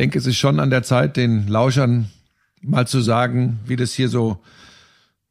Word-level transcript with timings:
denke, 0.00 0.18
es 0.18 0.24
ist 0.26 0.38
schon 0.38 0.60
an 0.60 0.70
der 0.70 0.82
Zeit, 0.82 1.18
den 1.18 1.46
Lauschern 1.46 2.10
mal 2.62 2.86
zu 2.86 3.02
sagen, 3.02 3.60
wie 3.66 3.76
das 3.76 3.92
hier 3.92 4.08
so 4.08 4.42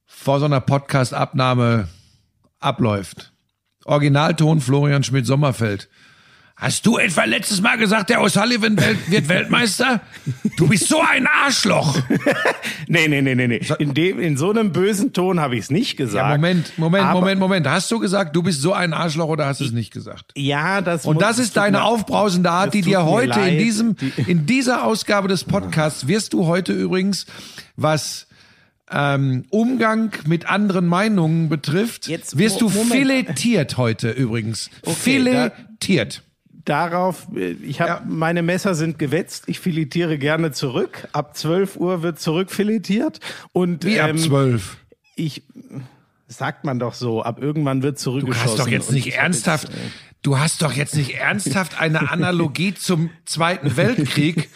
vor 0.06 0.40
so 0.40 0.46
einer 0.46 0.62
Podcast-Abnahme 0.62 1.88
abläuft. 2.60 3.34
Originalton 3.86 4.62
Florian 4.62 5.04
Schmidt-Sommerfeld. 5.04 5.90
Hast 6.60 6.86
du 6.86 6.98
etwa 6.98 7.24
letztes 7.24 7.62
Mal 7.62 7.78
gesagt, 7.78 8.10
der 8.10 8.21
O'Sullivan 8.21 8.78
wird 9.08 9.30
Weltmeister? 9.30 10.02
Du 10.57 10.68
bist 10.68 10.89
so 10.89 11.00
ein 11.00 11.25
Arschloch. 11.25 11.98
nee, 12.88 13.07
nee, 13.07 13.21
nee, 13.21 13.34
nee, 13.34 13.48
nee. 13.48 13.62
In, 13.80 13.93
dem, 13.93 14.20
in 14.20 14.36
so 14.36 14.50
einem 14.50 14.74
bösen 14.74 15.14
Ton 15.14 15.39
habe 15.39 15.56
ich 15.56 15.61
es 15.61 15.71
nicht 15.71 15.96
gesagt. 15.96 16.30
Ja, 16.30 16.36
Moment, 16.36 16.78
Moment, 16.78 17.06
Aber, 17.06 17.21
Moment, 17.21 17.39
Moment. 17.39 17.68
Hast 17.70 17.89
du 17.92 18.00
gesagt, 18.00 18.36
du 18.36 18.43
bist 18.43 18.61
so 18.61 18.74
ein 18.74 18.92
Arschloch 18.92 19.30
oder 19.30 19.46
hast 19.46 19.61
du 19.61 19.64
es 19.64 19.71
nicht 19.71 19.93
gesagt? 19.93 20.34
Ja, 20.36 20.82
das 20.82 21.06
Und 21.06 21.21
das 21.21 21.39
ist 21.39 21.56
deine 21.56 21.78
mir, 21.78 21.84
aufbrausende 21.86 22.52
Art, 22.52 22.73
die 22.73 22.82
dir 22.82 23.05
heute 23.05 23.39
in 23.39 23.57
diesem, 23.57 23.96
in 24.28 24.46
dieser 24.46 24.84
Ausgabe 24.84 25.30
des 25.30 25.46
Podcasts 25.46 26.07
wirst 26.07 26.33
du 26.33 26.46
heute 26.46 26.74
übrigens, 26.74 27.25
was 27.78 28.28
ähm, 28.91 29.46
Umgang 29.50 30.11
mit 30.25 30.50
anderen 30.50 30.88
Meinungen 30.88 31.47
betrifft, 31.47 32.09
Jetzt, 32.09 32.38
wirst 32.38 32.59
du 32.59 32.67
Moment. 32.67 32.91
filetiert 32.91 33.78
heute 33.78 34.09
übrigens. 34.09 34.69
Okay, 34.83 34.95
filetiert 35.00 36.23
darauf, 36.66 37.27
äh, 37.36 37.52
ich 37.52 37.81
habe 37.81 37.89
ja. 37.89 38.03
meine 38.08 38.41
Messer 38.41 38.75
sind 38.75 38.99
gewetzt, 38.99 39.44
ich 39.47 39.59
filetiere 39.59 40.17
gerne 40.17 40.52
zurück. 40.52 41.08
Ab 41.11 41.35
12 41.35 41.77
Uhr 41.77 42.02
wird 42.02 42.19
zurückfiletiert 42.19 43.19
und 43.53 43.85
Wie 43.85 43.95
ähm, 43.95 44.17
ab 44.17 44.19
12? 44.19 44.77
Ich 45.16 45.44
sagt 46.27 46.63
man 46.63 46.80
doch 46.80 46.94
so, 46.94 47.23
ab 47.23 47.41
irgendwann 47.41 47.81
wird 47.81 47.97
zurückgeschossen. 47.97 48.45
Du 48.45 48.52
hast 48.52 48.59
doch 48.59 48.67
jetzt 48.67 48.91
nicht 48.91 49.16
ernsthaft 49.16 49.69
jetzt, 49.69 49.77
äh, 49.77 50.09
Du 50.22 50.38
hast 50.38 50.61
doch 50.61 50.73
jetzt 50.73 50.95
nicht 50.95 51.16
ernsthaft 51.16 51.80
eine 51.80 52.11
Analogie 52.11 52.73
zum 52.75 53.09
Zweiten 53.25 53.77
Weltkrieg. 53.77 54.49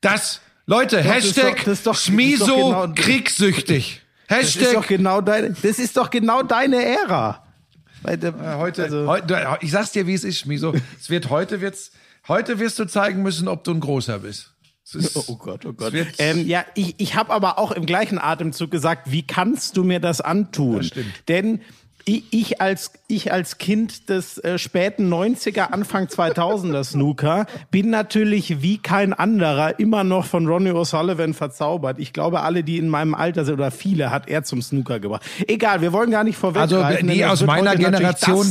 Das 0.00 0.40
Leute, 0.66 0.98
doch, 0.98 1.04
Hashtag 1.04 1.64
das 1.64 1.82
doch, 1.82 1.92
das 1.92 2.04
Schmiso 2.04 2.54
genau, 2.54 2.88
kriegssüchtig. 2.94 4.02
Hashtag 4.26 4.60
das 4.60 4.68
ist 4.68 4.74
doch 4.74 4.86
genau 4.86 5.20
deine, 5.20 5.50
das 5.62 5.78
ist 5.78 5.96
doch 5.96 6.10
genau 6.10 6.42
deine 6.42 6.84
Ära. 6.84 7.44
Äh, 8.04 8.32
heute, 8.56 8.84
also, 8.84 9.06
heute, 9.06 9.58
ich 9.60 9.70
sag's 9.70 9.92
dir, 9.92 10.06
wie 10.06 10.14
es 10.14 10.24
ist, 10.24 10.38
Schmiso. 10.38 10.74
Es 11.00 11.10
wird 11.10 11.30
heute 11.30 11.60
wird's, 11.60 11.92
heute 12.28 12.58
wirst 12.58 12.78
du 12.78 12.84
zeigen 12.84 13.22
müssen, 13.22 13.48
ob 13.48 13.64
du 13.64 13.72
ein 13.72 13.80
großer 13.80 14.20
bist. 14.20 14.54
Ist, 14.94 15.16
oh 15.28 15.36
Gott, 15.36 15.66
oh 15.66 15.74
Gott. 15.74 15.92
Ähm, 16.16 16.46
ja, 16.46 16.64
ich, 16.74 16.94
ich 16.98 17.14
habe 17.14 17.30
aber 17.32 17.58
auch 17.58 17.72
im 17.72 17.84
gleichen 17.84 18.18
Atemzug 18.18 18.70
gesagt, 18.70 19.12
wie 19.12 19.26
kannst 19.26 19.76
du 19.76 19.84
mir 19.84 20.00
das 20.00 20.22
antun? 20.22 20.78
Das 20.78 20.86
stimmt. 20.86 21.12
Denn 21.28 21.60
ich 22.04 22.60
als, 22.60 22.92
ich 23.06 23.32
als 23.32 23.58
Kind 23.58 24.08
des 24.08 24.38
äh, 24.38 24.58
späten 24.58 25.12
90er, 25.12 25.72
Anfang 25.72 26.06
2000er 26.06 26.82
Snooker 26.84 27.46
bin 27.70 27.90
natürlich 27.90 28.62
wie 28.62 28.78
kein 28.78 29.12
anderer 29.12 29.78
immer 29.78 30.04
noch 30.04 30.24
von 30.24 30.46
Ronnie 30.46 30.70
O'Sullivan 30.70 31.34
verzaubert. 31.34 31.98
Ich 31.98 32.12
glaube, 32.12 32.40
alle, 32.40 32.64
die 32.64 32.78
in 32.78 32.88
meinem 32.88 33.14
Alter 33.14 33.44
sind 33.44 33.54
oder 33.54 33.70
viele, 33.70 34.10
hat 34.10 34.28
er 34.28 34.42
zum 34.44 34.62
Snooker 34.62 35.00
gebracht. 35.00 35.22
Egal, 35.46 35.82
wir 35.82 35.92
wollen 35.92 36.10
gar 36.10 36.24
nicht 36.24 36.36
vorweg. 36.36 36.62
Also 36.62 36.82
die 37.02 37.24
aus 37.24 37.44
meiner 37.44 37.76
Generation, 37.76 38.46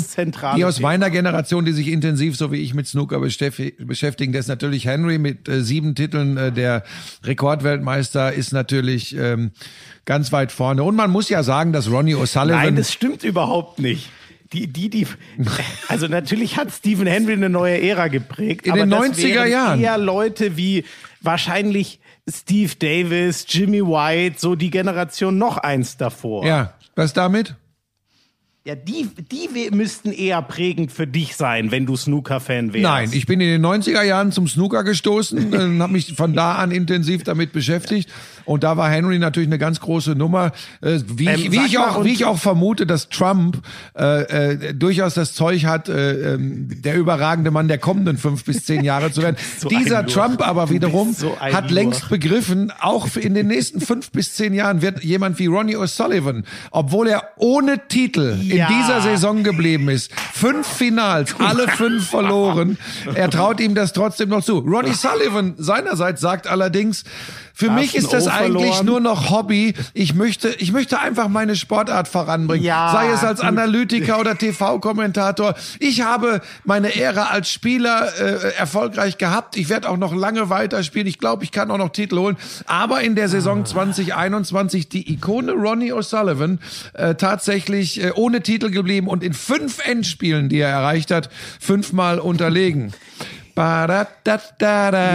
die 0.56 0.66
aus 0.66 0.80
meiner 0.80 1.10
Generation, 1.10 1.66
die 1.66 1.72
sich 1.72 1.88
intensiv 1.88 2.38
so 2.38 2.52
wie 2.52 2.58
ich 2.58 2.74
mit 2.74 2.88
Snooker 2.88 3.20
beschäftigen, 3.20 4.34
das 4.34 4.42
ist 4.42 4.50
natürlich 4.50 4.86
Henry 4.86 5.18
mit 5.18 5.50
äh, 5.50 5.62
sieben 5.64 5.96
Titeln, 5.96 6.38
äh, 6.38 6.52
der 6.52 6.84
Rekordweltmeister 7.24 8.34
ist 8.34 8.54
natürlich 8.54 9.16
ähm, 9.16 9.52
ganz 10.08 10.32
weit 10.32 10.52
vorne. 10.52 10.84
Und 10.84 10.96
man 10.96 11.12
muss 11.12 11.30
ja 11.30 11.44
sagen, 11.44 11.72
dass 11.72 11.92
Ronnie 11.92 12.16
O'Sullivan. 12.16 12.56
Nein, 12.56 12.76
das 12.76 12.92
stimmt 12.92 13.24
überhaupt 13.24 13.78
nicht. 13.78 14.10
Die, 14.54 14.66
die, 14.66 14.90
die, 14.90 15.06
also 15.90 16.08
natürlich 16.08 16.58
hat 16.58 16.72
Stephen 16.72 17.06
Henry 17.06 17.34
eine 17.34 17.50
neue 17.50 17.80
Ära 17.80 18.08
geprägt. 18.08 18.66
In 18.66 18.74
den 18.74 18.92
90er 18.92 19.46
Jahren. 19.46 19.80
Eher 19.80 20.00
Leute 20.00 20.58
wie 20.58 20.86
wahrscheinlich 21.22 22.00
Steve 22.28 22.74
Davis, 22.80 23.46
Jimmy 23.48 23.82
White, 23.82 24.38
so 24.40 24.56
die 24.56 24.72
Generation 24.72 25.38
noch 25.38 25.58
eins 25.58 25.98
davor. 25.98 26.46
Ja, 26.46 26.74
was 26.96 27.14
damit? 27.14 27.56
Ja, 28.66 28.76
die, 28.76 29.08
die 29.32 29.70
müssten 29.72 30.12
eher 30.12 30.42
prägend 30.42 30.92
für 30.92 31.08
dich 31.08 31.38
sein, 31.38 31.72
wenn 31.72 31.86
du 31.86 31.96
Snooker-Fan 31.96 32.74
wärst. 32.74 32.84
Nein, 32.84 33.10
ich 33.14 33.26
bin 33.26 33.40
in 33.40 33.48
den 33.48 33.66
90er 33.66 34.04
Jahren 34.04 34.34
zum 34.34 34.46
Snooker 34.50 34.84
gestoßen, 34.84 35.54
äh, 35.54 35.80
habe 35.80 35.94
mich 35.94 36.16
von 36.16 36.34
da 36.34 36.56
an 36.56 36.72
intensiv 36.72 37.24
damit 37.24 37.54
beschäftigt. 37.54 38.10
Und 38.48 38.64
da 38.64 38.78
war 38.78 38.90
Henry 38.90 39.20
natürlich 39.20 39.50
eine 39.50 39.58
ganz 39.58 39.82
große 39.82 40.16
Nummer. 40.16 40.54
Äh, 40.82 41.00
wie, 41.06 41.28
ähm, 41.28 41.36
ich, 41.36 41.52
wie, 41.52 41.66
ich 41.66 41.78
auch, 41.78 42.06
wie 42.06 42.14
ich 42.14 42.24
auch 42.24 42.40
vermute, 42.40 42.88
dass 42.88 43.10
Trump 43.10 43.62
äh, 43.98 44.54
äh, 44.54 44.74
durchaus 44.74 45.16
das 45.16 45.34
Zeug 45.34 45.66
hat, 45.66 45.90
äh, 45.90 46.36
äh, 46.36 46.38
der 46.40 46.96
überragende 46.96 47.52
Mann 47.52 47.68
der 47.68 47.78
kommenden 47.78 48.18
fünf 48.18 48.46
bis 48.46 48.64
zehn 48.64 48.86
Jahre 48.86 49.12
zu 49.12 49.22
werden. 49.24 49.36
so 49.60 49.68
Dieser 49.68 50.06
Trump 50.06 50.42
aber 50.48 50.70
wiederum 50.70 51.14
so 51.14 51.38
hat 51.40 51.72
längst 51.72 52.08
begriffen, 52.08 52.72
auch 52.80 53.18
in 53.18 53.34
den 53.34 53.48
nächsten 53.48 53.82
fünf 53.82 54.12
bis 54.12 54.36
zehn 54.36 54.54
Jahren 54.54 54.82
wird 54.82 55.04
jemand 55.04 55.40
wie 55.40 55.48
Ronnie 55.48 55.76
O'Sullivan, 55.76 56.44
obwohl 56.72 57.10
er 57.10 57.24
ohne 57.36 57.88
Titel 57.90 58.38
ja. 58.42 58.68
in 58.70 58.78
dieser 58.78 59.02
Saison 59.02 59.44
geblieben 59.44 59.90
ist. 59.90 60.14
Fünf 60.34 60.66
Finals, 60.66 61.36
alle 61.40 61.68
fünf 61.68 62.08
verloren. 62.10 62.78
Er 63.14 63.30
traut 63.30 63.60
ihm 63.60 63.76
das 63.76 63.92
trotzdem 63.92 64.30
noch 64.30 64.44
zu. 64.44 64.60
Ronnie 64.60 64.94
Sullivan 64.94 65.56
seinerseits 65.58 66.22
sagt 66.22 66.48
allerdings, 66.48 67.04
für 67.58 67.72
mich 67.72 67.96
ist 67.96 68.14
das 68.14 68.28
eigentlich 68.28 68.84
nur 68.84 69.00
noch 69.00 69.32
Hobby. 69.32 69.74
Ich 69.96 70.14
möchte, 70.14 70.50
ich 70.60 70.72
möchte 70.72 71.00
einfach 71.00 71.28
meine 71.28 71.56
Sportart 71.56 72.08
voranbringen. 72.08 72.64
Ja, 72.64 72.92
Sei 72.92 73.10
es 73.10 73.24
als 73.24 73.40
Analytiker 73.40 74.20
oder 74.20 74.38
TV-Kommentator. 74.38 75.56
Ich 75.80 76.02
habe 76.02 76.42
meine 76.66 76.96
Ära 76.96 77.30
als 77.32 77.52
Spieler 77.52 78.10
äh, 78.20 78.54
erfolgreich 78.54 79.18
gehabt. 79.18 79.58
Ich 79.58 79.70
werde 79.70 79.90
auch 79.90 79.98
noch 79.98 80.14
lange 80.14 80.52
weiterspielen. 80.52 81.08
Ich 81.08 81.18
glaube, 81.18 81.46
ich 81.46 81.52
kann 81.52 81.72
auch 81.72 81.80
noch 81.80 81.90
Titel 81.90 82.20
holen. 82.20 82.38
Aber 82.68 83.02
in 83.02 83.16
der 83.16 83.28
Saison 83.28 83.66
2021 83.66 84.88
die 84.88 85.12
Ikone 85.12 85.54
Ronnie 85.54 85.92
O'Sullivan 85.92 86.60
äh, 86.94 87.16
tatsächlich 87.16 88.04
äh, 88.04 88.12
ohne 88.14 88.44
Titel 88.44 88.70
geblieben 88.70 89.08
und 89.08 89.24
in 89.24 89.34
fünf 89.34 89.84
Endspielen, 89.84 90.50
die 90.50 90.60
er 90.60 90.70
erreicht 90.70 91.10
hat, 91.10 91.32
fünfmal 91.60 92.20
unterlegen. 92.20 92.94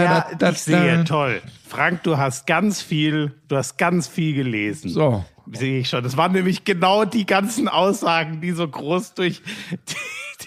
Ja, 0.03 0.49
ich 0.51 0.57
sehe, 0.59 1.03
toll. 1.05 1.41
Frank, 1.67 2.03
du 2.03 2.17
hast 2.17 2.45
ganz 2.45 2.81
viel, 2.81 3.33
du 3.47 3.55
hast 3.55 3.77
ganz 3.77 4.07
viel 4.07 4.35
gelesen. 4.35 4.89
So. 4.89 5.25
Sehe 5.51 5.79
ich 5.79 5.89
schon. 5.89 6.03
Das 6.03 6.15
waren 6.15 6.31
nämlich 6.31 6.63
genau 6.63 7.03
die 7.05 7.25
ganzen 7.25 7.67
Aussagen, 7.67 8.41
die 8.41 8.51
so 8.51 8.67
groß 8.67 9.13
durch 9.15 9.41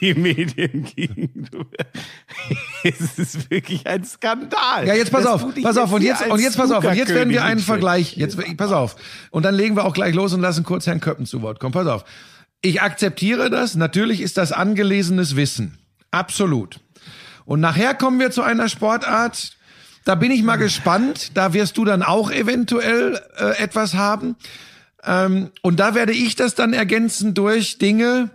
die, 0.01 0.15
die 0.15 0.15
Medien 0.15 0.85
gingen. 0.85 1.51
es 2.85 3.19
ist 3.19 3.51
wirklich 3.51 3.87
ein 3.87 4.05
Skandal. 4.05 4.87
Ja, 4.87 4.95
jetzt 4.95 5.13
pass 5.13 5.27
auf, 5.27 5.45
pass 5.63 5.77
auf 5.77 5.93
und 5.93 6.03
jetzt 6.03 6.27
und 6.27 6.41
jetzt 6.41 6.57
pass 6.57 6.71
auf 6.71 6.85
und 6.85 6.95
jetzt 6.95 7.13
werden 7.13 7.31
wir 7.31 7.45
einen 7.45 7.61
Vergleich. 7.61 8.17
Jetzt 8.17 8.39
pass 8.57 8.73
auf 8.73 8.97
und 9.31 9.45
dann 9.45 9.55
legen 9.55 9.77
wir 9.77 9.85
auch 9.85 9.95
gleich 9.95 10.15
los 10.15 10.33
und 10.33 10.41
lassen 10.41 10.65
kurz 10.65 10.87
Herrn 10.87 11.01
Köppen 11.01 11.27
zu 11.27 11.43
Wort 11.43 11.61
kommen. 11.61 11.73
Pass 11.73 11.87
auf. 11.87 12.05
Ich 12.63 12.81
akzeptiere 12.81 13.51
das. 13.51 13.75
Natürlich 13.75 14.21
ist 14.21 14.39
das 14.39 14.53
angelesenes 14.53 15.37
Wissen. 15.37 15.79
Absolut. 16.11 16.81
Und 17.47 17.61
nachher 17.61 17.95
kommen 17.95 18.21
wir 18.21 18.31
zu 18.31 18.43
einer 18.43 18.69
Sportart, 18.69 19.57
da 20.07 20.15
bin 20.15 20.31
ich 20.31 20.45
mal 20.45 20.57
gespannt. 20.57 21.33
Da 21.35 21.53
wirst 21.53 21.77
du 21.79 21.85
dann 21.85 22.03
auch 22.03 22.31
eventuell 22.31 23.21
äh, 23.39 23.59
etwas 23.59 23.95
haben. 23.95 24.37
Ähm, 25.05 25.51
und 25.63 25.81
da 25.81 25.95
werde 25.95 26.13
ich 26.13 26.37
das 26.37 26.55
dann 26.55 26.73
ergänzen 26.73 27.35
durch 27.35 27.79
Dinge, 27.79 28.31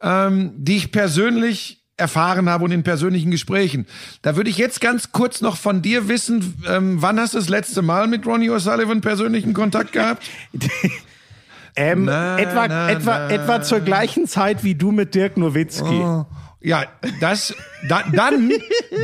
ähm, 0.00 0.52
die 0.56 0.76
ich 0.76 0.92
persönlich 0.92 1.84
erfahren 1.98 2.48
habe 2.48 2.64
und 2.64 2.72
in 2.72 2.82
persönlichen 2.82 3.30
Gesprächen. 3.30 3.86
Da 4.22 4.36
würde 4.36 4.48
ich 4.48 4.56
jetzt 4.56 4.80
ganz 4.80 5.12
kurz 5.12 5.42
noch 5.42 5.56
von 5.56 5.82
dir 5.82 6.08
wissen, 6.08 6.62
ähm, 6.66 7.00
wann 7.02 7.20
hast 7.20 7.34
du 7.34 7.38
das 7.38 7.50
letzte 7.50 7.82
Mal 7.82 8.06
mit 8.06 8.26
Ronnie 8.26 8.50
O'Sullivan 8.50 9.02
persönlichen 9.02 9.52
Kontakt 9.52 9.92
gehabt? 9.92 10.24
ähm, 11.76 12.06
na, 12.06 12.38
etwa, 12.38 12.68
na, 12.68 12.90
etwa, 12.90 13.18
na. 13.18 13.30
etwa 13.30 13.62
zur 13.62 13.80
gleichen 13.80 14.26
Zeit 14.26 14.64
wie 14.64 14.74
du 14.74 14.92
mit 14.92 15.14
Dirk 15.14 15.36
Nowitzki. 15.36 15.84
Oh. 15.84 16.26
Ja, 16.66 16.84
das, 17.20 17.54
da, 17.88 18.02
dann, 18.12 18.50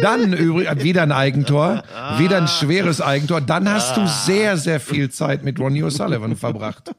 dann 0.03 0.33
übrigens, 0.33 0.83
wieder 0.83 1.05
ein 1.05 1.13
Eigentor, 1.13 1.85
wieder 2.19 2.39
ein 2.39 2.49
schweres 2.49 3.01
Eigentor. 3.01 3.41
Dann 3.41 3.71
hast 3.71 3.97
du 3.97 4.05
sehr, 4.09 4.57
sehr 4.57 4.81
viel 4.81 5.13
Zeit 5.13 5.45
mit 5.45 5.61
Ronnie 5.61 5.85
O'Sullivan 5.85 6.35
verbracht. 6.35 6.91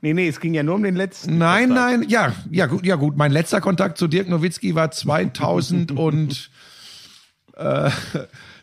Nee, 0.00 0.14
nee, 0.14 0.28
es 0.28 0.40
ging 0.40 0.54
ja 0.54 0.62
nur 0.62 0.76
um 0.76 0.82
den 0.82 0.96
letzten. 0.96 1.36
Nein, 1.36 1.68
Kontakt. 1.68 1.90
nein, 2.00 2.08
ja, 2.08 2.32
ja, 2.50 2.64
gut, 2.64 2.86
ja, 2.86 2.94
gut. 2.94 3.18
Mein 3.18 3.30
letzter 3.30 3.60
Kontakt 3.60 3.98
zu 3.98 4.08
Dirk 4.08 4.30
Nowitzki 4.30 4.74
war 4.74 4.90
2000 4.90 5.92
und, 5.92 6.50
äh, 7.56 7.90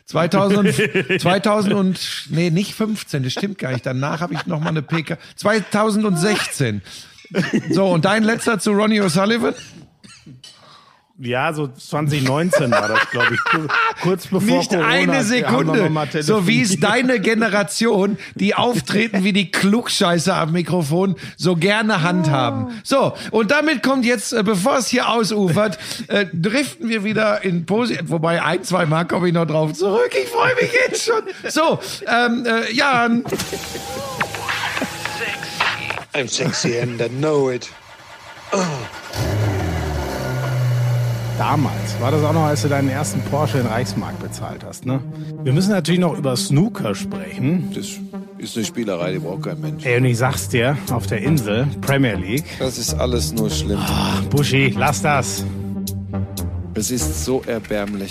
2000, 0.06 1.20
2000 1.20 1.74
und, 1.74 2.26
nee, 2.30 2.50
nicht 2.50 2.74
15, 2.74 3.22
das 3.22 3.32
stimmt 3.32 3.58
gar 3.58 3.70
nicht. 3.70 3.86
Danach 3.86 4.20
habe 4.20 4.34
ich 4.34 4.46
noch 4.46 4.58
mal 4.58 4.70
eine 4.70 4.82
PK. 4.82 5.16
2016. 5.36 6.82
So, 7.70 7.86
und 7.86 8.04
dein 8.04 8.24
letzter 8.24 8.58
zu 8.58 8.72
Ronnie 8.72 9.00
O'Sullivan? 9.00 9.54
Ja, 11.18 11.54
so 11.54 11.66
2019 11.66 12.70
war 12.70 12.88
das, 12.88 13.10
glaube 13.10 13.34
ich. 13.34 13.40
Kurz 14.02 14.26
bevor 14.26 14.58
Nicht 14.58 14.70
Corona, 14.70 14.86
eine 14.86 15.24
Sekunde. 15.24 15.90
So 16.20 16.46
wie 16.46 16.60
es 16.60 16.78
deine 16.78 17.20
Generation, 17.20 18.18
die 18.34 18.54
auftreten 18.54 19.24
wie 19.24 19.32
die 19.32 19.50
Klugscheißer 19.50 20.36
am 20.36 20.52
Mikrofon, 20.52 21.16
so 21.38 21.56
gerne 21.56 22.02
handhaben. 22.02 22.82
So, 22.84 23.14
und 23.30 23.50
damit 23.50 23.82
kommt 23.82 24.04
jetzt, 24.04 24.34
äh, 24.34 24.42
bevor 24.42 24.76
es 24.76 24.88
hier 24.88 25.08
ausufert, 25.08 25.78
äh, 26.08 26.26
driften 26.34 26.90
wir 26.90 27.02
wieder 27.02 27.42
in 27.42 27.64
Positiv. 27.64 28.10
Wobei 28.10 28.42
ein, 28.42 28.62
zwei 28.62 28.84
Mal 28.84 29.06
komme 29.06 29.28
ich 29.28 29.34
noch 29.34 29.46
drauf 29.46 29.72
zurück. 29.72 30.10
Ich 30.22 30.28
freue 30.28 30.54
mich 30.56 30.70
jetzt 30.86 31.06
schon. 31.06 31.22
So, 31.48 31.78
ähm, 32.06 32.44
äh, 32.44 32.72
Jan. 32.72 33.24
I'm 36.12 36.28
sexy 36.28 36.78
and 36.78 37.00
I 37.00 37.08
know 37.08 37.50
it. 37.50 37.70
Oh. 38.52 39.35
Damals 41.38 42.00
war 42.00 42.10
das 42.10 42.24
auch 42.24 42.32
noch, 42.32 42.44
als 42.44 42.62
du 42.62 42.68
deinen 42.68 42.88
ersten 42.88 43.20
Porsche 43.22 43.58
in 43.58 43.66
Reichsmark 43.66 44.18
bezahlt 44.20 44.64
hast, 44.64 44.86
ne? 44.86 45.00
Wir 45.42 45.52
müssen 45.52 45.70
natürlich 45.70 46.00
noch 46.00 46.16
über 46.16 46.34
Snooker 46.34 46.94
sprechen. 46.94 47.70
Das 47.74 47.88
ist 48.38 48.56
eine 48.56 48.64
Spielerei, 48.64 49.12
die 49.12 49.18
braucht 49.18 49.42
kein 49.42 49.60
Mensch. 49.60 49.84
Ey, 49.84 49.98
und 49.98 50.06
ich 50.06 50.16
sag's 50.16 50.48
dir, 50.48 50.78
auf 50.90 51.06
der 51.06 51.18
Insel, 51.18 51.66
Premier 51.82 52.14
League. 52.14 52.44
Das 52.58 52.78
ist 52.78 52.94
alles 52.94 53.32
nur 53.34 53.50
schlimm. 53.50 53.78
Oh, 53.80 54.28
Buschi, 54.30 54.74
lass 54.76 55.02
das. 55.02 55.44
Es 56.74 56.90
ist 56.90 57.24
so 57.24 57.42
erbärmlich. 57.46 58.10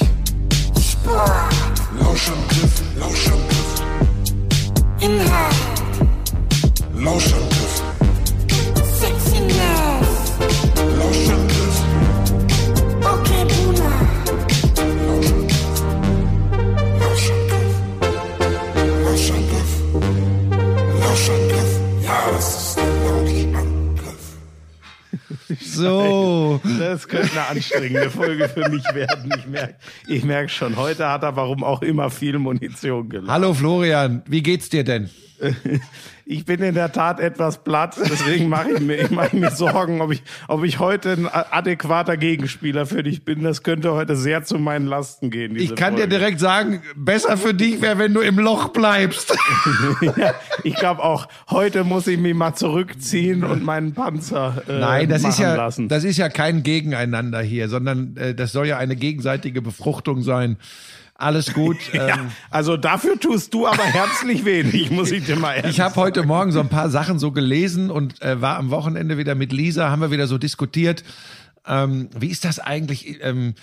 Lauschangriff, 1.99 2.81
Lauschangriff. 2.99 3.81
Inhalt. 4.99 5.55
Lauschangriff. 6.95 7.55
Sexiness. 7.65 7.94
Ein 22.25 22.31
Lauschangriff. 23.05 24.37
So. 25.61 26.59
Das 26.79 27.07
könnte 27.07 27.31
eine 27.33 27.47
anstrengende 27.49 28.09
Folge 28.09 28.49
für 28.49 28.67
mich 28.67 28.83
werden. 28.95 29.31
Ich 29.37 29.45
merke 29.45 29.75
ich 30.07 30.23
merk 30.23 30.49
schon, 30.49 30.75
heute 30.75 31.07
hat 31.07 31.21
er 31.21 31.35
warum 31.35 31.63
auch 31.63 31.83
immer 31.83 32.09
viel 32.09 32.39
Munition 32.39 33.09
geladen. 33.09 33.29
Hallo 33.29 33.53
Florian, 33.53 34.23
wie 34.27 34.41
geht's 34.41 34.69
dir 34.69 34.83
denn? 34.83 35.11
Ich 36.27 36.43
bin 36.43 36.59
in 36.63 36.73
der 36.73 36.91
Tat 36.91 37.19
etwas 37.19 37.63
platt, 37.63 37.97
deswegen 37.99 38.49
mache 38.49 38.71
ich 38.71 38.79
mir, 38.79 38.95
ich 38.95 39.11
mache 39.11 39.35
mir 39.35 39.51
Sorgen, 39.51 40.01
ob 40.01 40.11
ich, 40.11 40.23
ob 40.47 40.63
ich 40.63 40.79
heute 40.79 41.11
ein 41.11 41.27
adäquater 41.27 42.17
Gegenspieler 42.17 42.87
für 42.87 43.03
dich 43.03 43.23
bin. 43.23 43.43
Das 43.43 43.61
könnte 43.61 43.93
heute 43.93 44.15
sehr 44.15 44.43
zu 44.43 44.57
meinen 44.57 44.87
Lasten 44.87 45.29
gehen. 45.29 45.55
Ich 45.55 45.75
kann 45.75 45.93
Folge. 45.93 46.07
dir 46.07 46.17
direkt 46.17 46.39
sagen, 46.39 46.81
besser 46.95 47.37
für 47.37 47.53
dich 47.53 47.79
wäre, 47.79 47.99
wenn 47.99 48.15
du 48.15 48.21
im 48.21 48.39
Loch 48.39 48.69
bleibst. 48.69 49.37
ja, 50.01 50.33
ich 50.63 50.73
glaube 50.75 51.03
auch, 51.03 51.27
heute 51.51 51.83
muss 51.83 52.07
ich 52.07 52.17
mich 52.17 52.33
mal 52.33 52.55
zurückziehen 52.55 53.43
und 53.43 53.63
meinen 53.63 53.93
Panzer 53.93 54.63
äh, 54.67 54.79
Nein, 54.79 55.09
das 55.09 55.23
ist 55.23 55.37
ja, 55.37 55.53
lassen. 55.53 55.89
das 55.89 56.03
ist 56.03 56.17
ja 56.17 56.29
kein 56.29 56.63
Gegeneinander 56.63 57.41
hier, 57.41 57.69
sondern 57.69 58.17
äh, 58.17 58.33
das 58.33 58.51
soll 58.51 58.65
ja 58.65 58.79
eine 58.79 58.95
gegenseitige 58.95 59.61
Befruchtung 59.61 60.23
sein. 60.23 60.57
Alles 61.17 61.53
gut. 61.53 61.77
ja, 61.93 62.09
ähm, 62.09 62.31
also 62.49 62.75
dafür 62.75 63.19
tust 63.19 63.53
du 63.53 63.67
aber 63.67 63.83
herzlich 63.83 64.43
wenig, 64.43 64.91
muss 64.91 65.11
ich 65.11 65.25
dir 65.25 65.37
mal 65.37 65.53
ehrlich 65.53 65.71
Ich 65.71 65.79
habe 65.79 65.95
heute 65.95 66.23
Morgen 66.23 66.51
so 66.51 66.59
ein 66.59 66.69
paar 66.69 66.89
Sachen 66.89 67.19
so 67.19 67.31
gelesen 67.31 67.89
und 67.89 68.21
äh, 68.21 68.41
war 68.41 68.57
am 68.57 68.69
Wochenende 68.69 69.17
wieder 69.17 69.33
mit 69.33 69.53
Lisa, 69.53 69.89
haben 69.89 70.01
wir 70.01 70.11
wieder 70.11 70.27
so 70.27 70.37
diskutiert. 70.37 71.03
Ähm, 71.65 72.09
wie 72.17 72.27
ist 72.27 72.43
das 72.43 72.59
eigentlich? 72.59 73.23
Ähm, 73.23 73.55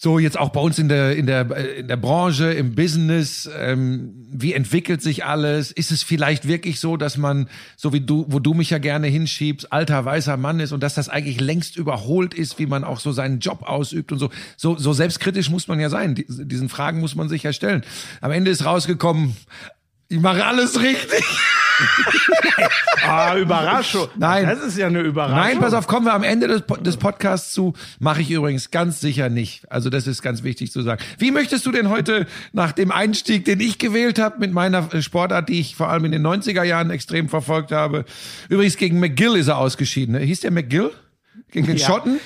so 0.00 0.20
jetzt 0.20 0.38
auch 0.38 0.50
bei 0.50 0.60
uns 0.60 0.78
in 0.78 0.88
der 0.88 1.16
in 1.16 1.26
der 1.26 1.50
in 1.76 1.88
der 1.88 1.96
Branche 1.96 2.52
im 2.52 2.76
Business 2.76 3.50
ähm, 3.58 4.14
wie 4.30 4.52
entwickelt 4.52 5.02
sich 5.02 5.24
alles? 5.24 5.72
Ist 5.72 5.90
es 5.90 6.04
vielleicht 6.04 6.46
wirklich 6.46 6.78
so 6.78 6.96
dass 6.96 7.16
man 7.16 7.48
so 7.76 7.92
wie 7.92 8.00
du 8.00 8.24
wo 8.28 8.38
du 8.38 8.54
mich 8.54 8.70
ja 8.70 8.78
gerne 8.78 9.08
hinschiebst 9.08 9.72
alter 9.72 10.04
weißer 10.04 10.36
Mann 10.36 10.60
ist 10.60 10.70
und 10.70 10.84
dass 10.84 10.94
das 10.94 11.08
eigentlich 11.08 11.40
längst 11.40 11.76
überholt 11.76 12.32
ist 12.32 12.60
wie 12.60 12.66
man 12.66 12.84
auch 12.84 13.00
so 13.00 13.10
seinen 13.10 13.40
Job 13.40 13.64
ausübt 13.64 14.12
und 14.12 14.20
so? 14.20 14.30
So 14.56 14.78
so 14.78 14.92
selbstkritisch 14.92 15.50
muss 15.50 15.66
man 15.66 15.80
ja 15.80 15.90
sein. 15.90 16.14
Diesen 16.28 16.68
Fragen 16.68 17.00
muss 17.00 17.16
man 17.16 17.28
sich 17.28 17.42
ja 17.42 17.52
stellen. 17.52 17.82
Am 18.20 18.30
Ende 18.30 18.52
ist 18.52 18.64
rausgekommen 18.64 19.34
ich 20.10 20.20
mache 20.20 20.44
alles 20.44 20.80
richtig 20.80 21.22
ah, 23.06 23.36
Überraschung. 23.36 24.08
Nein. 24.16 24.46
Das 24.46 24.60
ist 24.60 24.76
ja 24.76 24.86
eine 24.86 25.00
Überraschung. 25.00 25.38
Nein, 25.38 25.58
pass 25.60 25.74
auf, 25.74 25.86
kommen 25.86 26.06
wir 26.06 26.14
am 26.14 26.22
Ende 26.22 26.48
des, 26.48 26.62
des 26.80 26.96
Podcasts 26.96 27.52
zu. 27.52 27.74
Mache 27.98 28.20
ich 28.22 28.30
übrigens 28.30 28.70
ganz 28.70 29.00
sicher 29.00 29.28
nicht. 29.28 29.70
Also 29.70 29.90
das 29.90 30.06
ist 30.06 30.22
ganz 30.22 30.42
wichtig 30.42 30.72
zu 30.72 30.82
sagen. 30.82 31.02
Wie 31.18 31.30
möchtest 31.30 31.66
du 31.66 31.72
denn 31.72 31.88
heute 31.88 32.26
nach 32.52 32.72
dem 32.72 32.92
Einstieg, 32.92 33.44
den 33.44 33.60
ich 33.60 33.78
gewählt 33.78 34.18
habe, 34.18 34.38
mit 34.38 34.52
meiner 34.52 34.88
Sportart, 35.02 35.48
die 35.48 35.60
ich 35.60 35.76
vor 35.76 35.88
allem 35.88 36.04
in 36.04 36.12
den 36.12 36.26
90er 36.26 36.62
Jahren 36.62 36.90
extrem 36.90 37.28
verfolgt 37.28 37.72
habe. 37.72 38.04
Übrigens 38.48 38.76
gegen 38.76 39.00
McGill 39.00 39.36
ist 39.36 39.48
er 39.48 39.58
ausgeschieden. 39.58 40.14
Ne? 40.14 40.20
Hieß 40.20 40.40
der 40.40 40.50
McGill? 40.50 40.90
Gegen 41.50 41.66
den 41.66 41.76
ja. 41.76 41.86
Schotten? 41.86 42.20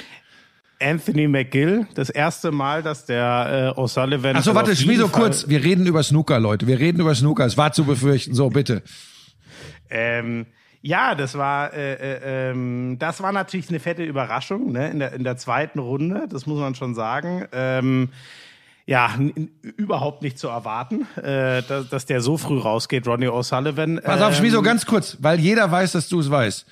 Anthony 0.81 1.29
McGill, 1.29 1.87
das 1.95 2.11
erste 2.11 2.51
Mal, 2.51 2.83
dass 2.83 3.07
der 3.07 3.75
äh, 3.77 3.81
O'Sullivan. 3.81 4.35
Achso, 4.35 4.55
warte, 4.55 4.75
spiel 4.75 4.99
so 4.99 5.07
kurz. 5.07 5.49
Wir 5.49 5.63
reden 5.63 5.87
über 5.87 6.03
Snooker, 6.03 6.41
Leute. 6.41 6.67
Wir 6.67 6.81
reden 6.81 7.01
über 7.01 7.15
Snooker. 7.15 7.47
Es 7.47 7.57
war 7.57 7.73
zu 7.73 7.85
befürchten. 7.85 8.35
So, 8.35 8.51
bitte. 8.51 8.83
Ähm, 9.93 10.47
ja, 10.81 11.15
das 11.15 11.39
war, 11.39 11.73
äh, 11.73 11.93
äh, 11.95 12.51
ähm, 12.51 12.97
das 12.99 13.23
war 13.23 13.31
natürlich 13.31 13.69
eine 13.69 13.79
fette 13.79 14.03
Überraschung 14.03 14.73
ne? 14.73 14.91
in, 14.91 14.99
der, 14.99 15.13
in 15.13 15.23
der 15.23 15.37
zweiten 15.37 15.79
Runde, 15.79 16.27
das 16.29 16.47
muss 16.47 16.59
man 16.59 16.75
schon 16.75 16.95
sagen. 16.95 17.47
Ähm, 17.53 18.09
ja, 18.85 19.15
überhaupt 19.77 20.23
nicht 20.23 20.41
zu 20.41 20.49
erwarten, 20.49 21.07
äh, 21.17 21.63
dass, 21.63 21.89
dass 21.89 22.07
der 22.07 22.21
so 22.21 22.37
früh 22.37 22.59
rausgeht, 22.59 23.07
Ronnie 23.07 23.29
O'Sullivan. 23.29 24.01
Pass 24.01 24.21
auf, 24.21 24.43
ähm, 24.43 24.51
so 24.51 24.61
ganz 24.61 24.85
kurz, 24.87 25.19
weil 25.21 25.39
jeder 25.39 25.71
weiß, 25.71 25.93
dass 25.93 26.09
du 26.09 26.19
es 26.19 26.29
weißt. 26.29 26.67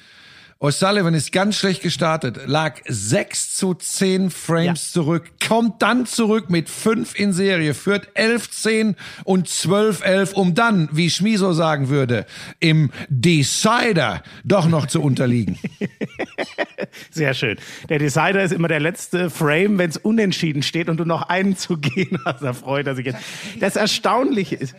O'Sullivan 0.63 1.15
ist 1.15 1.33
ganz 1.33 1.57
schlecht 1.57 1.81
gestartet, 1.81 2.41
lag 2.45 2.83
6 2.87 3.55
zu 3.55 3.73
10 3.73 4.29
Frames 4.31 4.93
ja. 4.93 5.01
zurück, 5.01 5.31
kommt 5.49 5.81
dann 5.81 6.05
zurück 6.05 6.51
mit 6.51 6.69
5 6.69 7.19
in 7.19 7.33
Serie, 7.33 7.73
führt 7.73 8.09
11 8.13 8.51
10 8.51 8.97
und 9.25 9.49
12 9.49 10.05
11, 10.05 10.35
um 10.35 10.55
dann, 10.55 10.91
wie 10.93 11.09
Schmiso 11.09 11.55
sagen 11.55 11.89
würde, 11.89 12.27
im 12.59 12.91
Decider 13.09 14.23
doch 14.45 14.69
noch 14.69 14.85
zu 14.85 15.01
unterliegen. 15.01 15.59
Sehr 17.11 17.33
schön. 17.33 17.57
Der 17.89 17.99
Decider 17.99 18.43
ist 18.43 18.53
immer 18.53 18.69
der 18.69 18.81
letzte 18.81 19.31
Frame, 19.31 19.79
wenn 19.79 19.89
es 19.89 19.97
unentschieden 19.97 20.63
steht 20.63 20.91
und 20.91 20.99
du 20.99 21.07
noch 21.07 21.31
einen 21.31 21.57
zu 21.57 21.79
gehen 21.79 22.19
hast. 22.27 22.43
Da 22.43 22.53
freut 22.53 22.87
er 22.87 22.95
sich 22.95 23.07
jetzt. 23.07 23.21
Das 23.61 23.77
Erstaunliche 23.77 24.57
ist, 24.57 24.75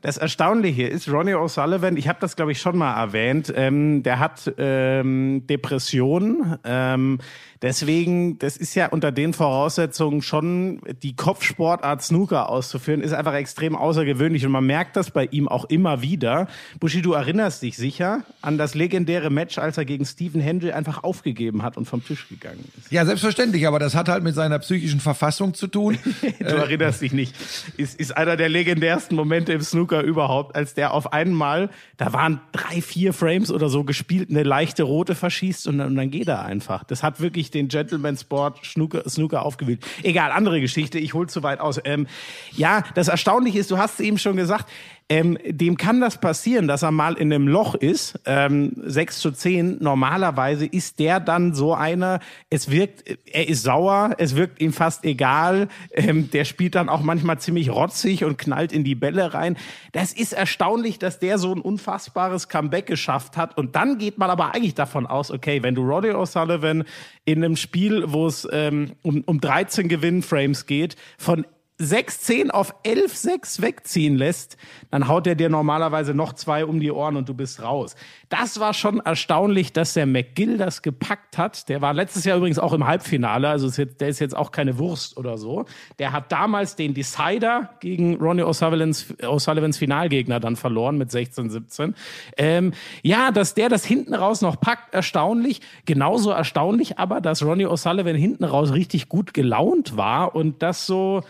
das 0.00 0.16
Erstaunliche 0.16 0.86
ist, 0.86 1.08
Ronnie 1.08 1.34
O'Sullivan, 1.34 1.96
ich 1.96 2.08
habe 2.08 2.18
das 2.20 2.36
glaube 2.36 2.52
ich 2.52 2.60
schon 2.60 2.78
mal 2.78 2.94
erwähnt, 2.98 3.52
ähm, 3.54 4.02
der 4.02 4.18
hat 4.18 4.52
ähm, 4.58 5.46
Depressionen. 5.46 6.58
Ähm, 6.64 7.18
Deswegen, 7.62 8.38
das 8.38 8.56
ist 8.56 8.74
ja 8.74 8.86
unter 8.88 9.12
den 9.12 9.34
Voraussetzungen 9.34 10.22
schon, 10.22 10.80
die 11.02 11.14
Kopfsportart 11.14 12.02
Snooker 12.02 12.48
auszuführen, 12.48 13.02
ist 13.02 13.12
einfach 13.12 13.34
extrem 13.34 13.76
außergewöhnlich. 13.76 14.46
Und 14.46 14.52
man 14.52 14.64
merkt 14.64 14.96
das 14.96 15.10
bei 15.10 15.26
ihm 15.26 15.46
auch 15.46 15.66
immer 15.66 16.00
wieder. 16.00 16.48
Bushi, 16.78 17.02
du 17.02 17.12
erinnerst 17.12 17.60
dich 17.60 17.76
sicher 17.76 18.24
an 18.40 18.56
das 18.56 18.74
legendäre 18.74 19.28
Match, 19.28 19.58
als 19.58 19.76
er 19.76 19.84
gegen 19.84 20.06
Stephen 20.06 20.40
Hendry 20.40 20.72
einfach 20.72 21.04
aufgegeben 21.04 21.62
hat 21.62 21.76
und 21.76 21.84
vom 21.84 22.02
Tisch 22.02 22.28
gegangen 22.30 22.64
ist. 22.78 22.90
Ja, 22.90 23.04
selbstverständlich, 23.04 23.66
aber 23.66 23.78
das 23.78 23.94
hat 23.94 24.08
halt 24.08 24.24
mit 24.24 24.34
seiner 24.34 24.58
psychischen 24.60 25.00
Verfassung 25.00 25.52
zu 25.52 25.66
tun. 25.66 25.98
du 26.38 26.44
erinnerst 26.44 27.02
dich 27.02 27.12
nicht. 27.12 27.34
Ist, 27.76 28.00
ist 28.00 28.16
einer 28.16 28.38
der 28.38 28.48
legendärsten 28.48 29.14
Momente 29.14 29.52
im 29.52 29.60
Snooker 29.60 30.00
überhaupt, 30.00 30.56
als 30.56 30.72
der 30.72 30.94
auf 30.94 31.12
einmal, 31.12 31.68
da 31.98 32.14
waren 32.14 32.40
drei, 32.52 32.80
vier 32.80 33.12
Frames 33.12 33.50
oder 33.52 33.68
so 33.68 33.84
gespielt, 33.84 34.30
eine 34.30 34.44
leichte 34.44 34.82
rote 34.82 35.14
verschießt 35.14 35.66
und 35.66 35.76
dann, 35.76 35.88
und 35.88 35.96
dann 35.96 36.10
geht 36.10 36.28
er 36.28 36.42
einfach. 36.42 36.84
Das 36.84 37.02
hat 37.02 37.20
wirklich 37.20 37.49
den 37.50 37.68
Gentleman 37.68 38.16
Sport 38.16 38.64
Snooker, 38.64 39.08
Snooker 39.08 39.44
aufgewühlt. 39.44 39.84
Egal, 40.02 40.30
andere 40.30 40.60
Geschichte, 40.60 40.98
ich 40.98 41.14
hol 41.14 41.28
zu 41.28 41.42
weit 41.42 41.60
aus. 41.60 41.80
Ähm, 41.84 42.06
ja, 42.52 42.84
das 42.94 43.08
Erstaunliche 43.08 43.58
ist, 43.58 43.70
du 43.70 43.78
hast 43.78 43.94
es 43.94 44.00
eben 44.00 44.18
schon 44.18 44.36
gesagt, 44.36 44.68
ähm, 45.10 45.36
dem 45.44 45.76
kann 45.76 46.00
das 46.00 46.18
passieren, 46.18 46.68
dass 46.68 46.82
er 46.82 46.92
mal 46.92 47.14
in 47.14 47.32
einem 47.32 47.48
Loch 47.48 47.74
ist, 47.74 48.20
ähm, 48.26 48.72
6 48.76 49.18
zu 49.18 49.32
10. 49.32 49.78
Normalerweise 49.80 50.66
ist 50.66 51.00
der 51.00 51.18
dann 51.18 51.52
so 51.52 51.74
einer, 51.74 52.20
es 52.48 52.70
wirkt, 52.70 53.02
er 53.26 53.48
ist 53.48 53.64
sauer, 53.64 54.14
es 54.18 54.36
wirkt 54.36 54.60
ihm 54.60 54.72
fast 54.72 55.04
egal, 55.04 55.66
ähm, 55.92 56.30
der 56.30 56.44
spielt 56.44 56.76
dann 56.76 56.88
auch 56.88 57.02
manchmal 57.02 57.40
ziemlich 57.40 57.70
rotzig 57.70 58.24
und 58.24 58.38
knallt 58.38 58.72
in 58.72 58.84
die 58.84 58.94
Bälle 58.94 59.34
rein. 59.34 59.56
Das 59.90 60.12
ist 60.12 60.32
erstaunlich, 60.32 61.00
dass 61.00 61.18
der 61.18 61.38
so 61.38 61.52
ein 61.52 61.60
unfassbares 61.60 62.48
Comeback 62.48 62.86
geschafft 62.86 63.36
hat. 63.36 63.58
Und 63.58 63.74
dann 63.74 63.98
geht 63.98 64.16
man 64.16 64.30
aber 64.30 64.54
eigentlich 64.54 64.76
davon 64.76 65.08
aus, 65.08 65.32
okay, 65.32 65.64
wenn 65.64 65.74
du 65.74 65.82
Roddy 65.82 66.10
O'Sullivan 66.10 66.84
in 67.24 67.44
einem 67.44 67.56
Spiel, 67.56 68.04
wo 68.06 68.28
es 68.28 68.46
ähm, 68.52 68.92
um, 69.02 69.24
um 69.26 69.40
13 69.40 69.88
Gewinnframes 69.88 70.66
geht, 70.66 70.94
von 71.18 71.44
6-10 71.80 72.50
auf 72.50 72.74
11-6 72.84 73.62
wegziehen 73.62 74.16
lässt, 74.16 74.56
dann 74.90 75.08
haut 75.08 75.26
er 75.26 75.34
dir 75.34 75.48
normalerweise 75.48 76.14
noch 76.14 76.34
zwei 76.34 76.64
um 76.64 76.78
die 76.78 76.90
Ohren 76.90 77.16
und 77.16 77.28
du 77.28 77.34
bist 77.34 77.62
raus. 77.62 77.96
Das 78.28 78.60
war 78.60 78.74
schon 78.74 79.00
erstaunlich, 79.00 79.72
dass 79.72 79.94
der 79.94 80.06
McGill 80.06 80.58
das 80.58 80.82
gepackt 80.82 81.38
hat. 81.38 81.68
Der 81.68 81.80
war 81.80 81.94
letztes 81.94 82.24
Jahr 82.24 82.36
übrigens 82.36 82.58
auch 82.58 82.72
im 82.72 82.86
Halbfinale, 82.86 83.48
also 83.48 83.66
ist 83.66 83.78
jetzt, 83.78 84.00
der 84.00 84.08
ist 84.08 84.20
jetzt 84.20 84.36
auch 84.36 84.52
keine 84.52 84.78
Wurst 84.78 85.16
oder 85.16 85.38
so. 85.38 85.64
Der 85.98 86.12
hat 86.12 86.30
damals 86.30 86.76
den 86.76 86.92
Decider 86.92 87.70
gegen 87.80 88.16
Ronnie 88.16 88.42
O'Sullivans, 88.42 89.16
O'Sullivans 89.22 89.78
Finalgegner 89.78 90.38
dann 90.38 90.56
verloren 90.56 90.98
mit 90.98 91.10
16-17. 91.10 91.94
Ähm, 92.36 92.72
ja, 93.02 93.30
dass 93.30 93.54
der 93.54 93.68
das 93.68 93.84
hinten 93.84 94.14
raus 94.14 94.42
noch 94.42 94.60
packt, 94.60 94.92
erstaunlich. 94.94 95.60
Genauso 95.86 96.30
erstaunlich 96.30 96.98
aber, 96.98 97.20
dass 97.20 97.42
Ronnie 97.42 97.66
O'Sullivan 97.66 98.16
hinten 98.16 98.44
raus 98.44 98.72
richtig 98.72 99.08
gut 99.08 99.32
gelaunt 99.32 99.96
war 99.96 100.34
und 100.34 100.62
das 100.62 100.86
so 100.86 101.22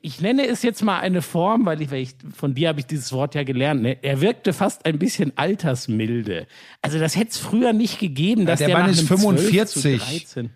ich 0.00 0.20
nenne 0.20 0.46
es 0.46 0.62
jetzt 0.62 0.82
mal 0.82 1.00
eine 1.00 1.22
Form, 1.22 1.66
weil 1.66 1.80
ich, 1.80 1.90
weil 1.90 2.02
ich 2.02 2.14
von 2.34 2.54
dir 2.54 2.68
habe 2.68 2.80
ich 2.80 2.86
dieses 2.86 3.12
Wort 3.12 3.34
ja 3.34 3.42
gelernt. 3.42 3.82
Ne? 3.82 3.96
Er 4.02 4.20
wirkte 4.20 4.52
fast 4.52 4.84
ein 4.86 4.98
bisschen 4.98 5.32
altersmilde. 5.36 6.46
Also 6.82 6.98
das 6.98 7.16
hätte 7.16 7.30
es 7.30 7.38
früher 7.38 7.72
nicht 7.72 7.98
gegeben, 7.98 8.46
dass 8.46 8.60
ja, 8.60 8.66
der, 8.66 8.76
der 8.76 8.84
Mann 8.84 8.92
ist 8.92 9.06
45. 9.06 10.50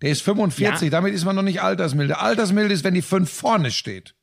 Der 0.00 0.10
ist 0.10 0.22
45, 0.22 0.82
ja. 0.82 0.90
damit 0.90 1.12
ist 1.12 1.24
man 1.24 1.34
noch 1.34 1.42
nicht 1.42 1.60
altersmilde. 1.60 2.18
Altersmilde 2.18 2.72
ist, 2.72 2.84
wenn 2.84 2.94
die 2.94 3.02
5 3.02 3.28
vorne 3.28 3.70
steht. 3.70 4.14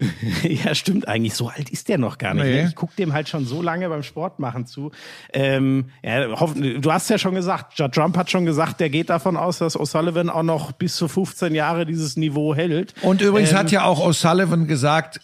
ja, 0.42 0.74
stimmt 0.74 1.08
eigentlich. 1.08 1.34
So 1.34 1.48
alt 1.48 1.70
ist 1.70 1.88
der 1.88 1.98
noch 1.98 2.18
gar 2.18 2.34
nicht. 2.34 2.44
Nee. 2.44 2.66
Ich 2.66 2.74
gucke 2.76 2.94
dem 2.96 3.12
halt 3.12 3.28
schon 3.28 3.44
so 3.44 3.62
lange 3.62 3.88
beim 3.88 4.02
Sport 4.02 4.38
machen 4.38 4.66
zu. 4.66 4.92
Ähm, 5.32 5.90
ja, 6.02 6.26
du 6.26 6.92
hast 6.92 7.10
ja 7.10 7.18
schon 7.18 7.34
gesagt, 7.34 7.76
Trump 7.92 8.16
hat 8.16 8.30
schon 8.30 8.46
gesagt, 8.46 8.78
der 8.80 8.90
geht 8.90 9.10
davon 9.10 9.36
aus, 9.36 9.58
dass 9.58 9.76
O'Sullivan 9.76 10.28
auch 10.28 10.44
noch 10.44 10.72
bis 10.72 10.96
zu 10.96 11.08
15 11.08 11.54
Jahre 11.54 11.84
dieses 11.84 12.16
Niveau 12.16 12.54
hält. 12.54 12.94
Und 13.02 13.20
übrigens 13.22 13.50
ähm, 13.50 13.58
hat 13.58 13.72
ja 13.72 13.84
auch 13.84 14.00
O'Sullivan 14.06 14.66
gesagt, 14.66 15.20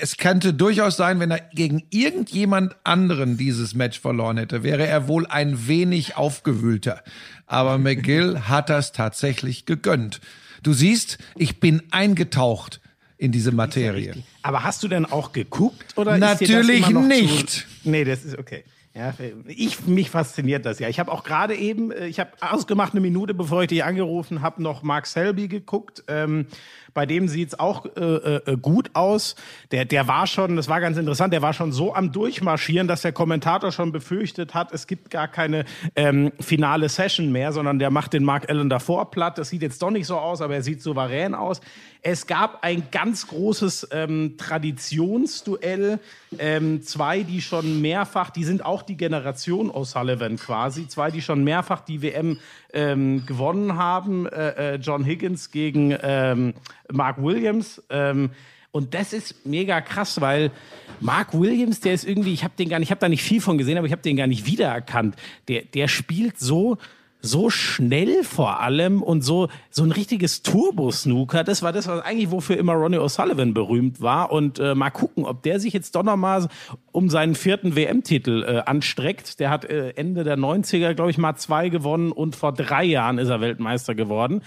es 0.00 0.16
könnte 0.16 0.54
durchaus 0.54 0.96
sein, 0.96 1.18
wenn 1.18 1.32
er 1.32 1.40
gegen 1.52 1.82
irgendjemand 1.90 2.76
anderen 2.84 3.36
dieses 3.36 3.74
Match 3.74 3.98
verloren 3.98 4.36
hätte, 4.36 4.62
wäre 4.62 4.86
er 4.86 5.08
wohl 5.08 5.26
ein 5.26 5.66
wenig 5.66 6.16
aufgewühlter. 6.16 7.02
Aber 7.46 7.78
McGill 7.78 8.42
hat 8.42 8.70
das 8.70 8.92
tatsächlich 8.92 9.66
gegönnt. 9.66 10.20
Du 10.62 10.72
siehst, 10.72 11.18
ich 11.36 11.58
bin 11.58 11.82
eingetaucht 11.90 12.80
in 13.20 13.32
diese 13.32 13.52
Materie. 13.52 14.14
Aber 14.42 14.64
hast 14.64 14.82
du 14.82 14.88
denn 14.88 15.04
auch 15.04 15.32
geguckt 15.32 15.98
oder 15.98 16.16
Natürlich 16.16 16.88
nicht. 16.88 17.50
Zu, 17.50 17.66
nee, 17.84 18.02
das 18.04 18.24
ist 18.24 18.38
okay. 18.38 18.64
Ja, 18.94 19.14
ich, 19.46 19.86
mich 19.86 20.10
fasziniert 20.10 20.64
das 20.66 20.78
ja. 20.80 20.88
Ich 20.88 20.98
habe 20.98 21.12
auch 21.12 21.22
gerade 21.22 21.54
eben, 21.54 21.92
äh, 21.92 22.06
ich 22.06 22.18
habe 22.18 22.30
ausgemacht 22.40 22.92
eine 22.92 23.00
Minute, 23.00 23.34
bevor 23.34 23.62
ich 23.62 23.68
dich 23.68 23.84
angerufen 23.84 24.40
habe, 24.40 24.62
noch 24.62 24.82
Mark 24.82 25.06
Selby 25.06 25.48
geguckt. 25.48 26.02
Ähm, 26.08 26.46
bei 26.94 27.06
dem 27.06 27.28
sieht's 27.28 27.58
auch 27.58 27.86
äh, 27.96 28.00
äh, 28.00 28.56
gut 28.56 28.90
aus. 28.94 29.36
Der, 29.70 29.84
der 29.84 30.08
war 30.08 30.26
schon, 30.26 30.56
das 30.56 30.68
war 30.68 30.80
ganz 30.80 30.96
interessant, 30.96 31.32
der 31.32 31.42
war 31.42 31.52
schon 31.52 31.72
so 31.72 31.94
am 31.94 32.12
Durchmarschieren, 32.12 32.88
dass 32.88 33.02
der 33.02 33.12
Kommentator 33.12 33.72
schon 33.72 33.92
befürchtet 33.92 34.54
hat, 34.54 34.72
es 34.72 34.86
gibt 34.86 35.10
gar 35.10 35.28
keine 35.28 35.64
ähm, 35.96 36.32
finale 36.40 36.88
Session 36.88 37.32
mehr, 37.32 37.52
sondern 37.52 37.78
der 37.78 37.90
macht 37.90 38.12
den 38.12 38.24
Mark 38.24 38.48
Allen 38.48 38.68
davor 38.68 39.10
platt. 39.10 39.38
Das 39.38 39.48
sieht 39.48 39.62
jetzt 39.62 39.82
doch 39.82 39.90
nicht 39.90 40.06
so 40.06 40.18
aus, 40.18 40.40
aber 40.40 40.54
er 40.54 40.62
sieht 40.62 40.82
souverän 40.82 41.34
aus. 41.34 41.60
Es 42.02 42.26
gab 42.26 42.64
ein 42.64 42.84
ganz 42.90 43.26
großes 43.26 43.88
ähm, 43.92 44.36
Traditionsduell. 44.38 46.00
Ähm, 46.38 46.82
zwei, 46.82 47.22
die 47.22 47.42
schon 47.42 47.80
mehrfach, 47.80 48.30
die 48.30 48.44
sind 48.44 48.64
auch 48.64 48.82
die 48.82 48.96
Generation 48.96 49.70
O'Sullivan 49.70 50.38
quasi, 50.38 50.88
zwei, 50.88 51.10
die 51.10 51.20
schon 51.20 51.44
mehrfach 51.44 51.80
die 51.80 52.02
WM 52.02 52.38
ähm, 52.72 53.24
gewonnen 53.26 53.76
haben. 53.76 54.26
Äh, 54.26 54.74
äh, 54.74 54.76
John 54.76 55.04
Higgins 55.04 55.50
gegen 55.50 55.96
ähm, 56.02 56.54
Mark 56.90 57.22
Williams. 57.22 57.82
Ähm, 57.90 58.30
und 58.72 58.94
das 58.94 59.12
ist 59.12 59.46
mega 59.46 59.80
krass, 59.80 60.20
weil 60.20 60.52
Mark 61.00 61.34
Williams, 61.34 61.80
der 61.80 61.94
ist 61.94 62.04
irgendwie, 62.06 62.32
ich 62.32 62.44
habe 62.44 62.54
den 62.56 62.68
gar 62.68 62.78
nicht, 62.78 62.88
ich 62.88 62.90
habe 62.92 63.00
da 63.00 63.08
nicht 63.08 63.22
viel 63.22 63.40
von 63.40 63.58
gesehen, 63.58 63.78
aber 63.78 63.86
ich 63.86 63.92
habe 63.92 64.02
den 64.02 64.16
gar 64.16 64.26
nicht 64.26 64.46
wiedererkannt. 64.46 65.16
Der, 65.48 65.62
der 65.62 65.88
spielt 65.88 66.38
so 66.38 66.78
so 67.22 67.50
schnell 67.50 68.24
vor 68.24 68.60
allem 68.60 69.02
und 69.02 69.22
so 69.22 69.48
so 69.70 69.82
ein 69.84 69.92
richtiges 69.92 70.42
Turbo-Snooker. 70.42 71.44
Das 71.44 71.62
war 71.62 71.72
das, 71.72 71.86
was 71.86 72.02
eigentlich 72.02 72.30
wofür 72.30 72.56
immer 72.56 72.72
Ronnie 72.74 72.98
O'Sullivan 72.98 73.52
berühmt 73.52 74.00
war. 74.00 74.32
Und 74.32 74.58
äh, 74.58 74.74
mal 74.74 74.90
gucken, 74.90 75.24
ob 75.24 75.42
der 75.42 75.60
sich 75.60 75.72
jetzt 75.72 75.94
doch 75.94 76.02
noch 76.02 76.16
mal 76.16 76.48
um 76.92 77.08
seinen 77.08 77.34
vierten 77.34 77.76
WM-Titel 77.76 78.44
äh, 78.46 78.62
anstreckt. 78.68 79.40
Der 79.40 79.50
hat 79.50 79.64
äh, 79.64 79.90
Ende 79.90 80.24
der 80.24 80.36
90er, 80.36 80.94
glaube 80.94 81.10
ich, 81.10 81.18
mal 81.18 81.36
zwei 81.36 81.68
gewonnen 81.68 82.12
und 82.12 82.36
vor 82.36 82.52
drei 82.52 82.84
Jahren 82.84 83.18
ist 83.18 83.28
er 83.28 83.40
Weltmeister 83.40 83.94
geworden. 83.94 84.42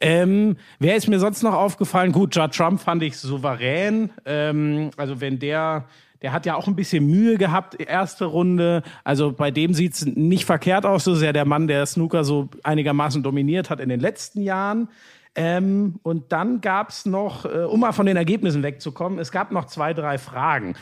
Ähm, 0.00 0.56
wer 0.78 0.96
ist 0.96 1.08
mir 1.08 1.20
sonst 1.20 1.42
noch 1.42 1.54
aufgefallen? 1.54 2.12
Gut, 2.12 2.34
Judd 2.34 2.54
Trump 2.54 2.80
fand 2.80 3.02
ich 3.02 3.16
souverän. 3.16 4.10
Ähm, 4.24 4.90
also 4.96 5.20
wenn 5.20 5.38
der 5.38 5.84
der 6.24 6.32
hat 6.32 6.46
ja 6.46 6.54
auch 6.54 6.66
ein 6.68 6.74
bisschen 6.74 7.04
Mühe 7.06 7.36
gehabt, 7.36 7.78
erste 7.78 8.24
Runde. 8.24 8.82
Also 9.04 9.30
bei 9.30 9.50
dem 9.50 9.74
sieht's 9.74 10.06
nicht 10.06 10.46
verkehrt 10.46 10.86
aus. 10.86 11.04
So 11.04 11.14
sehr 11.14 11.34
der 11.34 11.44
Mann, 11.44 11.68
der 11.68 11.84
Snooker 11.84 12.24
so 12.24 12.48
einigermaßen 12.62 13.22
dominiert 13.22 13.68
hat 13.68 13.78
in 13.78 13.90
den 13.90 14.00
letzten 14.00 14.40
Jahren. 14.40 14.88
Ähm, 15.34 15.96
und 16.02 16.32
dann 16.32 16.62
gab's 16.62 17.04
noch, 17.04 17.44
äh, 17.44 17.64
um 17.64 17.80
mal 17.80 17.92
von 17.92 18.06
den 18.06 18.16
Ergebnissen 18.16 18.62
wegzukommen, 18.62 19.18
es 19.18 19.32
gab 19.32 19.52
noch 19.52 19.66
zwei, 19.66 19.92
drei 19.92 20.16
Fragen. 20.16 20.76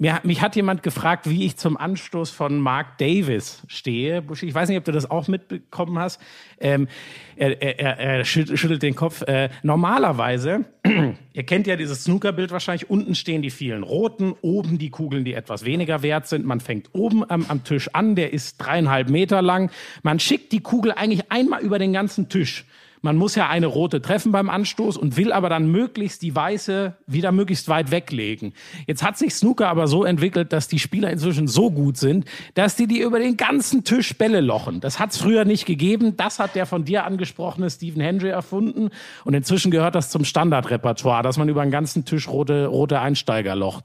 Mir, 0.00 0.20
mich 0.22 0.42
hat 0.42 0.54
jemand 0.54 0.84
gefragt, 0.84 1.28
wie 1.28 1.44
ich 1.44 1.56
zum 1.56 1.76
Anstoß 1.76 2.30
von 2.30 2.60
Mark 2.60 2.98
Davis 2.98 3.64
stehe. 3.66 4.22
Buschi, 4.22 4.46
ich 4.46 4.54
weiß 4.54 4.68
nicht, 4.68 4.78
ob 4.78 4.84
du 4.84 4.92
das 4.92 5.10
auch 5.10 5.26
mitbekommen 5.26 5.98
hast. 5.98 6.20
Ähm, 6.60 6.86
er, 7.34 7.60
er, 7.60 7.98
er 7.98 8.24
schüttelt 8.24 8.84
den 8.84 8.94
Kopf. 8.94 9.22
Äh, 9.22 9.48
normalerweise, 9.64 10.66
ihr 11.32 11.42
kennt 11.42 11.66
ja 11.66 11.74
dieses 11.74 12.04
Snookerbild 12.04 12.52
wahrscheinlich, 12.52 12.88
unten 12.88 13.16
stehen 13.16 13.42
die 13.42 13.50
vielen 13.50 13.82
roten, 13.82 14.36
oben 14.40 14.78
die 14.78 14.90
Kugeln, 14.90 15.24
die 15.24 15.34
etwas 15.34 15.64
weniger 15.64 16.00
wert 16.04 16.28
sind. 16.28 16.46
Man 16.46 16.60
fängt 16.60 16.90
oben 16.92 17.28
am, 17.28 17.44
am 17.48 17.64
Tisch 17.64 17.92
an, 17.92 18.14
der 18.14 18.32
ist 18.32 18.58
dreieinhalb 18.58 19.10
Meter 19.10 19.42
lang. 19.42 19.68
Man 20.04 20.20
schickt 20.20 20.52
die 20.52 20.60
Kugel 20.60 20.92
eigentlich 20.92 21.32
einmal 21.32 21.60
über 21.60 21.80
den 21.80 21.92
ganzen 21.92 22.28
Tisch. 22.28 22.66
Man 23.02 23.16
muss 23.16 23.34
ja 23.34 23.48
eine 23.48 23.66
rote 23.66 24.02
treffen 24.02 24.32
beim 24.32 24.50
Anstoß 24.50 24.96
und 24.96 25.16
will 25.16 25.32
aber 25.32 25.48
dann 25.48 25.70
möglichst 25.70 26.22
die 26.22 26.34
weiße 26.34 26.96
wieder 27.06 27.32
möglichst 27.32 27.68
weit 27.68 27.90
weglegen. 27.90 28.52
Jetzt 28.86 29.02
hat 29.02 29.18
sich 29.18 29.34
Snooker 29.34 29.68
aber 29.68 29.86
so 29.86 30.04
entwickelt, 30.04 30.52
dass 30.52 30.68
die 30.68 30.78
Spieler 30.78 31.10
inzwischen 31.10 31.48
so 31.48 31.70
gut 31.70 31.96
sind, 31.96 32.24
dass 32.54 32.76
die 32.76 32.86
die 32.86 33.00
über 33.00 33.18
den 33.18 33.36
ganzen 33.36 33.84
Tisch 33.84 34.16
Bälle 34.16 34.40
lochen. 34.40 34.80
Das 34.80 34.98
hat 34.98 35.12
es 35.12 35.18
früher 35.18 35.44
nicht 35.44 35.66
gegeben. 35.66 36.16
Das 36.16 36.38
hat 36.38 36.54
der 36.54 36.66
von 36.66 36.84
dir 36.84 37.04
angesprochene 37.04 37.70
Stephen 37.70 38.00
Hendry 38.00 38.28
erfunden 38.28 38.90
und 39.24 39.34
inzwischen 39.34 39.70
gehört 39.70 39.94
das 39.94 40.10
zum 40.10 40.24
Standardrepertoire, 40.24 41.22
dass 41.22 41.38
man 41.38 41.48
über 41.48 41.62
den 41.62 41.70
ganzen 41.70 42.04
Tisch 42.04 42.28
rote, 42.28 42.66
rote 42.66 43.00
Einsteiger 43.00 43.54
locht. 43.54 43.84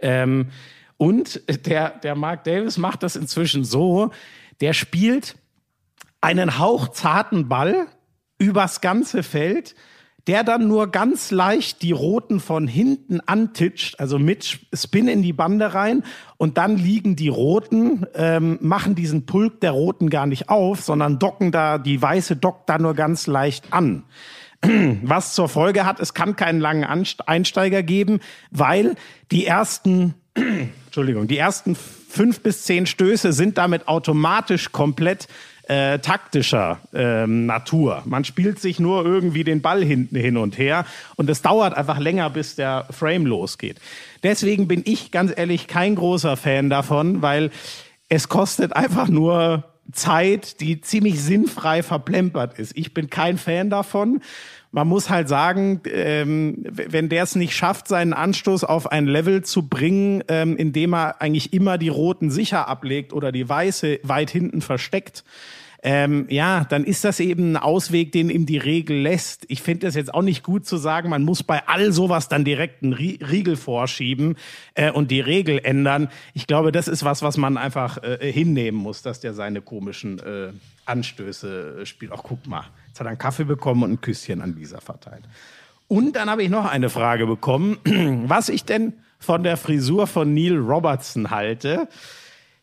Ähm, 0.00 0.48
und 0.96 1.40
der, 1.66 1.90
der 1.90 2.14
Mark 2.16 2.44
Davis 2.44 2.76
macht 2.76 3.02
das 3.02 3.16
inzwischen 3.16 3.64
so, 3.64 4.10
der 4.60 4.72
spielt 4.72 5.36
einen 6.20 6.58
hauchzarten 6.58 7.48
Ball, 7.48 7.86
übers 8.38 8.80
ganze 8.80 9.22
Feld, 9.22 9.74
der 10.28 10.44
dann 10.44 10.68
nur 10.68 10.90
ganz 10.90 11.30
leicht 11.30 11.80
die 11.80 11.92
Roten 11.92 12.38
von 12.38 12.68
hinten 12.68 13.20
antitscht, 13.20 13.98
also 13.98 14.18
mit 14.18 14.58
Spin 14.74 15.08
in 15.08 15.22
die 15.22 15.32
Bande 15.32 15.72
rein 15.72 16.04
und 16.36 16.58
dann 16.58 16.76
liegen 16.76 17.16
die 17.16 17.30
Roten, 17.30 18.06
ähm, 18.14 18.58
machen 18.60 18.94
diesen 18.94 19.24
Pulk 19.24 19.60
der 19.60 19.70
Roten 19.70 20.10
gar 20.10 20.26
nicht 20.26 20.50
auf, 20.50 20.82
sondern 20.82 21.18
docken 21.18 21.50
da, 21.50 21.78
die 21.78 22.00
Weiße 22.00 22.36
dockt 22.36 22.68
da 22.68 22.78
nur 22.78 22.94
ganz 22.94 23.26
leicht 23.26 23.72
an. 23.72 24.04
Was 25.02 25.32
zur 25.32 25.48
Folge 25.48 25.86
hat, 25.86 25.98
es 25.98 26.12
kann 26.12 26.36
keinen 26.36 26.60
langen 26.60 26.84
Einsteiger 26.84 27.82
geben, 27.82 28.20
weil 28.50 28.96
die 29.30 29.46
ersten, 29.46 30.14
Entschuldigung, 30.86 31.26
die 31.26 31.38
ersten 31.38 31.74
fünf 31.74 32.40
bis 32.40 32.64
zehn 32.64 32.84
Stöße 32.84 33.32
sind 33.32 33.56
damit 33.56 33.88
automatisch 33.88 34.72
komplett 34.72 35.26
äh, 35.68 35.98
taktischer 35.98 36.80
ähm, 36.94 37.46
Natur. 37.46 38.02
Man 38.06 38.24
spielt 38.24 38.58
sich 38.58 38.80
nur 38.80 39.04
irgendwie 39.04 39.44
den 39.44 39.60
Ball 39.60 39.84
hinten 39.84 40.16
hin 40.16 40.36
und 40.36 40.58
her 40.58 40.86
und 41.16 41.28
es 41.30 41.42
dauert 41.42 41.74
einfach 41.74 41.98
länger, 41.98 42.30
bis 42.30 42.56
der 42.56 42.86
Frame 42.90 43.26
losgeht. 43.26 43.80
Deswegen 44.22 44.66
bin 44.66 44.82
ich 44.84 45.12
ganz 45.12 45.32
ehrlich 45.36 45.66
kein 45.66 45.94
großer 45.94 46.36
Fan 46.36 46.70
davon, 46.70 47.22
weil 47.22 47.50
es 48.08 48.28
kostet 48.28 48.74
einfach 48.74 49.08
nur 49.08 49.64
Zeit, 49.92 50.60
die 50.60 50.80
ziemlich 50.80 51.20
sinnfrei 51.20 51.82
verplempert 51.82 52.58
ist. 52.58 52.76
Ich 52.76 52.92
bin 52.94 53.10
kein 53.10 53.38
Fan 53.38 53.70
davon. 53.70 54.20
Man 54.70 54.86
muss 54.86 55.08
halt 55.08 55.28
sagen, 55.28 55.80
ähm, 55.86 56.64
wenn 56.68 57.08
der 57.08 57.22
es 57.22 57.34
nicht 57.34 57.54
schafft, 57.54 57.88
seinen 57.88 58.12
Anstoß 58.12 58.64
auf 58.64 58.92
ein 58.92 59.06
Level 59.06 59.42
zu 59.42 59.66
bringen, 59.66 60.22
ähm, 60.28 60.56
indem 60.56 60.94
er 60.94 61.22
eigentlich 61.22 61.52
immer 61.52 61.78
die 61.78 61.88
roten 61.88 62.30
sicher 62.30 62.68
ablegt 62.68 63.12
oder 63.12 63.32
die 63.32 63.48
weiße 63.48 64.00
weit 64.02 64.30
hinten 64.30 64.60
versteckt, 64.60 65.24
ähm, 65.80 66.26
ja, 66.28 66.64
dann 66.64 66.84
ist 66.84 67.04
das 67.04 67.20
eben 67.20 67.52
ein 67.52 67.56
Ausweg, 67.56 68.10
den 68.10 68.30
ihm 68.30 68.46
die 68.46 68.58
Regel 68.58 69.00
lässt. 69.00 69.44
Ich 69.48 69.62
finde 69.62 69.86
das 69.86 69.94
jetzt 69.94 70.12
auch 70.12 70.22
nicht 70.22 70.42
gut 70.42 70.66
zu 70.66 70.76
sagen, 70.76 71.08
man 71.08 71.22
muss 71.22 71.44
bei 71.44 71.68
all 71.68 71.92
sowas 71.92 72.28
dann 72.28 72.44
direkt 72.44 72.82
einen 72.82 72.94
Riegel 72.94 73.56
vorschieben 73.56 74.36
äh, 74.74 74.90
und 74.90 75.12
die 75.12 75.20
Regel 75.20 75.60
ändern. 75.62 76.08
Ich 76.34 76.48
glaube, 76.48 76.72
das 76.72 76.88
ist 76.88 77.04
was, 77.04 77.22
was 77.22 77.36
man 77.36 77.56
einfach 77.56 78.02
äh, 78.02 78.32
hinnehmen 78.32 78.78
muss, 78.78 79.02
dass 79.02 79.20
der 79.20 79.34
seine 79.34 79.62
komischen 79.62 80.18
äh, 80.18 80.50
Anstöße 80.84 81.82
äh, 81.82 81.86
spielt. 81.86 82.10
Auch 82.10 82.24
guck 82.24 82.46
mal, 82.48 82.64
hat 83.00 83.06
er 83.06 83.16
Kaffee 83.16 83.44
bekommen 83.44 83.82
und 83.82 83.92
ein 83.92 84.00
Küsschen 84.00 84.40
an 84.40 84.54
Lisa 84.54 84.80
verteilt. 84.80 85.24
Und 85.88 86.16
dann 86.16 86.28
habe 86.28 86.42
ich 86.42 86.50
noch 86.50 86.66
eine 86.66 86.90
Frage 86.90 87.26
bekommen, 87.26 87.78
was 88.26 88.48
ich 88.48 88.64
denn 88.64 88.94
von 89.18 89.42
der 89.42 89.56
Frisur 89.56 90.06
von 90.06 90.34
Neil 90.34 90.56
Robertson 90.56 91.30
halte. 91.30 91.88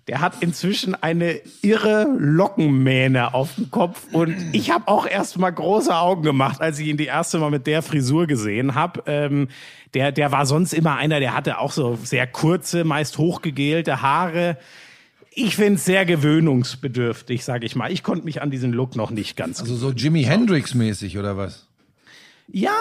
Der 0.07 0.21
hat 0.21 0.35
inzwischen 0.41 0.93
eine 0.93 1.39
irre 1.63 2.05
Lockenmähne 2.15 3.33
auf 3.33 3.55
dem 3.55 3.71
Kopf 3.71 4.05
und 4.11 4.35
ich 4.51 4.69
habe 4.69 4.87
auch 4.87 5.07
erst 5.07 5.39
mal 5.39 5.49
große 5.49 5.95
Augen 5.95 6.21
gemacht, 6.21 6.61
als 6.61 6.77
ich 6.77 6.87
ihn 6.87 6.97
die 6.97 7.07
erste 7.07 7.39
Mal 7.39 7.49
mit 7.49 7.65
der 7.65 7.81
Frisur 7.81 8.27
gesehen 8.27 8.75
habe. 8.75 9.01
Ähm, 9.07 9.47
der, 9.95 10.11
der 10.11 10.31
war 10.31 10.45
sonst 10.45 10.73
immer 10.73 10.95
einer, 10.95 11.19
der 11.19 11.35
hatte 11.35 11.57
auch 11.57 11.71
so 11.71 11.97
sehr 12.03 12.27
kurze, 12.27 12.83
meist 12.83 13.17
hochgegelte 13.17 14.03
Haare. 14.03 14.57
Ich 15.37 15.57
finde 15.57 15.75
es 15.75 15.85
sehr 15.85 16.05
gewöhnungsbedürftig, 16.05 17.43
sage 17.43 17.65
ich 17.65 17.75
mal. 17.75 17.91
Ich 17.91 18.03
konnte 18.03 18.23
mich 18.23 18.41
an 18.41 18.51
diesen 18.51 18.71
Look 18.71 18.95
noch 18.95 19.11
nicht 19.11 19.35
ganz. 19.35 19.59
Also 19.59 19.75
so 19.75 19.91
Jimi 19.91 20.23
Hendrix 20.23 20.73
mäßig 20.73 21.17
oder 21.17 21.35
was? 21.35 21.67
Ja, 22.47 22.71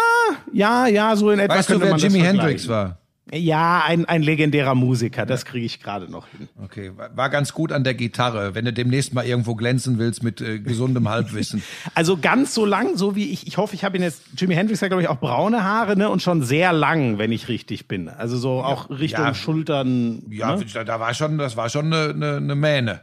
ja, 0.52 0.86
ja, 0.86 1.16
so 1.16 1.30
in 1.30 1.40
etwa. 1.40 1.56
Weißt 1.56 1.70
du, 1.70 1.80
wer 1.80 1.96
Jimi 1.96 2.20
Hendrix 2.20 2.68
war? 2.68 2.98
Ja, 3.32 3.82
ein, 3.86 4.04
ein 4.04 4.22
legendärer 4.22 4.74
Musiker, 4.74 5.24
das 5.24 5.46
kriege 5.46 5.64
ich 5.64 5.82
gerade 5.82 6.10
noch 6.10 6.28
hin. 6.28 6.48
Okay, 6.62 6.92
war 6.96 7.30
ganz 7.30 7.54
gut 7.54 7.72
an 7.72 7.82
der 7.82 7.94
Gitarre, 7.94 8.54
wenn 8.54 8.66
du 8.66 8.72
demnächst 8.72 9.14
mal 9.14 9.24
irgendwo 9.24 9.54
glänzen 9.54 9.98
willst 9.98 10.22
mit 10.22 10.42
äh, 10.42 10.58
gesundem 10.58 11.08
Halbwissen. 11.08 11.62
Also 11.94 12.16
ganz 12.16 12.54
so 12.54 12.64
lang, 12.66 12.96
so 12.96 13.14
wie 13.14 13.30
ich, 13.30 13.46
ich 13.46 13.56
hoffe, 13.56 13.74
ich 13.74 13.84
habe 13.84 13.96
ihn 13.96 14.02
jetzt, 14.02 14.22
Jimi 14.36 14.54
Hendrix 14.54 14.82
hat 14.82 14.88
glaube 14.88 15.02
ich 15.02 15.08
auch 15.08 15.20
braune 15.20 15.64
Haare 15.64 15.96
ne, 15.96 16.08
und 16.08 16.22
schon 16.22 16.42
sehr 16.42 16.72
lang, 16.72 17.18
wenn 17.18 17.32
ich 17.32 17.48
richtig 17.48 17.88
bin. 17.88 18.08
Also 18.08 18.36
so 18.36 18.62
auch 18.62 18.90
Richtung 18.90 19.24
Ja. 19.24 19.34
Schultern. 19.34 20.22
Ja, 20.30 20.56
ne? 20.56 20.64
da, 20.72 20.84
da 20.84 21.00
war 21.00 21.14
schon, 21.14 21.38
das 21.38 21.56
war 21.56 21.68
schon 21.68 21.92
eine, 21.92 22.10
eine, 22.10 22.36
eine 22.36 22.54
Mähne. 22.54 23.00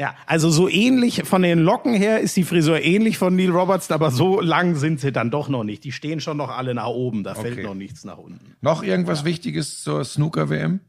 Ja, 0.00 0.14
also 0.24 0.48
so 0.48 0.66
ähnlich 0.66 1.24
von 1.24 1.42
den 1.42 1.58
Locken 1.58 1.92
her 1.92 2.20
ist 2.20 2.34
die 2.34 2.44
Frisur 2.44 2.80
ähnlich 2.80 3.18
von 3.18 3.36
Neil 3.36 3.50
Roberts, 3.50 3.90
aber 3.90 4.10
so 4.10 4.40
lang 4.40 4.74
sind 4.76 4.98
sie 4.98 5.12
dann 5.12 5.30
doch 5.30 5.50
noch 5.50 5.62
nicht. 5.62 5.84
Die 5.84 5.92
stehen 5.92 6.20
schon 6.20 6.38
noch 6.38 6.48
alle 6.48 6.72
nach 6.72 6.86
oben, 6.86 7.22
da 7.22 7.34
fällt 7.34 7.58
Okay. 7.58 7.64
noch 7.64 7.74
nichts 7.74 8.02
nach 8.06 8.16
unten. 8.16 8.56
Noch 8.62 8.82
irgendwas 8.82 9.26
Wichtiges 9.26 9.82
zur 9.82 10.02
Snooker-WM? 10.02 10.80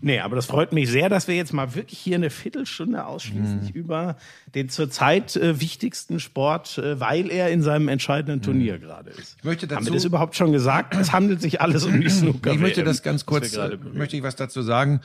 Nee, 0.00 0.20
aber 0.20 0.36
das 0.36 0.46
freut 0.46 0.72
mich 0.72 0.90
sehr, 0.90 1.10
dass 1.10 1.28
wir 1.28 1.34
jetzt 1.34 1.52
mal 1.52 1.74
wirklich 1.74 1.98
hier 1.98 2.16
eine 2.16 2.30
Viertelstunde 2.30 3.04
ausschließlich 3.04 3.74
über 3.74 4.16
den 4.54 4.70
zurzeit 4.70 5.36
äh, 5.36 5.60
wichtigsten 5.60 6.18
Sport, 6.18 6.78
äh, 6.78 6.98
weil 6.98 7.30
er 7.30 7.50
in 7.50 7.60
seinem 7.62 7.88
entscheidenden 7.88 8.40
Turnier 8.40 8.78
gerade 8.78 9.10
ist. 9.10 9.36
Ich 9.38 9.44
möchte 9.44 9.66
Haben 9.66 9.80
dazu, 9.84 9.86
wir 9.86 9.92
das 9.94 10.04
überhaupt 10.06 10.34
schon 10.34 10.52
gesagt? 10.52 10.94
Es 10.94 11.12
handelt 11.12 11.42
sich 11.42 11.60
alles 11.60 11.84
um 11.84 12.00
die 12.00 12.08
Snooker. 12.08 12.52
ich 12.54 12.58
möchte 12.58 12.84
das 12.84 13.02
ganz 13.02 13.26
kurz, 13.26 13.52
gerade 13.52 13.74
äh, 13.74 13.98
möchte 13.98 14.16
ich 14.16 14.22
was 14.22 14.36
dazu 14.36 14.62
sagen, 14.62 15.00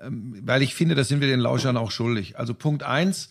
weil 0.00 0.62
ich 0.62 0.74
finde, 0.74 0.94
das 0.94 1.08
sind 1.08 1.20
wir 1.20 1.28
den 1.28 1.40
Lauschern 1.40 1.76
auch 1.76 1.90
schuldig. 1.90 2.38
Also 2.38 2.54
Punkt 2.54 2.82
eins, 2.82 3.30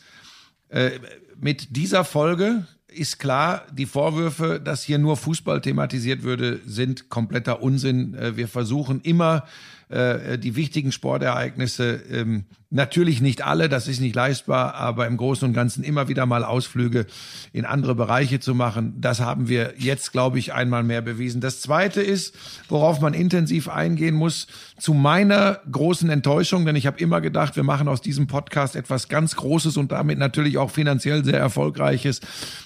äh, 0.69 0.99
mit 1.39 1.75
dieser 1.75 2.03
Folge 2.03 2.65
ist 2.87 3.19
klar, 3.19 3.65
die 3.71 3.85
Vorwürfe, 3.85 4.59
dass 4.59 4.83
hier 4.83 4.97
nur 4.97 5.17
Fußball 5.17 5.61
thematisiert 5.61 6.23
würde, 6.23 6.59
sind 6.65 7.09
kompletter 7.09 7.61
Unsinn. 7.61 8.15
Äh, 8.15 8.37
Wir 8.37 8.47
versuchen 8.47 9.01
immer, 9.01 9.45
äh, 9.89 10.37
die 10.37 10.55
wichtigen 10.55 10.91
Sportereignisse, 10.91 12.01
ähm, 12.11 12.45
natürlich 12.69 13.21
nicht 13.21 13.45
alle, 13.45 13.69
das 13.69 13.87
ist 13.87 14.01
nicht 14.01 14.15
leistbar, 14.15 14.75
aber 14.75 15.07
im 15.07 15.15
Großen 15.15 15.47
und 15.47 15.53
Ganzen 15.53 15.83
immer 15.83 16.09
wieder 16.09 16.25
mal 16.25 16.43
Ausflüge 16.43 17.05
in 17.53 17.63
andere 17.63 17.95
Bereiche 17.95 18.41
zu 18.41 18.53
machen. 18.53 18.95
Das 18.99 19.21
haben 19.21 19.47
wir 19.47 19.75
jetzt, 19.77 20.11
glaube 20.11 20.37
ich, 20.37 20.53
einmal 20.53 20.83
mehr 20.83 21.01
bewiesen. 21.01 21.39
Das 21.39 21.61
Zweite 21.61 22.01
ist, 22.01 22.35
worauf 22.67 22.99
man 22.99 23.13
intensiv 23.13 23.69
eingehen 23.69 24.15
muss, 24.15 24.47
zu 24.77 24.93
meiner 24.93 25.61
großen 25.71 26.09
Enttäuschung, 26.09 26.65
denn 26.65 26.75
ich 26.75 26.85
habe 26.85 26.99
immer 26.99 27.21
gedacht, 27.21 27.55
wir 27.55 27.63
machen 27.63 27.87
aus 27.87 28.01
diesem 28.01 28.27
Podcast 28.27 28.75
etwas 28.75 29.07
ganz 29.07 29.37
Großes 29.37 29.77
und 29.77 29.93
damit 29.93 30.19
natürlich 30.19 30.57
auch 30.57 30.69
finanziell 30.69 31.23
sehr 31.23 31.39
Erfolgreiches. 31.39 32.19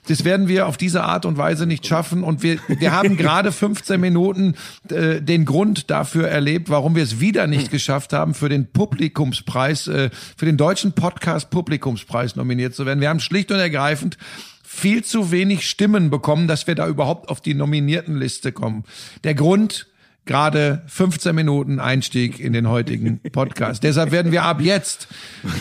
Das 0.08 0.26
werden 0.26 0.48
wir 0.48 0.68
auf 0.68 0.78
diese 0.78 1.04
Art 1.04 1.26
und 1.26 1.38
Weise 1.38 1.68
nicht 1.68 1.86
schaffen 1.86 2.24
und 2.24 2.42
wir, 2.42 2.58
wir 2.68 2.92
haben 2.92 3.18
gerade 3.18 3.52
15 3.52 4.02
Minuten 4.02 4.56
äh, 4.90 5.22
den 5.22 5.46
Grund 5.46 5.92
dafür 5.92 6.28
erlebt, 6.28 6.70
warum 6.70 6.96
wir 6.96 7.06
es 7.12 7.20
wieder 7.20 7.48
nicht 7.48 7.72
geschafft 7.72 8.14
haben, 8.14 8.34
für 8.34 8.50
den 8.50 8.72
Publikumspreis, 8.72 9.88
äh, 9.88 10.10
für 10.38 10.46
den 10.46 10.58
deutschen 10.58 10.94
Podcast 10.94 11.50
Publikumspreis 11.50 12.36
nominiert 12.36 12.76
zu 12.76 12.86
werden. 12.86 13.02
Wir 13.02 13.10
haben 13.10 13.20
schlicht 13.20 13.52
und 13.52 13.60
ergreifend 13.60 14.18
viel 14.64 15.04
zu 15.04 15.32
wenig 15.32 15.70
Stimmen 15.70 16.10
bekommen, 16.10 16.48
dass 16.48 16.66
wir 16.66 16.76
da 16.76 16.88
überhaupt 16.88 17.30
auf 17.30 17.42
die 17.42 17.54
Nominiertenliste 17.54 18.54
kommen. 18.54 18.86
Der 19.26 19.36
Grund, 19.36 19.88
gerade 20.26 20.84
15 20.88 21.36
Minuten 21.36 21.80
Einstieg 21.80 22.40
in 22.40 22.54
den 22.54 22.70
heutigen 22.70 23.20
Podcast. 23.32 23.84
Deshalb 23.84 24.12
werden 24.12 24.32
wir 24.32 24.44
ab 24.44 24.62
jetzt 24.62 25.10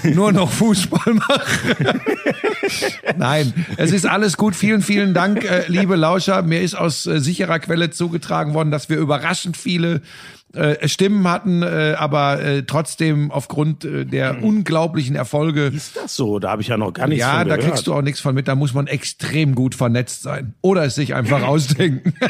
nur 0.04 0.33
noch 0.33 0.50
Fußball 0.50 1.14
machen. 1.14 2.00
Nein, 3.16 3.52
es 3.78 3.90
ist 3.90 4.07
alles 4.07 4.37
gut. 4.37 4.54
Vielen, 4.54 4.83
vielen 4.83 5.12
Dank, 5.12 5.45
äh, 5.45 5.64
liebe 5.66 5.97
Lauscher. 5.97 6.42
Mir 6.42 6.61
ist 6.61 6.75
aus 6.75 7.07
äh, 7.07 7.21
sicherer 7.21 7.59
Quelle 7.59 7.90
zugetragen 7.90 8.54
worden, 8.54 8.71
dass 8.71 8.88
wir 8.88 8.99
überraschend 8.99 9.57
viele 9.57 10.02
äh, 10.54 10.88
Stimmen 10.88 11.28
hatten, 11.28 11.62
äh, 11.62 11.95
aber 11.97 12.42
äh, 12.42 12.62
trotzdem 12.64 13.30
aufgrund 13.30 13.85
äh, 13.85 14.05
der 14.05 14.42
unglaublichen 14.42 15.14
Erfolge 15.14 15.66
Ist 15.66 15.96
das 15.96 16.16
so? 16.16 16.38
Da 16.38 16.51
habe 16.51 16.62
ich 16.62 16.68
ja 16.68 16.77
noch 16.77 16.92
gar 16.92 17.07
nichts 17.07 17.20
ja, 17.20 17.38
von 17.38 17.48
da 17.48 17.57
gehört. 17.57 17.72
kriegst 17.72 17.87
du 17.87 17.94
auch 17.94 18.03
nichts 18.03 18.20
von 18.20 18.35
mit. 18.35 18.48
Da 18.48 18.55
muss 18.55 18.74
man 18.74 18.87
extrem 18.87 19.55
gut 19.55 19.74
vernetzt 19.74 20.22
sein. 20.22 20.55
Oder 20.61 20.85
es 20.85 20.94
sich 20.96 21.14
einfach 21.14 21.42
ausdenken. 21.46 22.14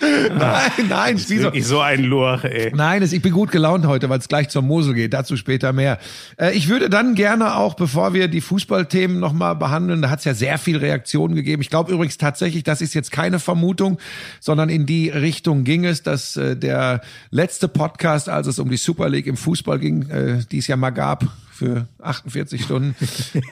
nein, 0.00 0.70
nein, 0.88 1.16
wieso? 1.26 1.44
Wirklich 1.44 1.66
so 1.66 1.80
ein 1.80 2.04
Lurch, 2.04 2.44
ey. 2.44 2.72
Nein, 2.74 3.02
ich 3.02 3.22
bin 3.22 3.32
gut 3.32 3.50
gelaunt 3.50 3.86
heute, 3.86 4.08
weil 4.08 4.18
es 4.18 4.28
gleich 4.28 4.48
zur 4.48 4.62
Mosel 4.62 4.94
geht. 4.94 5.12
Dazu 5.12 5.36
später 5.36 5.72
mehr. 5.72 5.98
Äh, 6.38 6.56
ich 6.56 6.68
würde 6.68 6.88
dann 6.88 7.14
gerne 7.14 7.56
auch, 7.56 7.74
bevor 7.74 8.14
wir 8.14 8.28
die 8.28 8.40
Fußballthemen 8.40 9.18
nochmal 9.18 9.56
behandeln, 9.56 10.02
da 10.02 10.10
hat 10.10 10.20
es 10.20 10.24
ja 10.24 10.34
sehr 10.34 10.58
viel 10.58 10.76
Reaktionen 10.76 11.34
gegeben. 11.34 11.62
Ich 11.62 11.70
glaube 11.70 11.92
übrigens 11.92 12.18
tatsächlich, 12.18 12.62
das 12.62 12.80
ist 12.80 12.94
jetzt 12.94 13.10
keine 13.10 13.38
Vermutung, 13.38 13.98
sondern 14.40 14.68
in 14.68 14.86
die 14.86 15.08
Richtung 15.08 15.64
ging 15.64 15.84
es, 15.84 16.02
dass 16.02 16.36
äh, 16.36 16.56
der 16.56 17.00
letzte 17.30 17.68
Podcast, 17.68 18.28
als 18.28 18.46
es 18.46 18.58
um 18.58 18.70
die 18.70 18.76
Super 18.76 19.08
League 19.08 19.26
im 19.26 19.36
Fußball 19.36 19.78
ging, 19.78 20.08
äh, 20.10 20.38
die 20.50 20.58
es 20.58 20.66
ja 20.66 20.76
mal 20.76 20.90
gab, 20.90 21.24
für 21.58 21.88
48 22.00 22.62
Stunden. 22.62 22.94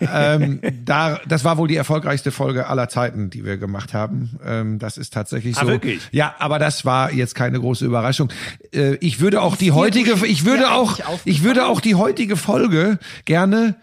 ähm, 0.01 0.61
da, 0.85 1.21
das 1.29 1.43
war 1.45 1.59
wohl 1.59 1.67
die 1.69 1.77
erfolgreichste 1.77 2.31
Folge 2.31 2.69
aller 2.69 2.89
Zeiten, 2.89 3.31
die 3.31 3.45
wir 3.45 3.57
gemacht 3.57 3.93
haben. 3.95 4.39
Ähm, 4.45 4.79
das 4.79 4.97
ist 4.97 5.13
tatsächlich 5.13 5.57
Ah, 5.57 5.63
so. 5.63 5.67
wirklich? 5.69 6.01
Ja, 6.13 6.37
aber 6.39 6.59
das 6.59 6.85
war 6.85 7.13
jetzt 7.13 7.35
keine 7.35 7.59
große 7.59 7.85
Überraschung. 7.85 8.31
Äh, 8.73 8.95
ich 8.97 9.21
würde 9.21 9.43
auch 9.43 9.57
die 9.57 9.73
heutige, 9.73 10.25
ich 10.27 10.45
würde 10.45 10.71
auch, 10.71 11.01
ich 11.25 11.43
würde 11.43 11.67
auch 11.67 11.81
die 11.81 11.97
heutige 11.97 12.37
Folge 12.37 12.99
gerne 13.25 13.75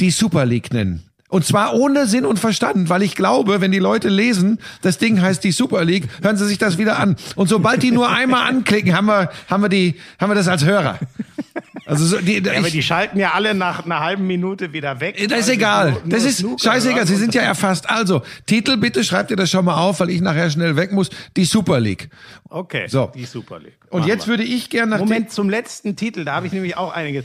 die 0.00 0.10
Super 0.10 0.44
League 0.46 0.72
nennen. 0.72 1.04
Und 1.30 1.44
zwar 1.46 1.74
ohne 1.74 2.06
Sinn 2.06 2.26
und 2.26 2.38
Verstand, 2.38 2.88
weil 2.90 3.02
ich 3.02 3.14
glaube, 3.14 3.60
wenn 3.60 3.70
die 3.72 3.78
Leute 3.78 4.08
lesen, 4.08 4.58
das 4.82 4.98
Ding 4.98 5.22
heißt 5.22 5.42
die 5.44 5.52
Super 5.52 5.84
League, 5.84 6.08
hören 6.22 6.36
sie 6.36 6.46
sich 6.46 6.58
das 6.58 6.76
wieder 6.76 6.98
an. 6.98 7.16
Und 7.36 7.48
sobald 7.48 7.82
die 7.82 7.92
nur 7.92 8.08
einmal 8.10 8.48
anklicken, 8.48 8.94
haben 8.96 9.06
wir, 9.06 9.30
haben 9.48 9.62
wir 9.62 9.68
die, 9.68 9.94
haben 10.20 10.30
wir 10.30 10.34
das 10.34 10.48
als 10.48 10.64
Hörer. 10.64 10.98
Also 11.86 12.04
so, 12.04 12.18
die, 12.18 12.42
Ja, 12.42 12.52
aber 12.58 12.66
ich, 12.66 12.72
die 12.72 12.82
schalten 12.82 13.18
ja 13.18 13.30
alle 13.32 13.54
nach 13.54 13.84
einer 13.84 14.00
halben 14.00 14.26
Minute 14.26 14.72
wieder 14.72 15.00
weg. 15.00 15.16
das 15.28 15.40
ist 15.40 15.46
sie 15.46 15.52
egal. 15.52 15.92
nur- 15.92 16.00
nur 16.02 16.08
Das 16.10 16.24
ist 16.24 16.38
Snooker 16.38 16.62
scheißegal. 16.62 17.06
Sie 17.06 17.16
sind 17.16 17.34
ja 17.34 17.42
erfasst. 17.42 17.88
Also, 17.88 18.22
Titel 18.46 18.76
bitte 18.76 19.02
schreibt 19.02 19.30
ihr 19.30 19.36
das 19.36 19.50
schon 19.50 19.64
mal 19.64 19.74
auf, 19.76 20.00
weil 20.00 20.10
ich 20.10 20.20
nachher 20.20 20.50
schnell 20.50 20.76
weg 20.76 20.92
muss. 20.92 21.10
Die 21.36 21.44
Super 21.44 21.80
League. 21.80 22.10
Okay, 22.48 22.86
So. 22.88 23.10
die 23.14 23.24
Super 23.24 23.58
League. 23.58 23.78
Und 23.90 24.00
Machen 24.00 24.08
jetzt 24.08 24.26
wir. 24.26 24.32
würde 24.32 24.44
ich 24.44 24.68
gerne 24.70 24.90
nach 24.92 24.98
Moment, 24.98 25.30
zum 25.32 25.48
letzten 25.48 25.96
Titel, 25.96 26.24
da 26.24 26.34
habe 26.34 26.46
ich 26.46 26.52
nämlich 26.52 26.76
auch 26.76 26.92
einiges. 26.92 27.24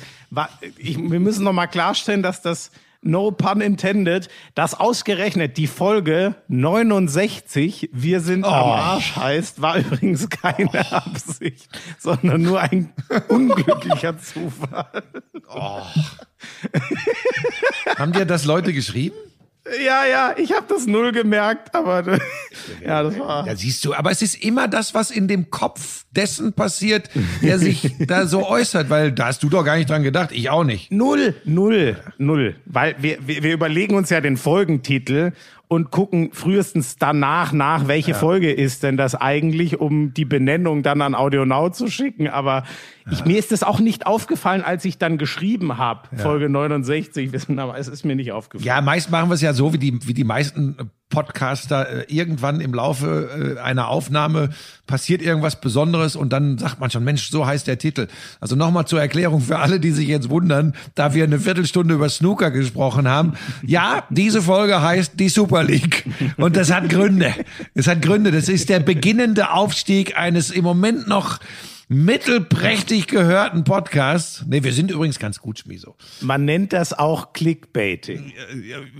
Ich, 0.77 0.97
wir 0.97 1.19
müssen 1.19 1.43
noch 1.43 1.53
mal 1.53 1.67
klarstellen, 1.67 2.23
dass 2.23 2.41
das 2.41 2.71
No 3.05 3.29
pun 3.29 3.61
intended, 3.61 4.29
dass 4.55 4.73
ausgerechnet 4.73 5.57
die 5.57 5.67
Folge 5.67 6.33
69, 6.47 7.91
wir 7.93 8.19
sind 8.19 8.43
am 8.43 8.51
Arsch 8.51 9.15
heißt, 9.15 9.61
war 9.61 9.77
übrigens 9.77 10.27
keine 10.27 10.91
Absicht, 10.91 11.69
sondern 11.99 12.41
nur 12.41 12.59
ein 12.59 12.91
unglücklicher 13.27 14.17
Zufall. 14.17 15.03
Haben 17.95 18.13
dir 18.13 18.25
das 18.25 18.45
Leute 18.45 18.73
geschrieben? 18.73 19.15
Ja, 19.83 20.05
ja, 20.05 20.33
ich 20.37 20.53
habe 20.53 20.65
das 20.67 20.87
null 20.87 21.11
gemerkt, 21.11 21.73
aber 21.75 22.03
ja, 22.83 23.03
das 23.03 23.19
war. 23.19 23.45
Ja, 23.45 23.55
siehst 23.55 23.85
du, 23.85 23.93
aber 23.93 24.09
es 24.09 24.23
ist 24.23 24.43
immer 24.43 24.67
das, 24.67 24.95
was 24.95 25.11
in 25.11 25.27
dem 25.27 25.51
Kopf 25.51 26.04
dessen 26.15 26.53
passiert, 26.53 27.09
der 27.41 27.59
sich 27.59 27.95
da 28.07 28.27
so 28.27 28.47
äußert, 28.47 28.89
weil 28.89 29.11
da 29.11 29.27
hast 29.27 29.43
du 29.43 29.49
doch 29.49 29.63
gar 29.63 29.77
nicht 29.77 29.89
dran 29.89 30.03
gedacht, 30.03 30.31
ich 30.31 30.49
auch 30.49 30.63
nicht. 30.63 30.91
Null, 30.91 31.35
null, 31.45 31.97
null. 32.17 32.55
Weil 32.65 32.95
wir, 32.99 33.17
wir, 33.25 33.43
wir 33.43 33.53
überlegen 33.53 33.95
uns 33.95 34.09
ja 34.09 34.21
den 34.21 34.37
Folgentitel 34.37 35.31
und 35.67 35.91
gucken 35.91 36.29
frühestens 36.31 36.97
danach 36.97 37.51
nach, 37.51 37.87
welche 37.87 38.13
Folge 38.13 38.51
ist 38.51 38.83
denn 38.83 38.97
das 38.97 39.15
eigentlich, 39.15 39.79
um 39.79 40.13
die 40.13 40.25
Benennung 40.25 40.83
dann 40.83 41.01
an 41.01 41.15
Audionow 41.15 41.71
zu 41.71 41.87
schicken. 41.87 42.27
Aber 42.27 42.63
ich, 43.11 43.25
mir 43.25 43.39
ist 43.39 43.51
das 43.51 43.63
auch 43.63 43.79
nicht 43.79 44.05
aufgefallen, 44.05 44.61
als 44.61 44.85
ich 44.85 44.97
dann 44.97 45.17
geschrieben 45.17 45.77
habe, 45.77 46.15
Folge 46.17 46.49
69, 46.49 47.31
wissen, 47.31 47.57
aber 47.59 47.77
es 47.77 47.87
ist 47.87 48.05
mir 48.05 48.15
nicht 48.15 48.31
aufgefallen. 48.31 48.65
Ja, 48.65 48.81
meist 48.81 49.09
machen 49.09 49.29
wir 49.29 49.35
es 49.35 49.41
ja 49.41 49.53
so, 49.53 49.73
wie 49.73 49.79
die, 49.79 49.99
wie 50.07 50.13
die 50.13 50.23
meisten 50.23 50.91
Podcaster, 51.15 51.89
äh, 51.89 52.13
irgendwann 52.13 52.59
im 52.59 52.73
Laufe 52.73 53.55
äh, 53.57 53.61
einer 53.61 53.87
Aufnahme 53.87 54.49
passiert 54.85 55.21
irgendwas 55.21 55.61
Besonderes 55.61 56.17
und 56.17 56.33
dann 56.33 56.57
sagt 56.57 56.81
man 56.81 56.91
schon, 56.91 57.05
Mensch, 57.05 57.29
so 57.29 57.47
heißt 57.47 57.67
der 57.67 57.77
Titel. 57.77 58.07
Also 58.41 58.57
nochmal 58.57 58.85
zur 58.85 58.99
Erklärung 58.99 59.39
für 59.39 59.59
alle, 59.59 59.79
die 59.79 59.91
sich 59.91 60.09
jetzt 60.09 60.29
wundern, 60.29 60.73
da 60.93 61.13
wir 61.13 61.23
eine 61.23 61.39
Viertelstunde 61.39 61.93
über 61.93 62.09
Snooker 62.09 62.51
gesprochen 62.51 63.07
haben. 63.07 63.35
Ja, 63.65 64.03
diese 64.09 64.41
Folge 64.41 64.81
heißt 64.81 65.13
die 65.17 65.29
Super 65.29 65.63
League 65.63 66.05
und 66.35 66.57
das 66.57 66.69
hat 66.69 66.89
Gründe. 66.89 67.33
Es 67.73 67.87
hat 67.87 68.01
Gründe. 68.01 68.31
Das 68.31 68.49
ist 68.49 68.67
der 68.67 68.81
beginnende 68.81 69.51
Aufstieg 69.51 70.17
eines 70.17 70.51
im 70.51 70.65
Moment 70.65 71.07
noch 71.07 71.39
mittelprächtig 71.87 73.07
gehörten 73.07 73.63
Podcast. 73.63 74.45
Nee, 74.47 74.63
wir 74.63 74.73
sind 74.73 74.91
übrigens 74.91 75.19
ganz 75.19 75.39
gut, 75.39 75.59
Schmiso. 75.59 75.95
Man 76.21 76.45
nennt 76.45 76.73
das 76.73 76.93
auch 76.93 77.33
Clickbaiting. 77.33 78.33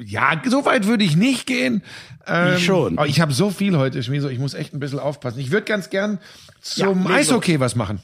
Ja, 0.04 0.42
so 0.46 0.66
weit 0.66 0.86
würde 0.86 1.04
ich 1.04 1.16
nicht 1.16 1.48
gehen. 1.48 1.82
Ähm, 2.28 2.56
ich 2.58 2.66
schon. 2.66 2.98
Aber 2.98 3.08
ich 3.08 3.22
habe 3.22 3.34
so 3.34 3.50
viel 3.50 3.78
heute, 3.78 4.04
Schmiso, 4.04 4.30
ich 4.30 4.40
muss 4.40 4.54
echt 4.54 4.74
ein 4.74 4.80
bisschen 4.80 5.00
aufpassen. 5.00 5.40
Ich 5.40 5.52
würde 5.52 5.66
ganz 5.66 5.90
gern 5.90 6.20
zum 6.62 7.06
ja, 7.06 7.16
Eishockey 7.16 7.60
was 7.60 7.76
machen. 7.76 8.00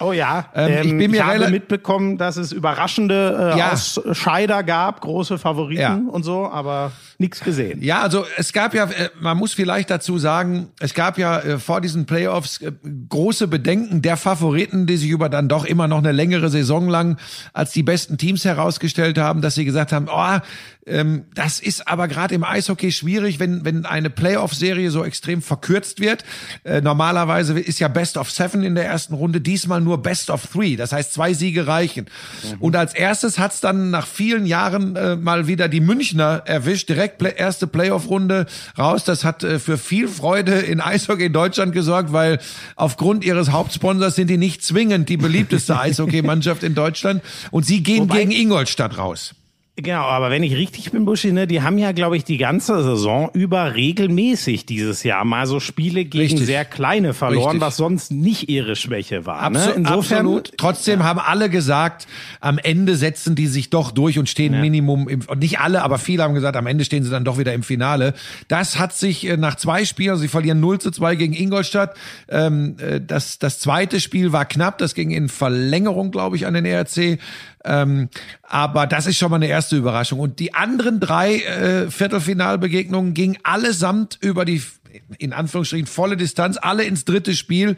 Oh 0.00 0.12
ja, 0.12 0.46
ähm, 0.56 0.82
ich, 0.82 0.98
bin 0.98 1.10
mir 1.12 1.18
ich 1.18 1.22
habe 1.22 1.50
mitbekommen, 1.50 2.18
dass 2.18 2.36
es 2.36 2.50
überraschende 2.50 3.52
äh, 3.54 3.58
ja. 3.58 3.72
Ausscheider 3.72 4.64
gab, 4.64 5.00
große 5.00 5.38
Favoriten 5.38 5.80
ja. 5.80 6.00
und 6.08 6.24
so, 6.24 6.50
aber 6.50 6.90
nichts 7.18 7.38
gesehen. 7.40 7.80
Ja, 7.80 8.02
also 8.02 8.24
es 8.36 8.52
gab 8.52 8.74
ja, 8.74 8.86
äh, 8.86 9.10
man 9.20 9.36
muss 9.36 9.54
vielleicht 9.54 9.90
dazu 9.90 10.18
sagen, 10.18 10.68
es 10.80 10.94
gab 10.94 11.16
ja 11.16 11.38
äh, 11.38 11.58
vor 11.60 11.80
diesen 11.80 12.06
Playoffs 12.06 12.60
äh, 12.60 12.72
große 13.08 13.46
Bedenken 13.46 14.02
der 14.02 14.16
Favoriten, 14.16 14.86
die 14.86 14.96
sich 14.96 15.10
über 15.10 15.28
dann 15.28 15.48
doch 15.48 15.64
immer 15.64 15.86
noch 15.86 15.98
eine 15.98 16.10
längere 16.10 16.48
Saison 16.48 16.88
lang 16.88 17.16
als 17.52 17.70
die 17.70 17.84
besten 17.84 18.18
Teams 18.18 18.44
herausgestellt 18.44 19.16
haben, 19.16 19.42
dass 19.42 19.54
sie 19.54 19.64
gesagt 19.64 19.92
haben, 19.92 20.08
oh, 20.10 20.38
ähm, 20.86 21.24
das 21.34 21.60
ist 21.60 21.88
aber 21.88 22.08
gerade 22.08 22.34
im 22.34 22.44
Eishockey 22.44 22.92
schwierig, 22.92 23.38
wenn, 23.38 23.64
wenn 23.64 23.86
eine 23.86 24.10
Playoff-Serie 24.10 24.90
so 24.90 25.04
extrem 25.04 25.42
verkürzt 25.42 26.00
wird. 26.00 26.24
Äh, 26.64 26.80
normalerweise 26.80 27.58
ist 27.58 27.78
ja 27.78 27.88
Best 27.88 28.16
of 28.16 28.30
Seven 28.30 28.62
in 28.62 28.74
der 28.74 28.84
ersten 28.84 29.14
Runde, 29.14 29.40
diesmal 29.40 29.80
nur 29.80 30.02
Best 30.02 30.30
of 30.30 30.46
Three. 30.46 30.76
Das 30.76 30.92
heißt, 30.92 31.12
zwei 31.12 31.32
Siege 31.32 31.66
reichen. 31.66 32.06
Mhm. 32.42 32.60
Und 32.60 32.76
als 32.76 32.94
erstes 32.94 33.38
hat's 33.38 33.60
dann 33.60 33.90
nach 33.90 34.06
vielen 34.06 34.46
Jahren 34.46 34.96
äh, 34.96 35.16
mal 35.16 35.46
wieder 35.46 35.68
die 35.68 35.80
Münchner 35.80 36.42
erwischt. 36.44 36.88
Direkt 36.88 37.18
play 37.18 37.34
erste 37.36 37.66
Playoff-Runde 37.66 38.46
raus. 38.78 39.04
Das 39.04 39.24
hat 39.24 39.42
äh, 39.42 39.58
für 39.58 39.78
viel 39.78 40.08
Freude 40.08 40.52
in 40.52 40.80
Eishockey 40.80 41.26
in 41.26 41.32
Deutschland 41.32 41.72
gesorgt, 41.72 42.12
weil 42.12 42.38
aufgrund 42.76 43.24
ihres 43.24 43.50
Hauptsponsors 43.50 44.14
sind 44.14 44.28
die 44.28 44.36
nicht 44.36 44.62
zwingend 44.62 45.08
die 45.08 45.16
beliebteste 45.16 45.78
Eishockeymannschaft 45.80 46.62
in 46.62 46.74
Deutschland. 46.74 47.22
Und 47.50 47.64
sie 47.64 47.82
gehen 47.82 48.02
Wobei 48.02 48.20
gegen 48.20 48.32
Ingolstadt 48.32 48.98
raus. 48.98 49.34
Genau, 49.76 50.02
aber 50.02 50.30
wenn 50.30 50.44
ich 50.44 50.54
richtig 50.54 50.92
bin, 50.92 51.04
Buschi, 51.04 51.32
ne, 51.32 51.48
die 51.48 51.60
haben 51.60 51.78
ja, 51.78 51.90
glaube 51.90 52.16
ich, 52.16 52.22
die 52.22 52.36
ganze 52.36 52.80
Saison 52.84 53.30
über 53.32 53.74
regelmäßig 53.74 54.66
dieses 54.66 55.02
Jahr 55.02 55.24
mal 55.24 55.48
so 55.48 55.58
Spiele 55.58 56.04
gegen 56.04 56.22
richtig. 56.22 56.46
sehr 56.46 56.64
kleine 56.64 57.12
verloren, 57.12 57.56
richtig. 57.56 57.60
was 57.60 57.76
sonst 57.78 58.12
nicht 58.12 58.48
ihre 58.48 58.76
Schwäche 58.76 59.26
war. 59.26 59.40
Absu 59.40 59.70
ne? 59.70 59.74
Insofern, 59.74 60.18
absolut. 60.18 60.52
Trotzdem 60.58 61.00
ja. 61.00 61.06
haben 61.06 61.18
alle 61.18 61.50
gesagt, 61.50 62.06
am 62.40 62.58
Ende 62.58 62.94
setzen 62.94 63.34
die 63.34 63.48
sich 63.48 63.68
doch 63.68 63.90
durch 63.90 64.16
und 64.16 64.28
stehen 64.28 64.54
ja. 64.54 64.60
Minimum 64.60 65.08
im, 65.08 65.22
und 65.26 65.40
nicht 65.40 65.58
alle, 65.58 65.82
aber 65.82 65.98
viele 65.98 66.22
haben 66.22 66.34
gesagt, 66.34 66.56
am 66.56 66.68
Ende 66.68 66.84
stehen 66.84 67.02
sie 67.02 67.10
dann 67.10 67.24
doch 67.24 67.38
wieder 67.38 67.52
im 67.52 67.64
Finale. 67.64 68.14
Das 68.46 68.78
hat 68.78 68.94
sich 68.94 69.26
äh, 69.26 69.36
nach 69.36 69.56
zwei 69.56 69.84
Spielen, 69.84 70.10
also 70.10 70.22
sie 70.22 70.28
verlieren 70.28 70.60
0 70.60 70.78
zu 70.78 70.92
2 70.92 71.16
gegen 71.16 71.34
Ingolstadt. 71.34 71.96
Ähm, 72.28 72.76
äh, 72.78 73.00
das, 73.00 73.40
das 73.40 73.58
zweite 73.58 73.98
Spiel 73.98 74.30
war 74.30 74.44
knapp, 74.44 74.78
das 74.78 74.94
ging 74.94 75.10
in 75.10 75.28
Verlängerung, 75.28 76.12
glaube 76.12 76.36
ich, 76.36 76.46
an 76.46 76.54
den 76.54 76.64
ERC. 76.64 77.18
Ähm, 77.64 78.08
aber 78.42 78.86
das 78.86 79.06
ist 79.06 79.16
schon 79.18 79.30
mal 79.30 79.36
eine 79.36 79.48
erste 79.48 79.76
Überraschung. 79.76 80.20
Und 80.20 80.38
die 80.38 80.54
anderen 80.54 81.00
drei 81.00 81.36
äh, 81.38 81.90
Viertelfinalbegegnungen 81.90 83.14
gingen 83.14 83.38
allesamt 83.42 84.18
über 84.20 84.44
die 84.44 84.62
in 85.18 85.32
Anführungsstrichen 85.32 85.86
volle 85.86 86.16
Distanz, 86.16 86.56
alle 86.60 86.84
ins 86.84 87.04
dritte 87.04 87.34
Spiel. 87.34 87.76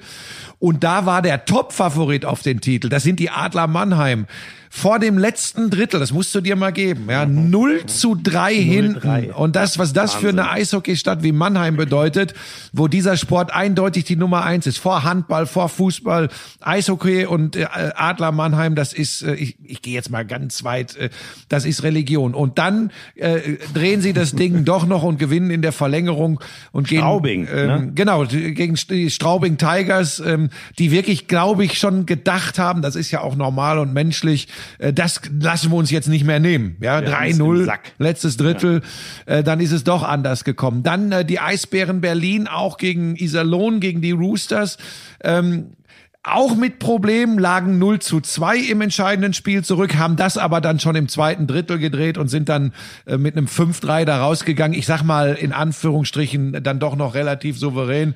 Und 0.59 0.85
da 0.85 1.07
war 1.07 1.23
der 1.23 1.45
Top-Favorit 1.45 2.25
auf 2.25 2.43
den 2.43 2.61
Titel. 2.61 2.89
Das 2.89 3.03
sind 3.03 3.21
die 3.21 3.31
Adler 3.31 3.67
Mannheim 3.67 4.27
vor 4.71 4.99
dem 4.99 5.19
letzten 5.19 5.71
Drittel, 5.71 6.01
das 6.01 6.13
musst 6.13 6.35
du 6.35 6.41
dir 6.41 6.57
mal 6.57 6.73
geben, 6.73 7.07
ja, 7.09 7.27
0 7.27 7.87
zu 7.87 8.15
3 8.15 8.55
hinten. 8.55 9.31
Und 9.33 9.57
das, 9.57 9.79
was 9.79 9.93
das 9.93 10.15
für 10.15 10.29
eine 10.29 10.51
Eishockeystadt 10.51 11.23
wie 11.23 11.33
Mannheim 11.33 11.77
bedeutet, 11.77 12.35
wo 12.73 12.89
dieser 12.89 13.17
Sport 13.17 13.53
eindeutig 13.53 14.05
die 14.05 14.17
Nummer 14.17 14.45
eins 14.45 14.67
ist, 14.67 14.79
vor 14.79 15.05
Handball, 15.05 15.47
vor 15.47 15.69
Fußball, 15.69 16.29
Eishockey 16.61 17.27
und 17.27 17.57
äh, 17.57 17.67
Adler 17.95 18.33
Mannheim, 18.33 18.75
das 18.75 18.93
ist, 18.93 19.23
äh, 19.23 19.35
ich, 19.35 19.57
ich 19.65 19.83
gehe 19.83 19.95
jetzt 19.95 20.11
mal 20.11 20.25
ganz 20.25 20.65
weit, 20.65 20.97
äh, 20.97 21.11
das 21.49 21.65
ist 21.65 21.83
Religion. 21.83 22.35
Und 22.35 22.59
dann 22.59 22.91
äh, 23.15 23.57
drehen 23.75 24.01
sie 24.01 24.13
das 24.13 24.33
Ding 24.33 24.65
doch 24.65 24.87
noch 24.87 25.03
und 25.03 25.19
gewinnen 25.19 25.51
in 25.51 25.63
der 25.63 25.73
Verlängerung 25.73 26.41
und 26.73 26.89
gehen, 26.89 26.99
Straubing, 26.99 27.49
ähm, 27.53 27.67
ne? 27.67 27.93
genau, 27.95 28.25
gegen 28.27 28.75
die 28.91 29.11
Straubing 29.11 29.57
Tigers, 29.57 30.21
ähm, 30.21 30.51
die 30.79 30.91
wirklich, 30.91 31.29
glaube 31.29 31.65
ich, 31.65 31.79
schon 31.79 32.07
gedacht 32.07 32.59
haben, 32.59 32.83
das 32.83 32.97
ist 32.97 33.11
ja 33.11 33.21
auch 33.21 33.37
normal 33.37 33.79
und 33.79 33.93
menschlich, 33.93 34.49
das 34.93 35.21
lassen 35.41 35.71
wir 35.71 35.77
uns 35.77 35.91
jetzt 35.91 36.09
nicht 36.09 36.25
mehr 36.25 36.41
nehmen. 36.41 36.77
Ja, 36.81 36.99
3-0, 36.99 37.73
letztes 37.99 38.37
Drittel, 38.37 38.83
ja. 39.27 39.37
Äh, 39.37 39.45
dann 39.45 39.61
ist 39.61 39.73
es 39.73 39.85
doch 39.85 40.03
anders 40.03 40.45
gekommen. 40.45 40.83
Dann 40.83 41.13
äh, 41.13 41.25
die 41.25 41.41
Eisbären 41.41 42.01
Berlin 42.01 42.49
auch 42.49 42.79
gegen 42.79 43.17
Iserlohn, 43.17 43.81
gegen 43.81 44.01
die 44.01 44.13
Roosters. 44.13 44.79
Ähm, 45.23 45.73
auch 46.27 46.57
mit 46.57 46.79
Problemen, 46.79 47.39
lagen 47.39 47.79
0 47.79 48.01
zu 48.01 48.21
2 48.21 48.59
im 48.59 48.81
entscheidenden 48.81 49.33
Spiel 49.33 49.63
zurück, 49.65 49.97
haben 49.97 50.17
das 50.17 50.37
aber 50.37 50.61
dann 50.61 50.81
schon 50.81 50.97
im 50.97 51.09
zweiten 51.09 51.47
Drittel 51.47 51.79
gedreht 51.79 52.19
und 52.19 52.29
sind 52.29 52.49
dann 52.49 52.73
äh, 53.07 53.17
mit 53.17 53.37
einem 53.37 53.47
5-3 53.47 54.05
da 54.05 54.21
rausgegangen. 54.21 54.77
Ich 54.77 54.87
sag 54.87 55.03
mal 55.03 55.35
in 55.35 55.53
Anführungsstrichen 55.53 56.63
dann 56.63 56.81
doch 56.81 56.97
noch 56.97 57.15
relativ 57.15 57.59
souverän. 57.59 58.15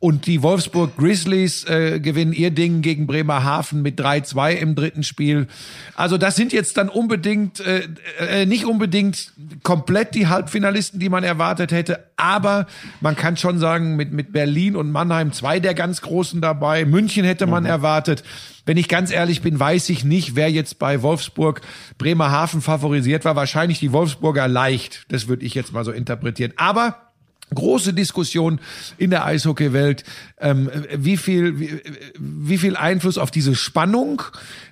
Und 0.00 0.26
die 0.26 0.42
Wolfsburg 0.42 0.96
Grizzlies 0.96 1.64
äh, 1.64 2.00
gewinnen 2.00 2.32
ihr 2.32 2.50
Ding 2.50 2.82
gegen 2.82 3.06
Bremerhaven 3.06 3.82
mit 3.82 4.00
3-2 4.00 4.54
im 4.54 4.74
dritten 4.74 5.04
Spiel. 5.04 5.46
Also 5.94 6.18
das 6.18 6.34
sind 6.34 6.52
jetzt 6.52 6.76
dann 6.76 6.88
unbedingt, 6.88 7.60
äh, 7.60 7.88
äh, 8.18 8.46
nicht 8.46 8.64
unbedingt 8.64 9.32
komplett 9.62 10.14
die 10.14 10.26
Halbfinalisten, 10.26 10.98
die 10.98 11.08
man 11.08 11.22
erwartet 11.22 11.70
hätte, 11.70 12.00
aber 12.22 12.66
man 13.00 13.16
kann 13.16 13.36
schon 13.36 13.58
sagen, 13.58 13.96
mit, 13.96 14.12
mit 14.12 14.32
Berlin 14.32 14.76
und 14.76 14.92
Mannheim 14.92 15.32
zwei 15.32 15.58
der 15.58 15.74
ganz 15.74 16.00
Großen 16.02 16.40
dabei. 16.40 16.84
München 16.84 17.24
hätte 17.24 17.46
man 17.46 17.64
mhm. 17.64 17.70
erwartet. 17.70 18.22
Wenn 18.64 18.76
ich 18.76 18.88
ganz 18.88 19.10
ehrlich 19.10 19.42
bin, 19.42 19.58
weiß 19.58 19.88
ich 19.88 20.04
nicht, 20.04 20.36
wer 20.36 20.48
jetzt 20.48 20.78
bei 20.78 21.02
Wolfsburg 21.02 21.62
Bremerhaven 21.98 22.60
favorisiert 22.60 23.24
war. 23.24 23.34
Wahrscheinlich 23.34 23.80
die 23.80 23.92
Wolfsburger 23.92 24.46
leicht. 24.46 25.04
Das 25.08 25.26
würde 25.26 25.44
ich 25.44 25.54
jetzt 25.54 25.72
mal 25.72 25.84
so 25.84 25.90
interpretieren. 25.90 26.52
Aber 26.56 27.12
große 27.52 27.92
Diskussion 27.92 28.60
in 28.98 29.10
der 29.10 29.24
Eishockeywelt, 29.24 30.04
ähm, 30.40 30.70
wie 30.94 31.16
viel, 31.16 31.58
wie, 31.58 31.80
wie 32.18 32.58
viel 32.58 32.76
Einfluss 32.76 33.18
auf 33.18 33.32
diese 33.32 33.56
Spannung, 33.56 34.22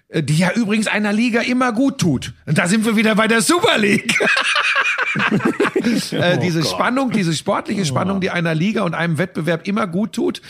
äh, 0.08 0.22
die 0.22 0.38
ja 0.38 0.52
übrigens 0.52 0.86
einer 0.86 1.12
Liga 1.12 1.40
immer 1.40 1.72
gut 1.72 1.98
tut. 1.98 2.32
Und 2.46 2.58
da 2.58 2.68
sind 2.68 2.84
wir 2.84 2.96
wieder 2.96 3.14
bei 3.14 3.28
der 3.28 3.42
Super 3.42 3.76
League. 3.78 4.18
äh, 6.12 6.36
oh 6.36 6.40
diese 6.40 6.60
Gott. 6.60 6.70
Spannung, 6.70 7.10
diese 7.10 7.34
sportliche 7.34 7.84
Spannung, 7.84 8.20
die 8.20 8.30
einer 8.30 8.54
Liga 8.54 8.82
und 8.82 8.94
einem 8.94 9.18
Wettbewerb 9.18 9.66
immer 9.66 9.86
gut 9.86 10.12
tut 10.12 10.42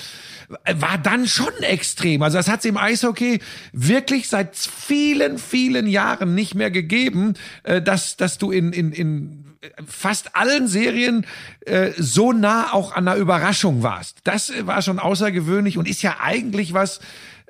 war 0.66 0.98
dann 0.98 1.26
schon 1.28 1.52
extrem. 1.60 2.22
Also 2.22 2.36
das 2.36 2.48
hat 2.48 2.60
es 2.60 2.64
im 2.64 2.76
Eishockey 2.76 3.40
wirklich 3.72 4.28
seit 4.28 4.56
vielen, 4.56 5.38
vielen 5.38 5.86
Jahren 5.86 6.34
nicht 6.34 6.54
mehr 6.54 6.70
gegeben, 6.70 7.34
äh, 7.62 7.80
dass, 7.80 8.16
dass 8.16 8.38
du 8.38 8.50
in, 8.50 8.72
in, 8.72 8.92
in 8.92 9.44
fast 9.86 10.36
allen 10.36 10.68
Serien 10.68 11.26
äh, 11.66 11.90
so 11.96 12.32
nah 12.32 12.72
auch 12.72 12.94
an 12.94 13.06
einer 13.06 13.16
Überraschung 13.16 13.82
warst. 13.82 14.18
Das 14.24 14.52
war 14.66 14.82
schon 14.82 14.98
außergewöhnlich 14.98 15.78
und 15.78 15.88
ist 15.88 16.02
ja 16.02 16.16
eigentlich 16.20 16.72
was, 16.72 17.00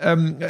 ähm, 0.00 0.36
äh, 0.40 0.48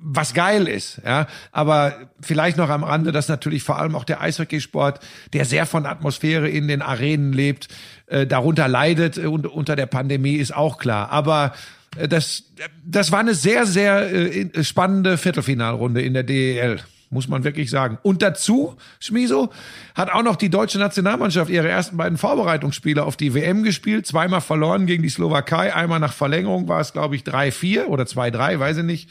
was 0.00 0.34
geil 0.34 0.68
ist. 0.68 1.00
Ja, 1.04 1.26
aber 1.52 1.94
vielleicht 2.20 2.56
noch 2.56 2.68
am 2.68 2.84
Rande, 2.84 3.12
dass 3.12 3.28
natürlich 3.28 3.62
vor 3.62 3.78
allem 3.78 3.94
auch 3.94 4.04
der 4.04 4.20
Eishockeysport, 4.20 5.00
der 5.32 5.44
sehr 5.44 5.66
von 5.66 5.86
Atmosphäre 5.86 6.48
in 6.48 6.68
den 6.68 6.82
Arenen 6.82 7.32
lebt, 7.32 7.68
äh, 8.06 8.26
darunter 8.26 8.68
leidet 8.68 9.18
und 9.18 9.46
unter 9.46 9.76
der 9.76 9.86
Pandemie 9.86 10.36
ist 10.36 10.54
auch 10.54 10.78
klar. 10.78 11.10
Aber 11.10 11.52
äh, 11.96 12.08
das, 12.08 12.44
das 12.84 13.12
war 13.12 13.20
eine 13.20 13.34
sehr, 13.34 13.66
sehr 13.66 14.12
äh, 14.12 14.64
spannende 14.64 15.18
Viertelfinalrunde 15.18 16.02
in 16.02 16.14
der 16.14 16.22
DEL 16.22 16.80
muss 17.14 17.28
man 17.28 17.44
wirklich 17.44 17.70
sagen. 17.70 17.98
Und 18.02 18.20
dazu, 18.20 18.76
Schmiso, 19.00 19.50
hat 19.94 20.10
auch 20.12 20.22
noch 20.22 20.36
die 20.36 20.50
deutsche 20.50 20.78
Nationalmannschaft 20.78 21.50
ihre 21.50 21.68
ersten 21.68 21.96
beiden 21.96 22.18
Vorbereitungsspiele 22.18 23.02
auf 23.02 23.16
die 23.16 23.32
WM 23.32 23.62
gespielt, 23.62 24.06
zweimal 24.06 24.42
verloren 24.42 24.84
gegen 24.84 25.02
die 25.02 25.08
Slowakei, 25.08 25.74
einmal 25.74 26.00
nach 26.00 26.12
Verlängerung 26.12 26.68
war 26.68 26.80
es, 26.80 26.92
glaube 26.92 27.16
ich, 27.16 27.22
3-4 27.22 27.86
oder 27.86 28.04
2-3, 28.04 28.58
weiß 28.58 28.76
ich 28.78 28.84
nicht. 28.84 29.08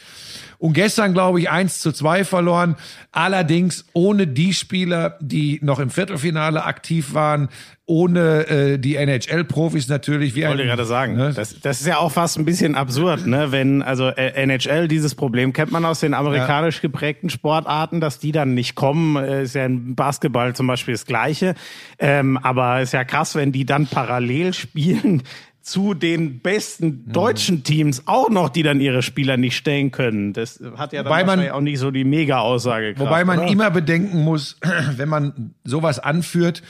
Und 0.57 0.73
gestern, 0.73 1.13
glaube 1.13 1.39
ich, 1.39 1.49
1 1.49 1.79
zu 1.79 1.91
2 1.91 2.23
verloren. 2.25 2.75
Allerdings 3.11 3.85
ohne 3.93 4.27
die 4.27 4.53
Spieler, 4.53 5.17
die 5.21 5.59
noch 5.61 5.79
im 5.79 5.89
Viertelfinale 5.89 6.63
aktiv 6.63 7.13
waren. 7.13 7.49
ohne 7.85 8.47
äh, 8.47 8.79
die 8.79 8.95
NHL-Profis 8.95 9.89
natürlich. 9.89 10.35
Wie 10.35 10.41
ich 10.41 10.47
wollte 10.47 10.63
gerade 10.63 10.85
sagen, 10.85 11.15
ne? 11.15 11.33
das, 11.35 11.59
das 11.59 11.81
ist 11.81 11.87
ja 11.87 11.97
auch 11.97 12.11
fast 12.13 12.37
ein 12.37 12.45
bisschen 12.45 12.75
absurd, 12.75 13.27
ne? 13.27 13.51
wenn 13.51 13.81
also 13.81 14.07
äh, 14.07 14.41
NHL 14.41 14.87
dieses 14.87 15.15
Problem 15.15 15.51
kennt 15.51 15.71
man 15.71 15.83
aus 15.83 15.99
den 15.99 16.13
amerikanisch 16.13 16.81
geprägten 16.81 17.29
Sportarten, 17.29 17.99
dass 17.99 18.19
die 18.19 18.31
dann 18.31 18.53
nicht 18.53 18.75
kommen. 18.75 19.17
Äh, 19.17 19.43
ist 19.43 19.55
ja 19.55 19.65
im 19.65 19.95
Basketball 19.95 20.55
zum 20.55 20.67
Beispiel 20.67 20.93
das 20.93 21.05
Gleiche. 21.05 21.55
Ähm, 21.99 22.37
aber 22.37 22.81
ist 22.81 22.93
ja 22.93 23.03
krass, 23.03 23.35
wenn 23.35 23.51
die 23.51 23.65
dann 23.65 23.87
parallel 23.87 24.53
spielen 24.53 25.23
zu 25.63 25.93
den 25.93 26.39
besten 26.39 27.11
deutschen 27.11 27.63
Teams 27.63 28.03
auch 28.05 28.29
noch, 28.29 28.49
die 28.49 28.63
dann 28.63 28.81
ihre 28.81 29.01
Spieler 29.01 29.37
nicht 29.37 29.55
stellen 29.55 29.91
können. 29.91 30.33
Das 30.33 30.61
hat 30.75 30.91
ja 30.91 31.03
dann 31.03 31.09
wobei 31.09 31.23
man, 31.23 31.49
auch 31.49 31.61
nicht 31.61 31.79
so 31.79 31.89
die 31.89 32.03
Mega-Aussage. 32.03 32.95
Wobei 32.97 33.23
man 33.23 33.39
oder? 33.39 33.47
immer 33.47 33.71
bedenken 33.71 34.23
muss, 34.23 34.57
wenn 34.97 35.07
man 35.07 35.55
sowas 35.63 35.99
anführt, 35.99 36.61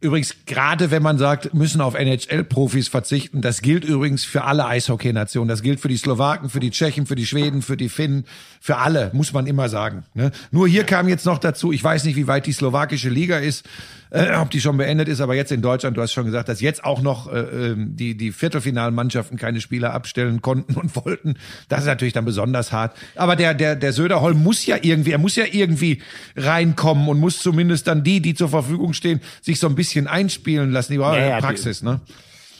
Übrigens, 0.00 0.36
gerade 0.46 0.92
wenn 0.92 1.02
man 1.02 1.18
sagt, 1.18 1.54
müssen 1.54 1.80
auf 1.80 1.96
NHL-Profis 1.96 2.86
verzichten, 2.86 3.40
das 3.40 3.62
gilt 3.62 3.84
übrigens 3.84 4.24
für 4.24 4.44
alle 4.44 4.64
Eishockey-Nationen. 4.66 5.48
Das 5.48 5.60
gilt 5.60 5.80
für 5.80 5.88
die 5.88 5.96
Slowaken, 5.96 6.50
für 6.50 6.60
die 6.60 6.70
Tschechen, 6.70 7.04
für 7.04 7.16
die 7.16 7.26
Schweden, 7.26 7.62
für 7.62 7.76
die 7.76 7.88
Finnen, 7.88 8.24
für 8.60 8.76
alle, 8.76 9.10
muss 9.12 9.32
man 9.32 9.48
immer 9.48 9.68
sagen. 9.68 10.04
Ne? 10.14 10.30
Nur 10.52 10.68
hier 10.68 10.84
kam 10.84 11.08
jetzt 11.08 11.26
noch 11.26 11.38
dazu, 11.38 11.72
ich 11.72 11.82
weiß 11.82 12.04
nicht, 12.04 12.14
wie 12.14 12.28
weit 12.28 12.46
die 12.46 12.52
slowakische 12.52 13.08
Liga 13.08 13.38
ist, 13.38 13.66
äh, 14.10 14.34
ob 14.36 14.50
die 14.50 14.60
schon 14.60 14.76
beendet 14.76 15.08
ist, 15.08 15.20
aber 15.20 15.34
jetzt 15.34 15.52
in 15.52 15.62
Deutschland, 15.62 15.96
du 15.96 16.02
hast 16.02 16.12
schon 16.12 16.24
gesagt, 16.24 16.48
dass 16.48 16.60
jetzt 16.60 16.84
auch 16.84 17.02
noch 17.02 17.32
äh, 17.32 17.38
ähm, 17.40 17.96
die, 17.96 18.16
die 18.16 18.32
Viertelfinalmannschaften 18.32 19.38
keine 19.38 19.60
Spieler 19.60 19.92
abstellen 19.94 20.42
konnten 20.42 20.74
und 20.74 20.94
wollten. 20.96 21.36
Das 21.68 21.80
ist 21.80 21.86
natürlich 21.86 22.14
dann 22.14 22.24
besonders 22.24 22.72
hart. 22.72 22.96
Aber 23.16 23.36
der, 23.36 23.54
der, 23.54 23.76
der 23.76 23.92
Söderholm 23.92 24.42
muss 24.42 24.64
ja 24.66 24.76
irgendwie, 24.80 25.12
er 25.12 25.18
muss 25.18 25.36
ja 25.36 25.44
irgendwie 25.50 26.02
reinkommen 26.36 27.08
und 27.08 27.20
muss 27.20 27.40
zumindest 27.40 27.86
dann 27.86 28.04
die, 28.04 28.20
die 28.20 28.34
zur 28.34 28.48
Verfügung 28.48 28.92
stehen, 28.92 29.20
sich 29.40 29.58
so 29.58 29.68
ein 29.68 29.74
bisschen 29.74 30.06
einspielen 30.06 30.70
lassen. 30.70 30.92
Die 30.92 30.98
ja, 30.98 31.16
ja, 31.16 31.38
Praxis, 31.40 31.82
ne? 31.82 32.00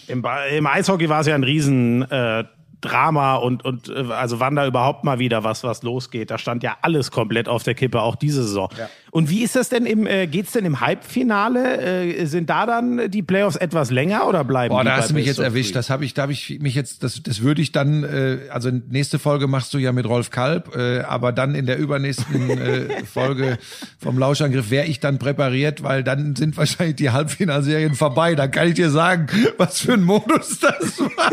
Im, 0.06 0.24
Im 0.56 0.66
Eishockey 0.66 1.08
war 1.08 1.20
es 1.20 1.26
ja 1.26 1.34
ein 1.34 1.44
Riesen 1.44 2.02
äh, 2.10 2.44
Drama 2.80 3.36
und, 3.36 3.64
und 3.64 3.88
äh, 3.88 4.12
also 4.12 4.40
wann 4.40 4.54
da 4.54 4.66
überhaupt 4.66 5.04
mal 5.04 5.18
wieder 5.18 5.44
was, 5.44 5.64
was 5.64 5.82
losgeht. 5.82 6.30
Da 6.30 6.38
stand 6.38 6.62
ja 6.62 6.76
alles 6.82 7.10
komplett 7.10 7.48
auf 7.48 7.62
der 7.62 7.74
Kippe, 7.74 8.02
auch 8.02 8.16
diese 8.16 8.42
Saison. 8.42 8.68
Ja. 8.78 8.88
Und 9.10 9.30
wie 9.30 9.42
ist 9.42 9.56
das 9.56 9.68
denn 9.68 9.86
im, 9.86 10.06
äh, 10.06 10.26
geht's 10.26 10.52
denn 10.52 10.64
im 10.64 10.80
Halbfinale? 10.80 11.80
Äh, 12.12 12.26
sind 12.26 12.50
da 12.50 12.66
dann 12.66 13.10
die 13.10 13.22
Playoffs 13.22 13.56
etwas 13.56 13.90
länger 13.90 14.28
oder 14.28 14.44
bleiben 14.44 14.74
Boah, 14.74 14.84
da 14.84 14.96
hast 14.96 15.10
du 15.10 15.14
mich 15.14 15.26
jetzt 15.26 15.40
erwischt. 15.40 15.74
Das 15.74 15.90
habe 15.90 16.04
ich, 16.04 16.14
da 16.14 16.22
habe 16.22 16.32
ich 16.32 16.60
mich 16.60 16.74
jetzt, 16.74 17.02
das, 17.02 17.22
das 17.22 17.42
würde 17.42 17.62
ich 17.62 17.72
dann, 17.72 18.04
äh, 18.04 18.48
also 18.50 18.70
nächste 18.70 19.18
Folge 19.18 19.48
machst 19.48 19.74
du 19.74 19.78
ja 19.78 19.92
mit 19.92 20.06
Rolf 20.06 20.30
Kalb, 20.30 20.76
äh, 20.76 21.00
aber 21.00 21.32
dann 21.32 21.54
in 21.54 21.66
der 21.66 21.78
übernächsten 21.78 22.50
äh, 22.50 23.04
Folge 23.12 23.58
vom 23.98 24.18
Lauschangriff 24.18 24.70
wäre 24.70 24.86
ich 24.86 25.00
dann 25.00 25.18
präpariert, 25.18 25.82
weil 25.82 26.04
dann 26.04 26.36
sind 26.36 26.56
wahrscheinlich 26.56 26.96
die 26.96 27.10
Halbfinalserien 27.10 27.94
vorbei. 27.94 28.34
Da 28.34 28.46
kann 28.46 28.68
ich 28.68 28.74
dir 28.74 28.90
sagen, 28.90 29.26
was 29.56 29.80
für 29.80 29.94
ein 29.94 30.04
Modus 30.04 30.60
das 30.60 31.00
war. 31.00 31.32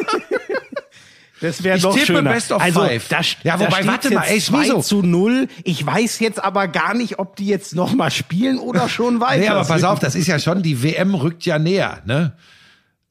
Das 1.45 1.63
wäre 1.63 1.79
noch 1.79 1.93
tippe 1.93 2.05
schöner. 2.08 2.31
Best 2.31 2.51
of 2.51 2.62
also, 2.62 2.81
five. 2.81 3.08
Da, 3.08 3.21
ja, 3.43 3.60
wobei, 3.60 3.81
da 3.81 3.88
warte 3.88 4.13
mal, 4.13 4.23
ey, 4.23 4.39
2 4.39 4.81
zu 4.81 5.01
0. 5.03 5.47
Ich 5.63 5.86
weiß 5.86 6.19
jetzt 6.19 6.43
aber 6.43 6.67
gar 6.67 6.93
nicht, 6.95 7.19
ob 7.19 7.36
die 7.36 7.45
jetzt 7.45 7.75
noch 7.75 7.93
mal 7.93 8.10
spielen 8.10 8.58
oder 8.58 8.89
schon 8.89 9.19
weiter. 9.19 9.39
nee, 9.39 9.47
aber 9.47 9.65
pass 9.65 9.84
auf, 9.84 9.99
das 9.99 10.15
ist 10.15 10.27
ja 10.27 10.39
schon, 10.39 10.63
die 10.63 10.81
WM 10.81 11.13
rückt 11.13 11.45
ja 11.45 11.60
näher, 11.60 11.99
ne? 12.05 12.34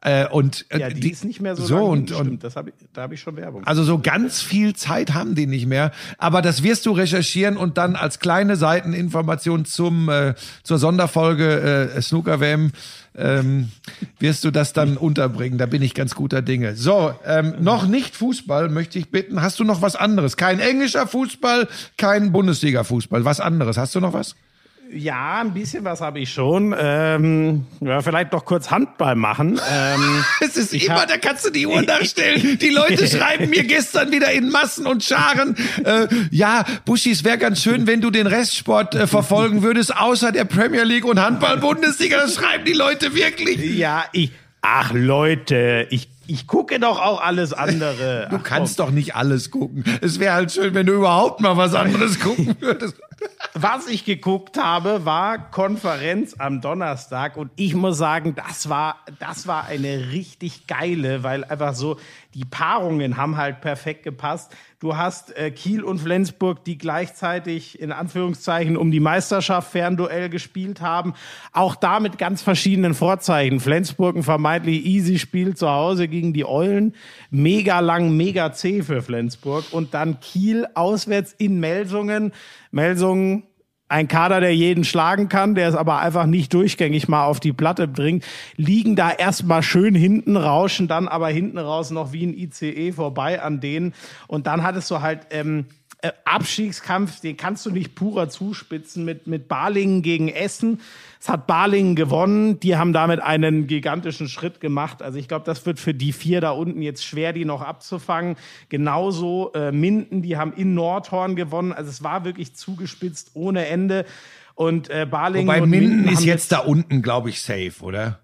Äh, 0.05 0.29
und 0.29 0.67
äh, 0.69 0.81
ja, 0.81 0.89
die, 0.91 1.01
die, 1.01 1.11
ist 1.11 1.25
nicht 1.25 1.41
mehr 1.41 1.57
so, 1.57 1.65
so 1.65 1.85
und, 1.87 2.13
und 2.13 2.45
das 2.45 2.57
hab 2.57 2.69
ich, 2.69 2.75
da 2.93 3.03
habe 3.03 3.15
ich 3.15 3.21
schon 3.21 3.37
Werbung. 3.37 3.65
Also 3.65 3.85
so 3.85 3.99
ganz 3.99 4.43
viel 4.43 4.77
Zeit 4.77 5.15
haben 5.15 5.35
die 5.35 5.47
nicht 5.47 5.65
mehr, 5.65 5.93
aber 6.19 6.43
das 6.43 6.63
wirst 6.63 6.85
du 6.85 6.93
recherchieren 6.93 7.57
und 7.57 7.79
dann 7.79 7.97
als 7.97 8.19
kleine 8.19 8.57
Seiteninformation 8.57 9.65
zum 9.65 10.11
äh, 10.11 10.35
zur 10.63 10.77
Sonderfolge 10.77 11.91
äh, 11.97 12.03
Snooker 12.03 12.39
WM 12.41 12.73
ähm, 13.17 13.71
wirst 14.19 14.45
du 14.45 14.51
das 14.51 14.75
dann 14.75 14.99
unterbringen. 14.99 15.57
Da 15.57 15.65
bin 15.65 15.81
ich 15.81 15.95
ganz 15.95 16.15
guter 16.15 16.43
Dinge. 16.43 16.77
So, 16.77 17.15
ähm, 17.25 17.55
noch 17.61 17.87
nicht 17.87 18.15
Fußball 18.15 18.69
möchte 18.69 18.99
ich 18.99 19.11
bitten. 19.11 19.41
Hast 19.41 19.59
du 19.59 19.65
noch 19.65 19.81
was 19.81 19.97
anderes? 19.97 20.37
Kein 20.37 20.61
englischer 20.61 21.07
Fußball, 21.07 21.67
kein 21.97 22.31
Bundesliga-Fußball. 22.31 23.25
Was 23.25 23.41
anderes? 23.41 23.79
Hast 23.79 23.95
du 23.95 24.01
noch 24.01 24.13
was? 24.13 24.35
Ja, 24.93 25.41
ein 25.41 25.55
bisschen 25.55 25.85
was 25.85 26.01
habe 26.01 26.21
ich 26.21 26.33
schon. 26.33 26.75
Ähm, 26.79 27.67
ja, 27.81 28.01
vielleicht 28.03 28.33
noch 28.33 28.45
kurz 28.45 28.71
Handball 28.71 29.17
machen. 29.17 29.61
Ähm, 29.71 30.25
es 30.41 30.57
ist 30.57 30.73
immer, 30.75 31.01
hab, 31.01 31.09
da 31.09 31.17
kannst 31.17 31.47
du 31.47 31.51
die 31.51 31.67
Uhr 31.67 31.83
nachstellen. 31.83 32.59
Die 32.65 32.69
Leute 32.69 33.07
schreiben 33.07 33.51
mir 33.51 33.65
gestern 33.65 34.13
wieder 34.13 34.31
in 34.31 34.51
Massen 34.51 34.87
und 34.87 35.03
Scharen. 35.03 35.57
Äh, 35.85 36.07
ja, 36.31 36.65
Buschi, 36.85 37.11
es 37.11 37.25
wäre 37.25 37.39
ganz 37.39 37.63
schön, 37.63 37.87
wenn 37.87 38.01
du 38.01 38.11
den 38.11 38.27
Restsport 38.27 38.95
äh, 38.95 39.07
verfolgen 39.07 39.63
würdest, 39.63 39.97
außer 39.97 40.33
der 40.33 40.45
Premier 40.45 40.85
League 40.85 41.05
und 41.05 41.21
Handball-Bundesliga. 41.21 42.19
Das 42.19 42.35
schreiben 42.37 42.65
die 42.65 42.73
Leute 42.73 43.15
wirklich. 43.15 43.59
Ja, 43.77 44.05
ich. 44.13 44.33
Ach 44.67 44.93
Leute, 44.95 45.87
ich 45.91 46.09
ich 46.27 46.47
gucke 46.47 46.79
doch 46.81 47.01
auch 47.01 47.21
alles 47.21 47.53
andere. 47.53 48.29
Du 48.31 48.37
Ach, 48.37 48.43
kannst 48.43 48.77
komm. 48.79 48.87
doch 48.87 48.93
nicht 48.93 49.15
alles 49.15 49.51
gucken. 49.51 49.85
Es 50.01 50.19
wäre 50.19 50.35
halt 50.35 50.53
schön, 50.53 50.75
wenn 50.75 50.87
du 50.87 50.95
überhaupt 50.95 51.41
mal 51.41 51.57
was 51.57 51.75
anderes 51.75 52.19
gucken 52.21 52.57
würdest. 52.61 52.97
Was 53.55 53.87
ich 53.87 54.05
geguckt 54.05 54.59
habe, 54.59 55.05
war 55.05 55.51
Konferenz 55.51 56.35
am 56.39 56.61
Donnerstag 56.61 57.37
und 57.37 57.51
ich 57.57 57.75
muss 57.75 57.99
sagen, 57.99 58.35
das 58.35 58.69
war, 58.69 58.97
das 59.21 59.47
war 59.47 59.67
eine 59.67 60.11
richtig 60.13 60.67
geile, 60.67 61.23
weil 61.23 61.45
einfach 61.45 61.75
so 61.75 61.99
die 62.35 62.45
Paarungen 62.45 63.17
haben 63.17 63.37
halt 63.37 63.61
perfekt 63.61 64.03
gepasst. 64.03 64.53
Du 64.85 64.99
hast 64.99 65.35
äh, 65.35 65.51
Kiel 65.51 65.83
und 65.83 65.99
Flensburg, 65.99 66.63
die 66.63 66.77
gleichzeitig 66.77 67.81
in 67.81 67.91
Anführungszeichen 67.91 68.77
um 68.77 68.91
die 68.91 69.01
Meisterschaft 69.01 69.73
Fernduell 69.73 70.29
gespielt 70.29 70.83
haben. 70.83 71.15
Auch 71.55 71.75
da 71.75 72.01
mit 72.01 72.19
ganz 72.19 72.43
verschiedenen 72.43 72.93
Vorzeichen. 72.93 73.61
Flensburg 73.61 74.15
ein 74.15 74.23
vermeintlich 74.23 74.85
easy 74.85 75.19
Spiel 75.19 75.57
zu 75.57 75.71
Hause 75.71 76.07
gegen 76.07 76.35
die 76.35 76.45
Eulen. 76.45 76.95
Mega 77.31 77.81
lang, 77.81 78.15
mega 78.15 78.53
zäh 78.53 78.83
für 78.83 79.01
Flensburg. 79.01 79.65
Und 79.73 79.95
dann 79.95 80.21
Kiel 80.21 80.67
auswärts 80.75 81.33
in 81.33 81.61
Melsungen. 81.61 82.35
Melsungen 82.71 83.45
ein 83.89 84.09
Kader, 84.09 84.41
der 84.41 84.55
jeden 84.55 84.85
schlagen 84.85 85.29
kann, 85.29 85.55
der 85.55 85.69
es 85.69 85.75
aber 85.75 85.99
einfach 85.99 86.27
nicht 86.27 86.55
durchgängig 86.55 87.07
mal 87.07 87.27
auf 87.27 87.39
die 87.39 87.53
Platte 87.53 87.87
bringt, 87.87 88.25
liegen 88.57 88.97
da 88.97 89.11
erstmal 89.11 89.63
schön 89.63 89.95
hinten, 89.95 90.37
rauschen 90.37 90.89
dann 90.89 91.07
aber 91.07 91.29
hinten 91.29 91.59
raus 91.59 91.91
noch 91.91 92.13
wie 92.13 92.27
ein 92.27 92.35
ICE 92.35 92.93
vorbei 92.93 93.43
an 93.43 93.61
denen. 93.61 93.95
Und 94.27 94.47
dann 94.47 94.63
hattest 94.63 94.91
du 94.91 95.01
halt 95.01 95.27
ähm, 95.31 95.67
äh, 95.69 95.84
Abstiegskampf, 96.25 97.21
den 97.21 97.37
kannst 97.37 97.65
du 97.65 97.71
nicht 97.71 97.95
purer 97.95 98.29
zuspitzen 98.29 99.05
mit, 99.05 99.27
mit 99.27 99.49
Balingen 99.49 100.03
gegen 100.03 100.29
Essen. 100.29 100.81
Es 101.21 101.29
hat 101.29 101.47
Balingen 101.47 101.97
gewonnen. 101.97 102.61
Die 102.61 102.77
haben 102.77 102.93
damit 102.93 103.21
einen 103.21 103.67
gigantischen 103.67 104.29
Schritt 104.29 104.61
gemacht. 104.61 105.01
Also 105.01 105.19
ich 105.19 105.29
glaube, 105.29 105.47
das 105.47 105.65
wird 105.65 105.81
für 105.81 105.95
die 105.95 106.13
vier 106.13 106.41
da 106.41 106.51
unten 106.51 106.83
jetzt 106.83 107.05
schwer, 107.05 107.33
die 107.33 107.45
noch 107.45 107.63
abzufangen. 107.63 108.37
Genauso 108.69 109.53
äh, 109.55 109.73
Minden, 109.73 110.21
die 110.21 110.37
haben 110.37 110.53
in 110.53 110.75
Nordhorn 110.75 111.37
gewonnen. 111.37 111.73
Also 111.73 111.91
es 111.91 112.03
war 112.03 112.25
wirklich 112.25 112.55
zugespitzt 112.55 113.31
ohne 113.35 113.67
Ende. 113.67 114.05
Und 114.55 114.91
äh, 114.91 115.07
Balingen 115.11 115.49
Wobei 115.49 115.63
und 115.63 115.71
Minden, 115.71 115.97
Minden 115.97 116.13
ist 116.13 116.25
jetzt, 116.25 116.53
da 116.53 116.59
unten, 116.59 117.01
glaube 117.01 117.31
ich, 117.31 117.41
safe, 117.41 117.75
oder? 117.81 118.21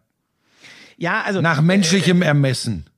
Ja, 0.98 1.22
also 1.22 1.40
nach 1.40 1.62
menschlichem 1.62 2.20
Ermessen 2.20 2.89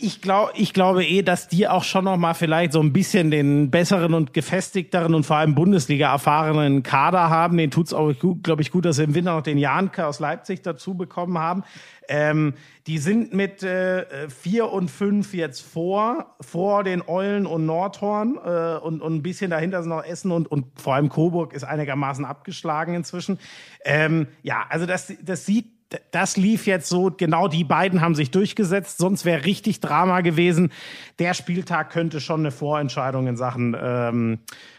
ich 0.00 0.20
glaube, 0.20 0.52
ich 0.56 0.72
glaube 0.72 1.04
eh, 1.04 1.22
dass 1.22 1.48
die 1.48 1.68
auch 1.68 1.84
schon 1.84 2.04
noch 2.04 2.16
mal 2.16 2.34
vielleicht 2.34 2.72
so 2.72 2.80
ein 2.80 2.92
bisschen 2.92 3.30
den 3.30 3.70
besseren 3.70 4.14
und 4.14 4.32
gefestigteren 4.32 5.14
und 5.14 5.24
vor 5.24 5.36
allem 5.36 5.54
Bundesliga 5.54 6.12
erfahrenen 6.12 6.82
Kader 6.82 7.30
haben. 7.30 7.56
Den 7.56 7.70
tut's 7.70 7.92
auch, 7.92 8.12
glaube 8.42 8.62
ich, 8.62 8.70
gut, 8.70 8.84
dass 8.84 8.96
sie 8.96 9.04
im 9.04 9.14
Winter 9.14 9.34
noch 9.34 9.42
den 9.42 9.58
Janke 9.58 10.06
aus 10.06 10.20
Leipzig 10.20 10.62
dazu 10.62 10.94
bekommen 10.94 11.38
haben. 11.38 11.64
Ähm, 12.08 12.54
die 12.86 12.98
sind 12.98 13.32
mit 13.32 13.62
äh, 13.62 14.28
vier 14.28 14.70
und 14.70 14.90
fünf 14.90 15.32
jetzt 15.32 15.60
vor, 15.60 16.36
vor 16.40 16.84
den 16.84 17.02
Eulen 17.06 17.46
und 17.46 17.64
Nordhorn 17.64 18.38
äh, 18.44 18.76
und, 18.76 19.00
und 19.00 19.14
ein 19.14 19.22
bisschen 19.22 19.50
dahinter 19.50 19.82
sind 19.82 19.90
noch 19.90 20.04
Essen 20.04 20.30
und, 20.30 20.50
und 20.50 20.66
vor 20.78 20.94
allem 20.94 21.08
Coburg 21.08 21.54
ist 21.54 21.64
einigermaßen 21.64 22.24
abgeschlagen 22.24 22.94
inzwischen. 22.94 23.38
Ähm, 23.84 24.26
ja, 24.42 24.66
also 24.68 24.84
das, 24.84 25.12
das 25.22 25.46
sieht 25.46 25.73
das 26.10 26.36
lief 26.36 26.66
jetzt 26.66 26.88
so, 26.88 27.10
genau 27.10 27.48
die 27.48 27.64
beiden 27.64 28.00
haben 28.00 28.14
sich 28.14 28.30
durchgesetzt, 28.30 28.98
sonst 28.98 29.24
wäre 29.24 29.44
richtig 29.44 29.80
Drama 29.80 30.20
gewesen. 30.20 30.72
Der 31.18 31.34
Spieltag 31.34 31.90
könnte 31.90 32.20
schon 32.20 32.40
eine 32.40 32.50
Vorentscheidung 32.50 33.26
in 33.26 33.36
Sachen 33.36 33.76
ähm, 33.80 34.38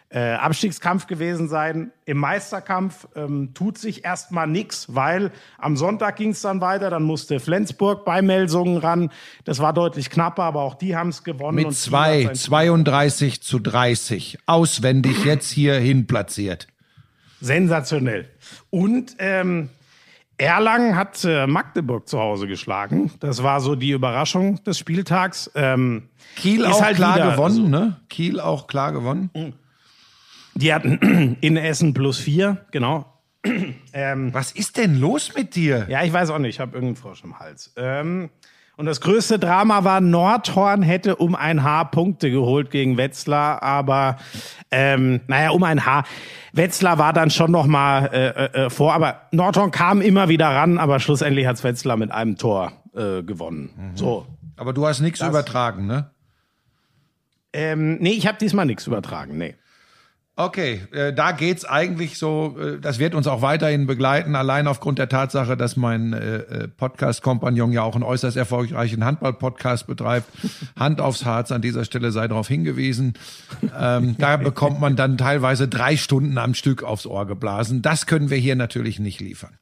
äh, 0.10 0.34
Abstiegskampf 0.34 1.08
gewesen 1.08 1.50
sein. 1.50 1.92
Im 2.06 2.18
Meisterkampf 2.18 3.08
ähm, 3.16 3.54
tut 3.54 3.78
sich 3.78 4.06
erstmal 4.06 4.48
nichts, 4.48 4.96
weil 4.96 5.32
am 5.58 5.76
Sonntag 5.76 6.16
ging 6.18 6.30
es 6.30 6.42
dann 6.42 6.62
weiter, 6.62 6.90
dann 6.90 7.04
musste 7.04 7.40
Flensburg 7.40 8.06
bei 8.06 8.22
Melsungen 8.22 8.78
ran. 8.78 9.12
Das 9.44 9.60
war 9.60 9.74
deutlich 9.74 10.10
knapper, 10.10 10.44
aber 10.44 10.62
auch 10.62 10.76
die 10.76 10.96
haben 10.96 11.10
es 11.10 11.24
gewonnen. 11.24 11.56
Mit 11.56 11.74
zwei, 11.74 12.28
32 12.32 13.42
zu 13.42 13.60
30, 13.60 14.40
auswendig 14.46 15.26
jetzt 15.26 15.50
hierhin 15.52 16.08
platziert. 16.08 16.68
Sensationell. 17.42 18.30
Und 18.70 19.16
ähm, 19.20 19.70
Erlangen 20.38 20.96
hat 20.96 21.24
äh, 21.24 21.48
Magdeburg 21.48 22.08
zu 22.10 22.20
Hause 22.20 22.48
geschlagen. 22.48 23.12
Das 23.20 23.42
war 23.42 23.62
so 23.62 23.76
die 23.76 23.92
Überraschung 23.92 24.64
des 24.64 24.78
Spieltags. 24.78 25.50
Ähm, 25.56 26.10
Kiel 26.36 26.66
auch 26.66 26.82
halt 26.82 26.98
klar 26.98 27.32
gewonnen, 27.32 27.56
so. 27.56 27.68
ne? 27.68 28.02
Kiel 28.10 28.40
auch 28.40 28.68
klar 28.68 28.92
gewonnen. 28.92 29.30
Die 30.56 30.74
hatten 30.74 31.38
in 31.42 31.58
Essen 31.58 31.94
plus 31.94 32.20
vier, 32.20 32.66
genau. 32.72 33.06
ähm, 33.94 34.34
Was 34.34 34.52
ist 34.52 34.78
denn 34.78 35.00
los 35.00 35.34
mit 35.36 35.56
dir? 35.56 35.86
Ja, 35.90 36.04
ich 36.04 36.12
weiß 36.12 36.30
auch 36.32 36.40
nicht. 36.40 36.56
Ich 36.56 36.60
habe 36.60 36.74
irgendeinen 36.76 36.98
Frosch 36.98 37.24
im 37.24 37.40
Hals. 37.40 37.74
Ähm, 37.78 38.30
und 38.78 38.86
das 38.86 39.02
größte 39.02 39.40
Drama 39.40 39.84
war, 39.84 40.02
Nordhorn 40.02 40.82
hätte 40.82 41.16
um 41.16 41.36
ein 41.36 41.64
Haar 41.64 41.92
Punkte 41.92 42.30
geholt 42.30 42.72
gegen 42.72 42.98
Wetzlar, 42.98 43.64
aber 43.64 44.18
ähm, 44.72 45.22
naja, 45.28 45.52
um 45.52 45.64
ein 45.64 45.86
Haar. 45.86 46.04
Wetzlar 46.52 46.98
war 46.98 47.14
dann 47.14 47.30
schon 47.30 47.52
noch 47.52 47.68
mal 47.68 48.08
äh, 48.08 48.28
äh, 48.28 48.66
äh 48.66 48.70
vor, 48.70 48.94
aber 48.94 49.22
Nordhorn 49.32 49.72
kam 49.72 50.02
immer 50.02 50.30
wieder 50.30 50.48
ran, 50.48 50.78
aber 50.78 51.00
schlussendlich 51.00 51.48
hat's 51.48 51.64
Wetzlar 51.64 51.98
mit 51.98 52.12
einem 52.12 52.38
Tor 52.38 52.74
äh, 52.94 53.24
gewonnen. 53.24 53.70
Mhm. 53.76 53.98
So. 53.98 54.26
Aber 54.58 54.74
du 54.74 54.86
hast 54.86 55.02
nichts 55.02 55.22
übertragen, 55.22 55.86
ne? 55.86 56.12
Ähm, 57.52 57.98
nee, 58.00 58.12
ich 58.12 58.28
habe 58.28 58.38
diesmal 58.38 58.66
nichts 58.66 58.88
übertragen, 58.88 59.38
nee. 59.38 59.56
Okay, 60.38 60.82
äh, 60.92 61.14
da 61.14 61.32
geht's 61.32 61.64
eigentlich 61.64 62.18
so, 62.18 62.58
äh, 62.60 62.78
das 62.82 63.00
wird 63.00 63.16
uns 63.16 63.26
auch 63.26 63.42
weiterhin 63.42 63.88
begleiten, 63.88 64.36
allein 64.36 64.68
aufgrund 64.68 65.00
der 65.00 65.08
Tatsache, 65.08 65.56
dass 65.56 65.78
mein 65.78 66.12
äh, 66.12 66.36
äh, 66.36 66.68
Podcast-Kompagnon 66.68 67.72
ja 67.72 67.84
auch 67.84 67.96
einen 67.96 68.04
äußerst 68.04 68.36
erfolgreichen 68.36 69.06
Handball-Podcast 69.06 69.88
betreibt. 69.88 70.28
Hand 70.76 71.00
aufs 71.00 71.24
Harz, 71.24 71.54
an 71.54 71.62
dieser 71.62 71.86
Stelle 71.86 72.12
sei 72.12 72.28
darauf 72.28 72.50
hingewiesen. 72.50 73.14
Ähm, 73.80 74.18
da 74.18 74.36
bekommt 74.36 74.82
man 74.82 74.98
dann 74.98 75.18
teilweise 75.18 75.70
drei 75.70 75.96
Stunden 75.96 76.38
am 76.38 76.54
Stück 76.54 76.84
aufs 76.84 77.06
Ohr 77.06 77.26
geblasen. 77.26 77.82
Das 77.82 78.06
können 78.06 78.30
wir 78.30 78.38
hier 78.38 78.58
natürlich 78.58 79.00
nicht 79.00 79.22
liefern. 79.22 79.58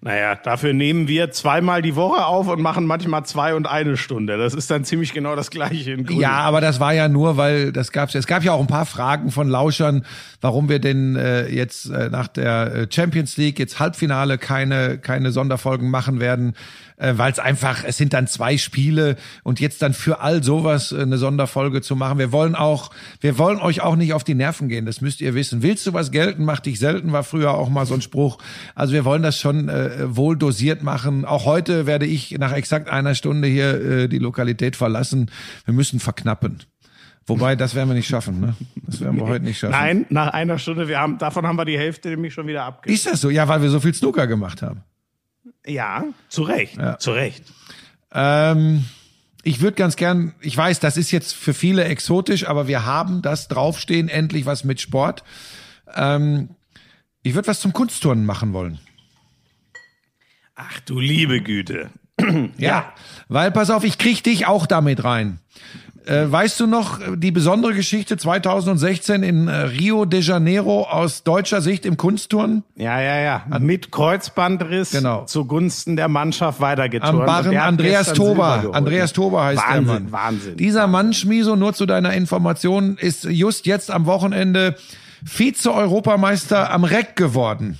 Naja, 0.00 0.34
dafür 0.34 0.72
nehmen 0.72 1.08
wir 1.08 1.30
zweimal 1.30 1.82
die 1.82 1.96
Woche 1.96 2.26
auf 2.26 2.48
und 2.48 2.60
machen 2.60 2.86
manchmal 2.86 3.24
zwei 3.24 3.54
und 3.54 3.66
eine 3.66 3.96
Stunde. 3.96 4.38
Das 4.38 4.54
ist 4.54 4.70
dann 4.70 4.84
ziemlich 4.84 5.12
genau 5.12 5.36
das 5.36 5.50
Gleiche 5.50 5.92
in 5.92 6.04
Grün. 6.04 6.20
Ja, 6.20 6.32
aber 6.32 6.60
das 6.60 6.80
war 6.80 6.92
ja 6.92 7.08
nur, 7.08 7.36
weil 7.36 7.72
das 7.72 7.92
gab's. 7.92 8.14
Es 8.14 8.26
gab 8.26 8.44
ja 8.44 8.52
auch 8.52 8.60
ein 8.60 8.66
paar 8.66 8.86
Fragen 8.86 9.30
von 9.30 9.48
Lauschern, 9.48 10.04
warum 10.40 10.68
wir 10.68 10.78
denn 10.78 11.16
äh, 11.16 11.48
jetzt 11.48 11.90
äh, 11.90 12.08
nach 12.10 12.28
der 12.28 12.74
äh, 12.74 12.86
Champions 12.90 13.36
League 13.36 13.58
jetzt 13.58 13.78
Halbfinale 13.78 14.38
keine 14.38 14.98
keine 14.98 15.32
Sonderfolgen 15.32 15.90
machen 15.90 16.20
werden 16.20 16.54
äh, 16.96 17.14
weil 17.16 17.32
es 17.32 17.38
einfach, 17.38 17.84
es 17.84 17.96
sind 17.96 18.12
dann 18.12 18.26
zwei 18.26 18.56
Spiele 18.56 19.16
und 19.42 19.60
jetzt 19.60 19.82
dann 19.82 19.94
für 19.94 20.20
all 20.20 20.42
sowas 20.42 20.92
äh, 20.92 21.02
eine 21.02 21.18
Sonderfolge 21.18 21.82
zu 21.82 21.96
machen. 21.96 22.18
Wir 22.18 22.32
wollen 22.32 22.54
auch, 22.54 22.90
wir 23.20 23.38
wollen 23.38 23.58
euch 23.58 23.80
auch 23.80 23.96
nicht 23.96 24.12
auf 24.12 24.24
die 24.24 24.34
Nerven 24.34 24.68
gehen, 24.68 24.86
das 24.86 25.00
müsst 25.00 25.20
ihr 25.20 25.34
wissen. 25.34 25.62
Willst 25.62 25.86
du 25.86 25.92
was 25.92 26.10
gelten, 26.10 26.44
mach 26.44 26.60
dich 26.60 26.78
selten, 26.78 27.12
war 27.12 27.24
früher 27.24 27.54
auch 27.54 27.68
mal 27.68 27.86
so 27.86 27.94
ein 27.94 28.02
Spruch. 28.02 28.38
Also 28.74 28.92
wir 28.92 29.04
wollen 29.04 29.22
das 29.22 29.38
schon 29.38 29.68
äh, 29.68 30.16
wohl 30.16 30.36
dosiert 30.36 30.82
machen. 30.82 31.24
Auch 31.24 31.44
heute 31.44 31.86
werde 31.86 32.06
ich 32.06 32.32
nach 32.38 32.52
exakt 32.52 32.88
einer 32.88 33.14
Stunde 33.14 33.48
hier 33.48 33.80
äh, 33.80 34.08
die 34.08 34.18
Lokalität 34.18 34.76
verlassen. 34.76 35.30
Wir 35.64 35.74
müssen 35.74 36.00
verknappen. 36.00 36.60
Wobei, 37.26 37.54
das 37.54 37.74
werden 37.74 37.88
wir 37.88 37.94
nicht 37.94 38.08
schaffen, 38.08 38.40
ne? 38.40 38.54
Das 38.74 39.00
werden 39.00 39.16
wir 39.16 39.26
heute 39.26 39.44
nicht 39.44 39.58
schaffen. 39.58 39.72
Nein, 39.72 40.06
nach 40.08 40.28
einer 40.32 40.58
Stunde, 40.58 40.88
wir 40.88 40.98
haben, 40.98 41.18
davon 41.18 41.46
haben 41.46 41.56
wir 41.56 41.64
die 41.64 41.78
Hälfte 41.78 42.08
nämlich 42.08 42.34
schon 42.34 42.48
wieder 42.48 42.64
abgegeben. 42.64 42.94
Ist 42.94 43.06
das 43.06 43.20
so? 43.20 43.30
Ja, 43.30 43.46
weil 43.46 43.62
wir 43.62 43.70
so 43.70 43.78
viel 43.78 43.94
Snooker 43.94 44.26
gemacht 44.26 44.60
haben. 44.60 44.82
Ja, 45.66 46.04
zu 46.28 46.42
Recht. 46.42 46.76
Ja. 46.76 46.98
Zu 46.98 47.12
Recht. 47.12 47.44
Ähm, 48.12 48.84
ich 49.42 49.60
würde 49.60 49.76
ganz 49.76 49.96
gern, 49.96 50.34
ich 50.40 50.56
weiß, 50.56 50.80
das 50.80 50.96
ist 50.96 51.10
jetzt 51.10 51.34
für 51.34 51.54
viele 51.54 51.84
exotisch, 51.84 52.46
aber 52.46 52.68
wir 52.68 52.84
haben 52.84 53.22
das 53.22 53.48
draufstehen, 53.48 54.08
endlich 54.08 54.46
was 54.46 54.64
mit 54.64 54.80
Sport. 54.80 55.24
Ähm, 55.94 56.50
ich 57.22 57.34
würde 57.34 57.48
was 57.48 57.60
zum 57.60 57.72
Kunstturnen 57.72 58.24
machen 58.24 58.52
wollen. 58.52 58.78
Ach 60.54 60.80
du 60.80 61.00
liebe 61.00 61.40
Güte. 61.40 61.90
ja, 62.20 62.50
ja, 62.58 62.94
weil 63.28 63.50
pass 63.50 63.70
auf, 63.70 63.84
ich 63.84 63.98
krieg 63.98 64.22
dich 64.22 64.46
auch 64.46 64.66
damit 64.66 65.02
rein. 65.02 65.40
Äh, 66.06 66.30
weißt 66.30 66.58
du 66.58 66.66
noch 66.66 66.98
die 67.16 67.30
besondere 67.30 67.74
Geschichte 67.74 68.16
2016 68.16 69.22
in 69.22 69.48
äh, 69.48 69.52
Rio 69.52 70.04
de 70.04 70.20
Janeiro 70.20 70.82
aus 70.82 71.22
deutscher 71.22 71.60
Sicht 71.60 71.86
im 71.86 71.96
Kunstturnen? 71.96 72.64
Ja, 72.74 73.00
ja, 73.00 73.20
ja. 73.20 73.44
Mit 73.60 73.92
Kreuzbandriss 73.92 74.90
genau. 74.90 75.24
zugunsten 75.26 75.96
der 75.96 76.08
Mannschaft 76.08 76.60
weitergeturnt. 76.60 77.20
Am 77.20 77.26
Barren 77.26 77.56
Andreas 77.56 78.12
Toba. 78.14 78.64
Andreas 78.72 79.12
Toba 79.12 79.44
heißt 79.44 79.62
Wahnsinn, 79.62 79.86
der 79.86 79.94
Mann. 79.94 80.12
Wahnsinn. 80.12 80.56
Dieser 80.56 80.86
Mann, 80.88 81.12
Schmiso, 81.12 81.54
nur 81.54 81.72
zu 81.72 81.86
deiner 81.86 82.12
Information, 82.14 82.96
ist 82.96 83.24
just 83.24 83.66
jetzt 83.66 83.90
am 83.90 84.06
Wochenende 84.06 84.74
Vize-Europameister 85.24 86.72
am 86.72 86.82
Reck 86.82 87.14
geworden. 87.14 87.78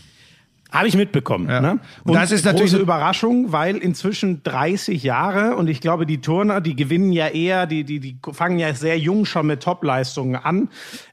Habe 0.73 0.89
ich 0.89 0.97
mitbekommen. 0.97 1.51
Ja. 1.51 1.61
Ne? 1.61 1.81
Und 2.03 2.15
das 2.15 2.33
ist 2.33 2.47
natürlich 2.47 2.73
eine 2.73 2.81
Überraschung, 2.81 3.53
weil 3.53 3.77
inzwischen 3.77 4.43
30 4.43 5.03
Jahre 5.03 5.55
und 5.57 5.69
ich 5.69 5.83
glaube, 5.83 6.07
die 6.07 6.23
Turner, 6.23 6.63
die 6.63 6.75
gewinnen 6.75 7.13
ja 7.13 7.29
eher, 7.29 7.67
die, 7.67 7.85
die, 7.85 8.01
die 8.01 8.17
fangen 8.33 8.59
ja 8.59 8.73
sehr 8.73 8.99
jung 8.99 9.27
schon 9.27 9.47
mit 9.47 9.63
Topleistungen 9.63 10.37
an. 10.37 10.71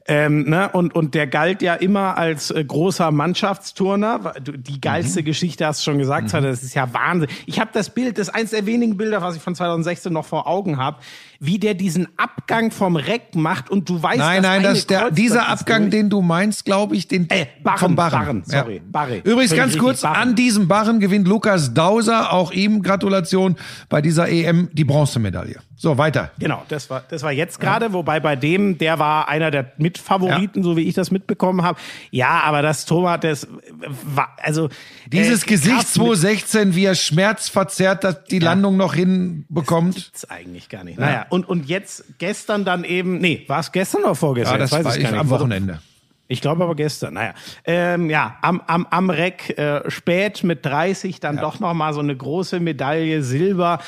Ähm, 0.08 0.48
ne? 0.48 0.70
und, 0.72 0.94
und 0.94 1.14
der 1.14 1.26
galt 1.26 1.60
ja 1.60 1.74
immer 1.74 2.16
als 2.16 2.50
äh, 2.50 2.64
großer 2.64 3.10
Mannschaftsturner. 3.10 4.32
Die 4.40 4.80
geilste 4.80 5.20
mhm. 5.20 5.26
Geschichte 5.26 5.66
hast 5.66 5.80
du 5.80 5.90
schon 5.90 5.98
gesagt, 5.98 6.32
mhm. 6.32 6.42
das 6.42 6.62
ist 6.62 6.74
ja 6.74 6.92
Wahnsinn. 6.94 7.28
Ich 7.44 7.60
habe 7.60 7.70
das 7.74 7.90
Bild, 7.90 8.16
das 8.16 8.28
ist 8.28 8.34
eins 8.34 8.50
der 8.50 8.64
wenigen 8.64 8.96
Bilder, 8.96 9.20
was 9.20 9.36
ich 9.36 9.42
von 9.42 9.54
2016 9.54 10.10
noch 10.10 10.24
vor 10.24 10.46
Augen 10.46 10.78
habe 10.78 10.96
wie 11.42 11.58
der 11.58 11.72
diesen 11.72 12.06
Abgang 12.18 12.70
vom 12.70 12.96
Reck 12.96 13.34
macht 13.34 13.70
und 13.70 13.88
du 13.88 14.02
weißt, 14.02 14.18
nein, 14.18 14.42
nein, 14.42 14.62
das 14.62 14.86
der 14.86 15.10
dieser 15.10 15.48
Abgang, 15.48 15.84
durch. 15.84 15.92
den 15.92 16.10
du 16.10 16.20
meinst, 16.20 16.66
glaube 16.66 16.94
ich, 16.94 17.08
den 17.08 17.28
äh, 17.30 17.46
Barren, 17.64 17.78
vom 17.78 17.96
Barren. 17.96 18.20
Barren 18.20 18.42
sorry, 18.44 18.76
ja. 18.76 18.82
Barre. 18.84 19.18
Übrigens 19.24 19.56
ganz 19.56 19.78
kurz 19.78 20.02
Barren. 20.02 20.16
an 20.16 20.34
diesem 20.36 20.68
Barren 20.68 21.00
gewinnt 21.00 21.26
Lukas 21.26 21.72
Dauser, 21.72 22.34
auch 22.34 22.52
ihm 22.52 22.82
Gratulation 22.82 23.56
bei 23.88 24.02
dieser 24.02 24.28
EM 24.28 24.68
die 24.74 24.84
Bronzemedaille. 24.84 25.56
So, 25.82 25.96
weiter. 25.96 26.30
Genau, 26.38 26.62
das 26.68 26.90
war, 26.90 27.02
das 27.08 27.22
war 27.22 27.32
jetzt 27.32 27.58
gerade, 27.58 27.86
ja. 27.86 27.92
wobei 27.94 28.20
bei 28.20 28.36
dem, 28.36 28.76
der 28.76 28.98
war 28.98 29.28
einer 29.28 29.50
der 29.50 29.72
Mitfavoriten, 29.78 30.60
ja. 30.60 30.62
so 30.62 30.76
wie 30.76 30.82
ich 30.82 30.94
das 30.94 31.10
mitbekommen 31.10 31.62
habe. 31.62 31.80
Ja, 32.10 32.42
aber 32.42 32.60
das 32.60 32.84
Thomas, 32.84 33.20
das 33.20 33.48
war, 34.04 34.36
also. 34.42 34.68
Dieses 35.06 35.44
äh, 35.44 35.46
Gesicht 35.46 35.88
2016, 35.88 36.74
wie 36.74 36.84
er 36.84 36.94
schmerzverzerrt 36.94 38.04
dass 38.04 38.24
die 38.24 38.40
ja. 38.40 38.44
Landung 38.44 38.76
noch 38.76 38.92
hinbekommt. 38.92 39.96
Das 39.96 40.04
gibt's 40.04 40.30
eigentlich 40.30 40.68
gar 40.68 40.84
nicht. 40.84 40.98
Naja, 40.98 41.24
und, 41.30 41.48
und 41.48 41.66
jetzt 41.66 42.04
gestern 42.18 42.66
dann 42.66 42.84
eben, 42.84 43.16
nee, 43.16 43.44
war 43.46 43.60
es 43.60 43.72
gestern 43.72 44.02
oder 44.02 44.14
vorgestern? 44.14 44.56
Ja, 44.56 44.58
das 44.58 44.72
weiß 44.72 44.84
war 44.84 44.96
ich 44.98 45.02
gar 45.02 45.12
nicht. 45.12 45.20
am 45.20 45.30
Wochenende. 45.30 45.80
Ich 46.28 46.42
glaube 46.42 46.62
aber 46.62 46.76
gestern. 46.76 47.14
Naja, 47.14 47.32
ähm, 47.64 48.10
ja, 48.10 48.36
am, 48.42 48.60
am, 48.66 48.86
am 48.90 49.08
Reck 49.08 49.58
äh, 49.58 49.90
spät 49.90 50.44
mit 50.44 50.66
30 50.66 51.20
dann 51.20 51.36
ja. 51.36 51.40
doch 51.40 51.58
noch 51.58 51.72
mal 51.72 51.94
so 51.94 52.00
eine 52.00 52.14
große 52.14 52.60
Medaille 52.60 53.22
Silber 53.22 53.78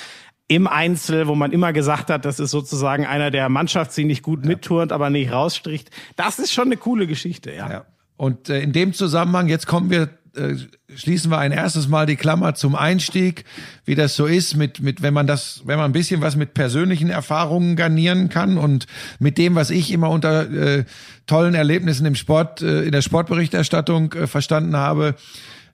im 0.55 0.67
Einzel, 0.67 1.27
wo 1.29 1.35
man 1.35 1.53
immer 1.53 1.73
gesagt 1.73 2.11
hat, 2.11 2.25
das 2.25 2.39
ist 2.39 2.51
sozusagen 2.51 3.07
einer 3.07 3.31
der 3.31 3.49
Mannschaft, 3.49 3.97
die 3.97 4.05
nicht 4.05 4.23
gut 4.23 4.43
ja. 4.43 4.49
mitturnt, 4.49 4.93
aber 4.93 5.09
nicht 5.09 5.33
rausstricht. 5.33 5.91
Das 6.17 6.39
ist 6.39 6.53
schon 6.53 6.67
eine 6.67 6.77
coole 6.77 7.07
Geschichte, 7.07 7.53
ja. 7.53 7.71
ja. 7.71 7.85
Und 8.17 8.51
äh, 8.51 8.61
in 8.61 8.73
dem 8.73 8.93
Zusammenhang, 8.93 9.49
jetzt 9.49 9.67
kommen 9.67 9.91
wir, 9.91 10.11
äh, 10.37 10.57
schließen 10.95 11.31
wir 11.31 11.39
ein 11.39 11.53
erstes 11.53 11.89
Mal 11.89 12.05
die 12.05 12.17
Klammer 12.17 12.55
zum 12.55 12.75
Einstieg, 12.75 13.45
wie 13.87 13.95
das 13.95 14.15
so 14.15 14.27
ist, 14.27 14.55
mit, 14.55 14.81
mit, 14.81 15.01
wenn 15.01 15.15
man 15.15 15.27
das, 15.27 15.63
wenn 15.65 15.79
man 15.79 15.87
ein 15.91 15.93
bisschen 15.93 16.21
was 16.21 16.37
mit 16.37 16.53
persönlichen 16.53 17.09
Erfahrungen 17.09 17.75
garnieren 17.75 18.29
kann 18.29 18.59
und 18.59 18.87
mit 19.19 19.39
dem, 19.39 19.55
was 19.55 19.71
ich 19.71 19.91
immer 19.91 20.11
unter 20.11 20.51
äh, 20.51 20.85
tollen 21.27 21.55
Erlebnissen 21.55 22.05
im 22.05 22.15
Sport, 22.15 22.61
äh, 22.61 22.83
in 22.83 22.93
der 22.93 23.03
Sportberichterstattung 23.03 24.13
äh, 24.13 24.27
verstanden 24.27 24.77
habe, 24.77 25.15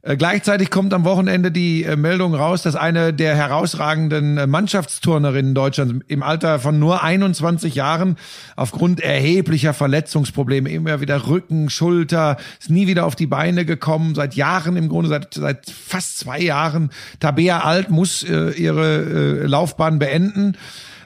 äh, 0.03 0.17
gleichzeitig 0.17 0.71
kommt 0.71 0.95
am 0.95 1.05
Wochenende 1.05 1.51
die 1.51 1.83
äh, 1.83 1.97
Meldung 1.97 2.35
raus, 2.35 2.63
dass 2.63 2.77
eine 2.77 3.13
der 3.13 3.35
herausragenden 3.35 4.39
äh, 4.39 4.47
Mannschaftsturnerinnen 4.47 5.55
Deutschlands 5.55 6.05
im 6.07 6.23
Alter 6.23 6.61
von 6.61 6.79
nur 6.79 7.03
21 7.03 7.75
Jahren 7.75 8.17
aufgrund 8.55 9.01
erheblicher 9.01 9.75
Verletzungsprobleme 9.75 10.71
immer 10.71 11.01
wieder 11.01 11.27
Rücken, 11.27 11.69
Schulter, 11.69 12.37
ist 12.61 12.71
nie 12.71 12.87
wieder 12.87 13.07
auf 13.07 13.17
die 13.17 13.27
Beine 13.27 13.65
gekommen, 13.65 14.15
seit 14.15 14.35
Jahren 14.35 14.77
im 14.77 14.89
Grunde, 14.89 15.09
seit, 15.09 15.35
seit 15.35 15.69
fast 15.69 16.19
zwei 16.19 16.41
Jahren. 16.41 16.91
Tabea 17.19 17.61
Alt 17.61 17.91
muss 17.91 18.23
äh, 18.23 18.51
ihre 18.51 19.43
äh, 19.43 19.47
Laufbahn 19.47 19.99
beenden. 19.99 20.57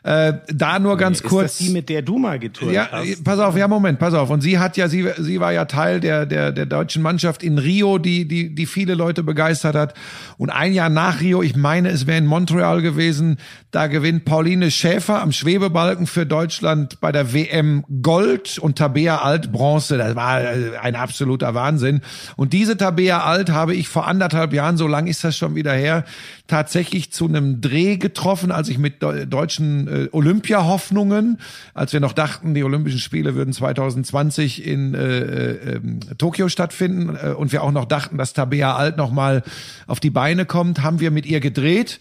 Äh, 0.04 0.34
da 0.48 0.80
nur 0.80 0.96
ganz 0.96 1.20
ist 1.20 1.28
kurz. 1.28 1.58
Das 1.58 1.66
die, 1.66 1.72
mit 1.72 1.88
der 1.88 2.02
du 2.02 2.18
mal 2.18 2.38
getourt 2.38 2.72
ja, 2.72 2.88
hast? 2.90 3.22
Pass 3.22 3.38
auf, 3.38 3.56
ja, 3.56 3.68
Moment, 3.68 4.00
pass 4.00 4.14
auf. 4.14 4.30
Und 4.30 4.40
sie 4.40 4.58
hat 4.58 4.76
ja, 4.76 4.88
sie, 4.88 5.08
sie 5.18 5.38
war 5.38 5.52
ja 5.52 5.64
Teil 5.66 6.00
der, 6.00 6.26
der, 6.26 6.50
der 6.50 6.66
deutschen 6.66 7.02
Mannschaft 7.02 7.44
in 7.44 7.58
Rio, 7.58 7.98
die, 7.98 8.26
die, 8.26 8.52
die 8.52 8.66
viele 8.66 8.94
Leute 8.94 9.22
begeistert 9.22 9.76
hat. 9.76 9.94
Und 10.38 10.50
ein 10.50 10.72
Jahr 10.72 10.88
nach 10.88 11.20
Rio, 11.20 11.40
ich 11.42 11.54
meine, 11.54 11.90
es 11.90 12.08
wäre 12.08 12.18
in 12.18 12.26
Montreal 12.26 12.82
gewesen, 12.82 13.38
da 13.70 13.86
gewinnt 13.86 14.24
Pauline 14.24 14.72
Schäfer 14.72 15.22
am 15.22 15.30
Schwebebalken 15.30 16.08
für 16.08 16.26
Deutschland 16.26 17.00
bei 17.00 17.12
der 17.12 17.32
WM 17.32 17.84
Gold 18.02 18.58
und 18.58 18.76
Tabea 18.76 19.18
Alt 19.18 19.52
Bronze. 19.52 19.98
Das 19.98 20.16
war 20.16 20.42
äh, 20.42 20.76
ein 20.80 20.96
absoluter 20.96 21.54
Wahnsinn. 21.54 22.00
Und 22.36 22.52
diese 22.52 22.76
Tabea 22.76 23.22
Alt 23.22 23.50
habe 23.50 23.74
ich 23.76 23.88
vor 23.88 24.08
anderthalb 24.08 24.52
Jahren, 24.52 24.76
so 24.76 24.88
lang 24.88 25.06
ist 25.06 25.22
das 25.22 25.36
schon 25.36 25.54
wieder 25.54 25.72
her, 25.72 26.04
tatsächlich 26.52 27.10
zu 27.10 27.26
einem 27.26 27.62
Dreh 27.62 27.96
getroffen, 27.96 28.52
als 28.52 28.68
ich 28.68 28.76
mit 28.76 29.02
deutschen 29.02 29.88
äh, 29.88 30.08
Olympia-Hoffnungen, 30.12 31.38
als 31.72 31.94
wir 31.94 32.00
noch 32.00 32.12
dachten, 32.12 32.52
die 32.52 32.62
Olympischen 32.62 32.98
Spiele 32.98 33.34
würden 33.34 33.54
2020 33.54 34.66
in 34.66 34.92
äh, 34.92 35.20
äh, 35.20 35.80
Tokio 36.18 36.50
stattfinden 36.50 37.16
äh, 37.16 37.30
und 37.30 37.52
wir 37.52 37.62
auch 37.62 37.72
noch 37.72 37.86
dachten, 37.86 38.18
dass 38.18 38.34
Tabea 38.34 38.76
Alt 38.76 38.98
noch 38.98 39.10
mal 39.10 39.42
auf 39.86 39.98
die 39.98 40.10
Beine 40.10 40.44
kommt, 40.44 40.82
haben 40.82 41.00
wir 41.00 41.10
mit 41.10 41.24
ihr 41.24 41.40
gedreht. 41.40 42.00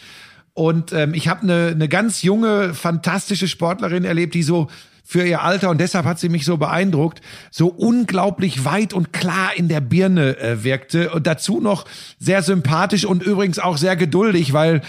Und 0.54 0.92
ähm, 0.92 1.14
ich 1.14 1.30
habe 1.30 1.44
eine, 1.44 1.68
eine 1.68 1.88
ganz 1.88 2.22
junge, 2.22 2.74
fantastische 2.74 3.48
Sportlerin 3.48 4.04
erlebt, 4.04 4.34
die 4.34 4.44
so 4.44 4.68
für 5.12 5.28
ihr 5.28 5.42
Alter. 5.42 5.70
Und 5.70 5.82
deshalb 5.82 6.06
hat 6.06 6.20
sie 6.20 6.30
mich 6.30 6.46
so 6.46 6.56
beeindruckt, 6.56 7.20
so 7.52 7.68
unglaublich 7.68 8.64
weit 8.64 8.94
und 8.94 9.12
klar 9.12 9.52
in 9.54 9.68
der 9.68 9.82
Birne 9.82 10.38
äh, 10.38 10.64
wirkte. 10.64 11.12
Und 11.12 11.28
dazu 11.28 11.60
noch 11.60 11.84
sehr 12.18 12.42
sympathisch 12.42 13.04
und 13.04 13.22
übrigens 13.22 13.60
auch 13.60 13.76
sehr 13.76 13.98
geduldig, 13.98 14.54
weil 14.54 14.80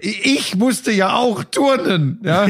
ich 0.00 0.56
musste 0.56 0.92
ja 0.92 1.14
auch 1.14 1.44
turnen, 1.44 2.20
ja. 2.22 2.48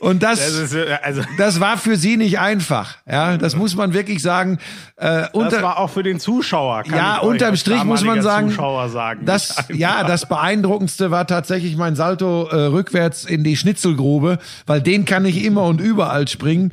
Und 0.00 0.22
das, 0.22 0.38
das, 0.38 0.72
ist, 0.72 0.76
also 1.02 1.22
das 1.38 1.60
war 1.60 1.76
für 1.76 1.96
sie 1.96 2.16
nicht 2.16 2.38
einfach, 2.38 2.96
ja. 3.10 3.36
Das 3.36 3.56
muss 3.56 3.76
man 3.76 3.92
wirklich 3.92 4.22
sagen. 4.22 4.58
Äh, 4.96 5.26
unter, 5.32 5.50
das 5.50 5.62
war 5.62 5.78
auch 5.78 5.90
für 5.90 6.02
den 6.02 6.20
Zuschauer. 6.20 6.84
ja, 6.90 7.18
unterm 7.18 7.56
Strich 7.56 7.84
muss 7.84 8.04
man 8.04 8.22
sagen, 8.22 8.50
sagen 8.90 9.24
das, 9.24 9.56
ja, 9.72 10.04
das 10.04 10.26
beeindruckendste 10.26 11.10
war 11.10 11.26
tatsächlich 11.26 11.76
mein 11.76 11.96
Salto 11.96 12.48
äh, 12.48 12.56
rückwärts 12.66 13.24
in 13.24 13.44
die 13.44 13.56
Schnitzelgrube, 13.56 14.38
weil 14.66 14.80
den 14.80 15.04
kann 15.04 15.24
ich 15.24 15.44
immer 15.44 15.64
und 15.64 15.80
überall 15.80 16.28
springen. 16.28 16.72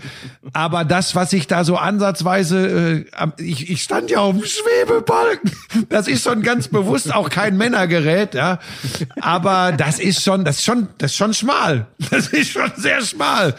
Aber 0.53 0.85
das, 0.85 1.15
was 1.15 1.33
ich 1.33 1.47
da 1.47 1.63
so 1.63 1.77
ansatzweise, 1.77 3.05
äh, 3.17 3.41
ich, 3.41 3.69
ich 3.69 3.81
stand 3.81 4.11
ja 4.11 4.19
auf 4.19 4.35
dem 4.35 4.45
Schwebebalken. 4.45 5.51
Das 5.89 6.07
ist 6.07 6.23
schon 6.23 6.41
ganz 6.41 6.67
bewusst 6.67 7.13
auch 7.13 7.29
kein 7.29 7.57
Männergerät, 7.57 8.33
ja. 8.33 8.59
Aber 9.21 9.46
das 9.47 9.99
ist 9.99 10.23
schon, 10.23 10.45
das 10.45 10.57
ist 10.57 10.65
schon, 10.65 10.87
das 10.97 11.11
ist 11.11 11.17
schon 11.17 11.33
schmal. 11.33 11.87
Das 12.09 12.27
ist 12.29 12.51
schon 12.51 12.71
sehr 12.77 13.01
schmal. 13.01 13.53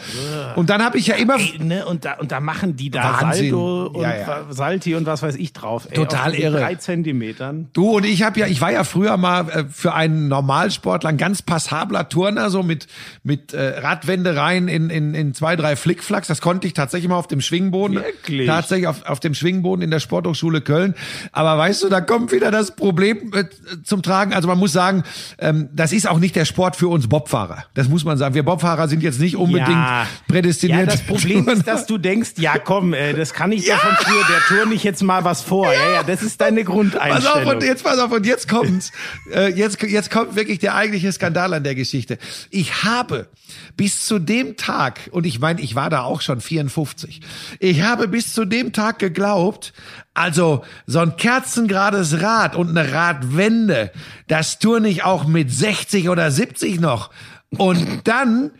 Und 0.55 0.69
dann 0.69 0.83
habe 0.83 0.97
ich 0.97 1.07
ja 1.07 1.15
immer 1.15 1.35
ey, 1.35 1.59
ne, 1.59 1.85
und 1.85 2.03
da 2.03 2.13
und 2.15 2.31
da 2.31 2.39
machen 2.39 2.75
die 2.75 2.89
da 2.89 3.21
Wahnsinn. 3.21 3.51
Salto 3.51 3.85
und 3.87 4.01
ja, 4.01 4.17
ja. 4.17 4.45
Salti 4.49 4.95
und 4.95 5.05
was 5.05 5.21
weiß 5.21 5.35
ich 5.35 5.53
drauf. 5.53 5.87
Ey, 5.89 5.95
Total 5.95 6.33
irre. 6.33 6.59
Drei 6.59 6.75
Zentimetern. 6.75 7.69
Du 7.73 7.97
und 7.97 8.05
ich 8.05 8.23
habe 8.23 8.39
ja, 8.39 8.47
ich 8.47 8.59
war 8.59 8.71
ja 8.71 8.83
früher 8.83 9.17
mal 9.17 9.49
äh, 9.49 9.65
für 9.69 9.93
einen 9.93 10.27
Normalsportler 10.27 11.09
ein 11.09 11.17
ganz 11.17 11.41
passabler 11.41 12.09
Turner, 12.09 12.49
so 12.49 12.63
mit 12.63 12.87
mit 13.23 13.53
äh, 13.53 13.79
Radwendereien 13.79 14.67
in, 14.67 14.89
in 14.89 15.13
in 15.13 15.33
zwei 15.33 15.55
drei 15.55 15.75
Flickflacks. 15.75 16.27
Das 16.27 16.41
konnte 16.41 16.67
ich 16.67 16.73
tatsächlich 16.73 17.09
mal 17.09 17.17
auf 17.17 17.27
dem 17.27 17.41
Schwingboden. 17.41 17.97
Wirklich? 17.97 18.47
Tatsächlich 18.47 18.87
auf 18.87 19.05
auf 19.05 19.19
dem 19.19 19.33
Schwingboden 19.35 19.83
in 19.83 19.91
der 19.91 19.99
Sporthochschule 19.99 20.61
Köln. 20.61 20.95
Aber 21.31 21.57
weißt 21.57 21.83
du, 21.83 21.89
da 21.89 22.01
kommt 22.01 22.31
wieder 22.31 22.51
das 22.51 22.75
Problem 22.75 23.31
äh, 23.33 23.45
zum 23.83 24.01
Tragen. 24.01 24.33
Also 24.33 24.47
man 24.47 24.57
muss 24.57 24.73
sagen, 24.73 25.03
ähm, 25.37 25.69
das 25.79 25.93
ist 25.93 26.09
auch 26.09 26.19
nicht 26.19 26.35
der 26.35 26.43
Sport 26.43 26.75
für 26.75 26.89
uns 26.89 27.07
Bobfahrer. 27.07 27.63
Das 27.73 27.87
muss 27.87 28.03
man 28.03 28.17
sagen. 28.17 28.35
Wir 28.35 28.43
Bobfahrer 28.43 28.89
sind 28.89 29.01
jetzt 29.01 29.19
nicht 29.21 29.37
unbedingt 29.37 29.69
ja. 29.69 30.05
prädestiniert. 30.27 30.79
Ja, 30.79 30.85
das 30.85 31.01
Problem 31.01 31.47
ist, 31.47 31.65
dass 31.65 31.85
du 31.85 31.97
denkst, 31.97 32.31
ja 32.37 32.57
komm, 32.57 32.93
äh, 32.93 33.13
das 33.13 33.33
kann 33.33 33.53
ich 33.53 33.65
ja. 33.65 33.75
davon 33.75 33.95
früher, 34.01 34.23
der 34.27 34.39
Tour 34.47 34.65
nicht 34.65 34.83
jetzt 34.83 35.01
mal 35.01 35.23
was 35.23 35.41
vor. 35.41 35.71
Ja, 35.71 35.93
ja, 35.93 36.03
das 36.03 36.21
ist 36.21 36.41
deine 36.41 36.65
Grundeinstellung. 36.65 37.23
Pass 37.23 37.47
auf, 37.47 37.53
und 37.53 37.63
jetzt 37.63 37.83
pass 37.85 37.97
auf, 37.97 38.11
und 38.11 38.25
jetzt 38.25 38.49
kommt's. 38.49 38.91
äh, 39.33 39.53
jetzt, 39.53 39.81
jetzt 39.81 40.11
kommt 40.11 40.35
wirklich 40.35 40.59
der 40.59 40.75
eigentliche 40.75 41.13
Skandal 41.13 41.53
an 41.53 41.63
der 41.63 41.75
Geschichte. 41.75 42.17
Ich 42.49 42.83
habe 42.83 43.29
bis 43.77 44.05
zu 44.05 44.19
dem 44.19 44.57
Tag, 44.57 45.09
und 45.11 45.25
ich 45.25 45.39
meine, 45.39 45.61
ich 45.61 45.75
war 45.75 45.89
da 45.89 46.01
auch 46.01 46.19
schon 46.19 46.41
54, 46.41 47.21
ich 47.59 47.83
habe 47.83 48.09
bis 48.09 48.33
zu 48.33 48.43
dem 48.43 48.73
Tag 48.73 48.99
geglaubt, 48.99 49.71
also 50.13 50.65
so 50.85 50.99
ein 50.99 51.15
kerzengerades 51.15 52.21
Rad 52.21 52.57
und 52.57 52.77
eine 52.77 52.91
Radwende, 52.91 53.91
das 54.27 54.59
tue 54.59 54.85
ich 54.85 55.03
auch 55.03 55.25
mit 55.25 55.49
60 55.51 55.68
oder 56.09 56.31
70 56.31 56.79
noch. 56.79 57.09
Und 57.57 58.07
dann 58.07 58.51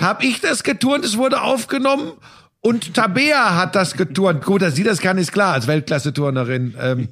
habe 0.00 0.24
ich 0.24 0.40
das 0.40 0.62
geturnt, 0.62 1.04
es 1.04 1.16
wurde 1.16 1.42
aufgenommen 1.42 2.12
und 2.60 2.94
Tabea 2.94 3.56
hat 3.56 3.74
das 3.74 3.94
geturnt. 3.94 4.42
Gut, 4.42 4.62
dass 4.62 4.74
sie 4.74 4.84
das 4.84 5.00
kann, 5.00 5.18
ist 5.18 5.32
klar, 5.32 5.52
als 5.52 5.66
Weltklasse-Turnerin. 5.66 6.74
Ähm, 6.80 7.08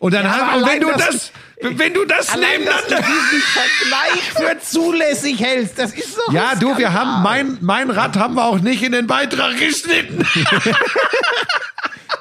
und 0.00 0.12
dann 0.12 0.24
ja, 0.24 0.32
hat, 0.32 0.56
und 0.56 0.68
wenn 0.68 0.80
du 0.80 0.90
das, 0.90 1.30
wenn 1.60 1.94
du 1.94 2.04
das 2.04 2.34
nebeneinander 2.34 2.96
diesen 2.96 3.42
Vergleich 3.52 4.32
für 4.34 4.58
zulässig 4.60 5.40
hältst, 5.40 5.78
das 5.78 5.92
ist 5.92 6.14
so. 6.14 6.32
Ja, 6.32 6.56
du, 6.56 6.76
wir 6.76 6.92
haben 6.92 7.22
mein 7.22 7.58
mein 7.60 7.90
Rad 7.90 8.16
haben 8.16 8.34
wir 8.34 8.46
auch 8.46 8.58
nicht 8.58 8.82
in 8.82 8.90
den 8.90 9.06
Beitrag 9.06 9.56
geschnitten. 9.58 10.26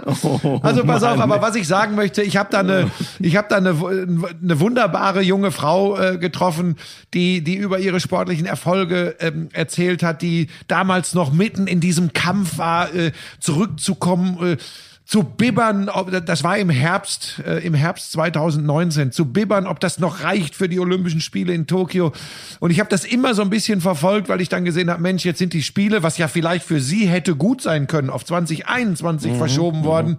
Oh, 0.05 0.59
also 0.61 0.83
pass 0.83 1.01
Mann. 1.01 1.13
auf, 1.13 1.19
aber 1.19 1.41
was 1.41 1.55
ich 1.55 1.67
sagen 1.67 1.95
möchte, 1.95 2.21
ich 2.21 2.38
habe 2.38 2.49
da 2.51 2.59
eine, 2.59 2.91
ich 3.19 3.36
habe 3.36 3.47
da 3.49 3.57
eine, 3.57 3.69
eine 3.69 4.59
wunderbare 4.59 5.21
junge 5.21 5.51
Frau 5.51 5.97
äh, 5.97 6.17
getroffen, 6.17 6.77
die 7.13 7.43
die 7.43 7.55
über 7.55 7.79
ihre 7.79 7.99
sportlichen 7.99 8.45
Erfolge 8.45 9.15
ähm, 9.19 9.49
erzählt 9.53 10.03
hat, 10.03 10.21
die 10.21 10.47
damals 10.67 11.13
noch 11.13 11.31
mitten 11.31 11.67
in 11.67 11.79
diesem 11.79 12.13
Kampf 12.13 12.57
war, 12.57 12.93
äh, 12.93 13.11
zurückzukommen. 13.39 14.53
Äh, 14.53 14.57
zu 15.05 15.23
bibbern, 15.23 15.87
ob, 15.87 16.11
das 16.25 16.43
war 16.43 16.57
im 16.57 16.69
Herbst, 16.71 17.41
äh, 17.45 17.59
im 17.59 17.75
Herbst 17.75 18.11
2019, 18.13 19.11
zu 19.11 19.31
bibbern, 19.31 19.67
ob 19.67 19.79
das 19.79 19.99
noch 19.99 20.23
reicht 20.23 20.55
für 20.55 20.67
die 20.67 20.79
Olympischen 20.79 21.21
Spiele 21.21 21.53
in 21.53 21.67
Tokio. 21.67 22.11
Und 22.59 22.71
ich 22.71 22.79
habe 22.79 22.89
das 22.89 23.05
immer 23.05 23.35
so 23.35 23.43
ein 23.43 23.51
bisschen 23.51 23.81
verfolgt, 23.81 24.29
weil 24.29 24.41
ich 24.41 24.49
dann 24.49 24.65
gesehen 24.65 24.89
habe, 24.89 25.01
Mensch, 25.01 25.23
jetzt 25.23 25.37
sind 25.37 25.53
die 25.53 25.61
Spiele, 25.61 26.01
was 26.01 26.17
ja 26.17 26.27
vielleicht 26.27 26.65
für 26.65 26.81
sie 26.81 27.07
hätte 27.07 27.35
gut 27.35 27.61
sein 27.61 27.85
können, 27.85 28.09
auf 28.09 28.25
2021 28.25 29.33
mhm, 29.33 29.37
verschoben 29.37 29.79
mhm. 29.81 29.83
worden. 29.83 30.17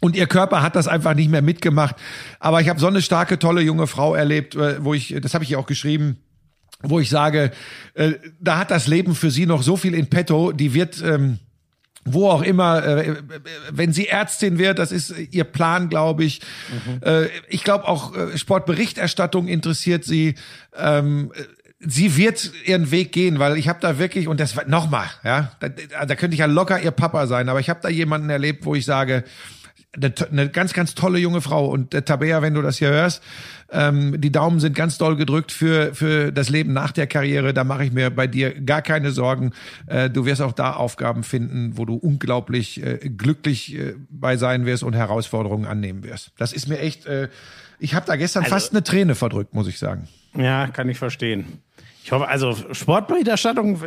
Und 0.00 0.14
ihr 0.16 0.28
Körper 0.28 0.62
hat 0.62 0.76
das 0.76 0.86
einfach 0.86 1.14
nicht 1.14 1.30
mehr 1.30 1.42
mitgemacht. 1.42 1.96
Aber 2.38 2.60
ich 2.60 2.68
habe 2.68 2.78
so 2.78 2.86
eine 2.86 3.02
starke, 3.02 3.40
tolle 3.40 3.60
junge 3.60 3.88
Frau 3.88 4.14
erlebt, 4.14 4.54
äh, 4.54 4.82
wo 4.84 4.94
ich, 4.94 5.16
das 5.20 5.34
habe 5.34 5.42
ich 5.42 5.50
ihr 5.50 5.58
auch 5.58 5.66
geschrieben, 5.66 6.18
wo 6.82 7.00
ich 7.00 7.10
sage, 7.10 7.50
äh, 7.94 8.12
da 8.40 8.56
hat 8.56 8.70
das 8.70 8.86
Leben 8.86 9.16
für 9.16 9.32
sie 9.32 9.46
noch 9.46 9.62
so 9.64 9.76
viel 9.76 9.94
in 9.94 10.06
petto, 10.06 10.52
die 10.52 10.74
wird... 10.74 11.02
Ähm, 11.02 11.40
wo 12.04 12.28
auch 12.28 12.42
immer, 12.42 12.84
äh, 12.84 13.16
wenn 13.70 13.92
sie 13.92 14.08
Ärztin 14.08 14.58
wird, 14.58 14.78
das 14.78 14.92
ist 14.92 15.14
ihr 15.30 15.44
Plan, 15.44 15.88
glaube 15.88 16.24
ich. 16.24 16.40
Mhm. 16.70 17.02
Äh, 17.02 17.26
ich 17.48 17.62
glaube 17.64 17.86
auch 17.86 18.16
äh, 18.16 18.38
Sportberichterstattung 18.38 19.48
interessiert 19.48 20.04
sie. 20.04 20.34
Ähm, 20.76 21.32
sie 21.78 22.16
wird 22.16 22.52
ihren 22.64 22.90
Weg 22.90 23.12
gehen, 23.12 23.38
weil 23.38 23.56
ich 23.56 23.68
habe 23.68 23.80
da 23.80 23.98
wirklich 23.98 24.28
und 24.28 24.40
das 24.40 24.54
nochmal, 24.66 25.06
ja, 25.24 25.52
da, 25.60 25.68
da 25.68 26.14
könnte 26.14 26.34
ich 26.34 26.40
ja 26.40 26.46
locker 26.46 26.80
ihr 26.80 26.90
Papa 26.90 27.26
sein, 27.26 27.48
aber 27.48 27.60
ich 27.60 27.70
habe 27.70 27.80
da 27.82 27.88
jemanden 27.88 28.30
erlebt, 28.30 28.64
wo 28.64 28.74
ich 28.74 28.84
sage, 28.84 29.24
eine, 29.92 30.12
eine 30.30 30.48
ganz, 30.48 30.72
ganz 30.72 30.94
tolle 30.94 31.18
junge 31.18 31.40
Frau. 31.40 31.66
Und 31.66 31.94
äh, 31.94 32.02
Tabea, 32.02 32.42
wenn 32.42 32.54
du 32.54 32.62
das 32.62 32.78
hier 32.78 32.90
hörst, 32.90 33.22
ähm, 33.72 34.20
die 34.20 34.32
Daumen 34.32 34.60
sind 34.60 34.74
ganz 34.74 34.98
doll 34.98 35.16
gedrückt 35.16 35.52
für, 35.52 35.94
für 35.94 36.32
das 36.32 36.48
Leben 36.48 36.72
nach 36.72 36.92
der 36.92 37.06
Karriere. 37.06 37.54
Da 37.54 37.64
mache 37.64 37.84
ich 37.84 37.92
mir 37.92 38.10
bei 38.10 38.26
dir 38.26 38.60
gar 38.60 38.82
keine 38.82 39.10
Sorgen. 39.12 39.52
Äh, 39.86 40.10
du 40.10 40.26
wirst 40.26 40.42
auch 40.42 40.52
da 40.52 40.72
Aufgaben 40.72 41.22
finden, 41.22 41.76
wo 41.76 41.84
du 41.84 41.94
unglaublich 41.94 42.82
äh, 42.82 42.98
glücklich 43.08 43.78
äh, 43.78 43.94
bei 44.10 44.36
sein 44.36 44.66
wirst 44.66 44.82
und 44.82 44.94
Herausforderungen 44.94 45.66
annehmen 45.66 46.02
wirst. 46.04 46.32
Das 46.38 46.52
ist 46.52 46.68
mir 46.68 46.78
echt, 46.78 47.06
äh, 47.06 47.28
ich 47.78 47.94
habe 47.94 48.06
da 48.06 48.16
gestern 48.16 48.44
also, 48.44 48.54
fast 48.54 48.72
eine 48.72 48.82
Träne 48.82 49.14
verdrückt, 49.14 49.54
muss 49.54 49.68
ich 49.68 49.78
sagen. 49.78 50.08
Ja, 50.36 50.68
kann 50.68 50.88
ich 50.88 50.98
verstehen. 50.98 51.60
Ich 52.02 52.12
hoffe, 52.12 52.28
also 52.28 52.56
Sportberichterstattung 52.72 53.78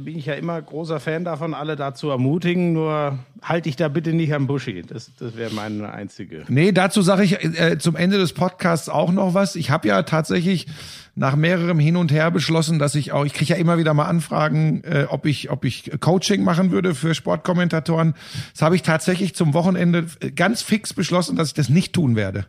bin 0.00 0.18
ich 0.18 0.26
ja 0.26 0.34
immer 0.34 0.60
großer 0.60 0.98
Fan 0.98 1.24
davon, 1.24 1.54
alle 1.54 1.76
dazu 1.76 2.10
ermutigen. 2.10 2.72
Nur 2.72 3.18
halte 3.42 3.68
ich 3.68 3.76
da 3.76 3.88
bitte 3.88 4.12
nicht 4.12 4.34
am 4.34 4.48
Buschi. 4.48 4.82
Das, 4.82 5.10
das 5.18 5.36
wäre 5.36 5.54
meine 5.54 5.92
einzige. 5.92 6.44
Nee, 6.48 6.72
dazu 6.72 7.00
sage 7.00 7.22
ich 7.22 7.42
äh, 7.42 7.78
zum 7.78 7.94
Ende 7.94 8.18
des 8.18 8.32
Podcasts 8.32 8.88
auch 8.88 9.12
noch 9.12 9.34
was. 9.34 9.54
Ich 9.54 9.70
habe 9.70 9.86
ja 9.86 10.02
tatsächlich 10.02 10.66
nach 11.14 11.36
mehrerem 11.36 11.78
Hin 11.78 11.96
und 11.96 12.10
Her 12.10 12.30
beschlossen, 12.30 12.78
dass 12.78 12.94
ich 12.96 13.12
auch, 13.12 13.24
ich 13.24 13.34
kriege 13.34 13.54
ja 13.54 13.58
immer 13.58 13.78
wieder 13.78 13.94
mal 13.94 14.06
Anfragen, 14.06 14.82
äh, 14.84 15.06
ob 15.08 15.24
ich, 15.24 15.50
ob 15.50 15.64
ich 15.64 15.92
Coaching 16.00 16.42
machen 16.42 16.72
würde 16.72 16.94
für 16.94 17.14
Sportkommentatoren. 17.14 18.14
Das 18.52 18.62
habe 18.62 18.74
ich 18.74 18.82
tatsächlich 18.82 19.34
zum 19.34 19.54
Wochenende 19.54 20.06
ganz 20.34 20.62
fix 20.62 20.92
beschlossen, 20.92 21.36
dass 21.36 21.48
ich 21.48 21.54
das 21.54 21.68
nicht 21.68 21.92
tun 21.92 22.16
werde, 22.16 22.46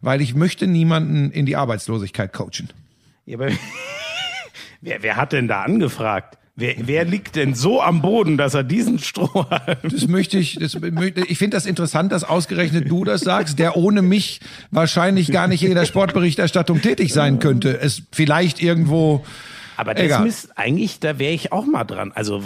weil 0.00 0.20
ich 0.20 0.34
möchte 0.34 0.68
niemanden 0.68 1.30
in 1.32 1.44
die 1.44 1.56
Arbeitslosigkeit 1.56 2.32
coachen. 2.32 2.68
Ja, 3.26 3.36
aber 3.36 3.48
Wer, 4.80 5.02
wer 5.02 5.16
hat 5.16 5.32
denn 5.32 5.48
da 5.48 5.62
angefragt? 5.62 6.38
Wer, 6.56 6.74
wer 6.78 7.04
liegt 7.04 7.36
denn 7.36 7.54
so 7.54 7.80
am 7.80 8.02
Boden, 8.02 8.36
dass 8.36 8.54
er 8.54 8.64
diesen 8.64 8.98
Stroh 8.98 9.48
hat? 9.48 9.78
Das 9.82 10.08
möchte 10.08 10.38
ich, 10.38 10.58
das, 10.58 10.74
ich 10.74 11.38
finde 11.38 11.56
das 11.56 11.64
interessant, 11.64 12.12
dass 12.12 12.24
ausgerechnet 12.24 12.90
du 12.90 13.04
das 13.04 13.22
sagst, 13.22 13.58
der 13.58 13.76
ohne 13.76 14.02
mich 14.02 14.40
wahrscheinlich 14.70 15.32
gar 15.32 15.48
nicht 15.48 15.62
in 15.62 15.74
der 15.74 15.86
Sportberichterstattung 15.86 16.82
tätig 16.82 17.12
sein 17.12 17.38
könnte. 17.38 17.80
Es 17.80 18.02
vielleicht 18.12 18.62
irgendwo 18.62 19.24
aber 19.80 19.94
das 19.94 20.04
Egal. 20.04 20.26
Ist 20.26 20.58
eigentlich, 20.58 21.00
da 21.00 21.18
wäre 21.18 21.32
ich 21.32 21.52
auch 21.52 21.64
mal 21.64 21.84
dran. 21.84 22.12
Also 22.14 22.42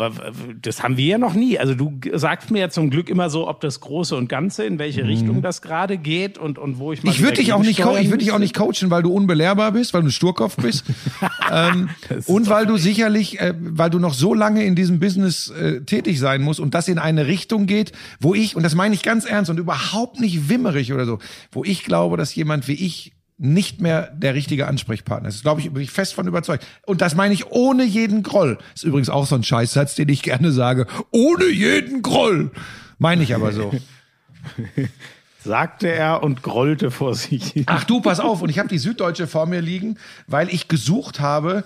das 0.63 0.85
haben 0.85 0.97
wir 0.97 1.07
ja 1.07 1.19
noch 1.19 1.35
nie. 1.35 1.59
Also 1.59 1.75
du 1.75 1.99
sagst 2.13 2.53
mir 2.53 2.61
ja 2.61 2.71
zum 2.71 2.91
Glück 2.91 3.11
immer 3.11 3.29
so, 3.29 3.49
ob 3.49 3.61
das 3.61 3.81
Große 3.81 4.15
und 4.17 4.29
Ganze, 4.29 4.63
in 4.63 4.79
welche 4.79 5.03
mhm. 5.03 5.09
Richtung 5.09 5.43
das 5.43 5.61
gerade 5.61 5.99
geht 5.99 6.39
und, 6.39 6.59
und 6.59 6.79
wo 6.79 6.93
ich 6.93 7.03
mal 7.03 7.11
Ich 7.11 7.21
würde 7.21 7.39
dich 7.39 7.53
auch 7.53 7.63
nicht, 7.63 7.81
ich 7.81 7.85
würde 7.85 8.19
dich 8.19 8.31
auch 8.31 8.39
nicht 8.39 8.55
coachen, 8.55 8.89
weil 8.91 9.03
du 9.03 9.13
unbelehrbar 9.13 9.73
bist, 9.73 9.95
weil 9.95 10.03
du 10.03 10.09
ein 10.09 10.13
Sturkopf 10.13 10.55
bist 10.57 10.85
ähm, 11.53 11.91
und 12.27 12.49
weil 12.49 12.67
du 12.67 12.77
sicherlich, 12.77 13.41
äh, 13.41 13.53
weil 13.59 13.91
du 13.91 13.99
noch 13.99 14.15
so 14.15 14.33
lange 14.33 14.65
in 14.65 14.77
diesem 14.77 15.01
Business 15.01 15.51
äh, 15.51 15.81
tätig 15.81 16.21
sein 16.21 16.41
musst 16.41 16.61
und 16.61 16.73
das 16.73 16.87
in 16.87 17.01
eine 17.01 17.27
Richtung 17.27 17.67
geht, 17.67 17.91
wo 18.21 18.33
ich 18.35 18.55
und 18.55 18.63
das 18.63 18.77
meine 18.77 18.95
ich 18.95 19.03
ganz 19.03 19.25
ernst 19.25 19.51
und 19.51 19.59
überhaupt 19.59 20.21
nicht 20.21 20.49
wimmerig 20.49 20.93
oder 20.93 21.05
so, 21.05 21.19
wo 21.51 21.65
ich 21.65 21.83
glaube, 21.83 22.17
dass 22.17 22.33
jemand 22.37 22.69
wie 22.69 22.75
ich 22.75 23.13
nicht 23.37 23.81
mehr 23.81 24.13
der 24.15 24.35
richtige 24.35 24.69
Ansprechpartner. 24.69 25.29
Das 25.29 25.43
glaube 25.43 25.61
ich, 25.61 25.73
bin 25.73 25.83
ich 25.83 25.91
fest 25.91 26.15
von 26.15 26.27
überzeugt. 26.27 26.65
Und 26.87 27.01
das 27.01 27.15
meine 27.15 27.35
ich 27.35 27.47
ohne 27.51 27.85
jeden 27.85 28.23
Groll. 28.23 28.59
ist 28.75 28.85
übrigens 28.85 29.11
auch 29.11 29.27
so 29.27 29.35
ein 29.35 29.43
Scheißsatz, 29.43 29.97
den 29.97 30.09
ich 30.09 30.23
gerne 30.23 30.53
sage. 30.53 30.87
Ohne 31.11 31.47
jeden 31.47 32.03
Groll. 32.03 32.53
Meine 32.99 33.23
ich 33.25 33.35
aber 33.35 33.53
so. 33.53 33.73
Sagte 35.43 35.89
er 35.89 36.23
und 36.23 36.43
grollte 36.43 36.91
vor 36.91 37.15
sich. 37.15 37.65
Ach 37.67 37.85
du, 37.85 38.01
pass 38.01 38.21
auf. 38.21 38.41
Und 38.41 38.49
ich 38.49 38.59
habe 38.59 38.69
die 38.69 38.79
Süddeutsche 38.79 39.27
vor 39.27 39.47
mir 39.47 39.61
liegen, 39.61 39.99
weil 40.27 40.49
ich 40.49 40.69
gesucht 40.69 41.21
habe, 41.21 41.65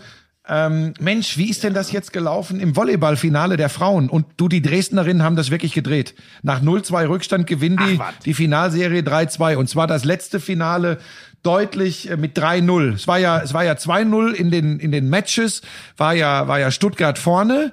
Ähm, 0.51 0.95
Mensch, 0.99 1.37
wie 1.37 1.51
ist 1.51 1.63
denn 1.63 1.75
das 1.75 1.93
jetzt 1.93 2.11
gelaufen 2.15 2.59
im 2.59 2.75
Volleyballfinale 2.75 3.59
der 3.59 3.69
Frauen? 3.69 4.09
Und 4.09 4.25
du, 4.39 4.49
die 4.49 4.63
Dresdnerinnen 4.63 5.23
haben 5.23 5.37
das 5.37 5.51
wirklich 5.51 5.75
gedreht. 5.75 6.15
Nach 6.43 6.63
0-2 6.63 7.07
Rückstand 7.07 7.47
gewinnen 7.47 7.77
die 7.87 7.99
Ach, 8.01 8.15
die 8.25 8.33
Finalserie 8.33 9.03
3-2. 9.03 9.57
Und 9.57 9.69
zwar 9.69 9.87
das 9.87 10.05
letzte 10.07 10.41
Finale 10.41 11.01
deutlich 11.43 12.11
äh, 12.11 12.17
mit 12.17 12.39
3-0. 12.39 12.95
Es 12.95 13.09
war 13.09 13.19
ja, 13.19 13.41
es 13.41 13.55
war 13.55 13.65
ja 13.65 13.73
2-0 13.73 14.33
in 14.33 14.51
den, 14.51 14.79
in 14.79 14.93
den 14.93 15.09
Matches, 15.09 15.63
war 15.97 16.15
ja, 16.15 16.49
war 16.49 16.59
ja 16.59 16.71
Stuttgart 16.71 17.19
vorne. 17.19 17.73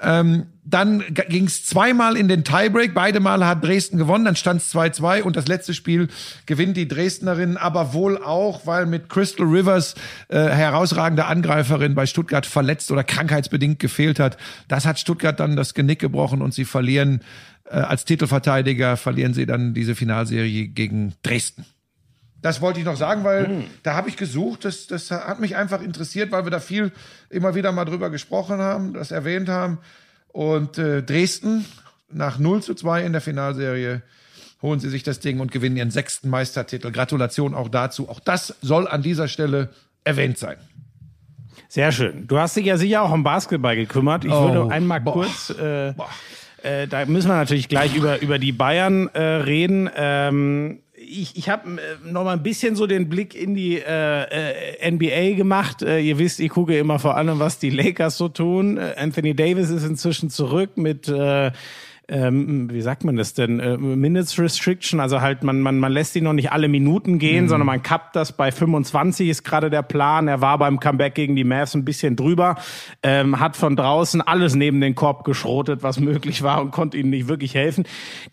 Ähm, 0.00 0.46
dann 0.64 1.04
ging 1.28 1.44
es 1.44 1.66
zweimal 1.66 2.16
in 2.16 2.26
den 2.26 2.42
Tiebreak. 2.42 2.94
Beide 2.94 3.20
Male 3.20 3.46
hat 3.46 3.62
Dresden 3.62 3.98
gewonnen. 3.98 4.24
Dann 4.24 4.34
stand 4.34 4.62
es 4.62 4.74
2-2 4.74 5.22
und 5.22 5.36
das 5.36 5.46
letzte 5.46 5.74
Spiel 5.74 6.08
gewinnt 6.46 6.76
die 6.76 6.88
Dresdnerin, 6.88 7.56
aber 7.58 7.92
wohl 7.92 8.16
auch, 8.16 8.66
weil 8.66 8.86
mit 8.86 9.08
Crystal 9.10 9.46
Rivers 9.46 9.94
äh, 10.28 10.38
herausragende 10.38 11.26
Angreiferin 11.26 11.94
bei 11.94 12.06
Stuttgart 12.06 12.46
verletzt 12.46 12.90
oder 12.90 13.04
krankheitsbedingt 13.04 13.78
gefehlt 13.78 14.18
hat. 14.18 14.38
Das 14.66 14.86
hat 14.86 14.98
Stuttgart 14.98 15.38
dann 15.38 15.54
das 15.54 15.74
Genick 15.74 15.98
gebrochen 15.98 16.40
und 16.40 16.54
sie 16.54 16.64
verlieren 16.64 17.20
äh, 17.66 17.76
als 17.76 18.04
Titelverteidiger 18.04 18.96
verlieren 18.96 19.34
sie 19.34 19.46
dann 19.46 19.74
diese 19.74 19.94
Finalserie 19.94 20.68
gegen 20.68 21.14
Dresden. 21.22 21.64
Das 22.44 22.60
wollte 22.60 22.78
ich 22.78 22.84
noch 22.84 22.96
sagen, 22.98 23.24
weil 23.24 23.46
Hm. 23.46 23.64
da 23.82 23.94
habe 23.94 24.10
ich 24.10 24.18
gesucht. 24.18 24.66
Das, 24.66 24.86
das 24.86 25.10
hat 25.10 25.40
mich 25.40 25.56
einfach 25.56 25.80
interessiert, 25.80 26.30
weil 26.30 26.44
wir 26.44 26.50
da 26.50 26.60
viel 26.60 26.92
immer 27.30 27.54
wieder 27.54 27.72
mal 27.72 27.86
drüber 27.86 28.10
gesprochen 28.10 28.58
haben, 28.58 28.92
das 28.92 29.10
erwähnt 29.12 29.48
haben. 29.48 29.78
Und 30.28 30.76
äh, 30.76 31.02
Dresden 31.02 31.64
nach 32.12 32.38
0 32.38 32.62
zu 32.62 32.74
2 32.74 33.02
in 33.04 33.12
der 33.12 33.22
Finalserie 33.22 34.02
holen 34.60 34.78
sie 34.78 34.90
sich 34.90 35.02
das 35.02 35.20
Ding 35.20 35.40
und 35.40 35.52
gewinnen 35.52 35.78
ihren 35.78 35.90
sechsten 35.90 36.28
Meistertitel. 36.28 36.92
Gratulation 36.92 37.54
auch 37.54 37.70
dazu. 37.70 38.10
Auch 38.10 38.20
das 38.20 38.54
soll 38.60 38.88
an 38.88 39.00
dieser 39.00 39.26
Stelle 39.28 39.70
erwähnt 40.04 40.36
sein. 40.36 40.56
Sehr 41.68 41.92
schön. 41.92 42.26
Du 42.26 42.38
hast 42.38 42.56
dich 42.56 42.66
ja 42.66 42.76
sicher 42.76 43.00
auch 43.02 43.10
um 43.10 43.24
Basketball 43.24 43.74
gekümmert. 43.74 44.26
Ich 44.26 44.30
Oh, 44.32 44.52
würde 44.52 44.70
einmal 44.70 45.00
boah. 45.00 45.14
kurz, 45.14 45.48
äh, 45.58 45.94
äh, 46.62 46.86
da 46.88 47.06
müssen 47.06 47.28
wir 47.28 47.36
natürlich 47.36 47.68
gleich 47.68 47.96
über, 47.96 48.20
über 48.20 48.38
die 48.38 48.52
Bayern 48.52 49.08
äh, 49.14 49.20
reden. 49.22 49.88
Ähm, 49.96 50.80
ich 51.20 51.36
ich 51.36 51.48
habe 51.48 51.80
äh, 51.80 52.10
noch 52.10 52.24
mal 52.24 52.32
ein 52.32 52.42
bisschen 52.42 52.76
so 52.76 52.86
den 52.86 53.08
Blick 53.08 53.34
in 53.34 53.54
die 53.54 53.78
äh, 53.78 54.82
äh, 54.84 54.90
NBA 54.90 55.36
gemacht. 55.36 55.82
Äh, 55.82 56.00
ihr 56.00 56.18
wisst, 56.18 56.40
ich 56.40 56.50
gucke 56.50 56.78
immer 56.78 56.98
vor 56.98 57.16
allem, 57.16 57.38
was 57.38 57.58
die 57.58 57.70
Lakers 57.70 58.18
so 58.18 58.28
tun. 58.28 58.76
Äh, 58.76 58.94
Anthony 58.96 59.34
Davis 59.34 59.70
ist 59.70 59.84
inzwischen 59.84 60.30
zurück 60.30 60.76
mit 60.76 61.08
äh, 61.08 61.52
ähm, 62.06 62.70
wie 62.70 62.82
sagt 62.82 63.04
man 63.04 63.16
das 63.16 63.32
denn? 63.32 63.60
Äh, 63.60 63.78
Minutes 63.78 64.38
Restriction, 64.38 65.00
also 65.00 65.22
halt 65.22 65.42
man, 65.42 65.60
man, 65.60 65.78
man 65.78 65.90
lässt 65.90 66.14
ihn 66.16 66.24
noch 66.24 66.34
nicht 66.34 66.52
alle 66.52 66.68
Minuten 66.68 67.18
gehen, 67.18 67.48
sondern 67.48 67.66
man 67.66 67.82
kappt 67.82 68.14
das 68.14 68.32
bei 68.32 68.52
25 68.52 69.28
ist 69.30 69.42
gerade 69.42 69.70
der 69.70 69.82
Plan. 69.82 70.28
Er 70.28 70.42
war 70.42 70.58
beim 70.58 70.80
Comeback 70.80 71.14
gegen 71.14 71.34
die 71.34 71.44
Mavs 71.44 71.74
ein 71.74 71.84
bisschen 71.84 72.14
drüber, 72.14 72.56
ähm, 73.02 73.40
hat 73.40 73.56
von 73.56 73.74
draußen 73.74 74.20
alles 74.20 74.54
neben 74.54 74.82
den 74.82 74.94
Korb 74.94 75.24
geschrotet, 75.24 75.82
was 75.82 75.98
möglich 75.98 76.42
war 76.42 76.60
und 76.60 76.72
konnte 76.72 76.98
ihnen 76.98 77.10
nicht 77.10 77.28
wirklich 77.28 77.54
helfen. 77.54 77.84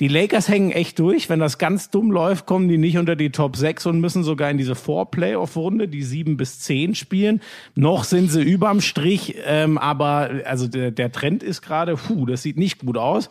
Die 0.01 0.09
Lakers 0.09 0.49
hängen 0.49 0.71
echt 0.71 0.99
durch. 0.99 1.29
Wenn 1.29 1.39
das 1.39 1.57
ganz 1.57 1.89
dumm 1.89 2.11
läuft, 2.11 2.45
kommen 2.45 2.67
die 2.67 2.77
nicht 2.77 2.97
unter 2.97 3.15
die 3.15 3.31
Top 3.31 3.55
6 3.55 3.85
und 3.85 4.01
müssen 4.01 4.23
sogar 4.23 4.51
in 4.51 4.57
diese 4.57 4.75
Four-Playoff-Runde, 4.75 5.87
die 5.87 6.03
7 6.03 6.35
bis 6.35 6.59
10 6.59 6.95
spielen. 6.95 7.41
Noch 7.75 8.03
sind 8.03 8.29
sie 8.31 8.41
überm 8.41 8.81
Strich, 8.81 9.35
ähm, 9.45 9.77
aber 9.77 10.29
also 10.45 10.67
der, 10.67 10.91
der 10.91 11.11
Trend 11.11 11.41
ist 11.41 11.61
gerade, 11.61 11.95
puh, 11.95 12.25
das 12.25 12.43
sieht 12.43 12.57
nicht 12.57 12.79
gut 12.79 12.97
aus. 12.97 13.29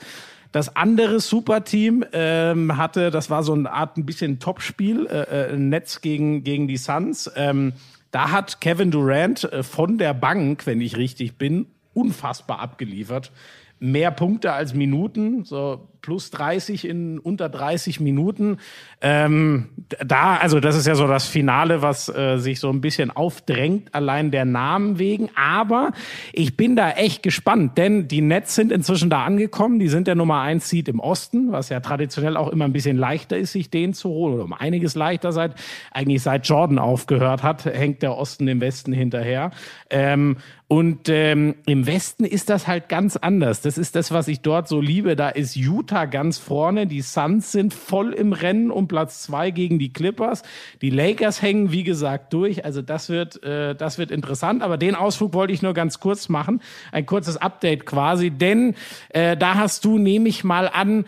Das 0.52 0.74
andere 0.74 1.20
Superteam 1.20 2.04
ähm, 2.12 2.76
hatte, 2.76 3.10
das 3.10 3.30
war 3.30 3.42
so 3.42 3.52
eine 3.52 3.70
Art 3.70 3.96
ein 3.96 4.06
bisschen 4.06 4.40
Topspiel, 4.40 5.06
äh, 5.06 5.52
äh, 5.52 5.56
Netz 5.56 6.00
gegen, 6.00 6.42
gegen 6.42 6.66
die 6.66 6.76
Suns. 6.76 7.30
Ähm, 7.36 7.72
da 8.10 8.32
hat 8.32 8.60
Kevin 8.60 8.90
Durant 8.90 9.44
äh, 9.44 9.62
von 9.62 9.98
der 9.98 10.14
Bank, 10.14 10.66
wenn 10.66 10.80
ich 10.80 10.96
richtig 10.96 11.36
bin, 11.36 11.66
unfassbar 11.94 12.58
abgeliefert. 12.58 13.30
Mehr 13.78 14.10
Punkte 14.10 14.52
als 14.52 14.74
Minuten, 14.74 15.44
so 15.44 15.88
plus 16.02 16.30
30 16.30 16.84
in 16.86 17.18
unter 17.18 17.48
30 17.48 18.00
Minuten. 18.00 18.58
Ähm, 19.02 19.70
da, 20.04 20.36
also 20.36 20.60
das 20.60 20.76
ist 20.76 20.86
ja 20.86 20.94
so 20.94 21.06
das 21.06 21.26
Finale, 21.26 21.80
was 21.80 22.08
äh, 22.08 22.36
sich 22.36 22.60
so 22.60 22.68
ein 22.68 22.82
bisschen 22.82 23.10
aufdrängt, 23.10 23.94
allein 23.94 24.30
der 24.30 24.44
Namen 24.44 24.98
wegen. 24.98 25.30
Aber 25.34 25.92
ich 26.32 26.56
bin 26.56 26.76
da 26.76 26.90
echt 26.90 27.22
gespannt, 27.22 27.78
denn 27.78 28.08
die 28.08 28.20
Nets 28.20 28.54
sind 28.54 28.70
inzwischen 28.70 29.08
da 29.08 29.24
angekommen. 29.24 29.78
Die 29.78 29.88
sind 29.88 30.06
der 30.06 30.16
Nummer 30.16 30.40
1 30.42 30.68
Seed 30.68 30.88
im 30.88 31.00
Osten, 31.00 31.50
was 31.50 31.70
ja 31.70 31.80
traditionell 31.80 32.36
auch 32.36 32.48
immer 32.48 32.66
ein 32.66 32.72
bisschen 32.72 32.98
leichter 32.98 33.38
ist, 33.38 33.52
sich 33.52 33.70
den 33.70 33.94
zu 33.94 34.10
holen 34.10 34.34
oder 34.34 34.44
um 34.44 34.52
einiges 34.52 34.94
leichter 34.94 35.32
seit 35.32 35.54
eigentlich 35.92 36.22
seit 36.22 36.46
Jordan 36.46 36.78
aufgehört 36.78 37.42
hat, 37.42 37.64
hängt 37.64 38.02
der 38.02 38.16
Osten 38.16 38.46
dem 38.46 38.60
Westen 38.60 38.92
hinterher. 38.92 39.50
Ähm, 39.88 40.36
und 40.68 41.08
ähm, 41.08 41.56
im 41.66 41.88
Westen 41.88 42.24
ist 42.24 42.48
das 42.48 42.68
halt 42.68 42.88
ganz 42.88 43.16
anders. 43.16 43.60
Das 43.60 43.76
ist 43.76 43.96
das, 43.96 44.12
was 44.12 44.28
ich 44.28 44.40
dort 44.40 44.68
so 44.68 44.80
liebe. 44.80 45.16
Da 45.16 45.28
ist 45.28 45.56
Utah 45.56 46.04
ganz 46.04 46.38
vorne. 46.38 46.86
Die 46.86 47.00
Suns 47.00 47.50
sind 47.50 47.74
voll 47.74 48.12
im 48.12 48.32
Rennen 48.32 48.70
um 48.70 48.86
Platz 48.90 49.22
zwei 49.22 49.50
gegen 49.52 49.78
die 49.78 49.92
Clippers. 49.92 50.42
Die 50.82 50.90
Lakers 50.90 51.40
hängen, 51.40 51.70
wie 51.72 51.84
gesagt, 51.84 52.32
durch. 52.32 52.64
Also 52.64 52.82
das 52.82 53.08
wird, 53.08 53.42
äh, 53.44 53.74
das 53.76 53.96
wird 53.98 54.10
interessant. 54.10 54.62
Aber 54.62 54.76
den 54.76 54.94
Ausflug 54.96 55.32
wollte 55.32 55.52
ich 55.52 55.62
nur 55.62 55.72
ganz 55.74 56.00
kurz 56.00 56.28
machen. 56.28 56.60
Ein 56.92 57.06
kurzes 57.06 57.36
Update 57.36 57.86
quasi. 57.86 58.30
Denn 58.30 58.74
äh, 59.10 59.36
da 59.36 59.54
hast 59.54 59.84
du, 59.84 59.96
nehme 59.96 60.28
ich 60.28 60.42
mal 60.42 60.68
an, 60.68 61.04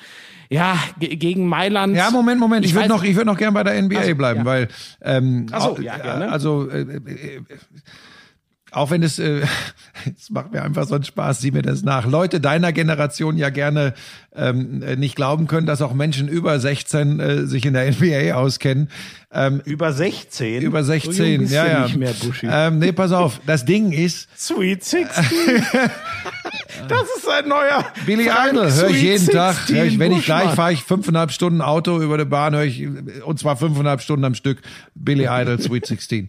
ja, 0.48 0.78
ge- 1.00 1.16
gegen 1.16 1.48
Mailand. 1.48 1.96
Ja, 1.96 2.10
Moment, 2.10 2.38
Moment. 2.38 2.64
Ich, 2.64 2.70
Ich 2.70 2.76
würde 2.76 2.88
noch, 2.88 3.02
ich 3.02 3.16
würde 3.16 3.26
noch 3.26 3.38
gern 3.38 3.52
bei 3.54 3.64
der 3.64 3.80
NBA 3.82 3.96
Ach 4.00 4.04
so, 4.04 4.14
bleiben, 4.14 4.38
ja. 4.40 4.44
weil 4.46 4.68
ähm, 5.02 5.46
Ach 5.50 5.62
so, 5.62 5.80
ja, 5.80 5.96
gerne. 5.98 6.30
also 6.30 6.68
äh, 6.70 6.82
äh, 6.82 7.40
auch 8.72 8.90
wenn 8.90 9.02
es, 9.02 9.18
äh, 9.18 9.42
es 10.18 10.30
macht 10.30 10.52
mir 10.52 10.62
einfach 10.62 10.86
so 10.86 10.94
einen 10.94 11.04
Spaß, 11.04 11.40
sieh 11.40 11.50
mir 11.50 11.62
das 11.62 11.82
nach. 11.82 12.06
Leute 12.06 12.40
deiner 12.40 12.72
Generation 12.72 13.36
ja 13.36 13.50
gerne 13.50 13.94
ähm, 14.34 14.82
äh, 14.82 14.96
nicht 14.96 15.14
glauben 15.16 15.46
können, 15.46 15.66
dass 15.66 15.82
auch 15.82 15.92
Menschen 15.92 16.28
über 16.28 16.58
16 16.58 17.20
äh, 17.20 17.46
sich 17.46 17.66
in 17.66 17.74
der 17.74 17.90
NBA 17.92 18.34
auskennen. 18.34 18.88
Ähm, 19.34 19.62
Über 19.64 19.92
16. 19.92 20.60
über 20.60 20.84
So 20.84 20.92
16, 20.92 21.32
jung 21.32 21.40
bist 21.40 21.54
ja, 21.54 21.66
ja. 21.66 21.82
Nicht 21.84 21.96
mehr, 21.96 22.12
Buschi. 22.12 22.46
Ähm, 22.50 22.78
nee, 22.78 22.92
pass 22.92 23.12
auf. 23.12 23.40
Das 23.46 23.64
Ding 23.64 23.92
ist, 23.92 24.28
Sweet 24.38 24.84
16. 24.84 25.08
das 26.88 27.02
ist 27.16 27.28
ein 27.28 27.48
neuer. 27.48 27.86
Billy 28.04 28.24
Idol 28.24 28.70
höre 28.70 28.90
ich 28.90 29.02
jeden 29.02 29.26
Tag. 29.28 29.56
16 29.56 29.76
Hör 29.76 29.84
ich, 29.86 29.98
wenn 29.98 30.12
ich 30.12 30.24
gleich 30.26 30.40
Buschmann. 30.40 30.56
fahre 30.56 30.72
ich 30.74 30.82
fünfeinhalb 30.82 31.32
Stunden 31.32 31.62
Auto 31.62 32.00
über 32.02 32.18
die 32.18 32.26
Bahn, 32.26 32.54
höre 32.54 32.64
ich, 32.64 32.86
und 33.24 33.38
zwar 33.38 33.56
fünfeinhalb 33.56 34.02
Stunden 34.02 34.24
am 34.26 34.34
Stück, 34.34 34.60
Billy 34.94 35.26
Idol, 35.30 35.58
Sweet 35.58 35.86
16. 35.86 36.28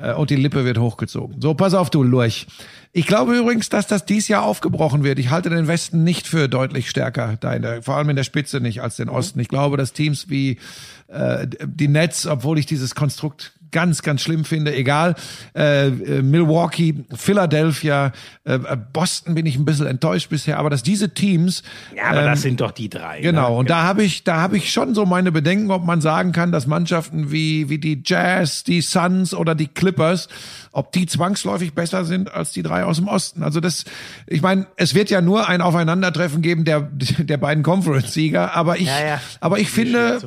Äh, 0.00 0.14
Und 0.14 0.30
die 0.30 0.36
Lippe 0.36 0.64
wird 0.64 0.78
hochgezogen. 0.78 1.40
So, 1.40 1.54
pass 1.54 1.74
auf, 1.74 1.90
du 1.90 2.02
Lurch. 2.02 2.46
Ich 2.92 3.06
glaube 3.06 3.36
übrigens, 3.36 3.68
dass 3.68 3.86
das 3.86 4.04
dies 4.04 4.26
Jahr 4.26 4.42
aufgebrochen 4.42 5.04
wird. 5.04 5.18
Ich 5.20 5.30
halte 5.30 5.48
den 5.48 5.68
Westen 5.68 6.02
nicht 6.02 6.26
für 6.26 6.48
deutlich 6.48 6.90
stärker, 6.90 7.36
da 7.38 7.52
in 7.54 7.62
der, 7.62 7.82
vor 7.82 7.96
allem 7.96 8.10
in 8.10 8.16
der 8.16 8.24
Spitze 8.24 8.60
nicht, 8.60 8.82
als 8.82 8.96
den 8.96 9.08
Osten. 9.08 9.38
Ich 9.38 9.48
glaube, 9.48 9.76
dass 9.76 9.92
Teams 9.92 10.28
wie 10.28 10.58
äh, 11.06 11.46
die 11.64 11.88
Nets, 11.88 12.26
obwohl 12.26 12.58
ich 12.58 12.66
dieses 12.66 12.96
Konstrukt 12.96 13.52
ganz, 13.70 14.02
ganz 14.02 14.22
schlimm 14.22 14.44
finde, 14.44 14.74
egal. 14.74 15.14
Äh, 15.54 15.88
äh, 15.88 16.22
Milwaukee, 16.22 17.04
Philadelphia, 17.14 18.12
äh, 18.44 18.54
äh, 18.54 18.76
Boston 18.92 19.34
bin 19.34 19.46
ich 19.46 19.56
ein 19.56 19.64
bisschen 19.64 19.86
enttäuscht 19.86 20.28
bisher, 20.30 20.58
aber 20.58 20.70
dass 20.70 20.82
diese 20.82 21.14
Teams 21.14 21.62
Ja, 21.96 22.04
aber 22.10 22.20
ähm, 22.20 22.26
das 22.26 22.42
sind 22.42 22.60
doch 22.60 22.70
die 22.72 22.88
drei. 22.88 23.20
Genau, 23.20 23.50
Ne? 23.50 23.56
und 23.56 23.70
da 23.70 23.82
habe 23.82 24.02
ich, 24.02 24.24
da 24.24 24.36
habe 24.40 24.56
ich 24.56 24.72
schon 24.72 24.94
so 24.94 25.06
meine 25.06 25.32
Bedenken, 25.32 25.70
ob 25.70 25.84
man 25.84 26.00
sagen 26.00 26.32
kann, 26.32 26.52
dass 26.52 26.66
Mannschaften 26.66 27.30
wie, 27.32 27.68
wie 27.68 27.78
die 27.78 28.02
Jazz, 28.04 28.64
die 28.64 28.80
Suns 28.80 29.34
oder 29.34 29.54
die 29.54 29.68
Clippers, 29.68 30.28
ob 30.72 30.92
die 30.92 31.06
zwangsläufig 31.06 31.74
besser 31.74 32.04
sind 32.04 32.32
als 32.32 32.52
die 32.52 32.62
drei 32.62 32.84
aus 32.84 32.96
dem 32.98 33.08
Osten. 33.08 33.42
Also 33.42 33.60
das, 33.60 33.84
ich 34.26 34.40
meine, 34.40 34.66
es 34.76 34.94
wird 34.94 35.10
ja 35.10 35.20
nur 35.20 35.48
ein 35.48 35.62
Aufeinandertreffen 35.62 36.42
geben 36.42 36.64
der, 36.64 36.80
der 37.18 37.36
beiden 37.38 37.64
Conference-Sieger, 37.64 38.54
aber 38.54 38.78
ich, 38.78 38.86
Ja, 38.86 39.04
ja. 39.04 39.20
aber 39.40 39.58
ich 39.58 39.70
finde. 39.70 40.18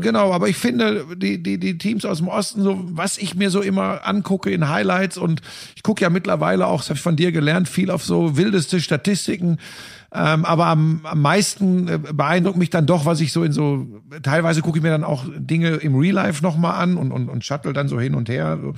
Genau, 0.00 0.32
aber 0.32 0.48
ich 0.48 0.56
finde, 0.56 1.06
die, 1.16 1.42
die, 1.42 1.58
die 1.58 1.78
Teams 1.78 2.04
aus 2.04 2.18
dem 2.18 2.28
Osten, 2.28 2.62
so 2.62 2.80
was 2.82 3.16
ich 3.16 3.34
mir 3.34 3.50
so 3.50 3.62
immer 3.62 4.06
angucke 4.06 4.50
in 4.50 4.68
Highlights 4.68 5.16
und 5.16 5.40
ich 5.74 5.82
gucke 5.82 6.02
ja 6.02 6.10
mittlerweile 6.10 6.66
auch, 6.66 6.80
das 6.80 6.90
habe 6.90 6.96
ich 6.96 7.02
von 7.02 7.16
dir 7.16 7.32
gelernt, 7.32 7.68
viel 7.68 7.90
auf 7.90 8.04
so 8.04 8.36
wildeste 8.36 8.80
Statistiken. 8.80 9.58
Ähm, 10.14 10.44
aber 10.44 10.66
am, 10.66 11.00
am 11.04 11.22
meisten 11.22 11.88
äh, 11.88 11.98
beeindruckt 11.98 12.58
mich 12.58 12.68
dann 12.68 12.84
doch, 12.84 13.06
was 13.06 13.20
ich 13.22 13.32
so 13.32 13.44
in 13.44 13.52
so, 13.52 13.86
teilweise 14.22 14.60
gucke 14.60 14.76
ich 14.76 14.82
mir 14.82 14.90
dann 14.90 15.04
auch 15.04 15.24
Dinge 15.34 15.76
im 15.76 15.94
Real 15.94 16.14
Life 16.14 16.42
nochmal 16.42 16.82
an 16.82 16.98
und, 16.98 17.12
und, 17.12 17.30
und 17.30 17.44
shuttle 17.44 17.72
dann 17.72 17.88
so 17.88 17.98
hin 17.98 18.14
und 18.14 18.28
her. 18.28 18.58
So, 18.60 18.74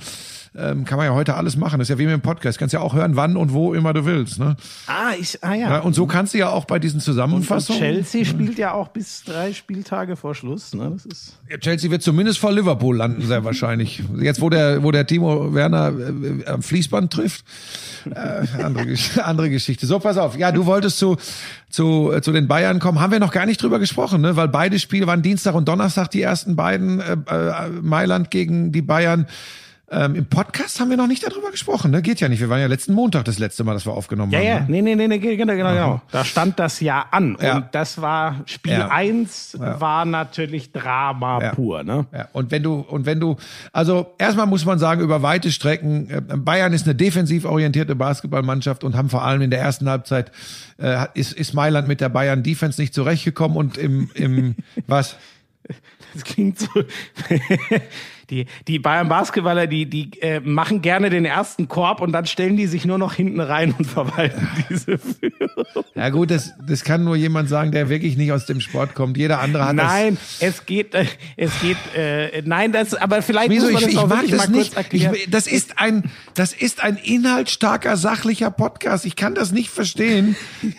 ähm, 0.57 0.85
kann 0.85 0.97
man 0.97 1.07
ja 1.07 1.13
heute 1.13 1.35
alles 1.35 1.57
machen. 1.57 1.79
Das 1.79 1.89
ist 1.89 1.93
ja 1.93 1.97
wie 1.97 2.05
mit 2.05 2.13
dem 2.13 2.21
Podcast. 2.21 2.57
Kannst 2.57 2.73
ja 2.73 2.79
auch 2.79 2.93
hören, 2.93 3.15
wann 3.15 3.35
und 3.35 3.53
wo 3.53 3.73
immer 3.73 3.93
du 3.93 4.05
willst. 4.05 4.39
Ne? 4.39 4.55
Ah, 4.87 5.11
ich, 5.19 5.43
ah 5.43 5.53
ja. 5.53 5.69
Ja, 5.69 5.79
und 5.79 5.93
so 5.93 6.05
kannst 6.05 6.33
du 6.33 6.37
ja 6.37 6.49
auch 6.49 6.65
bei 6.65 6.79
diesen 6.79 6.97
Und 6.97 7.03
Zusammenfassungen. 7.03 7.81
Chelsea 7.81 8.25
spielt 8.25 8.57
ja 8.57 8.73
auch 8.73 8.89
bis 8.89 9.23
drei 9.23 9.53
Spieltage 9.53 10.15
vor 10.15 10.35
Schluss. 10.35 10.73
Ne? 10.73 10.91
Das 10.93 11.05
ist 11.05 11.37
Ja, 11.49 11.57
Chelsea 11.57 11.91
wird 11.91 12.03
zumindest 12.03 12.39
vor 12.39 12.51
Liverpool 12.51 12.95
landen, 12.95 13.21
sehr 13.21 13.43
wahrscheinlich. 13.43 14.03
Jetzt, 14.19 14.41
wo 14.41 14.49
der, 14.49 14.83
wo 14.83 14.91
der 14.91 15.05
Timo 15.05 15.53
Werner 15.53 15.91
äh, 15.97 16.45
am 16.45 16.61
Fließband 16.61 17.11
trifft. 17.11 17.43
Äh, 18.09 18.63
andere, 18.63 18.95
andere 19.23 19.49
Geschichte. 19.49 19.85
So, 19.85 19.99
pass 19.99 20.17
auf. 20.17 20.37
Ja, 20.37 20.51
du 20.51 20.65
wolltest 20.65 20.99
zu, 20.99 21.17
zu, 21.69 22.11
äh, 22.13 22.21
zu 22.21 22.31
den 22.31 22.47
Bayern 22.47 22.79
kommen. 22.79 22.99
Haben 22.99 23.11
wir 23.11 23.19
noch 23.19 23.31
gar 23.31 23.45
nicht 23.45 23.61
drüber 23.61 23.79
gesprochen, 23.79 24.21
ne? 24.21 24.35
Weil 24.35 24.47
beide 24.47 24.79
Spiele 24.79 25.07
waren 25.07 25.21
Dienstag 25.21 25.55
und 25.55 25.67
Donnerstag, 25.67 26.09
die 26.11 26.21
ersten 26.21 26.55
beiden, 26.55 26.99
äh, 27.01 27.17
äh, 27.27 27.69
Mailand 27.81 28.31
gegen 28.31 28.71
die 28.71 28.81
Bayern. 28.81 29.27
Ähm, 29.91 30.15
Im 30.15 30.25
Podcast 30.25 30.79
haben 30.79 30.89
wir 30.89 30.97
noch 30.97 31.05
nicht 31.07 31.23
darüber 31.23 31.51
gesprochen, 31.51 31.91
ne? 31.91 32.01
Geht 32.01 32.19
ja 32.19 32.27
nicht. 32.27 32.39
Wir 32.39 32.49
waren 32.49 32.59
ja 32.59 32.65
letzten 32.65 32.93
Montag 32.93 33.25
das 33.25 33.37
letzte 33.37 33.63
Mal, 33.63 33.75
dass 33.75 33.85
wir 33.85 33.93
aufgenommen 33.93 34.31
ja, 34.31 34.39
haben. 34.39 34.45
Ja, 34.45 34.53
ja, 34.55 34.59
ne? 34.61 34.65
nee, 34.69 34.81
nee, 34.81 34.95
nee, 34.95 35.07
nee, 35.07 35.35
genau, 35.35 35.53
genau, 35.53 35.73
genau. 35.73 36.01
Da 36.11 36.25
stand 36.25 36.57
das 36.57 36.79
ja 36.79 37.05
an. 37.11 37.37
Ja. 37.39 37.57
Und 37.57 37.65
das 37.73 38.01
war, 38.01 38.41
Spiel 38.47 38.73
Ja. 38.73 38.87
1 38.87 39.57
war 39.59 40.05
natürlich 40.05 40.71
Drama 40.71 41.39
Ja. 41.39 41.53
pur, 41.53 41.83
ne? 41.83 42.07
Ja, 42.11 42.29
und 42.33 42.49
wenn 42.49 42.63
du, 42.63 42.79
und 42.79 43.05
wenn 43.05 43.19
du, 43.19 43.37
also 43.71 44.15
erstmal 44.17 44.47
muss 44.47 44.65
man 44.65 44.79
sagen, 44.79 45.01
über 45.01 45.21
weite 45.21 45.51
Strecken, 45.51 46.09
äh, 46.09 46.21
Bayern 46.35 46.73
ist 46.73 46.87
eine 46.87 46.95
defensiv 46.95 47.45
orientierte 47.45 47.95
Basketballmannschaft 47.95 48.83
und 48.83 48.95
haben 48.95 49.09
vor 49.09 49.23
allem 49.23 49.43
in 49.43 49.51
der 49.51 49.59
ersten 49.59 49.87
Halbzeit, 49.87 50.31
äh, 50.79 51.05
ist, 51.13 51.31
ist 51.33 51.53
Mailand 51.53 51.87
mit 51.87 52.01
der 52.01 52.09
Bayern 52.09 52.41
Defense 52.41 52.81
nicht 52.81 52.95
zurechtgekommen 52.95 53.55
und 53.55 53.77
im, 53.77 54.09
im, 54.15 54.55
was? 54.87 55.15
Das 56.15 56.23
klingt 56.23 56.57
so. 56.57 56.69
Die, 58.29 58.47
die 58.67 58.79
Bayern 58.79 59.07
Basketballer, 59.07 59.67
die, 59.67 59.85
die 59.85 60.09
äh, 60.21 60.39
machen 60.39 60.81
gerne 60.81 61.11
den 61.11 61.25
ersten 61.25 61.67
Korb 61.67 62.01
und 62.01 62.11
dann 62.11 62.25
stellen 62.25 62.57
die 62.57 62.65
sich 62.65 62.83
nur 62.83 62.97
noch 62.97 63.13
hinten 63.13 63.39
rein 63.39 63.75
und 63.77 63.85
verwalten 63.85 64.47
diese 64.67 64.97
Führung. 64.97 65.85
Ja 65.93 66.09
gut, 66.09 66.31
das, 66.31 66.53
das 66.67 66.83
kann 66.83 67.03
nur 67.03 67.15
jemand 67.15 67.49
sagen, 67.49 67.71
der 67.71 67.87
wirklich 67.87 68.17
nicht 68.17 68.31
aus 68.31 68.47
dem 68.47 68.61
Sport 68.61 68.95
kommt. 68.95 69.17
Jeder 69.17 69.41
andere 69.41 69.65
hat 69.65 69.75
Nein, 69.75 70.17
es 70.39 70.65
geht, 70.65 70.95
äh, 70.95 71.05
es 71.37 71.51
geht, 71.61 71.77
äh, 71.95 72.41
nein, 72.43 72.71
das, 72.71 72.95
aber 72.95 73.21
vielleicht 73.21 73.49
das. 73.49 73.57
Wieso? 73.57 73.71
muss 73.71 73.81
man 73.81 73.83
Ich, 73.83 73.85
das 73.85 73.93
ich 73.93 73.99
auch 73.99 74.07
mag 74.07 74.21
wirklich 74.21 74.31
das 74.31 74.49
mal 74.49 74.57
nicht. 74.57 74.93
Ich, 74.93 75.29
das 75.29 75.45
ist 75.45 75.77
ein, 75.77 76.11
das 76.33 76.53
ist 76.53 76.83
ein 76.83 76.97
inhaltsstarker, 76.97 77.95
sachlicher 77.95 78.49
Podcast. 78.49 79.05
Ich 79.05 79.15
kann 79.15 79.35
das 79.35 79.51
nicht 79.51 79.69
verstehen. 79.69 80.35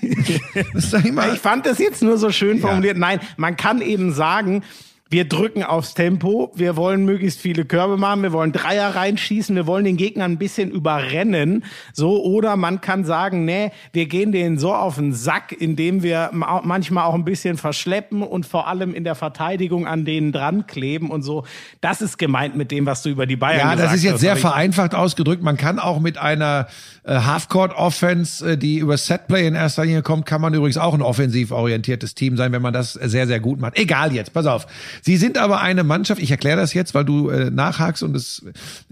Das 0.73 0.91
doch 0.91 1.05
immer, 1.05 1.33
Ich 1.33 1.41
fand 1.41 1.67
das 1.67 1.79
jetzt 1.79 2.03
nur 2.03 2.19
so 2.19 2.31
schön 2.31 2.61
formuliert. 2.61 2.97
Nein, 2.97 3.21
man 3.37 3.57
kann 3.57 3.81
eben 3.81 4.13
sagen, 4.13 4.63
wir 5.09 5.29
drücken 5.29 5.63
aufs 5.63 5.95
Tempo, 5.95 6.51
wir 6.57 6.77
wollen 6.77 7.05
möglichst 7.05 7.41
viele 7.41 7.65
Körbe 7.65 7.97
machen, 7.97 8.23
wir 8.25 8.33
wollen 8.33 8.51
Dreier 8.51 8.97
reinschießen, 8.97 9.55
wir 9.55 9.67
wollen 9.69 9.85
den 9.85 9.97
Gegner 9.97 10.25
ein 10.25 10.37
bisschen 10.37 10.71
überrennen, 10.73 11.65
so 11.93 12.25
oder 12.25 12.57
man 12.57 12.81
kann 12.81 13.05
sagen, 13.05 13.45
nee, 13.45 13.71
wir 13.93 14.07
gehen 14.07 14.33
denen 14.33 14.59
so 14.59 14.75
auf 14.75 14.97
den 14.97 15.13
Sack, 15.13 15.53
indem 15.53 16.03
wir 16.03 16.31
ma- 16.33 16.61
manchmal 16.65 17.05
auch 17.05 17.15
ein 17.15 17.25
bisschen 17.25 17.57
verschleppen 17.57 18.23
und 18.23 18.47
vor 18.47 18.67
allem 18.67 18.95
in 18.95 19.05
der 19.05 19.15
Verteidigung 19.15 19.87
an 19.87 20.05
denen 20.05 20.33
dran 20.33 20.67
kleben 20.67 21.11
und 21.11 21.23
so. 21.23 21.45
Das 21.81 22.03
ist 22.03 22.19
gemeint 22.19 22.57
mit 22.57 22.73
dem, 22.73 22.85
was 22.85 23.03
du 23.03 23.09
über 23.09 23.27
die 23.27 23.37
Bayern 23.37 23.61
Ja, 23.61 23.71
gesagt 23.75 23.91
das 23.91 23.97
ist 23.99 24.03
jetzt 24.03 24.15
hast. 24.15 24.21
sehr 24.23 24.37
vereinfacht 24.37 24.95
ausgedrückt. 24.97 25.43
Man 25.43 25.57
kann 25.57 25.79
auch 25.79 26.01
mit 26.01 26.19
einer 26.19 26.67
äh, 27.05 27.15
Half-Court-Offense, 27.21 28.53
äh, 28.53 28.59
die 28.59 28.79
über 28.79 28.97
Setplay 28.97 29.47
in 29.47 29.55
erster 29.55 29.85
Linie 29.85 30.03
kommt, 30.03 30.27
kann 30.27 30.41
man 30.41 30.53
übrigens 30.55 30.79
auch 30.79 30.95
ein 30.95 31.03
offensiv 31.03 31.51
orientiertes 31.53 32.15
Team 32.15 32.37
sein, 32.37 32.53
wenn 32.53 32.63
man 32.63 32.73
das 32.73 32.95
sehr, 32.95 33.27
sehr 33.27 33.41
gut 33.41 33.61
macht. 33.61 33.79
Egal 33.79 34.13
jetzt, 34.13 34.33
pass 34.33 34.47
auf. 34.47 34.67
Sie 35.03 35.17
sind 35.17 35.39
aber 35.39 35.61
eine 35.61 35.85
Mannschaft, 35.85 36.21
ich 36.23 36.31
erkläre 36.31 36.57
das 36.61 36.75
jetzt, 36.75 36.95
weil 36.95 37.05
du 37.05 37.29
äh, 37.31 37.51
nachhakst 37.51 38.03
und 38.03 38.17
es, 38.17 38.45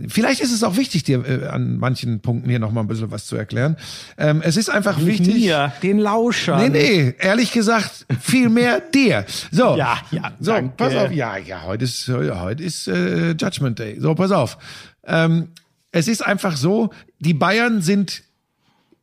vielleicht 0.08 0.40
ist 0.40 0.52
es 0.52 0.62
auch 0.62 0.76
wichtig, 0.76 1.02
dir 1.04 1.24
äh, 1.26 1.46
an 1.46 1.78
manchen 1.78 2.20
Punkten 2.20 2.48
hier 2.50 2.58
nochmal 2.58 2.84
ein 2.84 2.88
bisschen 2.88 3.10
was 3.10 3.26
zu 3.26 3.36
erklären. 3.36 3.76
Ähm, 4.18 4.42
es 4.44 4.56
ist 4.56 4.68
einfach 4.70 5.04
wichtig. 5.04 5.34
Mir, 5.34 5.72
den 5.82 5.98
Lauschern. 5.98 6.72
Nee, 6.72 6.78
nee, 6.78 7.14
ehrlich 7.18 7.52
gesagt, 7.52 8.06
viel 8.20 8.48
mehr 8.48 8.80
dir. 8.94 9.24
So. 9.50 9.76
Ja, 9.76 9.98
ja, 10.10 10.32
So, 10.40 10.52
danke. 10.52 10.74
pass 10.76 10.94
auf. 10.94 11.12
Ja, 11.12 11.36
ja, 11.36 11.62
heute 11.64 11.84
ist, 11.84 12.08
heute 12.08 12.62
ist 12.62 12.88
äh, 12.88 13.30
Judgment 13.32 13.78
Day. 13.78 13.98
So, 14.00 14.14
pass 14.14 14.30
auf. 14.30 14.58
Ähm, 15.04 15.48
es 15.92 16.08
ist 16.08 16.24
einfach 16.26 16.56
so, 16.56 16.90
die 17.20 17.34
Bayern 17.34 17.80
sind 17.82 18.22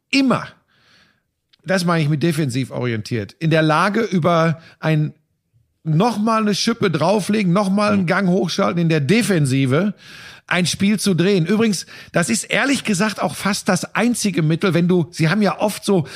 immer, 0.10 0.48
das 1.64 1.86
meine 1.86 2.04
ich 2.04 2.10
mit 2.10 2.22
defensiv 2.24 2.72
orientiert, 2.72 3.34
in 3.40 3.50
der 3.50 3.62
Lage 3.62 4.02
über 4.02 4.60
ein 4.80 5.14
nochmal 5.84 6.42
eine 6.42 6.56
Schippe 6.56 6.92
drauflegen, 6.92 7.54
nochmal 7.54 7.94
einen 7.94 8.06
Gang 8.06 8.28
hochschalten 8.30 8.82
in 8.82 8.90
der 8.90 9.00
Defensive, 9.00 9.94
ein 10.48 10.66
Spiel 10.66 11.00
zu 11.00 11.14
drehen. 11.14 11.46
Übrigens, 11.46 11.86
das 12.12 12.30
ist 12.30 12.44
ehrlich 12.44 12.84
gesagt 12.84 13.22
auch 13.22 13.36
fast 13.36 13.70
das 13.70 13.96
einzige 13.96 14.44
Mittel, 14.44 14.74
wenn 14.74 14.88
du, 14.88 15.08
sie 15.12 15.30
haben 15.30 15.42
ja 15.42 15.60
oft 15.60 15.84
so 15.84 16.08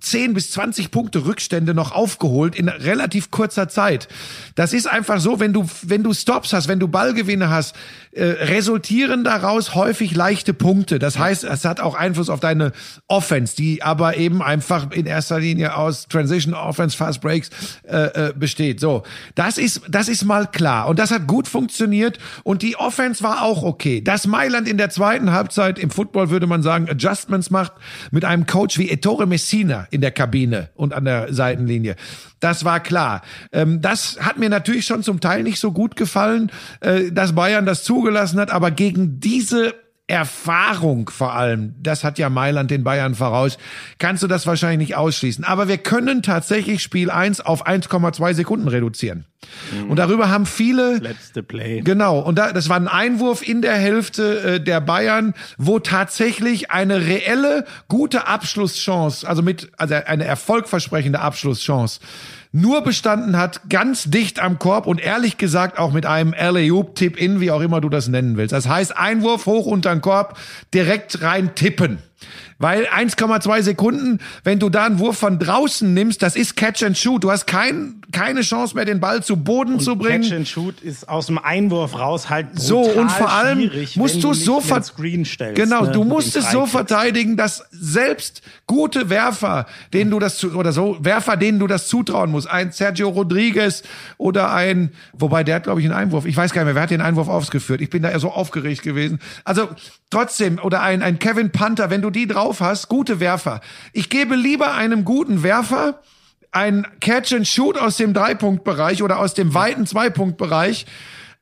10 0.00 0.34
bis 0.34 0.50
20 0.52 0.90
Punkte 0.90 1.24
Rückstände 1.24 1.74
noch 1.74 1.92
aufgeholt 1.92 2.56
in 2.56 2.68
relativ 2.68 3.30
kurzer 3.30 3.68
Zeit. 3.68 4.08
Das 4.54 4.72
ist 4.72 4.86
einfach 4.86 5.20
so, 5.20 5.40
wenn 5.40 5.52
du, 5.52 5.66
wenn 5.82 6.02
du 6.02 6.12
Stops 6.12 6.52
hast, 6.52 6.68
wenn 6.68 6.80
du 6.80 6.88
Ballgewinne 6.88 7.50
hast, 7.50 7.74
äh, 8.12 8.24
resultieren 8.24 9.22
daraus 9.22 9.74
häufig 9.74 10.14
leichte 10.14 10.54
Punkte. 10.54 10.98
Das 10.98 11.18
heißt, 11.18 11.44
es 11.44 11.64
hat 11.64 11.80
auch 11.80 11.94
Einfluss 11.94 12.30
auf 12.30 12.40
deine 12.40 12.72
Offense, 13.06 13.54
die 13.54 13.82
aber 13.82 14.16
eben 14.16 14.42
einfach 14.42 14.90
in 14.90 15.06
erster 15.06 15.38
Linie 15.38 15.76
aus 15.76 16.08
Transition 16.08 16.54
Offense, 16.54 16.96
Fast 16.96 17.20
Breaks 17.20 17.50
äh, 17.84 18.28
äh, 18.28 18.32
besteht. 18.34 18.80
So, 18.80 19.02
das 19.34 19.58
ist, 19.58 19.82
das 19.88 20.08
ist 20.08 20.24
mal 20.24 20.46
klar. 20.46 20.88
Und 20.88 20.98
das 20.98 21.10
hat 21.10 21.26
gut 21.26 21.46
funktioniert 21.46 22.18
und 22.42 22.62
die 22.62 22.76
Offense 22.76 23.22
war 23.22 23.42
auch 23.42 23.62
okay. 23.62 24.00
Dass 24.00 24.26
Mailand 24.26 24.68
in 24.68 24.78
der 24.78 24.90
zweiten 24.90 25.32
Halbzeit 25.32 25.78
im 25.78 25.90
Football 25.90 26.30
würde 26.30 26.46
man 26.46 26.62
sagen 26.62 26.88
Adjustments 26.88 27.50
macht 27.50 27.72
mit 28.10 28.24
einem 28.24 28.46
Coach 28.46 28.78
wie 28.78 28.90
Ettore 28.90 29.26
Messina 29.26 29.86
in 29.98 30.02
der 30.02 30.12
Kabine 30.12 30.68
und 30.76 30.94
an 30.94 31.04
der 31.04 31.34
Seitenlinie. 31.34 31.96
Das 32.38 32.64
war 32.64 32.78
klar. 32.78 33.22
Ähm, 33.50 33.80
das 33.82 34.18
hat 34.20 34.38
mir 34.38 34.48
natürlich 34.48 34.86
schon 34.86 35.02
zum 35.02 35.18
Teil 35.18 35.42
nicht 35.42 35.58
so 35.58 35.72
gut 35.72 35.96
gefallen, 35.96 36.52
äh, 36.78 37.10
dass 37.10 37.34
Bayern 37.34 37.66
das 37.66 37.82
zugelassen 37.82 38.38
hat, 38.38 38.52
aber 38.52 38.70
gegen 38.70 39.18
diese 39.18 39.74
Erfahrung 40.08 41.10
vor 41.10 41.34
allem, 41.34 41.74
das 41.82 42.02
hat 42.02 42.18
ja 42.18 42.30
Mailand 42.30 42.70
den 42.70 42.82
Bayern 42.82 43.14
voraus, 43.14 43.58
kannst 43.98 44.22
du 44.22 44.26
das 44.26 44.46
wahrscheinlich 44.46 44.88
nicht 44.88 44.96
ausschließen. 44.96 45.44
Aber 45.44 45.68
wir 45.68 45.76
können 45.76 46.22
tatsächlich 46.22 46.82
Spiel 46.82 47.10
1 47.10 47.42
auf 47.42 47.66
1,2 47.66 48.34
Sekunden 48.34 48.68
reduzieren. 48.68 49.26
Und 49.88 49.96
darüber 49.96 50.30
haben 50.30 50.46
viele 50.46 50.96
Letzte 50.96 51.42
Play. 51.42 51.82
Genau, 51.82 52.18
und 52.18 52.36
da, 52.36 52.52
das 52.52 52.68
war 52.68 52.76
ein 52.76 52.88
Einwurf 52.88 53.46
in 53.46 53.62
der 53.62 53.74
Hälfte 53.74 54.40
äh, 54.40 54.60
der 54.60 54.80
Bayern, 54.80 55.34
wo 55.58 55.78
tatsächlich 55.78 56.70
eine 56.70 57.06
reelle, 57.06 57.64
gute 57.86 58.26
Abschlusschance, 58.26 59.28
also 59.28 59.42
mit, 59.42 59.70
also 59.76 59.94
eine 59.94 60.24
erfolgversprechende 60.24 61.20
Abschlusschance, 61.20 62.00
nur 62.52 62.82
bestanden 62.82 63.36
hat, 63.36 63.68
ganz 63.68 64.04
dicht 64.04 64.40
am 64.40 64.58
Korb 64.58 64.86
und 64.86 65.00
ehrlich 65.00 65.36
gesagt 65.36 65.78
auch 65.78 65.92
mit 65.92 66.06
einem 66.06 66.34
alley 66.36 66.72
tip 66.94 67.16
in 67.16 67.40
wie 67.40 67.50
auch 67.50 67.60
immer 67.60 67.80
du 67.80 67.88
das 67.88 68.08
nennen 68.08 68.36
willst. 68.36 68.52
Das 68.52 68.68
heißt, 68.68 68.96
Einwurf 68.96 69.46
hoch 69.46 69.66
unter 69.66 69.94
den 69.94 70.00
Korb, 70.00 70.38
direkt 70.72 71.22
rein 71.22 71.54
tippen. 71.54 71.98
Weil 72.58 72.86
1,2 72.86 73.62
Sekunden, 73.62 74.18
wenn 74.42 74.58
du 74.58 74.68
da 74.68 74.86
einen 74.86 74.98
Wurf 74.98 75.18
von 75.18 75.38
draußen 75.38 75.94
nimmst, 75.94 76.22
das 76.22 76.34
ist 76.34 76.56
Catch 76.56 76.82
and 76.82 76.98
Shoot. 76.98 77.22
Du 77.22 77.30
hast 77.30 77.46
kein, 77.46 78.00
keine 78.10 78.40
Chance 78.40 78.74
mehr, 78.74 78.84
den 78.84 78.98
Ball 78.98 79.22
zu 79.22 79.36
Boden 79.36 79.78
zu 79.78 79.94
bringen. 79.94 80.22
Catch 80.22 80.32
and 80.32 80.48
Shoot 80.48 80.80
ist 80.80 81.08
aus 81.08 81.26
dem 81.26 81.38
Einwurf 81.38 81.96
raus 81.96 82.28
halt 82.28 82.48
So, 82.54 82.80
und 82.80 83.12
vor 83.12 83.30
allem 83.30 83.70
musst 83.94 84.24
du 84.24 84.32
es 84.32 84.44
so 84.44 84.60
Screen 84.60 85.24
stellst. 85.24 85.54
Genau, 85.54 85.84
ne, 85.84 85.92
du 85.92 86.02
musst 86.02 86.36
es 86.36 86.50
so 86.50 86.66
verteidigen, 86.66 87.36
dass 87.36 87.64
selbst 87.70 88.42
gute 88.66 89.08
Werfer, 89.08 89.66
denen 89.92 90.10
du 90.10 90.18
das 90.18 90.38
zu, 90.38 90.54
oder 90.54 90.72
so 90.72 90.96
Werfer, 91.00 91.36
denen 91.36 91.60
du 91.60 91.68
das 91.68 91.86
zutrauen 91.86 92.32
musst, 92.32 92.50
ein 92.50 92.72
Sergio 92.72 93.08
Rodriguez 93.08 93.84
oder 94.16 94.52
ein, 94.52 94.90
wobei 95.12 95.44
der 95.44 95.56
hat 95.56 95.64
glaube 95.64 95.80
ich 95.80 95.86
einen 95.86 95.94
Einwurf, 95.94 96.26
ich 96.26 96.36
weiß 96.36 96.52
gar 96.52 96.62
nicht 96.62 96.66
mehr, 96.66 96.74
wer 96.74 96.82
hat 96.82 96.90
den 96.90 97.00
Einwurf 97.00 97.28
ausgeführt? 97.28 97.80
Ich 97.80 97.90
bin 97.90 98.02
da 98.02 98.10
eher 98.10 98.20
so 98.20 98.32
aufgeregt 98.32 98.82
gewesen. 98.82 99.20
Also 99.44 99.68
trotzdem 100.10 100.58
oder 100.58 100.82
ein 100.82 101.02
ein 101.02 101.18
Kevin 101.18 101.50
Panther, 101.50 101.90
wenn 101.90 102.02
du 102.02 102.10
die 102.10 102.26
drauf 102.26 102.60
hast, 102.60 102.88
gute 102.88 103.20
Werfer. 103.20 103.60
Ich 103.92 104.10
gebe 104.10 104.36
lieber 104.36 104.74
einem 104.74 105.04
guten 105.04 105.42
Werfer 105.42 106.00
ein 106.50 106.86
Catch 107.00 107.34
and 107.34 107.46
Shoot 107.46 107.78
aus 107.78 107.96
dem 107.96 108.14
Dreipunktbereich 108.14 109.02
oder 109.02 109.18
aus 109.18 109.34
dem 109.34 109.54
weiten 109.54 109.86
Zweipunktbereich 109.86 110.86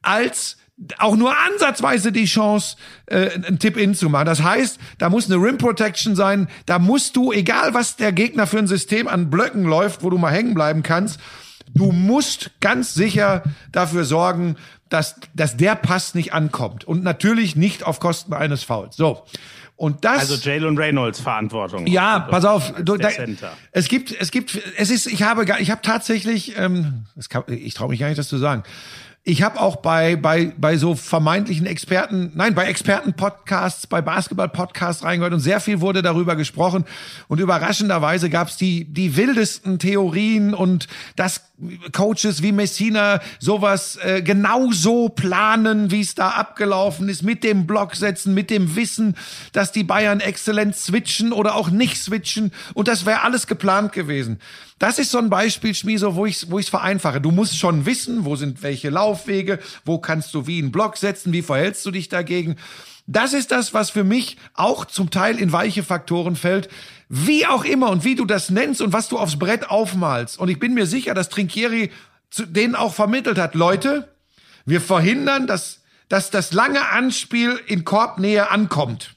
als 0.02 0.56
auch 0.98 1.16
nur 1.16 1.34
ansatzweise 1.36 2.12
die 2.12 2.26
Chance, 2.26 2.76
äh, 3.06 3.30
einen 3.30 3.58
Tip-In 3.58 3.94
zu 3.94 4.10
machen. 4.10 4.26
Das 4.26 4.42
heißt, 4.42 4.78
da 4.98 5.08
muss 5.08 5.30
eine 5.30 5.42
Rim 5.42 5.56
Protection 5.56 6.14
sein, 6.14 6.48
da 6.66 6.78
musst 6.78 7.16
du, 7.16 7.32
egal 7.32 7.72
was 7.72 7.96
der 7.96 8.12
Gegner 8.12 8.46
für 8.46 8.58
ein 8.58 8.66
System 8.66 9.08
an 9.08 9.30
Blöcken 9.30 9.64
läuft, 9.64 10.02
wo 10.02 10.10
du 10.10 10.18
mal 10.18 10.32
hängen 10.32 10.54
bleiben 10.54 10.82
kannst, 10.82 11.18
du 11.76 11.92
musst 11.92 12.50
ganz 12.60 12.94
sicher 12.94 13.42
dafür 13.72 14.04
sorgen, 14.04 14.56
dass, 14.88 15.16
dass 15.34 15.56
der 15.56 15.74
Pass 15.74 16.14
nicht 16.14 16.32
ankommt. 16.32 16.84
Und 16.84 17.02
natürlich 17.02 17.56
nicht 17.56 17.84
auf 17.84 18.00
Kosten 18.00 18.32
eines 18.32 18.62
Fouls. 18.62 18.96
So. 18.96 19.24
Und 19.76 20.04
das. 20.04 20.30
Also 20.30 20.36
Jalen 20.36 20.78
Reynolds 20.78 21.20
Verantwortung. 21.20 21.86
Ja, 21.86 22.20
pass 22.20 22.44
auf. 22.44 22.72
Du, 22.82 22.96
da, 22.96 23.10
es 23.72 23.88
gibt, 23.88 24.10
es 24.18 24.30
gibt, 24.30 24.58
es 24.76 24.90
ist, 24.90 25.06
ich 25.06 25.22
habe, 25.22 25.44
ich 25.60 25.70
habe 25.70 25.82
tatsächlich, 25.82 26.56
ähm, 26.56 27.04
kann, 27.28 27.44
ich 27.48 27.74
traue 27.74 27.90
mich 27.90 28.00
gar 28.00 28.08
nicht, 28.08 28.18
das 28.18 28.28
zu 28.28 28.38
sagen. 28.38 28.62
Ich 29.28 29.42
habe 29.42 29.60
auch 29.60 29.74
bei, 29.74 30.14
bei, 30.14 30.52
bei 30.56 30.76
so 30.76 30.94
vermeintlichen 30.94 31.66
Experten, 31.66 32.30
nein, 32.36 32.54
bei 32.54 32.66
Experten-Podcasts, 32.66 33.88
bei 33.88 34.00
Basketball-Podcasts 34.00 35.02
reingehört 35.02 35.34
und 35.34 35.40
sehr 35.40 35.58
viel 35.58 35.80
wurde 35.80 36.00
darüber 36.00 36.36
gesprochen. 36.36 36.84
Und 37.26 37.40
überraschenderweise 37.40 38.30
gab 38.30 38.46
es 38.46 38.56
die, 38.56 38.84
die 38.84 39.16
wildesten 39.16 39.80
Theorien 39.80 40.54
und 40.54 40.86
dass 41.16 41.40
Coaches 41.90 42.42
wie 42.42 42.52
Messina 42.52 43.20
sowas 43.40 43.98
äh, 44.00 44.22
genauso 44.22 45.08
planen, 45.08 45.90
wie 45.90 46.02
es 46.02 46.14
da 46.14 46.28
abgelaufen 46.28 47.08
ist, 47.08 47.24
mit 47.24 47.42
dem 47.42 47.66
Block 47.66 47.96
setzen, 47.96 48.32
mit 48.32 48.48
dem 48.48 48.76
Wissen, 48.76 49.16
dass 49.52 49.72
die 49.72 49.82
Bayern 49.82 50.20
exzellent 50.20 50.76
switchen 50.76 51.32
oder 51.32 51.56
auch 51.56 51.70
nicht 51.70 52.00
switchen. 52.00 52.52
Und 52.74 52.86
das 52.86 53.06
wäre 53.06 53.22
alles 53.22 53.48
geplant 53.48 53.92
gewesen. 53.92 54.38
Das 54.78 54.98
ist 54.98 55.10
so 55.10 55.18
ein 55.18 55.30
Beispiel, 55.30 55.74
Schmieso, 55.74 56.16
wo 56.16 56.26
ich 56.26 56.50
wo 56.50 56.58
ich 56.58 56.66
es 56.66 56.70
vereinfache. 56.70 57.20
Du 57.20 57.30
musst 57.30 57.56
schon 57.56 57.86
wissen, 57.86 58.26
wo 58.26 58.36
sind 58.36 58.62
welche 58.62 58.90
Lauf 58.90 59.20
Laufwege, 59.20 59.58
wo 59.84 59.98
kannst 59.98 60.34
du 60.34 60.46
wie 60.46 60.58
einen 60.58 60.70
Block 60.70 60.98
setzen, 60.98 61.32
wie 61.32 61.42
verhältst 61.42 61.86
du 61.86 61.90
dich 61.90 62.08
dagegen. 62.08 62.56
Das 63.06 63.32
ist 63.32 63.52
das, 63.52 63.72
was 63.72 63.90
für 63.90 64.04
mich 64.04 64.36
auch 64.52 64.84
zum 64.84 65.10
Teil 65.10 65.38
in 65.38 65.52
weiche 65.52 65.82
Faktoren 65.82 66.36
fällt. 66.36 66.68
Wie 67.08 67.46
auch 67.46 67.64
immer 67.64 67.88
und 67.90 68.04
wie 68.04 68.16
du 68.16 68.24
das 68.24 68.50
nennst 68.50 68.82
und 68.82 68.92
was 68.92 69.08
du 69.08 69.18
aufs 69.18 69.38
Brett 69.38 69.70
aufmalst. 69.70 70.38
Und 70.38 70.48
ich 70.48 70.58
bin 70.58 70.74
mir 70.74 70.86
sicher, 70.86 71.14
dass 71.14 71.28
Trinkieri 71.28 71.90
denen 72.36 72.74
auch 72.74 72.92
vermittelt 72.92 73.38
hat. 73.38 73.54
Leute, 73.54 74.08
wir 74.66 74.80
verhindern, 74.80 75.46
dass, 75.46 75.80
dass 76.08 76.30
das 76.30 76.52
lange 76.52 76.86
Anspiel 76.88 77.58
in 77.66 77.84
Korbnähe 77.84 78.50
ankommt. 78.50 79.15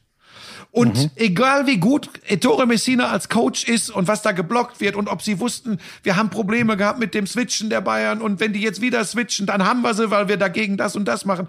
Und 0.72 0.98
mhm. 0.98 1.12
egal 1.16 1.66
wie 1.66 1.78
gut 1.78 2.10
Ettore 2.28 2.68
Messina 2.68 3.10
als 3.10 3.28
Coach 3.28 3.64
ist 3.64 3.90
und 3.90 4.08
was 4.08 4.22
da 4.22 4.34
geblockt 4.34 4.80
wird 4.80 4.96
und 4.96 5.08
ob 5.08 5.24
sie 5.24 5.40
wussten, 5.40 5.80
wir 6.04 6.16
haben 6.16 6.30
Probleme 6.30 6.78
gehabt 6.78 7.00
mit 7.00 7.16
dem 7.16 7.26
Switchen 7.26 7.72
der 7.72 7.82
Bayern 7.82 8.22
und 8.22 8.40
wenn 8.40 8.54
die 8.54 8.62
jetzt 8.62 8.80
wieder 8.80 9.04
switchen, 9.04 9.48
dann 9.48 9.66
haben 9.66 9.82
wir 9.82 9.96
sie, 9.96 10.12
weil 10.12 10.28
wir 10.28 10.38
dagegen 10.38 10.78
das 10.78 10.96
und 10.96 11.06
das 11.06 11.26
machen. 11.26 11.48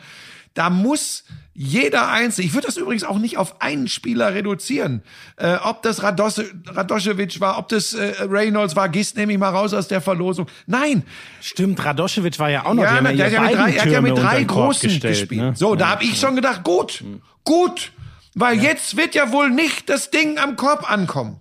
Da 0.55 0.71
muss 0.71 1.25
jeder 1.53 2.09
Einzelne, 2.09 2.47
ich 2.47 2.55
würde 2.55 2.67
das 2.67 2.79
übrigens 2.79 3.05
auch 3.05 3.19
nicht 3.19 3.37
auf 3.37 3.61
einen 3.61 3.87
Spieler 3.89 4.35
reduzieren, 4.35 5.03
äh, 5.37 5.57
ob 5.63 5.83
das 5.83 6.03
Rados 6.03 6.41
Radoschewitsch 6.67 7.41
war, 7.41 7.59
ob 7.59 7.69
das 7.69 7.93
äh, 7.93 8.15
Reynolds 8.23 8.75
war, 8.75 8.89
Gist 8.89 9.17
nehme 9.17 9.33
ich 9.33 9.39
mal 9.39 9.51
raus 9.51 9.75
aus 9.75 9.87
der 9.87 10.01
Verlosung. 10.01 10.47
Nein. 10.67 11.03
Stimmt, 11.43 11.85
Radoschewitsch 11.85 12.39
war 12.39 12.51
ja 12.51 12.65
auch 12.65 12.75
noch. 12.75 12.83
Ja, 12.83 13.01
der, 13.01 13.13
der, 13.13 13.31
der, 13.31 13.41
drei, 13.41 13.73
er 13.75 13.83
hat 13.83 13.91
ja 13.91 14.01
mit 14.01 14.17
drei 14.17 14.43
Großen 14.43 14.99
gespielt. 14.99 15.33
Ne? 15.33 15.53
So, 15.55 15.75
da 15.75 15.91
habe 15.91 16.05
ich 16.05 16.19
schon 16.19 16.35
gedacht, 16.35 16.65
gut, 16.65 17.05
gut, 17.45 17.93
weil 18.35 18.57
ja. 18.57 18.65
jetzt 18.65 18.97
wird 18.97 19.15
ja 19.15 19.33
wohl 19.33 19.51
nicht 19.51 19.89
das 19.89 20.11
Ding 20.11 20.39
am 20.39 20.57
Korb 20.57 20.91
ankommen. 20.91 21.39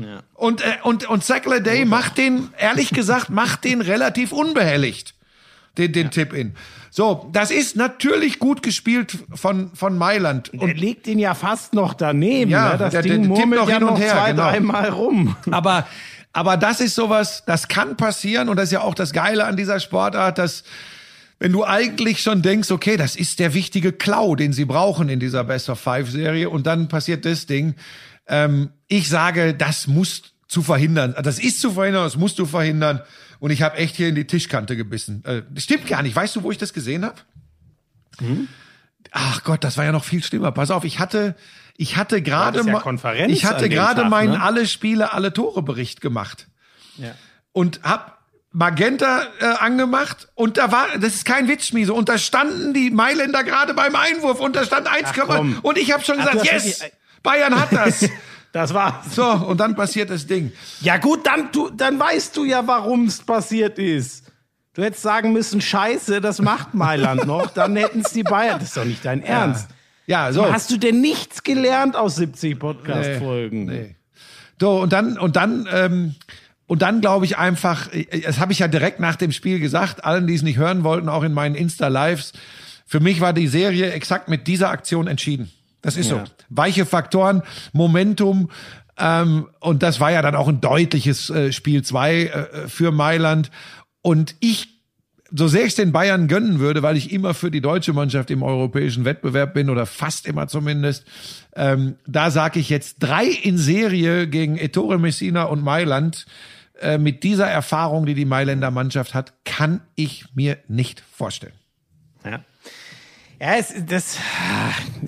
Ja. 0.00 0.20
Und, 0.34 0.62
äh, 0.62 0.76
und, 0.82 1.08
und 1.08 1.24
Sackler 1.24 1.60
Day 1.60 1.84
macht 1.84 2.18
den, 2.18 2.48
ehrlich 2.58 2.90
gesagt, 2.90 3.30
macht 3.30 3.64
den 3.64 3.80
relativ 3.80 4.32
unbehelligt, 4.32 5.14
den, 5.76 5.92
den 5.92 6.04
ja. 6.04 6.10
Tipp-In. 6.10 6.54
So, 6.90 7.30
das 7.32 7.50
ist 7.50 7.76
natürlich 7.76 8.38
gut 8.38 8.62
gespielt 8.62 9.16
von, 9.34 9.70
von 9.74 9.96
Mailand. 9.96 10.52
Und 10.52 10.68
er 10.68 10.74
legt 10.74 11.06
ihn 11.06 11.18
ja 11.18 11.34
fast 11.34 11.72
noch 11.72 11.94
daneben. 11.94 12.50
Ja, 12.50 12.72
ne? 12.72 12.78
das 12.78 12.92
der, 12.92 13.02
Ding 13.02 13.22
der, 13.22 13.28
murmelt 13.28 13.60
noch 13.62 13.68
ja 13.68 13.78
hin 13.78 13.84
und 13.84 13.94
noch 13.94 14.00
her, 14.00 14.12
zwei, 14.12 14.30
genau. 14.32 14.42
dreimal 14.42 14.88
rum. 14.90 15.36
Aber, 15.50 15.86
aber 16.34 16.56
das 16.56 16.80
ist 16.80 16.94
sowas, 16.94 17.44
das 17.46 17.68
kann 17.68 17.96
passieren 17.96 18.48
und 18.48 18.56
das 18.56 18.64
ist 18.66 18.72
ja 18.72 18.80
auch 18.80 18.94
das 18.94 19.12
Geile 19.12 19.44
an 19.44 19.56
dieser 19.56 19.80
Sportart, 19.80 20.38
dass 20.38 20.64
wenn 21.42 21.50
du 21.50 21.64
eigentlich 21.64 22.22
schon 22.22 22.40
denkst, 22.40 22.70
okay, 22.70 22.96
das 22.96 23.16
ist 23.16 23.40
der 23.40 23.52
wichtige 23.52 23.90
Klau, 23.92 24.36
den 24.36 24.52
sie 24.52 24.64
brauchen 24.64 25.08
in 25.08 25.18
dieser 25.18 25.42
Best 25.42 25.68
of 25.70 25.80
Five 25.80 26.08
Serie 26.08 26.48
und 26.48 26.68
dann 26.68 26.86
passiert 26.86 27.24
das 27.24 27.46
Ding. 27.46 27.74
Ähm, 28.28 28.70
ich 28.86 29.08
sage, 29.08 29.52
das 29.52 29.88
muss 29.88 30.22
zu 30.46 30.62
verhindern. 30.62 31.16
Das 31.20 31.40
ist 31.40 31.60
zu 31.60 31.72
verhindern, 31.72 32.04
das 32.04 32.16
musst 32.16 32.38
du 32.38 32.46
verhindern. 32.46 33.00
Und 33.40 33.50
ich 33.50 33.60
habe 33.60 33.76
echt 33.76 33.96
hier 33.96 34.08
in 34.08 34.14
die 34.14 34.24
Tischkante 34.24 34.76
gebissen. 34.76 35.24
Äh, 35.24 35.42
das 35.50 35.64
stimmt 35.64 35.88
gar 35.88 36.04
nicht. 36.04 36.14
Weißt 36.14 36.36
du, 36.36 36.44
wo 36.44 36.52
ich 36.52 36.58
das 36.58 36.72
gesehen 36.72 37.04
habe? 37.04 37.16
Hm? 38.20 38.46
Ach 39.10 39.42
Gott, 39.42 39.64
das 39.64 39.76
war 39.76 39.84
ja 39.84 39.90
noch 39.90 40.04
viel 40.04 40.22
schlimmer. 40.22 40.52
Pass 40.52 40.70
auf, 40.70 40.84
ich 40.84 41.00
hatte, 41.00 41.34
ich 41.76 41.96
hatte 41.96 42.22
gerade 42.22 42.60
ja 42.60 43.26
ich 43.26 43.44
hatte 43.46 43.68
gerade 43.68 44.04
meinen 44.04 44.34
ne? 44.34 44.42
alle 44.42 44.64
Spiele, 44.68 45.12
alle 45.12 45.32
Tore 45.32 45.64
Bericht 45.64 46.00
gemacht. 46.00 46.46
Ja. 46.98 47.16
Und 47.50 47.80
hab 47.82 48.21
Magenta 48.52 49.22
äh, 49.40 49.44
angemacht 49.44 50.28
und 50.34 50.58
da 50.58 50.70
war, 50.70 50.86
das 50.98 51.14
ist 51.14 51.24
kein 51.24 51.48
Witzschmiese, 51.48 51.94
und 51.94 52.08
da 52.08 52.18
standen 52.18 52.74
die 52.74 52.90
Mailänder 52.90 53.44
gerade 53.44 53.72
beim 53.72 53.96
Einwurf 53.96 54.40
und 54.40 54.56
da 54.56 54.64
stand 54.64 54.86
1, 54.86 55.10
und 55.62 55.78
ich 55.78 55.92
habe 55.92 56.04
schon 56.04 56.18
gesagt, 56.18 56.38
Ach, 56.40 56.44
yes, 56.44 56.84
Bayern 57.22 57.58
hat 57.58 57.72
das. 57.72 58.08
das 58.52 58.74
war's. 58.74 59.14
So, 59.14 59.24
und 59.24 59.58
dann 59.58 59.74
passiert 59.74 60.10
das 60.10 60.26
Ding. 60.26 60.52
Ja 60.80 60.98
gut, 60.98 61.26
dann, 61.26 61.50
du, 61.52 61.70
dann 61.70 61.98
weißt 61.98 62.36
du 62.36 62.44
ja, 62.44 62.66
warum 62.66 63.06
es 63.06 63.22
passiert 63.22 63.78
ist. 63.78 64.24
Du 64.74 64.82
hättest 64.82 65.02
sagen 65.02 65.32
müssen, 65.32 65.60
scheiße, 65.60 66.20
das 66.20 66.40
macht 66.40 66.74
Mailand 66.74 67.26
noch, 67.26 67.50
dann 67.50 67.76
hätten 67.76 68.00
es 68.00 68.12
die 68.12 68.22
Bayern. 68.22 68.58
Das 68.58 68.68
ist 68.68 68.76
doch 68.76 68.84
nicht 68.84 69.04
dein 69.04 69.22
Ernst. 69.22 69.68
Ja, 70.06 70.26
ja 70.26 70.32
so. 70.32 70.52
Hast 70.52 70.70
du 70.70 70.76
denn 70.76 71.00
nichts 71.00 71.42
gelernt 71.42 71.96
aus 71.96 72.16
70 72.16 72.58
Podcast-Folgen? 72.58 73.64
Nee, 73.66 73.72
nee. 73.72 73.96
So, 74.60 74.82
und 74.82 74.92
dann, 74.92 75.18
und 75.18 75.36
dann, 75.36 75.68
ähm, 75.72 76.14
und 76.72 76.80
dann 76.80 77.02
glaube 77.02 77.26
ich 77.26 77.36
einfach, 77.36 77.90
das 78.24 78.38
habe 78.38 78.52
ich 78.52 78.60
ja 78.60 78.66
direkt 78.66 78.98
nach 78.98 79.16
dem 79.16 79.30
Spiel 79.30 79.60
gesagt, 79.60 80.06
allen, 80.06 80.26
die 80.26 80.34
es 80.34 80.40
nicht 80.40 80.56
hören 80.56 80.84
wollten, 80.84 81.10
auch 81.10 81.22
in 81.22 81.34
meinen 81.34 81.54
Insta-Lives, 81.54 82.32
für 82.86 82.98
mich 82.98 83.20
war 83.20 83.34
die 83.34 83.46
Serie 83.46 83.92
exakt 83.92 84.30
mit 84.30 84.46
dieser 84.46 84.70
Aktion 84.70 85.06
entschieden. 85.06 85.50
Das 85.82 85.98
ist 85.98 86.08
ja. 86.08 86.24
so. 86.24 86.32
Weiche 86.48 86.86
Faktoren, 86.86 87.42
Momentum, 87.74 88.48
ähm, 88.98 89.48
und 89.60 89.82
das 89.82 90.00
war 90.00 90.12
ja 90.12 90.22
dann 90.22 90.34
auch 90.34 90.48
ein 90.48 90.62
deutliches 90.62 91.28
äh, 91.28 91.52
Spiel 91.52 91.82
zwei 91.82 92.22
äh, 92.22 92.68
für 92.68 92.90
Mailand. 92.90 93.50
Und 94.00 94.34
ich, 94.40 94.68
so 95.30 95.48
sehr 95.48 95.66
ich 95.66 95.74
den 95.74 95.92
Bayern 95.92 96.26
gönnen 96.26 96.58
würde, 96.58 96.82
weil 96.82 96.96
ich 96.96 97.12
immer 97.12 97.34
für 97.34 97.50
die 97.50 97.60
deutsche 97.60 97.92
Mannschaft 97.92 98.30
im 98.30 98.42
europäischen 98.42 99.04
Wettbewerb 99.04 99.52
bin 99.52 99.68
oder 99.68 99.84
fast 99.84 100.26
immer 100.26 100.48
zumindest, 100.48 101.04
ähm, 101.54 101.96
da 102.06 102.30
sage 102.30 102.60
ich 102.60 102.70
jetzt 102.70 102.96
drei 103.00 103.26
in 103.26 103.58
Serie 103.58 104.26
gegen 104.26 104.56
Ettore 104.56 104.98
Messina 104.98 105.42
und 105.42 105.62
Mailand. 105.62 106.24
Äh, 106.82 106.98
mit 106.98 107.22
dieser 107.22 107.46
Erfahrung, 107.46 108.06
die 108.06 108.14
die 108.14 108.24
Mailänder 108.24 108.72
Mannschaft 108.72 109.14
hat, 109.14 109.32
kann 109.44 109.82
ich 109.94 110.26
mir 110.34 110.58
nicht 110.66 111.00
vorstellen. 111.00 111.54
Ja. 112.24 112.44
Ja, 113.42 113.56
es, 113.56 113.74
das, 113.88 114.20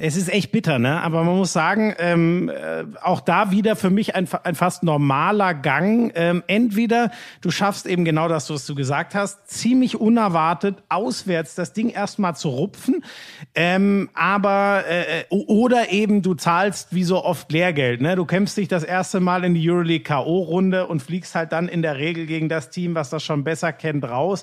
es 0.00 0.16
ist 0.16 0.28
echt 0.28 0.50
bitter, 0.50 0.80
ne? 0.80 1.00
Aber 1.02 1.22
man 1.22 1.36
muss 1.36 1.52
sagen, 1.52 1.94
ähm, 2.00 2.48
äh, 2.48 2.82
auch 3.00 3.20
da 3.20 3.52
wieder 3.52 3.76
für 3.76 3.90
mich 3.90 4.16
ein, 4.16 4.26
ein 4.42 4.56
fast 4.56 4.82
normaler 4.82 5.54
Gang. 5.54 6.10
Ähm, 6.16 6.42
entweder 6.48 7.12
du 7.42 7.52
schaffst 7.52 7.86
eben 7.86 8.04
genau 8.04 8.26
das, 8.26 8.50
was 8.50 8.66
du 8.66 8.74
gesagt 8.74 9.14
hast, 9.14 9.48
ziemlich 9.48 10.00
unerwartet 10.00 10.82
auswärts 10.88 11.54
das 11.54 11.74
Ding 11.74 11.90
erstmal 11.90 12.34
zu 12.34 12.48
rupfen, 12.48 13.04
ähm, 13.54 14.10
aber 14.14 14.82
äh, 14.88 15.20
äh 15.20 15.24
oder 15.30 15.92
eben 15.92 16.22
du 16.22 16.34
zahlst 16.34 16.92
wie 16.92 17.04
so 17.04 17.22
oft 17.22 17.52
Lehrgeld, 17.52 18.00
ne? 18.00 18.16
Du 18.16 18.24
kämpfst 18.24 18.56
dich 18.56 18.66
das 18.66 18.82
erste 18.82 19.20
Mal 19.20 19.44
in 19.44 19.54
die 19.54 19.70
Euroleague 19.70 20.02
KO 20.02 20.40
Runde 20.40 20.88
und 20.88 21.04
fliegst 21.04 21.36
halt 21.36 21.52
dann 21.52 21.68
in 21.68 21.82
der 21.82 21.98
Regel 21.98 22.26
gegen 22.26 22.48
das 22.48 22.70
Team, 22.70 22.96
was 22.96 23.10
das 23.10 23.22
schon 23.22 23.44
besser 23.44 23.72
kennt, 23.72 24.02
raus. 24.02 24.42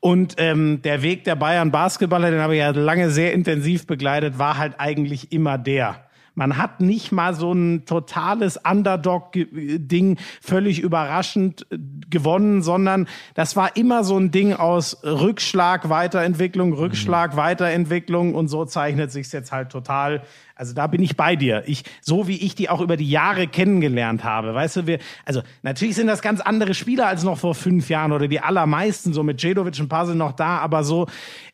Und 0.00 0.36
ähm, 0.38 0.80
der 0.82 1.02
Weg 1.02 1.24
der 1.24 1.36
Bayern 1.36 1.70
Basketballer, 1.70 2.30
den 2.30 2.40
habe 2.40 2.54
ich 2.54 2.60
ja 2.60 2.70
lange 2.70 3.10
sehr 3.10 3.34
intensiv 3.34 3.86
begleitet, 3.86 4.38
war 4.38 4.56
halt 4.56 4.74
eigentlich 4.78 5.30
immer 5.30 5.58
der. 5.58 6.04
Man 6.34 6.56
hat 6.56 6.80
nicht 6.80 7.12
mal 7.12 7.34
so 7.34 7.52
ein 7.52 7.84
totales 7.84 8.56
Underdog-Ding 8.56 10.16
völlig 10.40 10.80
überraschend 10.80 11.66
äh, 11.70 11.76
gewonnen, 12.08 12.62
sondern 12.62 13.08
das 13.34 13.56
war 13.56 13.76
immer 13.76 14.04
so 14.04 14.16
ein 14.16 14.30
Ding 14.30 14.54
aus 14.54 15.04
Rückschlag, 15.04 15.90
Weiterentwicklung, 15.90 16.72
Rückschlag, 16.72 17.34
mhm. 17.34 17.36
Weiterentwicklung 17.36 18.34
und 18.34 18.48
so 18.48 18.64
zeichnet 18.64 19.12
sich 19.12 19.30
jetzt 19.32 19.52
halt 19.52 19.70
total 19.70 20.22
also 20.60 20.74
da 20.74 20.86
bin 20.88 21.02
ich 21.02 21.16
bei 21.16 21.36
dir. 21.36 21.62
Ich, 21.64 21.84
so 22.02 22.28
wie 22.28 22.36
ich 22.36 22.54
die 22.54 22.68
auch 22.68 22.82
über 22.82 22.98
die 22.98 23.08
Jahre 23.08 23.46
kennengelernt 23.46 24.24
habe. 24.24 24.54
Weißt 24.54 24.76
du, 24.76 24.86
wir, 24.86 24.98
also 25.24 25.40
natürlich 25.62 25.96
sind 25.96 26.06
das 26.06 26.20
ganz 26.20 26.42
andere 26.42 26.74
Spieler 26.74 27.06
als 27.06 27.24
noch 27.24 27.38
vor 27.38 27.54
fünf 27.54 27.88
Jahren 27.88 28.12
oder 28.12 28.28
die 28.28 28.40
allermeisten. 28.40 29.14
So 29.14 29.22
mit 29.22 29.42
Jedovic 29.42 29.78
ein 29.78 29.88
paar 29.88 30.04
noch 30.14 30.32
da, 30.32 30.58
aber 30.58 30.84
so, 30.84 31.06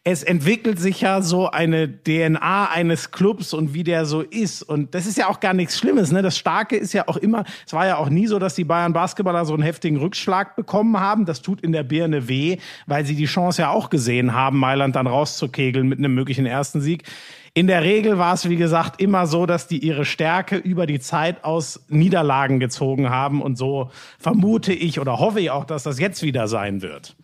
es 0.03 0.25
entwickelt 0.25 0.81
sich 0.81 1.03
ja 1.03 1.23
so 1.23 1.49
eine 1.49 1.89
DNA 2.03 2.69
eines 2.73 3.13
Clubs 3.13 3.55
und 3.55 3.75
wie 3.75 3.85
der 3.85 4.07
so 4.07 4.23
ist. 4.23 4.65
Und 4.65 4.93
das 4.97 5.07
ist 5.07 5.17
ja 5.17 5.29
auch 5.29 5.39
gar 5.39 5.55
nichts 5.55 5.79
Schlimmes. 5.79 6.11
Ne? 6.11 6.23
Das 6.23 6.37
Starke 6.37 6.77
ist 6.77 6.93
ja 6.93 7.07
auch 7.07 7.17
immer, 7.17 7.45
es 7.65 7.73
war 7.73 7.87
ja 7.87 7.99
auch 7.99 8.09
nie 8.09 8.27
so, 8.27 8.41
dass 8.41 8.57
die 8.57 8.65
Bayern 8.65 8.93
Basketballer 8.93 9.45
so 9.45 9.55
einen 9.55 9.63
heftigen 9.63 9.99
Rückschlag 9.99 10.57
bekommen 10.57 10.99
haben. 10.99 11.27
Das 11.27 11.43
tut 11.43 11.61
in 11.61 11.71
der 11.71 11.85
Birne 11.85 12.27
weh, 12.29 12.57
weil 12.87 13.07
sie 13.07 13.15
die 13.15 13.27
Chance 13.27 13.63
ja 13.63 13.71
auch 13.71 13.89
gesehen 13.89 14.35
haben, 14.35 14.59
Mailand 14.59 14.97
dann 14.97 15.07
rauszukegeln 15.07 15.87
mit 15.87 16.01
einem 16.01 16.13
möglichen 16.13 16.47
ersten 16.47 16.81
Sieg. 16.81 17.05
In 17.57 17.69
der 17.69 17.83
Regel 17.83 18.19
war 18.19 18.35
es, 18.35 18.51
wie 18.51 18.57
gesagt, 18.57 19.01
immer 19.01 19.27
so, 19.27 19.47
dass 19.47 19.67
die 19.67 19.79
ihre 19.79 20.05
Stärke 20.05 20.57
über 20.57 20.87
die 20.87 21.01
Zeit 21.01 21.43
aus 21.43 21.81
Niederlagen 21.89 22.61
gezogen 22.61 23.09
haben. 23.09 23.41
Und 23.41 23.57
so 23.57 23.91
vermute 24.19 24.75
ich 24.75 25.01
oder 25.01 25.19
hoffe 25.19 25.41
ich 25.41 25.51
auch, 25.51 25.65
dass 25.65 25.83
das 25.83 25.99
jetzt 25.99 26.23
wieder 26.23 26.49
sein 26.49 26.83
wird. 26.83 27.17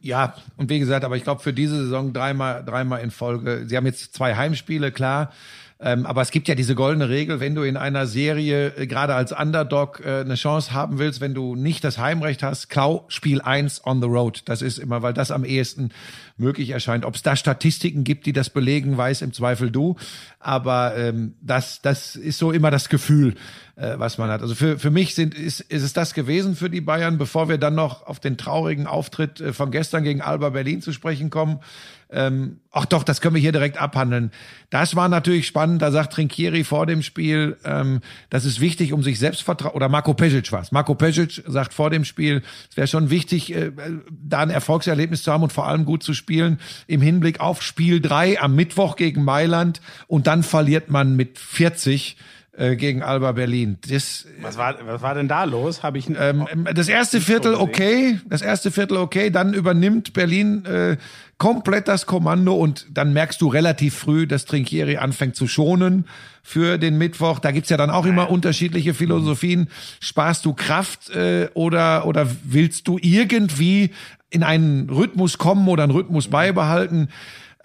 Ja, 0.00 0.34
und 0.56 0.70
wie 0.70 0.78
gesagt, 0.78 1.04
aber 1.04 1.16
ich 1.16 1.24
glaube 1.24 1.42
für 1.42 1.52
diese 1.52 1.82
Saison 1.82 2.12
dreimal, 2.12 2.64
dreimal 2.64 3.00
in 3.00 3.10
Folge. 3.10 3.64
Sie 3.66 3.76
haben 3.76 3.86
jetzt 3.86 4.14
zwei 4.14 4.36
Heimspiele, 4.36 4.92
klar. 4.92 5.32
Ähm, 5.78 6.06
aber 6.06 6.22
es 6.22 6.30
gibt 6.30 6.48
ja 6.48 6.54
diese 6.54 6.74
goldene 6.74 7.10
Regel, 7.10 7.38
wenn 7.38 7.54
du 7.54 7.62
in 7.62 7.76
einer 7.76 8.06
Serie 8.06 8.68
äh, 8.76 8.86
gerade 8.86 9.14
als 9.14 9.32
Underdog 9.32 10.00
äh, 10.02 10.20
eine 10.20 10.34
Chance 10.34 10.72
haben 10.72 10.98
willst, 10.98 11.20
wenn 11.20 11.34
du 11.34 11.54
nicht 11.54 11.84
das 11.84 11.98
Heimrecht 11.98 12.42
hast, 12.42 12.70
klau 12.70 13.04
Spiel 13.08 13.42
eins 13.42 13.84
on 13.84 14.00
the 14.00 14.08
road. 14.08 14.42
Das 14.46 14.62
ist 14.62 14.78
immer, 14.78 15.02
weil 15.02 15.12
das 15.12 15.30
am 15.30 15.44
ehesten 15.44 15.90
möglich 16.38 16.70
erscheint. 16.70 17.04
Ob 17.04 17.14
es 17.14 17.22
da 17.22 17.36
Statistiken 17.36 18.04
gibt, 18.04 18.24
die 18.24 18.32
das 18.32 18.48
belegen, 18.48 18.96
weiß 18.96 19.20
im 19.20 19.34
Zweifel 19.34 19.70
du. 19.70 19.96
Aber 20.40 20.96
ähm, 20.96 21.34
das, 21.42 21.82
das 21.82 22.16
ist 22.16 22.38
so 22.38 22.52
immer 22.52 22.70
das 22.70 22.88
Gefühl, 22.88 23.34
äh, 23.76 23.98
was 23.98 24.16
man 24.16 24.30
hat. 24.30 24.40
Also 24.40 24.54
für, 24.54 24.78
für 24.78 24.90
mich 24.90 25.14
sind, 25.14 25.34
ist, 25.34 25.60
ist 25.60 25.82
es 25.82 25.92
das 25.92 26.14
gewesen 26.14 26.56
für 26.56 26.70
die 26.70 26.80
Bayern, 26.80 27.18
bevor 27.18 27.50
wir 27.50 27.58
dann 27.58 27.74
noch 27.74 28.06
auf 28.06 28.18
den 28.18 28.38
traurigen 28.38 28.86
Auftritt 28.86 29.42
äh, 29.42 29.52
von 29.52 29.70
gestern 29.70 30.04
gegen 30.04 30.22
Alba 30.22 30.48
Berlin 30.50 30.80
zu 30.80 30.92
sprechen 30.92 31.28
kommen. 31.28 31.60
Ähm, 32.08 32.60
ach 32.70 32.86
doch, 32.86 33.02
das 33.02 33.20
können 33.20 33.34
wir 33.34 33.42
hier 33.42 33.52
direkt 33.52 33.78
abhandeln. 33.78 34.30
Das 34.70 34.94
war 34.94 35.08
natürlich 35.08 35.46
spannend. 35.46 35.82
Da 35.82 35.90
sagt 35.90 36.12
Trinkieri 36.12 36.62
vor 36.62 36.86
dem 36.86 37.02
Spiel, 37.02 37.56
ähm, 37.64 38.00
das 38.30 38.44
ist 38.44 38.60
wichtig, 38.60 38.92
um 38.92 39.02
sich 39.02 39.18
Selbstvertrauen, 39.18 39.74
oder 39.74 39.88
Marco 39.88 40.14
Pesic 40.14 40.52
was. 40.52 40.70
Marco 40.70 40.94
Pesic 40.94 41.42
sagt 41.46 41.74
vor 41.74 41.90
dem 41.90 42.04
Spiel, 42.04 42.42
es 42.70 42.76
wäre 42.76 42.86
schon 42.86 43.10
wichtig, 43.10 43.52
äh, 43.54 43.72
da 44.10 44.38
ein 44.38 44.50
Erfolgserlebnis 44.50 45.24
zu 45.24 45.32
haben 45.32 45.42
und 45.42 45.52
vor 45.52 45.66
allem 45.66 45.84
gut 45.84 46.04
zu 46.04 46.14
spielen 46.14 46.60
im 46.86 47.00
Hinblick 47.00 47.40
auf 47.40 47.62
Spiel 47.62 48.00
drei 48.00 48.40
am 48.40 48.54
Mittwoch 48.54 48.94
gegen 48.94 49.24
Mailand 49.24 49.80
und 50.06 50.28
dann 50.28 50.44
verliert 50.44 50.90
man 50.90 51.16
mit 51.16 51.38
40 51.40 52.16
äh, 52.56 52.76
gegen 52.76 53.02
Alba 53.02 53.32
Berlin. 53.32 53.78
Das, 53.88 54.26
was, 54.40 54.56
war, 54.56 54.74
was 54.86 55.02
war 55.02 55.14
denn 55.14 55.28
da 55.28 55.44
los? 55.44 55.82
Habe 55.82 55.98
ich 55.98 56.08
ähm, 56.08 56.46
das 56.74 56.88
erste 56.88 57.20
Viertel 57.20 57.54
okay, 57.54 58.18
das 58.28 58.42
erste 58.42 58.70
Viertel 58.70 58.96
okay, 58.96 59.30
dann 59.30 59.52
übernimmt 59.52 60.12
Berlin 60.12 60.64
äh, 60.64 60.96
komplett 61.38 61.86
das 61.86 62.06
Kommando 62.06 62.54
und 62.54 62.86
dann 62.90 63.12
merkst 63.12 63.40
du 63.40 63.48
relativ 63.48 63.94
früh, 63.94 64.26
dass 64.26 64.46
Trinkieri 64.46 64.96
anfängt 64.96 65.36
zu 65.36 65.46
schonen 65.46 66.06
für 66.42 66.78
den 66.78 66.96
Mittwoch. 66.96 67.40
Da 67.40 67.50
gibt's 67.50 67.68
ja 67.68 67.76
dann 67.76 67.90
auch 67.90 68.06
immer 68.06 68.30
unterschiedliche 68.30 68.94
Philosophien. 68.94 69.68
Sparst 70.00 70.46
du 70.46 70.54
Kraft 70.54 71.10
äh, 71.10 71.48
oder, 71.52 72.06
oder 72.06 72.26
willst 72.44 72.88
du 72.88 72.98
irgendwie 73.00 73.90
in 74.30 74.42
einen 74.42 74.88
Rhythmus 74.88 75.38
kommen 75.38 75.68
oder 75.68 75.82
einen 75.82 75.92
Rhythmus 75.92 76.28
beibehalten? 76.28 77.08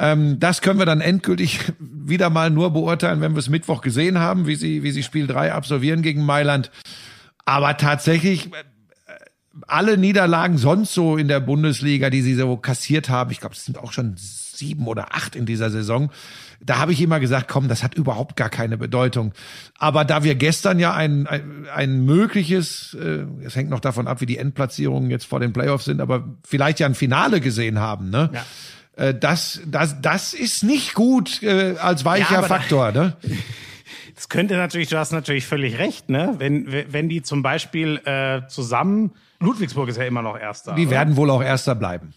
Ähm, 0.01 0.39
das 0.39 0.61
können 0.61 0.79
wir 0.79 0.87
dann 0.87 0.99
endgültig 0.99 1.59
wieder 1.79 2.31
mal 2.31 2.49
nur 2.49 2.73
beurteilen, 2.73 3.21
wenn 3.21 3.33
wir 3.33 3.39
es 3.39 3.49
Mittwoch 3.49 3.81
gesehen 3.81 4.17
haben, 4.17 4.47
wie 4.47 4.55
sie, 4.55 4.81
wie 4.81 4.89
sie 4.89 5.03
Spiel 5.03 5.27
3 5.27 5.53
absolvieren 5.53 6.01
gegen 6.01 6.25
Mailand. 6.25 6.71
Aber 7.45 7.77
tatsächlich, 7.77 8.47
äh, 8.47 8.49
alle 9.67 9.99
Niederlagen 9.99 10.57
sonst 10.57 10.95
so 10.95 11.17
in 11.17 11.27
der 11.27 11.39
Bundesliga, 11.39 12.09
die 12.09 12.23
sie 12.23 12.33
so 12.33 12.57
kassiert 12.57 13.09
haben, 13.09 13.29
ich 13.29 13.41
glaube, 13.41 13.53
es 13.53 13.63
sind 13.63 13.77
auch 13.77 13.91
schon 13.91 14.15
sieben 14.17 14.87
oder 14.87 15.13
acht 15.13 15.35
in 15.35 15.45
dieser 15.45 15.69
Saison. 15.69 16.09
Da 16.59 16.79
habe 16.79 16.93
ich 16.93 17.01
immer 17.01 17.19
gesagt, 17.19 17.47
komm, 17.47 17.67
das 17.67 17.83
hat 17.83 17.93
überhaupt 17.93 18.35
gar 18.35 18.49
keine 18.49 18.79
Bedeutung. 18.79 19.33
Aber 19.77 20.03
da 20.03 20.23
wir 20.23 20.33
gestern 20.33 20.79
ja 20.79 20.95
ein, 20.95 21.27
ein, 21.27 21.67
ein 21.71 22.05
mögliches, 22.05 22.95
äh, 22.95 23.25
es 23.45 23.55
hängt 23.55 23.69
noch 23.69 23.79
davon 23.79 24.07
ab, 24.07 24.19
wie 24.19 24.25
die 24.25 24.37
Endplatzierungen 24.37 25.11
jetzt 25.11 25.25
vor 25.25 25.39
den 25.39 25.53
Playoffs 25.53 25.85
sind, 25.85 26.01
aber 26.01 26.27
vielleicht 26.43 26.79
ja 26.79 26.87
ein 26.87 26.95
Finale 26.95 27.39
gesehen 27.39 27.77
haben, 27.77 28.09
ne? 28.09 28.31
Ja 28.33 28.43
äh, 28.95 29.13
das, 29.13 29.61
das, 29.65 30.01
das 30.01 30.33
ist 30.33 30.63
nicht 30.63 30.93
gut 30.93 31.41
äh, 31.43 31.75
als 31.77 32.05
weicher 32.05 32.41
ja, 32.41 32.43
Faktor. 32.43 32.91
Ne? 32.91 33.15
Das 34.13 34.29
könnte 34.29 34.55
natürlich, 34.55 34.87
du 34.87 34.99
hast 34.99 35.13
natürlich 35.13 35.47
völlig 35.47 35.79
recht, 35.79 36.09
ne? 36.09 36.35
Wenn, 36.37 36.71
wenn 36.93 37.09
die 37.09 37.23
zum 37.23 37.41
Beispiel 37.41 37.97
äh, 38.05 38.47
zusammen, 38.47 39.13
Ludwigsburg 39.39 39.89
ist 39.89 39.97
ja 39.97 40.03
immer 40.03 40.21
noch 40.21 40.37
Erster. 40.37 40.75
Die 40.75 40.83
oder? 40.83 40.91
werden 40.91 41.15
wohl 41.15 41.31
auch 41.31 41.41
Erster 41.41 41.73
bleiben. 41.73 42.13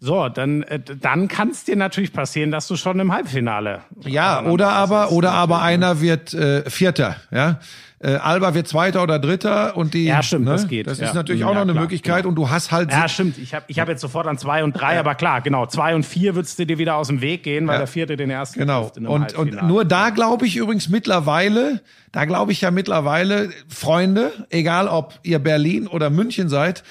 So, 0.00 0.28
dann, 0.28 0.62
äh, 0.62 0.80
dann 0.80 1.28
kann 1.28 1.50
es 1.50 1.64
dir 1.64 1.76
natürlich 1.76 2.12
passieren, 2.12 2.50
dass 2.50 2.68
du 2.68 2.76
schon 2.76 3.00
im 3.00 3.12
Halbfinale. 3.12 3.80
Ja, 4.04 4.44
oder 4.44 4.70
aber, 4.70 5.10
oder 5.10 5.32
aber 5.32 5.62
einer 5.62 6.00
wird 6.00 6.34
äh, 6.34 6.68
Vierter, 6.70 7.16
ja. 7.30 7.58
Äh, 8.00 8.14
Alba 8.14 8.54
wird 8.54 8.68
Zweiter 8.68 9.02
oder 9.02 9.18
Dritter 9.18 9.76
und 9.76 9.92
die. 9.92 10.04
Ja, 10.04 10.22
stimmt, 10.22 10.44
ne? 10.44 10.52
das 10.52 10.68
geht. 10.68 10.86
Das 10.86 11.00
ja. 11.00 11.08
ist 11.08 11.14
natürlich 11.14 11.42
auch 11.42 11.48
ja, 11.48 11.54
noch 11.54 11.62
eine 11.62 11.72
klar, 11.72 11.82
Möglichkeit 11.82 12.18
genau. 12.18 12.28
und 12.28 12.34
du 12.36 12.48
hast 12.48 12.70
halt. 12.70 12.92
Ja, 12.92 13.08
stimmt. 13.08 13.38
Ich 13.38 13.54
habe 13.54 13.64
ich 13.66 13.80
hab 13.80 13.88
jetzt 13.88 14.00
sofort 14.00 14.28
an 14.28 14.38
zwei 14.38 14.62
und 14.62 14.72
drei, 14.72 14.94
ja. 14.94 15.00
aber 15.00 15.16
klar, 15.16 15.40
genau. 15.40 15.66
Zwei 15.66 15.96
und 15.96 16.06
vier 16.06 16.36
würdest 16.36 16.60
du 16.60 16.64
dir 16.66 16.78
wieder 16.78 16.94
aus 16.94 17.08
dem 17.08 17.20
Weg 17.20 17.42
gehen, 17.42 17.66
weil 17.66 17.78
der 17.78 17.88
Vierte 17.88 18.16
den 18.16 18.30
ersten 18.30 18.60
Genau. 18.60 18.92
Und, 19.04 19.34
und 19.34 19.62
nur 19.64 19.84
da 19.84 20.10
glaube 20.10 20.46
ich 20.46 20.56
übrigens 20.56 20.88
mittlerweile, 20.88 21.80
da 22.12 22.24
glaube 22.24 22.52
ich 22.52 22.60
ja 22.60 22.70
mittlerweile, 22.70 23.50
Freunde, 23.68 24.30
egal 24.50 24.86
ob 24.86 25.18
ihr 25.24 25.40
Berlin 25.40 25.88
oder 25.88 26.08
München 26.08 26.48
seid, 26.48 26.84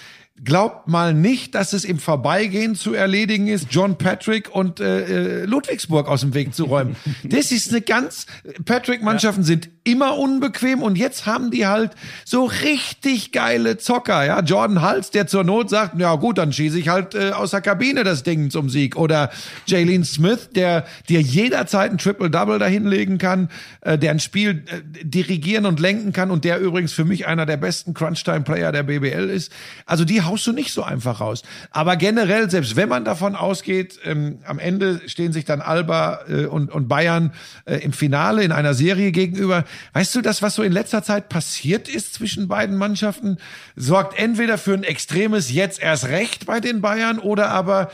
Glaubt 0.43 0.87
mal 0.87 1.15
nicht, 1.15 1.55
dass 1.55 1.73
es 1.73 1.83
im 1.83 1.97
Vorbeigehen 1.97 2.75
zu 2.75 2.93
erledigen 2.93 3.47
ist, 3.47 3.69
John 3.71 3.97
Patrick 3.97 4.53
und 4.53 4.79
äh, 4.79 5.41
äh 5.41 5.45
Ludwigsburg 5.45 6.07
aus 6.07 6.21
dem 6.21 6.33
Weg 6.35 6.53
zu 6.53 6.65
räumen. 6.65 6.95
Das 7.23 7.51
ist 7.51 7.71
eine 7.71 7.81
ganz. 7.81 8.25
Patrick-Mannschaften 8.65 9.41
ja. 9.41 9.47
sind 9.47 9.69
immer 9.83 10.17
unbequem 10.17 10.81
und 10.81 10.97
jetzt 10.97 11.25
haben 11.25 11.49
die 11.49 11.65
halt 11.65 11.91
so 12.25 12.45
richtig 12.45 13.31
geile 13.31 13.77
Zocker. 13.77 14.25
Ja, 14.25 14.41
Jordan 14.41 14.81
Hals, 14.81 15.11
der 15.11 15.27
zur 15.27 15.43
Not 15.43 15.69
sagt, 15.69 15.99
ja 15.99 16.13
gut, 16.15 16.37
dann 16.37 16.53
schieße 16.53 16.77
ich 16.77 16.89
halt 16.89 17.15
äh, 17.15 17.31
aus 17.31 17.51
der 17.51 17.61
Kabine 17.61 18.03
das 18.03 18.23
Ding 18.23 18.49
zum 18.51 18.69
Sieg. 18.69 18.95
Oder 18.95 19.31
Jalen 19.65 20.03
Smith, 20.03 20.49
der 20.53 20.85
dir 21.09 21.21
jederzeit 21.21 21.91
ein 21.91 21.97
Triple-Double 21.97 22.59
dahinlegen 22.59 23.17
kann, 23.17 23.49
äh, 23.81 23.97
der 23.97 24.11
ein 24.11 24.19
Spiel 24.19 24.63
äh, 24.67 24.81
dirigieren 25.03 25.65
und 25.65 25.79
lenken 25.79 26.13
kann 26.13 26.31
und 26.31 26.43
der 26.43 26.59
übrigens 26.59 26.93
für 26.93 27.05
mich 27.05 27.27
einer 27.27 27.45
der 27.45 27.57
besten 27.57 27.93
Crunch-Time-Player 27.93 28.71
der 28.71 28.83
BBL 28.83 29.29
ist. 29.29 29.51
Also 29.85 30.05
die 30.05 30.21
haust 30.27 30.45
du 30.45 30.51
nicht 30.51 30.71
so 30.71 30.83
einfach 30.83 31.19
raus. 31.19 31.43
Aber 31.71 31.95
generell, 31.95 32.49
selbst 32.49 32.75
wenn 32.75 32.89
man 32.89 33.05
davon 33.05 33.35
ausgeht, 33.35 33.99
ähm, 34.03 34.39
am 34.45 34.59
Ende 34.59 35.01
stehen 35.07 35.33
sich 35.33 35.45
dann 35.45 35.61
Alba 35.61 36.19
äh, 36.29 36.45
und, 36.45 36.71
und 36.71 36.87
Bayern 36.87 37.33
äh, 37.65 37.77
im 37.77 37.93
Finale 37.93 38.43
in 38.43 38.51
einer 38.51 38.73
Serie 38.73 39.11
gegenüber. 39.11 39.65
Weißt 39.93 40.13
du, 40.13 40.21
das, 40.21 40.41
was 40.41 40.55
so 40.55 40.63
in 40.63 40.71
letzter 40.71 41.03
Zeit 41.03 41.29
passiert 41.29 41.89
ist 41.89 42.13
zwischen 42.13 42.47
beiden 42.47 42.77
Mannschaften, 42.77 43.37
sorgt 43.75 44.19
entweder 44.19 44.57
für 44.57 44.73
ein 44.73 44.83
extremes 44.83 45.51
Jetzt 45.51 45.81
erst 45.81 46.07
recht 46.07 46.45
bei 46.45 46.59
den 46.59 46.81
Bayern 46.81 47.19
oder 47.19 47.49
aber 47.49 47.89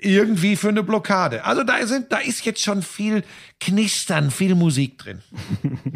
irgendwie 0.00 0.56
für 0.56 0.68
eine 0.68 0.82
Blockade. 0.82 1.44
Also 1.44 1.64
da 1.64 1.84
sind, 1.86 2.12
da 2.12 2.18
ist 2.18 2.44
jetzt 2.44 2.62
schon 2.62 2.82
viel 2.82 3.24
Knistern, 3.60 4.30
viel 4.30 4.54
Musik 4.54 4.98
drin. 4.98 5.22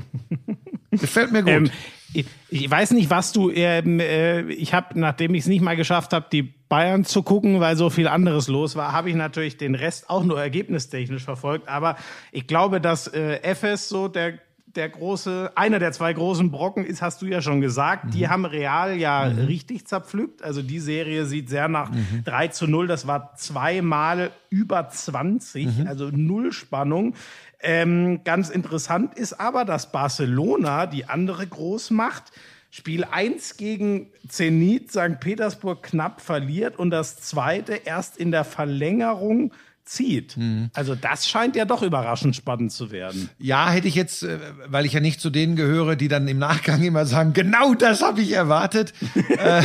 Gefällt 0.90 1.32
mir 1.32 1.42
gut. 1.42 1.52
Ähm, 1.52 1.70
ich, 2.14 2.26
ich, 2.48 2.70
weiß 2.70 2.92
nicht, 2.92 3.10
was 3.10 3.32
du. 3.32 3.50
Ähm, 3.50 4.00
äh, 4.00 4.42
ich 4.42 4.74
habe, 4.74 4.98
nachdem 4.98 5.34
ich 5.34 5.42
es 5.42 5.46
nicht 5.46 5.62
mal 5.62 5.76
geschafft 5.76 6.12
habe, 6.12 6.26
die 6.30 6.42
Bayern 6.42 7.04
zu 7.04 7.22
gucken, 7.22 7.60
weil 7.60 7.76
so 7.76 7.90
viel 7.90 8.08
anderes 8.08 8.48
los 8.48 8.76
war, 8.76 8.92
habe 8.92 9.10
ich 9.10 9.16
natürlich 9.16 9.56
den 9.56 9.74
Rest 9.74 10.08
auch 10.10 10.24
nur 10.24 10.40
ergebnistechnisch 10.40 11.24
verfolgt. 11.24 11.68
Aber 11.68 11.96
ich 12.30 12.46
glaube, 12.46 12.80
dass 12.80 13.08
äh, 13.08 13.40
FS 13.54 13.88
so 13.88 14.08
der 14.08 14.38
der 14.76 14.88
große, 14.88 15.52
einer 15.54 15.78
der 15.78 15.92
zwei 15.92 16.12
großen 16.12 16.50
Brocken 16.50 16.84
ist, 16.84 17.02
hast 17.02 17.22
du 17.22 17.26
ja 17.26 17.42
schon 17.42 17.60
gesagt. 17.60 18.06
Mhm. 18.06 18.10
Die 18.12 18.28
haben 18.28 18.44
Real 18.44 18.96
ja 18.96 19.28
mhm. 19.28 19.44
richtig 19.44 19.86
zerpflückt. 19.86 20.42
Also 20.42 20.62
die 20.62 20.80
Serie 20.80 21.26
sieht 21.26 21.48
sehr 21.48 21.68
nach 21.68 21.90
mhm. 21.90 22.22
3 22.24 22.48
zu 22.48 22.66
0. 22.66 22.86
Das 22.86 23.06
war 23.06 23.34
zweimal 23.36 24.30
über 24.50 24.88
20, 24.88 25.66
mhm. 25.78 25.86
also 25.86 26.08
null 26.10 26.52
Spannung. 26.52 27.14
Ähm, 27.62 28.24
ganz 28.24 28.50
interessant 28.50 29.14
ist 29.14 29.34
aber, 29.34 29.64
dass 29.64 29.92
Barcelona, 29.92 30.86
die 30.86 31.06
andere 31.06 31.46
Großmacht, 31.46 32.32
Spiel 32.70 33.04
1 33.04 33.58
gegen 33.58 34.10
Zenit 34.28 34.90
St. 34.90 35.20
Petersburg 35.20 35.82
knapp 35.82 36.20
verliert 36.22 36.78
und 36.78 36.90
das 36.90 37.18
zweite 37.18 37.74
erst 37.74 38.16
in 38.16 38.30
der 38.30 38.44
Verlängerung 38.44 39.52
zieht. 39.84 40.36
Mhm. 40.36 40.70
Also 40.74 40.94
das 40.94 41.28
scheint 41.28 41.56
ja 41.56 41.64
doch 41.64 41.82
überraschend 41.82 42.36
spannend 42.36 42.72
zu 42.72 42.90
werden. 42.90 43.28
Ja, 43.38 43.68
hätte 43.68 43.88
ich 43.88 43.94
jetzt, 43.94 44.22
äh, 44.22 44.38
weil 44.66 44.86
ich 44.86 44.92
ja 44.92 45.00
nicht 45.00 45.20
zu 45.20 45.28
denen 45.28 45.56
gehöre, 45.56 45.96
die 45.96 46.08
dann 46.08 46.28
im 46.28 46.38
Nachgang 46.38 46.82
immer 46.82 47.04
sagen, 47.04 47.32
genau 47.32 47.74
das 47.74 48.00
habe 48.00 48.20
ich 48.20 48.32
erwartet. 48.32 48.92
äh, 49.28 49.62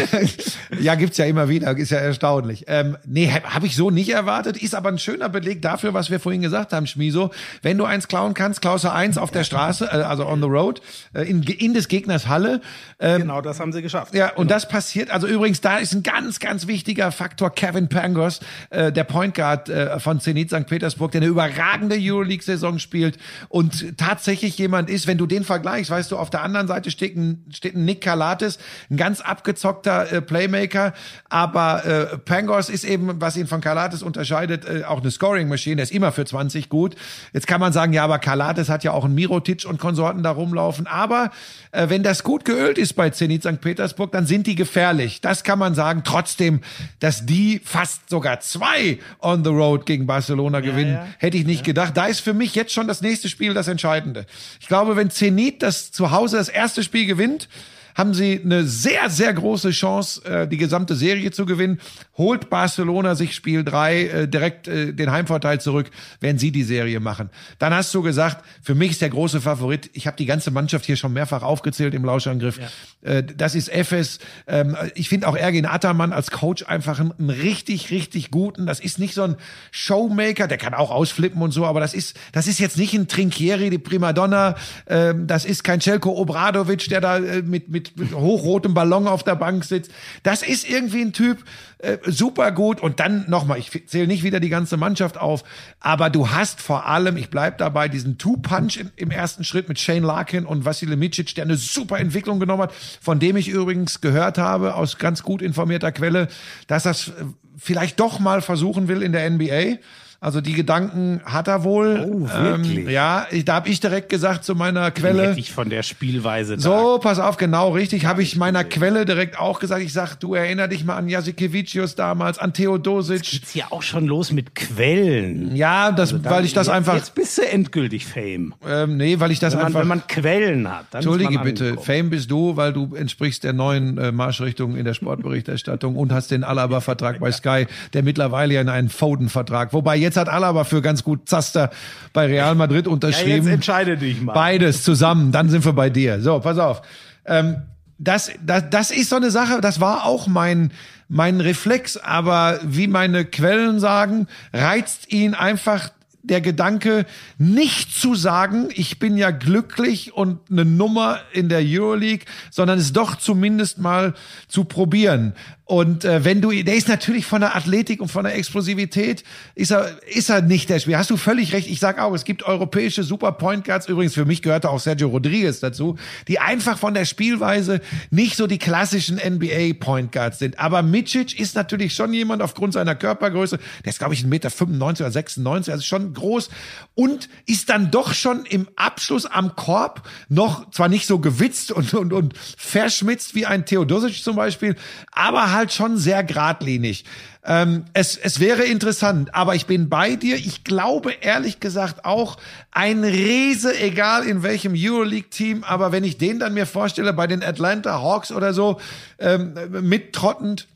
ja, 0.79 0.95
gibt's 0.95 1.17
ja 1.17 1.25
immer 1.25 1.49
wieder, 1.49 1.75
ist 1.77 1.91
ja 1.91 1.99
erstaunlich. 1.99 2.65
Ähm, 2.67 2.97
nee, 3.05 3.29
habe 3.31 3.53
hab 3.53 3.63
ich 3.63 3.75
so 3.75 3.91
nicht 3.91 4.09
erwartet, 4.09 4.61
ist 4.61 4.73
aber 4.73 4.89
ein 4.89 4.97
schöner 4.97 5.29
Beleg 5.29 5.61
dafür, 5.61 5.93
was 5.93 6.09
wir 6.09 6.19
vorhin 6.19 6.41
gesagt 6.41 6.73
haben, 6.73 6.87
Schmiso. 6.87 7.31
Wenn 7.61 7.77
du 7.77 7.85
eins 7.85 8.07
klauen 8.07 8.33
kannst, 8.33 8.61
klaust 8.61 8.85
du 8.85 8.91
eins 8.91 9.17
auf 9.17 9.29
der 9.29 9.43
Straße, 9.43 9.85
äh, 9.85 10.01
also 10.01 10.27
on 10.27 10.41
the 10.41 10.47
road, 10.47 10.81
äh, 11.13 11.23
in, 11.23 11.43
in 11.43 11.73
des 11.75 11.87
Gegners 11.87 12.27
Halle. 12.27 12.61
Ähm, 12.99 13.21
genau, 13.21 13.41
das 13.41 13.59
haben 13.59 13.71
sie 13.71 13.83
geschafft. 13.83 14.15
Ja, 14.15 14.29
und 14.29 14.47
genau. 14.47 14.55
das 14.55 14.67
passiert, 14.67 15.11
also 15.11 15.27
übrigens, 15.27 15.61
da 15.61 15.77
ist 15.77 15.93
ein 15.93 16.01
ganz, 16.01 16.39
ganz 16.39 16.65
wichtiger 16.65 17.11
Faktor 17.11 17.53
Kevin 17.53 17.87
Pangos, 17.87 18.39
äh, 18.71 18.91
der 18.91 19.03
Point 19.03 19.35
Guard 19.35 19.69
äh, 19.69 19.99
von 20.07 20.21
Zenit 20.21 20.49
St. 20.51 20.67
Petersburg, 20.67 21.11
der 21.11 21.19
eine 21.19 21.29
überragende 21.29 21.97
Euroleague-Saison 21.99 22.79
spielt 22.79 23.17
und 23.49 23.97
tatsächlich 23.97 24.57
jemand 24.57 24.89
ist, 24.89 25.05
wenn 25.05 25.17
du 25.17 25.25
den 25.25 25.43
vergleichst, 25.43 25.91
weißt 25.91 26.13
du, 26.13 26.17
auf 26.17 26.29
der 26.29 26.43
anderen 26.43 26.65
Seite 26.65 26.91
steht 26.91 27.17
ein, 27.17 27.43
steht 27.51 27.75
ein 27.75 27.83
Nick 27.83 27.99
Kalates, 27.99 28.57
ein 28.89 28.95
ganz 28.95 29.19
abgezockter 29.19 30.09
äh, 30.09 30.21
Playmaker, 30.21 30.93
aber 31.27 31.85
äh, 31.85 32.17
Pangos 32.19 32.69
ist 32.69 32.85
eben, 32.85 33.19
was 33.19 33.35
ihn 33.35 33.47
von 33.47 33.59
Kalates 33.59 34.01
unterscheidet, 34.01 34.63
äh, 34.63 34.85
auch 34.85 35.01
eine 35.01 35.11
Scoring-Maschine, 35.11 35.75
der 35.75 35.83
ist 35.83 35.91
immer 35.91 36.13
für 36.13 36.23
20 36.23 36.69
gut. 36.69 36.95
Jetzt 37.33 37.45
kann 37.45 37.59
man 37.59 37.73
sagen, 37.73 37.91
ja, 37.91 38.05
aber 38.05 38.19
Kalates 38.19 38.69
hat 38.69 38.85
ja 38.85 38.93
auch 38.93 39.03
einen 39.03 39.15
Mirotic 39.15 39.65
und 39.65 39.77
Konsorten 39.77 40.23
da 40.23 40.31
rumlaufen, 40.31 40.87
aber 40.87 41.31
äh, 41.71 41.89
wenn 41.89 42.01
das 42.01 42.23
gut 42.23 42.45
geölt 42.45 42.77
ist 42.77 42.93
bei 42.93 43.09
Zenit 43.09 43.43
St. 43.43 43.59
Petersburg, 43.59 44.13
dann 44.13 44.25
sind 44.25 44.47
die 44.47 44.55
gefährlich. 44.55 45.19
Das 45.19 45.43
kann 45.43 45.59
man 45.59 45.75
sagen. 45.75 46.03
Trotzdem, 46.05 46.61
dass 47.01 47.25
die 47.25 47.59
fast 47.63 48.09
sogar 48.09 48.39
zwei 48.39 48.99
on 49.21 49.43
the 49.43 49.49
road 49.49 49.85
gegen 49.85 49.96
gegen 49.97 50.07
Barcelona 50.07 50.59
gewinnen. 50.59 50.93
Ja, 50.93 51.05
ja. 51.05 51.07
Hätte 51.17 51.37
ich 51.37 51.45
nicht 51.45 51.59
ja. 51.59 51.65
gedacht. 51.65 51.97
Da 51.97 52.05
ist 52.05 52.19
für 52.19 52.33
mich 52.33 52.55
jetzt 52.55 52.71
schon 52.71 52.87
das 52.87 53.01
nächste 53.01 53.29
Spiel 53.29 53.53
das 53.53 53.67
Entscheidende. 53.67 54.25
Ich 54.59 54.67
glaube, 54.67 54.95
wenn 54.95 55.09
Zenit 55.09 55.63
das 55.63 55.91
zu 55.91 56.11
Hause 56.11 56.37
das 56.37 56.49
erste 56.49 56.83
Spiel 56.83 57.05
gewinnt, 57.05 57.49
haben 57.97 58.13
sie 58.13 58.39
eine 58.43 58.63
sehr, 58.63 59.09
sehr 59.09 59.33
große 59.33 59.71
Chance, 59.71 60.23
äh, 60.23 60.47
die 60.47 60.57
gesamte 60.57 60.95
Serie 60.95 61.31
zu 61.31 61.47
gewinnen. 61.47 61.79
Holt 62.15 62.49
Barcelona 62.49 63.15
sich 63.15 63.33
Spiel 63.33 63.63
drei 63.63 64.03
äh, 64.03 64.27
direkt 64.27 64.67
äh, 64.67 64.93
den 64.93 65.11
Heimvorteil 65.11 65.59
zurück, 65.59 65.89
wenn 66.19 66.37
sie 66.37 66.51
die 66.51 66.63
Serie 66.63 66.99
machen. 66.99 67.31
Dann 67.57 67.73
hast 67.73 67.93
du 67.95 68.03
gesagt, 68.03 68.45
für 68.61 68.75
mich 68.75 68.91
ist 68.91 69.01
der 69.01 69.09
große 69.09 69.41
Favorit, 69.41 69.89
ich 69.93 70.05
habe 70.05 70.15
die 70.15 70.27
ganze 70.27 70.51
Mannschaft 70.51 70.85
hier 70.85 70.95
schon 70.95 71.11
mehrfach 71.11 71.41
aufgezählt 71.41 71.95
im 71.95 72.05
Lauschangriff. 72.05 72.59
Ja. 72.59 73.09
Äh, 73.09 73.23
das 73.23 73.55
ist 73.55 73.67
Efes. 73.69 74.19
Ähm, 74.45 74.77
ich 74.93 75.09
finde 75.09 75.27
auch 75.27 75.35
Ergin 75.35 75.65
Attermann 75.65 76.13
als 76.13 76.29
Coach 76.29 76.63
einfach 76.67 76.99
einen, 76.99 77.29
richtig, 77.31 77.89
richtig 77.89 78.29
guten. 78.29 78.67
Das 78.67 78.79
ist 78.79 78.99
nicht 78.99 79.15
so 79.15 79.23
ein 79.23 79.37
Showmaker, 79.71 80.47
der 80.47 80.59
kann 80.59 80.75
auch 80.75 80.91
ausflippen 80.91 81.41
und 81.41 81.49
so, 81.51 81.65
aber 81.65 81.79
das 81.79 81.95
ist, 81.95 82.15
das 82.31 82.45
ist 82.45 82.59
jetzt 82.59 82.77
nicht 82.77 82.93
ein 82.93 83.07
Trinkieri, 83.07 83.71
die 83.71 83.79
Primadonna. 83.79 84.55
Ähm, 84.87 85.25
das 85.25 85.45
ist 85.45 85.63
kein 85.63 85.81
Celko 85.81 86.11
Obradovic, 86.11 86.89
der 86.89 87.01
da 87.01 87.17
äh, 87.17 87.41
mit, 87.41 87.69
mit, 87.69 87.86
mit 87.95 88.13
hochrotem 88.13 88.73
Ballon 88.73 89.07
auf 89.07 89.23
der 89.23 89.35
Bank 89.35 89.63
sitzt. 89.63 89.91
Das 90.23 90.41
ist 90.41 90.69
irgendwie 90.69 91.01
ein 91.01 91.13
Typ, 91.13 91.43
äh, 91.79 91.97
super 92.05 92.51
gut. 92.51 92.81
Und 92.81 92.99
dann 92.99 93.29
nochmal, 93.29 93.59
ich 93.59 93.87
zähle 93.87 94.07
nicht 94.07 94.23
wieder 94.23 94.39
die 94.39 94.49
ganze 94.49 94.77
Mannschaft 94.77 95.17
auf, 95.17 95.43
aber 95.79 96.09
du 96.09 96.29
hast 96.29 96.61
vor 96.61 96.87
allem, 96.87 97.17
ich 97.17 97.29
bleib 97.29 97.57
dabei, 97.57 97.87
diesen 97.87 98.17
Two-Punch 98.17 98.79
im 98.95 99.11
ersten 99.11 99.43
Schritt 99.43 99.69
mit 99.69 99.79
Shane 99.79 100.03
Larkin 100.03 100.45
und 100.45 100.65
Vasilij 100.65 100.97
Micic, 100.97 101.35
der 101.35 101.45
eine 101.45 101.55
super 101.55 101.99
Entwicklung 101.99 102.39
genommen 102.39 102.63
hat, 102.63 102.73
von 102.73 103.19
dem 103.19 103.37
ich 103.37 103.47
übrigens 103.47 104.01
gehört 104.01 104.37
habe, 104.37 104.75
aus 104.75 104.97
ganz 104.97 105.23
gut 105.23 105.41
informierter 105.41 105.91
Quelle, 105.91 106.27
dass 106.67 106.83
das 106.83 107.09
äh, 107.09 107.11
vielleicht 107.57 107.99
doch 107.99 108.19
mal 108.19 108.41
versuchen 108.41 108.87
will 108.87 109.01
in 109.01 109.11
der 109.11 109.29
NBA. 109.29 109.77
Also 110.19 110.41
die 110.41 110.53
Gedanken 110.53 111.21
hat 111.25 111.47
er 111.47 111.63
wohl. 111.63 112.03
Oh, 112.09 112.27
wirklich? 112.27 112.87
Ähm, 112.87 112.89
ja, 112.89 113.27
ich, 113.29 113.45
da 113.45 113.55
habe 113.55 113.69
ich 113.69 113.79
direkt 113.79 114.09
gesagt 114.09 114.43
zu 114.43 114.55
meiner 114.55 114.89
Quelle. 114.89 115.29
Hätte 115.29 115.39
ich 115.39 115.51
von 115.51 115.69
der 115.69 115.83
Spielweise. 115.83 116.59
So, 116.59 116.97
pass 116.97 117.19
auf, 117.19 117.37
genau 117.37 117.69
richtig. 117.69 118.07
Habe 118.07 118.23
ich 118.23 118.35
meiner 118.35 118.63
Quelle 118.63 119.05
direkt 119.05 119.39
auch 119.39 119.59
gesagt. 119.59 119.83
Ich 119.83 119.93
sag, 119.93 120.15
du 120.15 120.33
erinner 120.33 120.67
dich 120.67 120.83
mal 120.83 120.97
an 120.97 121.07
Jasikevicius 121.07 121.93
damals, 121.93 122.39
an 122.39 122.51
Theodosic. 122.51 123.17
Jetzt 123.17 123.31
geht's 123.31 123.53
ja 123.53 123.65
auch 123.69 123.83
schon 123.83 124.07
los 124.07 124.31
mit 124.31 124.55
Quellen. 124.55 125.55
Ja, 125.55 125.91
das, 125.91 126.13
also 126.13 126.25
weil 126.25 126.45
ich 126.45 126.53
das 126.53 126.65
jetzt, 126.65 126.75
einfach. 126.75 126.95
Jetzt 126.95 127.13
bist 127.13 127.37
du 127.37 127.43
endgültig 127.43 128.07
Fame. 128.07 128.55
Ähm, 128.67 128.97
nee, 128.97 129.19
weil 129.19 129.29
ich 129.29 129.37
das 129.37 129.53
wenn 129.53 129.59
man, 129.59 129.67
einfach. 129.67 129.81
Wenn 129.81 129.87
man 129.87 130.07
Quellen 130.07 130.67
hat, 130.67 130.85
dann 130.89 131.03
Entschuldige 131.03 131.37
bitte, 131.43 131.77
Fame 131.77 132.09
bist 132.09 132.31
du, 132.31 132.57
weil 132.57 132.73
du 132.73 132.95
entsprichst 132.95 133.43
der 133.43 133.53
neuen 133.53 133.99
äh, 133.99 134.11
Marschrichtung 134.11 134.77
in 134.77 134.83
der 134.83 134.95
Sportberichterstattung 134.95 135.95
und 135.95 136.11
hast 136.11 136.31
den 136.31 136.43
Alaba-Vertrag 136.43 137.19
bei 137.19 137.31
Sky, 137.37 137.67
der 137.93 138.01
mittlerweile 138.01 138.55
ja 138.55 138.61
in 138.61 138.69
einen 138.69 138.89
Foden-Vertrag. 138.89 139.73
Wobei 139.73 139.95
jetzt 139.95 140.06
hat 140.15 140.29
Alaba 140.29 140.63
für 140.63 140.81
ganz 140.81 141.03
gut 141.03 141.27
Zaster 141.27 141.71
bei 142.13 142.27
Real 142.27 142.55
Madrid 142.55 142.87
unterschrieben. 142.87 143.29
Ja, 143.29 143.35
jetzt 143.35 143.47
entscheide 143.47 143.97
dich 143.97 144.21
mal. 144.21 144.33
Beides 144.33 144.83
zusammen, 144.83 145.31
dann 145.31 145.49
sind 145.49 145.65
wir 145.65 145.73
bei 145.73 145.89
dir. 145.89 146.21
So, 146.21 146.39
pass 146.39 146.57
auf. 146.57 146.81
Ähm, 147.25 147.63
das, 147.97 148.31
das, 148.45 148.63
das 148.69 148.91
ist 148.91 149.09
so 149.09 149.15
eine 149.15 149.31
Sache, 149.31 149.59
das 149.59 149.81
war 149.81 150.05
auch 150.05 150.27
mein, 150.27 150.71
mein 151.09 151.41
Reflex, 151.41 151.97
aber 151.97 152.59
wie 152.63 152.87
meine 152.87 153.25
Quellen 153.25 153.79
sagen, 153.79 154.27
reizt 154.53 155.11
ihn 155.11 155.33
einfach 155.33 155.89
der 156.27 156.41
Gedanke, 156.41 157.05
nicht 157.37 157.93
zu 157.93 158.13
sagen, 158.13 158.67
ich 158.73 158.99
bin 158.99 159.17
ja 159.17 159.31
glücklich 159.31 160.13
und 160.13 160.39
eine 160.51 160.65
Nummer 160.65 161.19
in 161.31 161.49
der 161.49 161.61
Euroleague, 161.63 162.25
sondern 162.51 162.79
es 162.79 162.91
doch 162.91 163.15
zumindest 163.15 163.79
mal 163.79 164.13
zu 164.47 164.65
probieren. 164.65 165.33
Und 165.67 166.05
äh, 166.05 166.23
wenn 166.23 166.39
du, 166.39 166.51
der 166.63 166.75
ist 166.75 166.87
natürlich 166.87 167.25
von 167.25 167.41
der 167.41 167.53
Athletik 167.53 167.99
und 167.99 168.07
von 168.07 168.23
der 168.23 168.35
Explosivität, 168.35 169.25
ist 169.53 169.71
er, 169.71 170.01
ist 170.07 170.29
er 170.29 170.41
nicht 170.41 170.69
der 170.69 170.79
Spieler. 170.79 170.97
Hast 170.97 171.09
du 171.09 171.17
völlig 171.17 171.51
recht. 171.51 171.67
Ich 171.69 171.81
sag 171.81 171.99
auch, 171.99 172.13
es 172.13 172.23
gibt 172.23 172.43
europäische 172.43 173.03
Super 173.03 173.33
Point 173.33 173.65
Guards. 173.65 173.89
Übrigens, 173.89 174.13
für 174.13 174.23
mich 174.23 174.41
gehörte 174.41 174.69
auch 174.69 174.79
Sergio 174.79 175.09
Rodriguez 175.09 175.59
dazu, 175.59 175.97
die 176.29 176.39
einfach 176.39 176.77
von 176.77 176.93
der 176.93 177.03
Spielweise 177.03 177.81
nicht 178.11 178.37
so 178.37 178.47
die 178.47 178.59
klassischen 178.59 179.17
NBA 179.17 179.73
Point 179.77 180.13
Guards 180.13 180.39
sind. 180.39 180.57
Aber 180.57 180.81
Micic 180.83 181.37
ist 181.37 181.55
natürlich 181.55 181.93
schon 181.93 182.13
jemand 182.13 182.41
aufgrund 182.41 182.71
seiner 182.71 182.95
Körpergröße, 182.95 183.59
der 183.83 183.89
ist, 183.89 183.99
glaube 183.99 184.13
ich, 184.13 184.21
1,95 184.23 184.27
Meter 184.27 185.03
oder 185.03 185.11
96, 185.11 185.73
also 185.73 185.83
schon 185.83 186.13
groß 186.13 186.49
und 186.95 187.27
ist 187.45 187.69
dann 187.69 187.91
doch 187.91 188.13
schon 188.13 188.45
im 188.45 188.69
Abschluss 188.77 189.25
am 189.25 189.57
Korb 189.57 190.07
noch 190.29 190.71
zwar 190.71 190.87
nicht 190.87 191.07
so 191.07 191.19
gewitzt 191.19 191.73
und, 191.73 191.93
und, 191.93 192.13
und 192.13 192.35
verschmitzt 192.37 193.35
wie 193.35 193.45
ein 193.45 193.65
Theodosic 193.65 194.23
zum 194.23 194.37
Beispiel, 194.37 194.77
aber 195.11 195.56
halt 195.57 195.73
schon 195.73 195.97
sehr 195.97 196.23
geradlinig. 196.23 197.03
Ähm, 197.43 197.85
es, 197.93 198.17
es 198.17 198.39
wäre 198.39 198.63
interessant, 198.63 199.33
aber 199.33 199.55
ich 199.55 199.65
bin 199.65 199.89
bei 199.89 200.15
dir. 200.15 200.35
Ich 200.35 200.63
glaube 200.63 201.13
ehrlich 201.21 201.59
gesagt 201.59 202.05
auch 202.05 202.37
ein 202.71 203.03
Riese, 203.03 203.77
egal 203.79 204.25
in 204.25 204.43
welchem 204.43 204.73
Euroleague-Team, 204.75 205.63
aber 205.63 205.91
wenn 205.91 206.03
ich 206.03 206.17
den 206.17 206.39
dann 206.39 206.53
mir 206.53 206.65
vorstelle 206.65 207.13
bei 207.13 207.27
den 207.27 207.43
Atlanta 207.43 208.01
Hawks 208.01 208.31
oder 208.31 208.53
so, 208.53 208.79
ähm, 209.19 209.53
mittrottend, 209.69 210.67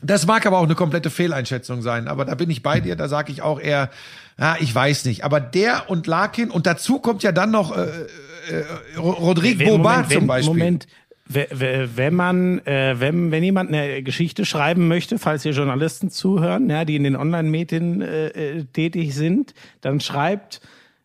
das 0.00 0.26
mag 0.26 0.46
aber 0.46 0.58
auch 0.58 0.64
eine 0.64 0.76
komplette 0.76 1.10
Fehleinschätzung 1.10 1.82
sein, 1.82 2.06
aber 2.06 2.24
da 2.24 2.36
bin 2.36 2.50
ich 2.50 2.62
bei 2.62 2.80
dir, 2.80 2.94
da 2.94 3.08
sage 3.08 3.32
ich 3.32 3.42
auch 3.42 3.60
eher, 3.60 3.90
ja, 4.38 4.56
ich 4.60 4.72
weiß 4.72 5.04
nicht. 5.06 5.24
Aber 5.24 5.40
der 5.40 5.90
und 5.90 6.06
Larkin 6.06 6.50
und 6.50 6.66
dazu 6.66 7.00
kommt 7.00 7.24
ja 7.24 7.32
dann 7.32 7.50
noch 7.50 7.76
äh, 7.76 7.82
äh, 7.82 8.96
Rodrigue 8.96 9.66
Boba 9.66 10.08
zum 10.08 10.28
Beispiel. 10.28 10.54
Moment, 10.54 10.86
wenn 11.28 12.14
man, 12.14 12.58
äh, 12.66 12.96
wenn, 12.98 13.30
wenn 13.30 13.44
jemand 13.44 13.68
eine 13.68 14.02
Geschichte 14.02 14.46
schreiben 14.46 14.88
möchte, 14.88 15.18
falls 15.18 15.42
hier 15.42 15.52
Journalisten 15.52 16.10
zuhören, 16.10 16.70
ja, 16.70 16.84
die 16.84 16.96
in 16.96 17.04
den 17.04 17.16
Online-Medien 17.16 18.00
äh, 18.00 18.28
äh 18.28 18.64
tätig 18.64 19.14
sind, 19.14 19.54
dann 19.82 20.00
schreibt 20.00 20.60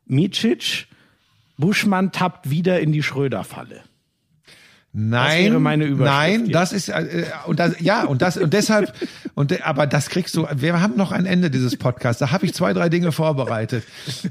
Micic, 0.06 0.88
Buschmann 1.58 2.12
tappt 2.12 2.50
wieder 2.50 2.80
in 2.80 2.92
die 2.92 3.04
Schröder-Falle. 3.04 3.82
Nein, 4.96 5.54
das 5.54 5.60
meine 5.60 5.90
nein, 5.90 6.42
jetzt. 6.42 6.54
das 6.54 6.72
ist 6.72 6.90
äh, 6.90 7.26
und 7.48 7.60
das, 7.60 7.80
ja 7.80 8.04
und 8.04 8.22
das 8.22 8.38
und 8.38 8.54
deshalb 8.54 8.94
und 9.34 9.66
aber 9.66 9.88
das 9.88 10.10
kriegst 10.10 10.36
du. 10.36 10.48
Wir 10.54 10.80
haben 10.82 10.96
noch 10.98 11.12
ein 11.12 11.26
Ende 11.26 11.50
dieses 11.50 11.78
Podcasts. 11.78 12.20
Da 12.20 12.30
habe 12.30 12.46
ich 12.46 12.54
zwei 12.54 12.74
drei 12.74 12.90
Dinge 12.90 13.12
vorbereitet. 13.12 13.84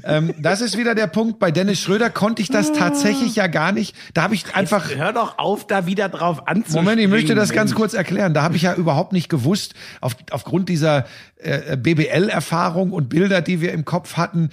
Ähm, 0.05 0.33
das 0.39 0.61
ist 0.61 0.77
wieder 0.77 0.95
der 0.95 1.07
Punkt. 1.07 1.37
Bei 1.37 1.51
Dennis 1.51 1.81
Schröder 1.81 2.09
konnte 2.09 2.41
ich 2.41 2.47
das 2.47 2.71
tatsächlich 2.71 3.35
ja 3.35 3.47
gar 3.47 3.73
nicht. 3.73 3.93
Da 4.13 4.23
habe 4.23 4.35
ich 4.35 4.55
einfach. 4.55 4.89
Jetzt 4.89 4.99
hör 4.99 5.11
doch 5.11 5.37
auf, 5.37 5.67
da 5.67 5.85
wieder 5.85 6.07
drauf 6.07 6.47
anzuspringen. 6.47 6.85
Moment, 6.85 7.01
ich 7.01 7.09
möchte 7.09 7.35
das 7.35 7.51
ganz 7.51 7.75
kurz 7.75 7.93
erklären. 7.93 8.33
Da 8.33 8.43
habe 8.43 8.55
ich 8.55 8.61
ja 8.61 8.73
überhaupt 8.73 9.11
nicht 9.11 9.27
gewusst 9.27 9.73
auf, 9.99 10.15
aufgrund 10.31 10.69
dieser 10.69 11.05
äh, 11.39 11.75
BBL-Erfahrung 11.75 12.91
und 12.91 13.09
Bilder, 13.09 13.41
die 13.41 13.59
wir 13.59 13.73
im 13.73 13.83
Kopf 13.83 14.15
hatten. 14.15 14.49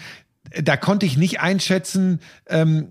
Da 0.60 0.76
konnte 0.76 1.06
ich 1.06 1.16
nicht 1.16 1.40
einschätzen. 1.40 2.18
Ähm, 2.48 2.88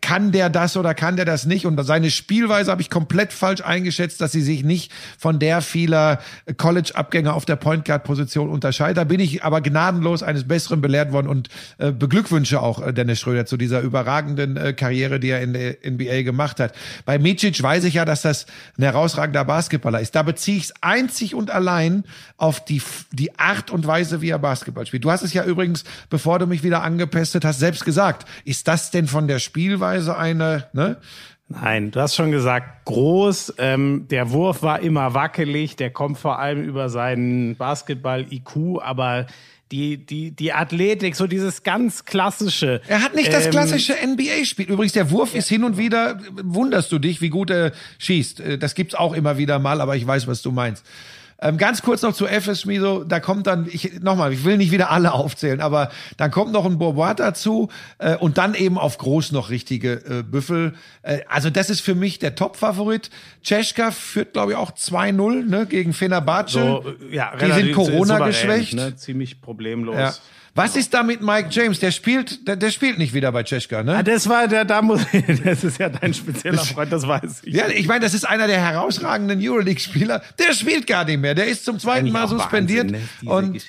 kann 0.00 0.32
der 0.32 0.50
das 0.50 0.76
oder 0.76 0.94
kann 0.94 1.16
der 1.16 1.24
das 1.24 1.46
nicht? 1.46 1.66
Und 1.66 1.82
seine 1.84 2.10
Spielweise 2.10 2.70
habe 2.70 2.80
ich 2.80 2.90
komplett 2.90 3.32
falsch 3.32 3.60
eingeschätzt, 3.60 4.20
dass 4.20 4.32
sie 4.32 4.40
sich 4.40 4.64
nicht 4.64 4.92
von 5.18 5.38
der 5.38 5.62
vieler 5.62 6.20
College-Abgänger 6.56 7.34
auf 7.34 7.44
der 7.44 7.56
Point 7.56 7.84
Guard-Position 7.84 8.48
unterscheidet. 8.48 8.96
Da 8.96 9.04
bin 9.04 9.20
ich 9.20 9.42
aber 9.42 9.60
gnadenlos 9.60 10.22
eines 10.22 10.46
Besseren 10.46 10.80
belehrt 10.80 11.12
worden 11.12 11.28
und 11.28 11.48
äh, 11.78 11.90
beglückwünsche 11.90 12.60
auch 12.60 12.84
äh, 12.84 12.92
Dennis 12.92 13.20
Schröder 13.20 13.46
zu 13.46 13.56
dieser 13.56 13.80
überragenden 13.80 14.56
äh, 14.56 14.72
Karriere, 14.72 15.20
die 15.20 15.30
er 15.30 15.42
in 15.42 15.52
der 15.52 15.76
NBA 15.84 16.22
gemacht 16.22 16.60
hat. 16.60 16.74
Bei 17.04 17.18
Micic 17.18 17.62
weiß 17.62 17.84
ich 17.84 17.94
ja, 17.94 18.04
dass 18.04 18.22
das 18.22 18.46
ein 18.78 18.82
herausragender 18.82 19.44
Basketballer 19.44 20.00
ist. 20.00 20.14
Da 20.14 20.22
beziehe 20.22 20.56
ich 20.56 20.64
es 20.64 20.74
einzig 20.80 21.34
und 21.34 21.50
allein 21.50 22.04
auf 22.36 22.64
die, 22.64 22.82
die 23.12 23.38
Art 23.38 23.70
und 23.70 23.86
Weise, 23.86 24.20
wie 24.20 24.30
er 24.30 24.38
Basketball 24.38 24.86
spielt. 24.86 25.04
Du 25.04 25.10
hast 25.10 25.22
es 25.22 25.32
ja 25.32 25.44
übrigens, 25.44 25.84
bevor 26.10 26.38
du 26.38 26.46
mich 26.46 26.62
wieder 26.62 26.82
angepestet 26.82 27.44
hast, 27.44 27.58
selbst 27.58 27.84
gesagt. 27.84 28.26
Ist 28.44 28.68
das 28.68 28.90
denn 28.90 29.06
von 29.06 29.28
der 29.28 29.33
Spielweise 29.38 30.16
eine, 30.16 30.66
ne? 30.72 30.96
Nein, 31.48 31.90
du 31.90 32.00
hast 32.00 32.16
schon 32.16 32.30
gesagt, 32.30 32.86
groß. 32.86 33.54
Ähm, 33.58 34.06
der 34.10 34.30
Wurf 34.30 34.62
war 34.62 34.80
immer 34.80 35.14
wackelig. 35.14 35.76
Der 35.76 35.90
kommt 35.90 36.18
vor 36.18 36.38
allem 36.38 36.64
über 36.64 36.88
seinen 36.88 37.56
Basketball-IQ, 37.56 38.80
aber 38.82 39.26
die, 39.70 39.98
die, 39.98 40.30
die 40.30 40.52
Athletik, 40.52 41.16
so 41.16 41.26
dieses 41.26 41.62
ganz 41.62 42.04
klassische. 42.04 42.80
Er 42.86 43.02
hat 43.02 43.14
nicht 43.14 43.32
das 43.32 43.46
ähm, 43.46 43.50
klassische 43.50 43.94
NBA-Spiel. 43.94 44.70
Übrigens, 44.70 44.92
der 44.92 45.10
Wurf 45.10 45.34
ist 45.34 45.48
hin 45.48 45.64
und 45.64 45.76
wieder, 45.76 46.18
wunderst 46.42 46.92
du 46.92 46.98
dich, 46.98 47.20
wie 47.20 47.30
gut 47.30 47.50
er 47.50 47.72
schießt. 47.98 48.40
Äh, 48.40 48.58
das 48.58 48.74
gibt's 48.74 48.94
auch 48.94 49.12
immer 49.12 49.36
wieder 49.36 49.58
mal, 49.58 49.80
aber 49.80 49.96
ich 49.96 50.06
weiß, 50.06 50.26
was 50.26 50.42
du 50.42 50.50
meinst. 50.50 50.86
Ähm, 51.40 51.58
ganz 51.58 51.82
kurz 51.82 52.02
noch 52.02 52.14
zu 52.14 52.26
FS 52.26 52.62
Schmieso, 52.62 53.04
da 53.04 53.20
kommt 53.20 53.46
dann, 53.46 53.68
ich 53.70 54.00
nochmal, 54.00 54.32
ich 54.32 54.44
will 54.44 54.56
nicht 54.56 54.70
wieder 54.70 54.90
alle 54.90 55.12
aufzählen, 55.12 55.60
aber 55.60 55.90
dann 56.16 56.30
kommt 56.30 56.52
noch 56.52 56.64
ein 56.64 56.78
Bourbois 56.78 57.14
dazu 57.14 57.68
äh, 57.98 58.16
und 58.16 58.38
dann 58.38 58.54
eben 58.54 58.78
auf 58.78 58.98
Groß 58.98 59.32
noch 59.32 59.50
richtige 59.50 59.92
äh, 59.92 60.22
Büffel. 60.22 60.74
Äh, 61.02 61.20
also 61.28 61.50
das 61.50 61.70
ist 61.70 61.80
für 61.80 61.94
mich 61.94 62.18
der 62.18 62.34
Top-Favorit. 62.34 63.10
Ceska 63.44 63.90
führt, 63.90 64.32
glaube 64.32 64.52
ich, 64.52 64.58
auch 64.58 64.72
2-0 64.72 65.44
ne, 65.44 65.66
gegen 65.66 65.92
Fenerbahce. 65.92 66.52
So, 66.52 66.84
ja, 67.10 67.32
Die 67.36 67.52
sind 67.52 67.72
Corona-geschwächt. 67.72 68.74
Ne, 68.74 68.96
ziemlich 68.96 69.40
problemlos. 69.40 69.96
Ja. 69.96 70.14
Was 70.56 70.76
ist 70.76 70.94
da 70.94 71.02
mit 71.02 71.20
Mike 71.20 71.48
James? 71.50 71.80
Der 71.80 71.90
spielt, 71.90 72.46
der, 72.46 72.54
der 72.54 72.70
spielt 72.70 72.96
nicht 72.96 73.12
wieder 73.12 73.32
bei 73.32 73.42
Tschechka, 73.42 73.82
ne? 73.82 73.96
Ah, 73.96 74.02
das 74.04 74.28
war 74.28 74.46
der, 74.46 74.64
da 74.64 74.82
muss, 74.82 75.00
das 75.44 75.64
ist 75.64 75.78
ja 75.78 75.88
dein 75.88 76.14
spezieller 76.14 76.64
Freund, 76.64 76.92
das 76.92 77.08
weiß 77.08 77.42
ich. 77.42 77.54
Ja, 77.54 77.66
ich 77.68 77.88
meine, 77.88 78.00
das 78.00 78.14
ist 78.14 78.24
einer 78.24 78.46
der 78.46 78.60
herausragenden 78.60 79.40
Euroleague-Spieler. 79.42 80.22
Der 80.38 80.54
spielt 80.54 80.86
gar 80.86 81.04
nicht 81.04 81.20
mehr. 81.20 81.34
Der 81.34 81.48
ist 81.48 81.64
zum 81.64 81.80
zweiten 81.80 82.12
Mal 82.12 82.28
suspendiert. 82.28 82.92
Wahnsinn, 82.92 83.08
ne? 83.22 83.30
und 83.32 83.62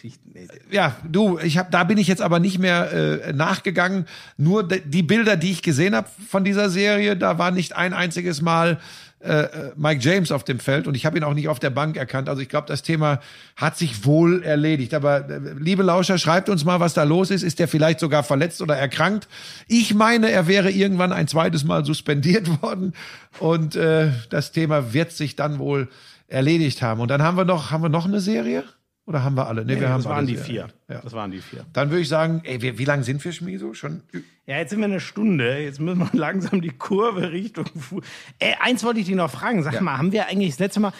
ja, 0.69 0.95
du, 1.09 1.39
ich 1.39 1.57
hab, 1.57 1.71
da 1.71 1.85
bin 1.85 1.97
ich 1.97 2.07
jetzt 2.07 2.21
aber 2.21 2.39
nicht 2.39 2.59
mehr 2.59 2.91
äh, 2.91 3.33
nachgegangen. 3.33 4.05
Nur 4.37 4.67
die 4.67 5.01
Bilder, 5.01 5.37
die 5.37 5.51
ich 5.51 5.63
gesehen 5.63 5.95
habe 5.95 6.07
von 6.29 6.43
dieser 6.43 6.69
Serie, 6.69 7.17
da 7.17 7.39
war 7.39 7.49
nicht 7.49 7.75
ein 7.75 7.93
einziges 7.93 8.41
Mal 8.41 8.79
äh, 9.25 9.43
äh, 9.43 9.71
Mike 9.75 10.01
James 10.01 10.31
auf 10.31 10.43
dem 10.43 10.59
Feld 10.59 10.85
und 10.85 10.95
ich 10.95 11.05
habe 11.05 11.17
ihn 11.17 11.23
auch 11.23 11.33
nicht 11.33 11.47
auf 11.47 11.57
der 11.59 11.71
Bank 11.71 11.97
erkannt. 11.97 12.29
Also 12.29 12.41
ich 12.41 12.49
glaube, 12.49 12.67
das 12.67 12.83
Thema 12.83 13.19
hat 13.55 13.75
sich 13.75 14.05
wohl 14.05 14.43
erledigt. 14.43 14.93
Aber 14.93 15.27
äh, 15.27 15.39
liebe 15.57 15.81
Lauscher, 15.81 16.17
schreibt 16.19 16.47
uns 16.47 16.63
mal, 16.63 16.79
was 16.79 16.93
da 16.93 17.03
los 17.03 17.31
ist. 17.31 17.41
Ist 17.41 17.57
der 17.57 17.67
vielleicht 17.67 17.99
sogar 17.99 18.23
verletzt 18.23 18.61
oder 18.61 18.75
erkrankt? 18.75 19.27
Ich 19.67 19.95
meine, 19.95 20.29
er 20.29 20.47
wäre 20.47 20.69
irgendwann 20.69 21.11
ein 21.11 21.27
zweites 21.27 21.63
Mal 21.63 21.85
suspendiert 21.85 22.61
worden 22.61 22.93
und 23.39 23.75
äh, 23.75 24.11
das 24.29 24.51
Thema 24.51 24.93
wird 24.93 25.11
sich 25.11 25.35
dann 25.35 25.57
wohl 25.57 25.89
erledigt 26.27 26.81
haben. 26.83 27.01
Und 27.01 27.09
dann 27.09 27.23
haben 27.23 27.37
wir 27.37 27.45
noch, 27.45 27.71
haben 27.71 27.81
wir 27.81 27.89
noch 27.89 28.05
eine 28.05 28.19
Serie? 28.19 28.63
Oder 29.07 29.23
haben 29.23 29.35
wir 29.35 29.47
alle? 29.47 29.65
Nee, 29.65 29.75
nee 29.75 29.81
wir 29.81 29.89
haben 29.89 30.03
das 30.03 30.11
waren 30.11 30.27
die 30.27 30.37
vier. 30.37 30.67
Ja. 30.87 31.01
Das 31.01 31.13
waren 31.13 31.31
die 31.31 31.39
vier. 31.39 31.65
Dann 31.73 31.89
würde 31.89 32.01
ich 32.01 32.09
sagen, 32.09 32.41
ey, 32.43 32.61
wie, 32.61 32.77
wie 32.77 32.85
lange 32.85 33.03
sind 33.03 33.23
wir, 33.23 33.31
Schmieso? 33.31 33.73
Schon? 33.73 34.01
Ja, 34.47 34.57
jetzt 34.57 34.69
sind 34.69 34.79
wir 34.79 34.85
eine 34.85 34.99
Stunde. 34.99 35.57
Jetzt 35.59 35.79
müssen 35.79 35.99
wir 35.99 36.09
langsam 36.19 36.61
die 36.61 36.69
Kurve 36.69 37.31
Richtung. 37.31 37.65
Fu 37.79 38.01
ey, 38.39 38.55
eins 38.59 38.83
wollte 38.83 38.99
ich 38.99 39.07
dich 39.07 39.15
noch 39.15 39.31
fragen. 39.31 39.63
Sag 39.63 39.73
ja. 39.73 39.81
mal, 39.81 39.97
haben 39.97 40.11
wir 40.11 40.27
eigentlich 40.27 40.51
das 40.51 40.59
letzte 40.59 40.79
Mal 40.79 40.93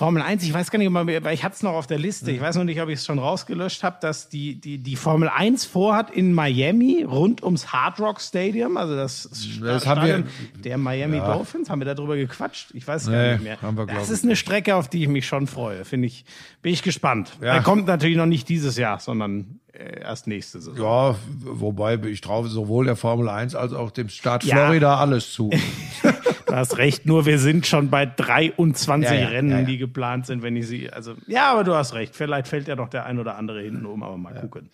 Formel 0.00 0.22
1, 0.22 0.42
ich 0.44 0.54
weiß 0.54 0.70
gar 0.70 0.78
nicht, 0.78 0.94
weil 0.94 1.34
ich 1.34 1.44
hatte 1.44 1.56
es 1.56 1.62
noch 1.62 1.74
auf 1.74 1.86
der 1.86 1.98
Liste, 1.98 2.30
ich 2.30 2.40
weiß 2.40 2.56
noch 2.56 2.64
nicht, 2.64 2.80
ob 2.80 2.88
ich 2.88 3.00
es 3.00 3.04
schon 3.04 3.18
rausgelöscht 3.18 3.82
habe, 3.82 3.98
dass 4.00 4.30
die, 4.30 4.58
die, 4.58 4.78
die 4.78 4.96
Formel 4.96 5.28
1 5.28 5.66
vorhat 5.66 6.08
in 6.08 6.32
Miami 6.32 7.04
rund 7.06 7.42
ums 7.42 7.70
Hard 7.70 8.00
Rock 8.00 8.18
Stadium, 8.18 8.78
also 8.78 8.96
das, 8.96 9.28
das 9.60 9.86
haben 9.86 10.06
wir, 10.06 10.24
der 10.64 10.78
Miami 10.78 11.18
ja. 11.18 11.34
Dolphins, 11.34 11.68
haben 11.68 11.82
wir 11.82 11.94
darüber 11.94 12.16
gequatscht? 12.16 12.70
Ich 12.72 12.88
weiß 12.88 13.08
nee, 13.08 13.12
gar 13.12 13.32
nicht 13.32 13.42
mehr. 13.42 13.58
Wir, 13.60 13.86
das 13.88 14.08
ist 14.08 14.24
eine 14.24 14.36
Strecke, 14.36 14.74
auf 14.74 14.88
die 14.88 15.02
ich 15.02 15.08
mich 15.08 15.26
schon 15.26 15.46
freue, 15.46 15.84
finde 15.84 16.06
ich, 16.06 16.24
bin 16.62 16.72
ich 16.72 16.82
gespannt. 16.82 17.36
Ja. 17.42 17.56
Er 17.56 17.62
kommt 17.62 17.86
natürlich 17.86 18.16
noch 18.16 18.24
nicht 18.24 18.48
dieses 18.48 18.78
Jahr, 18.78 19.00
sondern 19.00 19.60
äh, 19.72 20.00
erst 20.00 20.26
nächste 20.26 20.60
Saison. 20.60 20.82
Ja, 20.82 21.14
wobei 21.40 21.96
ich 22.06 22.22
traue 22.22 22.48
sowohl 22.48 22.86
der 22.86 22.96
Formel 22.96 23.28
1 23.28 23.54
als 23.54 23.74
auch 23.74 23.90
dem 23.90 24.08
Staat 24.08 24.44
Florida 24.44 24.94
ja. 24.94 24.96
alles 24.96 25.30
zu. 25.30 25.50
du 26.50 26.56
hast 26.56 26.78
recht, 26.78 27.06
nur 27.06 27.26
wir 27.26 27.38
sind 27.38 27.66
schon 27.66 27.90
bei 27.90 28.06
23 28.06 29.10
ja, 29.10 29.16
ja, 29.16 29.28
Rennen, 29.28 29.66
die 29.66 29.78
geplant 29.78 30.26
sind, 30.26 30.42
wenn 30.42 30.56
ich 30.56 30.66
sie. 30.66 30.90
Also, 30.90 31.14
ja, 31.26 31.52
aber 31.52 31.64
du 31.64 31.74
hast 31.74 31.94
recht. 31.94 32.14
Vielleicht 32.14 32.48
fällt 32.48 32.68
ja 32.68 32.76
noch 32.76 32.88
der 32.88 33.06
ein 33.06 33.18
oder 33.18 33.36
andere 33.36 33.62
hinten 33.62 33.86
um, 33.86 34.02
aber 34.02 34.16
mal 34.16 34.34
gucken. 34.34 34.70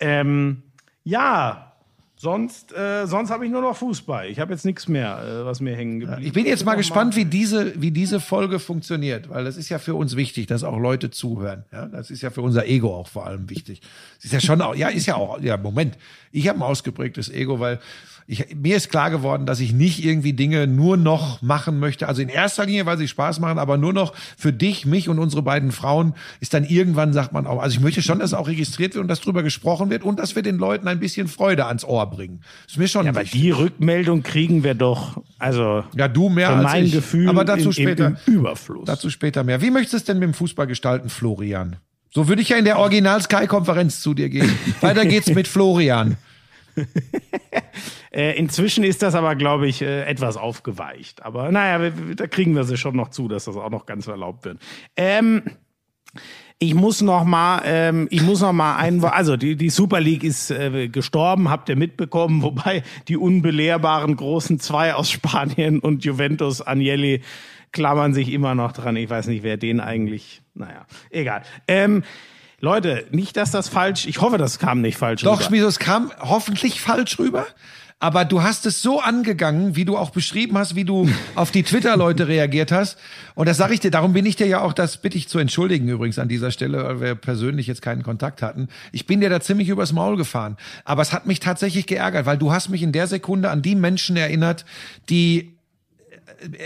Ähm, 0.00 0.62
ja, 1.04 1.68
Sonst, 2.20 2.72
äh, 2.72 3.06
sonst 3.06 3.30
habe 3.30 3.46
ich 3.46 3.52
nur 3.52 3.60
noch 3.60 3.76
Fußball. 3.76 4.26
Ich 4.26 4.40
habe 4.40 4.52
jetzt 4.52 4.64
nichts 4.64 4.88
mehr, 4.88 5.22
äh, 5.22 5.44
was 5.44 5.60
mir 5.60 5.76
hängen 5.76 6.00
geblieben 6.00 6.20
ist. 6.20 6.26
Ich 6.26 6.32
bin 6.32 6.46
jetzt 6.46 6.64
mal 6.64 6.74
gespannt, 6.74 7.14
wie 7.14 7.24
diese, 7.24 7.80
wie 7.80 7.92
diese 7.92 8.18
Folge 8.18 8.58
funktioniert, 8.58 9.30
weil 9.30 9.44
das 9.44 9.56
ist 9.56 9.68
ja 9.68 9.78
für 9.78 9.94
uns 9.94 10.16
wichtig, 10.16 10.48
dass 10.48 10.64
auch 10.64 10.78
Leute 10.78 11.12
zuhören. 11.12 11.64
Ja, 11.70 11.86
das 11.86 12.10
ist 12.10 12.20
ja 12.20 12.30
für 12.30 12.42
unser 12.42 12.66
Ego 12.66 12.92
auch 12.92 13.06
vor 13.06 13.24
allem 13.24 13.48
wichtig. 13.48 13.82
Das 14.16 14.24
ist 14.24 14.32
ja 14.32 14.40
schon 14.40 14.60
auch, 14.60 14.74
ja, 14.74 14.88
ist 14.88 15.06
ja 15.06 15.14
auch, 15.14 15.40
ja, 15.40 15.56
Moment. 15.56 15.96
Ich 16.32 16.48
habe 16.48 16.58
ein 16.58 16.62
ausgeprägtes 16.62 17.30
Ego, 17.30 17.60
weil 17.60 17.78
ich, 18.30 18.54
mir 18.54 18.76
ist 18.76 18.90
klar 18.90 19.10
geworden, 19.10 19.46
dass 19.46 19.58
ich 19.58 19.72
nicht 19.72 20.04
irgendwie 20.04 20.34
Dinge 20.34 20.66
nur 20.66 20.98
noch 20.98 21.40
machen 21.40 21.78
möchte. 21.78 22.08
Also 22.08 22.20
in 22.20 22.28
erster 22.28 22.66
Linie, 22.66 22.84
weil 22.84 22.98
sie 22.98 23.08
Spaß 23.08 23.40
machen, 23.40 23.58
aber 23.58 23.78
nur 23.78 23.94
noch 23.94 24.12
für 24.36 24.52
dich, 24.52 24.84
mich 24.84 25.08
und 25.08 25.18
unsere 25.18 25.40
beiden 25.40 25.72
Frauen 25.72 26.12
ist 26.38 26.52
dann 26.52 26.64
irgendwann, 26.64 27.14
sagt 27.14 27.32
man 27.32 27.46
auch, 27.46 27.62
also 27.62 27.74
ich 27.74 27.80
möchte 27.80 28.02
schon, 28.02 28.18
dass 28.18 28.34
auch 28.34 28.46
registriert 28.46 28.94
wird 28.94 29.00
und 29.00 29.08
dass 29.08 29.22
drüber 29.22 29.42
gesprochen 29.42 29.88
wird 29.88 30.04
und 30.04 30.18
dass 30.18 30.36
wir 30.36 30.42
den 30.42 30.58
Leuten 30.58 30.88
ein 30.88 31.00
bisschen 31.00 31.26
Freude 31.26 31.64
ans 31.64 31.86
Ohr 31.86 32.04
bringen. 32.10 32.40
Das 32.64 32.74
ist 32.74 32.78
mir 32.78 32.88
schon 32.88 33.06
ja, 33.06 33.12
aber 33.12 33.24
die 33.24 33.50
Rückmeldung 33.50 34.22
kriegen 34.22 34.62
wir 34.62 34.74
doch, 34.74 35.22
also 35.38 35.84
ja, 35.96 36.06
du 36.06 36.28
mehr 36.28 36.50
als 36.50 36.64
mein 36.64 36.84
ich. 36.84 36.92
Gefühl 36.92 37.30
aber 37.30 37.46
dazu 37.46 37.72
später, 37.72 38.08
im, 38.08 38.16
im 38.26 38.34
Überfluss. 38.40 38.84
Dazu 38.84 39.08
später 39.08 39.42
mehr. 39.42 39.62
Wie 39.62 39.70
möchtest 39.70 39.94
du 39.94 39.96
es 39.96 40.04
denn 40.04 40.18
mit 40.18 40.26
dem 40.26 40.34
Fußball 40.34 40.66
gestalten, 40.66 41.08
Florian? 41.08 41.76
So 42.10 42.28
würde 42.28 42.42
ich 42.42 42.50
ja 42.50 42.58
in 42.58 42.66
der 42.66 42.78
Original-Sky-Konferenz 42.78 44.02
zu 44.02 44.12
dir 44.12 44.28
gehen. 44.28 44.52
Weiter 44.82 45.06
geht's 45.06 45.30
mit 45.30 45.48
Florian. 45.48 46.18
Äh, 48.18 48.36
inzwischen 48.36 48.82
ist 48.82 49.02
das 49.02 49.14
aber, 49.14 49.36
glaube 49.36 49.68
ich, 49.68 49.80
äh, 49.80 50.02
etwas 50.02 50.36
aufgeweicht. 50.36 51.22
Aber 51.22 51.52
naja, 51.52 51.92
da 52.16 52.26
kriegen 52.26 52.56
wir 52.56 52.64
sie 52.64 52.76
schon 52.76 52.96
noch 52.96 53.10
zu, 53.10 53.28
dass 53.28 53.44
das 53.44 53.56
auch 53.56 53.70
noch 53.70 53.86
ganz 53.86 54.08
erlaubt 54.08 54.44
wird. 54.44 54.58
Ähm, 54.96 55.42
ich 56.58 56.74
muss 56.74 57.00
noch 57.00 57.22
mal, 57.22 57.62
ähm, 57.64 58.08
ich 58.10 58.22
muss 58.22 58.40
noch 58.40 58.52
mal 58.52 58.74
ein, 58.74 59.04
also 59.04 59.36
die, 59.36 59.54
die 59.54 59.70
Super 59.70 60.00
League 60.00 60.24
ist 60.24 60.50
äh, 60.50 60.88
gestorben, 60.88 61.48
habt 61.48 61.68
ihr 61.68 61.76
mitbekommen, 61.76 62.42
wobei 62.42 62.82
die 63.06 63.16
unbelehrbaren 63.16 64.16
großen 64.16 64.58
zwei 64.58 64.94
aus 64.94 65.12
Spanien 65.12 65.78
und 65.78 66.04
Juventus 66.04 66.66
Agnelli 66.66 67.22
klammern 67.70 68.14
sich 68.14 68.32
immer 68.32 68.56
noch 68.56 68.72
dran. 68.72 68.96
Ich 68.96 69.08
weiß 69.08 69.28
nicht, 69.28 69.44
wer 69.44 69.58
den 69.58 69.78
eigentlich, 69.78 70.42
naja, 70.54 70.86
egal. 71.10 71.42
Ähm, 71.68 72.02
Leute, 72.58 73.06
nicht, 73.12 73.36
dass 73.36 73.52
das 73.52 73.68
falsch, 73.68 74.08
ich 74.08 74.20
hoffe, 74.20 74.38
das 74.38 74.58
kam 74.58 74.80
nicht 74.80 74.96
falsch 74.96 75.22
Doch, 75.22 75.38
rüber. 75.48 75.56
Doch, 75.60 75.68
es 75.68 75.78
kam 75.78 76.10
hoffentlich 76.18 76.80
falsch 76.80 77.20
rüber. 77.20 77.46
Aber 78.00 78.24
du 78.24 78.42
hast 78.42 78.64
es 78.64 78.80
so 78.80 79.00
angegangen, 79.00 79.74
wie 79.74 79.84
du 79.84 79.96
auch 79.96 80.10
beschrieben 80.10 80.56
hast, 80.56 80.76
wie 80.76 80.84
du 80.84 81.08
auf 81.34 81.50
die 81.50 81.64
Twitter-Leute 81.64 82.28
reagiert 82.28 82.70
hast. 82.70 82.96
Und 83.34 83.48
das 83.48 83.56
sage 83.56 83.74
ich 83.74 83.80
dir, 83.80 83.90
darum 83.90 84.12
bin 84.12 84.24
ich 84.24 84.36
dir 84.36 84.46
ja 84.46 84.60
auch, 84.60 84.72
das 84.72 84.98
bitte 84.98 85.18
ich 85.18 85.28
zu 85.28 85.38
entschuldigen 85.38 85.88
übrigens 85.88 86.18
an 86.18 86.28
dieser 86.28 86.52
Stelle, 86.52 86.84
weil 86.84 87.00
wir 87.00 87.14
persönlich 87.16 87.66
jetzt 87.66 87.82
keinen 87.82 88.04
Kontakt 88.04 88.40
hatten. 88.40 88.68
Ich 88.92 89.06
bin 89.06 89.20
dir 89.20 89.30
da 89.30 89.40
ziemlich 89.40 89.68
übers 89.68 89.92
Maul 89.92 90.16
gefahren. 90.16 90.56
Aber 90.84 91.02
es 91.02 91.12
hat 91.12 91.26
mich 91.26 91.40
tatsächlich 91.40 91.86
geärgert, 91.86 92.24
weil 92.24 92.38
du 92.38 92.52
hast 92.52 92.68
mich 92.68 92.82
in 92.82 92.92
der 92.92 93.08
Sekunde 93.08 93.50
an 93.50 93.62
die 93.62 93.74
Menschen 93.74 94.16
erinnert, 94.16 94.64
die 95.08 95.58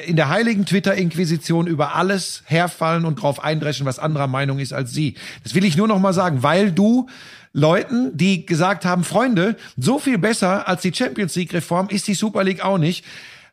in 0.07 0.17
der 0.17 0.29
heiligen 0.29 0.67
Twitter-Inquisition 0.67 1.67
über 1.67 1.95
alles 1.95 2.43
herfallen 2.45 3.07
und 3.07 3.23
drauf 3.23 3.43
eindreschen, 3.43 3.87
was 3.87 3.99
anderer 3.99 4.27
Meinung 4.27 4.59
ist 4.59 4.75
als 4.75 4.93
sie. 4.93 5.15
Das 5.45 5.55
will 5.55 5.65
ich 5.65 5.79
nur 5.79 5.89
noch 5.89 5.99
mal 5.99 6.13
sagen, 6.13 6.43
weil 6.43 6.73
du 6.73 7.09
Leuten, 7.53 8.17
die 8.17 8.47
gesagt 8.47 8.85
haben, 8.85 9.05
Freunde, 9.05 9.57
so 9.77 9.99
viel 9.99 10.19
besser 10.19 10.67
als 10.69 10.83
die 10.83 10.93
Champions 10.93 11.35
League 11.37 11.53
Reform 11.53 11.89
ist 11.89 12.09
die 12.09 12.15
Super 12.15 12.45
League 12.45 12.65
auch 12.65 12.79
nicht, 12.79 13.05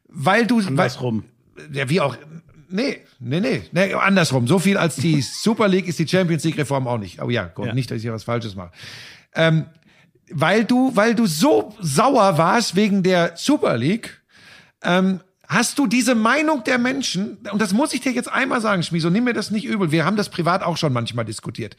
weil 0.08 0.48
du 0.48 0.60
andersrum. 0.60 1.26
Weil, 1.56 1.76
ja, 1.76 1.90
wie 1.90 2.02
auch 2.02 2.18
Nee, 2.72 3.00
nee, 3.20 3.40
nee, 3.40 3.64
nee, 3.72 3.94
andersrum. 3.96 4.48
So 4.48 4.60
viel 4.60 4.78
als 4.78 4.96
die 4.96 5.22
Super 5.42 5.68
League 5.68 5.88
ist 5.88 5.98
die 5.98 6.08
Champions 6.08 6.44
League 6.44 6.58
Reform 6.58 6.88
auch 6.88 7.00
nicht. 7.00 7.20
Oh 7.20 7.30
ja, 7.30 7.46
Gott, 7.46 7.68
ja. 7.68 7.74
nicht, 7.74 7.90
dass 7.90 7.98
ich 7.98 8.04
hier 8.04 8.14
was 8.14 8.24
Falsches 8.24 8.56
mache. 8.56 8.72
Ähm, 9.34 9.66
weil 10.30 10.66
du, 10.66 10.96
weil 10.96 11.16
du 11.16 11.26
so 11.26 11.76
sauer 11.82 12.38
warst 12.38 12.76
wegen 12.76 13.02
der 13.02 13.34
Super 13.36 13.76
League, 13.76 14.22
ähm, 14.84 15.22
Hast 15.50 15.80
du 15.80 15.88
diese 15.88 16.14
Meinung 16.14 16.64
der 16.64 16.78
Menschen, 16.78 17.40
und 17.52 17.60
das 17.60 17.74
muss 17.74 17.92
ich 17.96 18.02
dir 18.02 18.12
jetzt 18.12 18.32
einmal 18.32 18.62
sagen, 18.62 18.84
Schmieso, 18.84 19.10
nimm 19.10 19.24
mir 19.24 19.34
das 19.34 19.50
nicht 19.50 19.66
übel, 19.66 19.92
wir 19.92 20.06
haben 20.06 20.16
das 20.16 20.30
privat 20.30 20.62
auch 20.62 20.78
schon 20.78 20.94
manchmal 20.94 21.26
diskutiert, 21.26 21.76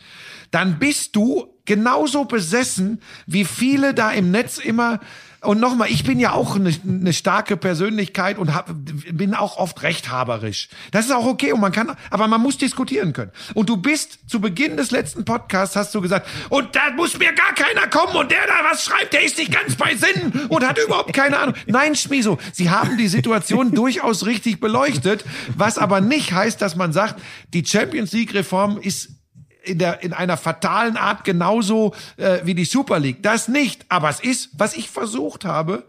dann 0.50 0.80
bist 0.80 1.14
du 1.14 1.46
genauso 1.70 2.24
besessen, 2.24 3.00
wie 3.26 3.44
viele 3.44 3.94
da 3.94 4.10
im 4.10 4.32
Netz 4.32 4.58
immer 4.58 4.98
und 5.42 5.58
nochmal, 5.58 5.88
ich 5.88 6.04
bin 6.04 6.18
ja 6.20 6.32
auch 6.32 6.56
eine, 6.56 6.74
eine 6.86 7.12
starke 7.12 7.56
Persönlichkeit 7.56 8.36
und 8.38 8.52
hab, 8.54 8.68
bin 8.74 9.34
auch 9.34 9.56
oft 9.56 9.82
rechthaberisch. 9.82 10.68
Das 10.90 11.06
ist 11.06 11.12
auch 11.12 11.24
okay 11.24 11.52
und 11.52 11.60
man 11.60 11.72
kann, 11.72 11.96
aber 12.10 12.26
man 12.26 12.42
muss 12.42 12.58
diskutieren 12.58 13.14
können. 13.14 13.30
Und 13.54 13.70
du 13.70 13.78
bist 13.78 14.18
zu 14.28 14.40
Beginn 14.40 14.76
des 14.76 14.90
letzten 14.90 15.24
Podcasts 15.24 15.76
hast 15.76 15.94
du 15.94 16.02
gesagt, 16.02 16.28
und 16.50 16.74
da 16.76 16.90
muss 16.90 17.16
mir 17.18 17.32
gar 17.32 17.54
keiner 17.54 17.86
kommen 17.86 18.16
und 18.16 18.30
der 18.30 18.46
da 18.46 18.70
was 18.70 18.84
schreibt, 18.84 19.14
der 19.14 19.22
ist 19.22 19.38
nicht 19.38 19.52
ganz 19.52 19.76
bei 19.76 19.94
Sinnen 19.94 20.46
und 20.48 20.66
hat 20.66 20.78
überhaupt 20.78 21.14
keine 21.14 21.38
Ahnung. 21.38 21.54
Nein, 21.66 21.94
Schmiso, 21.94 22.36
sie 22.52 22.68
haben 22.68 22.98
die 22.98 23.08
Situation 23.08 23.70
durchaus 23.74 24.26
richtig 24.26 24.60
beleuchtet, 24.60 25.24
was 25.56 25.78
aber 25.78 26.02
nicht 26.02 26.32
heißt, 26.32 26.60
dass 26.60 26.76
man 26.76 26.92
sagt, 26.92 27.22
die 27.54 27.64
Champions 27.64 28.12
League 28.12 28.34
Reform 28.34 28.78
ist 28.82 29.19
in, 29.62 29.78
der, 29.78 30.02
in 30.02 30.12
einer 30.12 30.36
fatalen 30.36 30.96
Art 30.96 31.24
genauso 31.24 31.94
äh, 32.16 32.40
wie 32.44 32.54
die 32.54 32.64
Super 32.64 32.98
League. 32.98 33.22
Das 33.22 33.48
nicht. 33.48 33.84
Aber 33.88 34.08
es 34.08 34.20
ist, 34.20 34.50
was 34.56 34.74
ich 34.74 34.90
versucht 34.90 35.44
habe, 35.44 35.84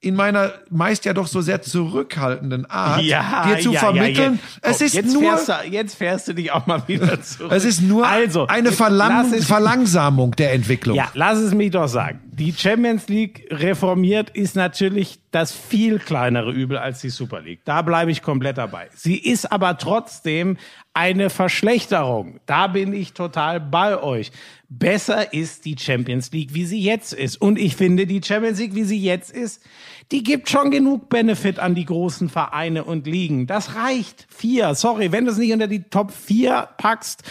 in 0.00 0.14
meiner 0.14 0.52
meist 0.68 1.04
ja 1.06 1.14
doch 1.14 1.26
so 1.26 1.40
sehr 1.40 1.62
zurückhaltenden 1.62 2.66
Art 2.66 3.02
ja, 3.02 3.46
dir 3.46 3.60
zu 3.60 3.72
ja, 3.72 3.80
vermitteln. 3.80 4.38
Ja, 4.62 4.70
es 4.70 4.80
ist 4.80 4.94
jetzt 4.94 5.12
nur 5.12 5.22
fährst 5.22 5.48
du, 5.48 5.52
jetzt 5.70 5.94
fährst 5.96 6.28
du 6.28 6.34
dich 6.34 6.52
auch 6.52 6.66
mal 6.66 6.86
wieder 6.86 7.20
zurück. 7.22 7.50
Es 7.50 7.64
ist 7.64 7.80
nur 7.80 8.06
also, 8.06 8.46
eine 8.46 8.72
Verlang 8.72 9.32
Verlangsamung 9.42 10.32
der 10.32 10.52
Entwicklung. 10.52 10.96
Ja, 10.96 11.10
lass 11.14 11.38
es 11.38 11.54
mich 11.54 11.70
doch 11.70 11.88
sagen. 11.88 12.20
Die 12.30 12.52
Champions 12.52 13.08
League 13.08 13.48
reformiert 13.50 14.28
ist 14.30 14.56
natürlich 14.56 15.18
das 15.30 15.52
viel 15.52 15.98
kleinere 15.98 16.52
Übel 16.52 16.76
als 16.76 17.00
die 17.00 17.08
Super 17.08 17.40
League. 17.40 17.60
Da 17.64 17.80
bleibe 17.80 18.10
ich 18.10 18.20
komplett 18.20 18.58
dabei. 18.58 18.88
Sie 18.94 19.16
ist 19.16 19.50
aber 19.50 19.78
trotzdem 19.78 20.58
eine 20.92 21.30
Verschlechterung. 21.30 22.40
Da 22.44 22.66
bin 22.66 22.92
ich 22.92 23.14
total 23.14 23.60
bei 23.60 24.02
euch. 24.02 24.32
Besser 24.68 25.32
ist 25.32 25.64
die 25.64 25.76
Champions 25.78 26.30
League, 26.32 26.52
wie 26.52 26.66
sie 26.66 26.80
jetzt 26.80 27.12
ist. 27.12 27.40
Und 27.40 27.58
ich 27.58 27.76
finde, 27.76 28.06
die 28.06 28.20
Champions 28.22 28.58
League, 28.58 28.74
wie 28.74 28.84
sie 28.84 28.98
jetzt 28.98 29.30
ist, 29.30 29.62
die 30.12 30.22
gibt 30.22 30.48
schon 30.48 30.70
genug 30.70 31.08
Benefit 31.08 31.58
an 31.58 31.74
die 31.74 31.84
großen 31.84 32.28
Vereine 32.28 32.84
und 32.84 33.06
Ligen. 33.06 33.46
Das 33.46 33.74
reicht. 33.74 34.26
Vier. 34.28 34.74
Sorry, 34.74 35.10
wenn 35.12 35.24
du 35.24 35.32
es 35.32 35.38
nicht 35.38 35.52
unter 35.52 35.66
die 35.66 35.82
Top 35.82 36.12
vier 36.12 36.68
packst, 36.78 37.22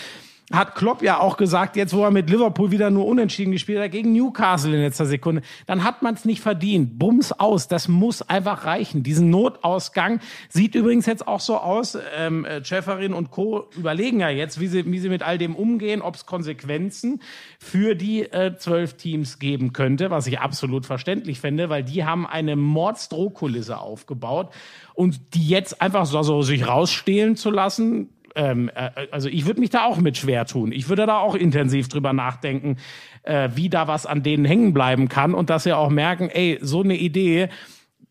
hat 0.54 0.76
Klopp 0.76 1.02
ja 1.02 1.20
auch 1.20 1.38
gesagt, 1.38 1.76
jetzt 1.76 1.94
wo 1.94 2.04
er 2.04 2.12
mit 2.12 2.30
Liverpool 2.30 2.70
wieder 2.70 2.92
nur 2.92 3.08
unentschieden 3.08 3.52
gespielt 3.52 3.82
hat, 3.82 3.92
gegen 3.92 4.14
Newcastle 4.14 4.76
in 4.76 4.82
letzter 4.82 5.08
Sekunde, 5.08 5.42
dann 5.66 5.84
hat 5.84 6.04
man 6.04 6.14
es 6.14 6.24
nicht 6.24 6.42
verdient. 6.42 7.00
Bums 7.00 7.32
aus, 7.32 7.68
das 7.68 7.88
muss 7.88 8.22
einfach 8.22 8.66
reichen. 8.66 9.02
Diesen 9.02 9.32
Notausgang 9.32 10.20
sieht 10.50 10.76
übrigens 10.76 11.08
jetzt 11.08 11.28
auch 11.28 11.40
so 11.40 11.58
aus. 11.58 11.98
Ähm, 12.16 12.46
Schäferin 12.62 13.14
und 13.14 13.32
Co. 13.32 13.70
überlegen 13.76 14.20
ja 14.20 14.30
jetzt, 14.30 14.60
wie 14.60 14.68
sie, 14.68 14.86
wie 14.92 15.00
sie 15.00 15.10
mit 15.10 15.24
all 15.24 15.40
dem 15.40 15.56
umgehen, 15.56 16.04
ob 16.04 16.16
es 16.16 16.28
Konsequenzen 16.28 17.22
für 17.60 17.96
die 17.96 18.22
äh, 18.24 18.56
zwölf 18.58 18.94
Teams 18.98 19.40
geben 19.40 19.74
könnte, 19.74 20.12
was 20.12 20.28
ich 20.28 20.40
absolut 20.40 20.86
verständlich 20.86 21.40
fände, 21.40 21.70
weil 21.70 21.84
die 21.84 22.06
haben 22.06 22.28
eine 22.28 22.56
Mordsdrohkulisse 22.56 23.80
aufgebaut 23.80 24.54
und 24.94 25.34
die 25.34 25.48
jetzt 25.48 25.82
einfach 25.82 26.06
so, 26.06 26.22
so 26.22 26.44
sich 26.44 26.68
rausstehlen 26.68 27.36
zu 27.36 27.50
lassen, 27.50 28.10
ähm, 28.36 28.70
äh, 28.76 28.90
also 29.12 29.30
ich 29.30 29.46
würde 29.46 29.60
mich 29.60 29.70
da 29.70 29.86
auch 29.86 29.98
mit 29.98 30.18
schwer 30.18 30.46
tun. 30.46 30.72
Ich 30.72 30.90
würde 30.90 31.06
da 31.06 31.18
auch 31.20 31.36
intensiv 31.36 31.88
drüber 31.88 32.14
nachdenken, 32.14 32.78
äh, 33.24 33.50
wie 33.56 33.70
da 33.70 33.88
was 33.88 34.06
an 34.06 34.24
denen 34.24 34.46
hängen 34.46 34.74
bleiben 34.74 35.10
kann 35.10 35.34
und 35.34 35.50
dass 35.50 35.64
sie 35.64 35.74
auch 35.74 35.90
merken, 35.90 36.30
ey, 36.30 36.60
so 36.62 36.84
eine 36.84 36.96
Idee 36.96 37.50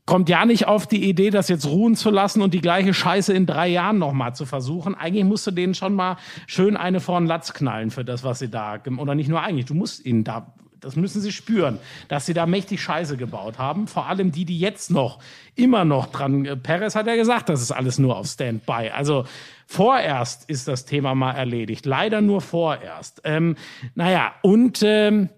kommt 0.07 0.29
ja 0.29 0.45
nicht 0.45 0.67
auf 0.67 0.87
die 0.87 1.09
Idee, 1.09 1.31
das 1.31 1.49
jetzt 1.49 1.67
ruhen 1.67 1.97
zu 1.97 2.11
lassen 2.11 2.43
und 2.43 2.53
die 2.53 2.61
gleiche 2.61 2.93
Scheiße 2.93 3.33
in 3.33 3.47
drei 3.47 3.69
Jahren 3.69 3.99
nochmal 3.99 4.35
zu 4.35 4.45
versuchen. 4.45 4.95
Eigentlich 4.95 5.25
musst 5.25 5.47
du 5.47 5.51
denen 5.51 5.75
schon 5.75 5.95
mal 5.95 6.19
schön 6.47 6.77
eine 6.77 7.01
vor 7.01 7.19
den 7.19 7.27
Latz 7.27 7.55
knallen 7.55 7.91
für 7.91 8.05
das, 8.05 8.23
was 8.23 8.39
sie 8.39 8.51
da, 8.51 8.79
oder 8.99 9.15
nicht 9.15 9.29
nur 9.29 9.41
eigentlich, 9.41 9.65
du 9.65 9.75
musst 9.75 10.05
ihnen 10.05 10.25
da 10.25 10.55
das 10.85 10.97
müssen 10.97 11.23
sie 11.23 11.33
spüren, 11.33 11.79
dass 12.09 12.27
sie 12.27 12.35
da 12.35 12.47
mächtig 12.47 12.83
Scheiße 12.83 13.17
gebaut 13.17 13.59
haben. 13.59 13.87
Vor 13.87 14.07
allem 14.07 14.33
die, 14.33 14.45
die 14.45 14.59
jetzt 14.59 14.91
noch, 14.91 15.19
immer 15.55 15.85
noch 15.85 16.09
dran. 16.09 16.45
Äh, 16.45 16.57
Perez 16.57 16.95
hat 16.95 17.07
ja 17.07 17.17
gesagt, 17.17 17.49
das 17.49 17.63
ist 17.63 17.73
alles 17.73 17.99
nur 17.99 18.17
auf 18.17 18.27
Standby. 18.27 18.91
Also 18.95 19.25
vorerst 19.67 20.49
ist 20.49 20.69
das 20.69 20.85
Thema 20.85 21.15
mal 21.15 21.33
erledigt. 21.33 21.87
Leider 21.87 22.21
nur 22.21 22.41
vorerst. 22.41 23.21
Ähm, 23.25 23.57
naja, 23.95 24.35
und 24.43 24.83
ähm, 24.83 25.29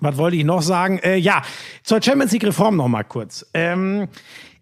was 0.00 0.16
wollte 0.16 0.36
ich 0.36 0.44
noch 0.44 0.62
sagen? 0.62 0.98
Äh, 0.98 1.16
ja, 1.16 1.42
zur 1.82 2.02
Champions 2.02 2.32
League 2.32 2.44
Reform 2.44 2.76
noch 2.76 2.88
mal 2.88 3.04
kurz. 3.04 3.48
Ähm, 3.54 4.08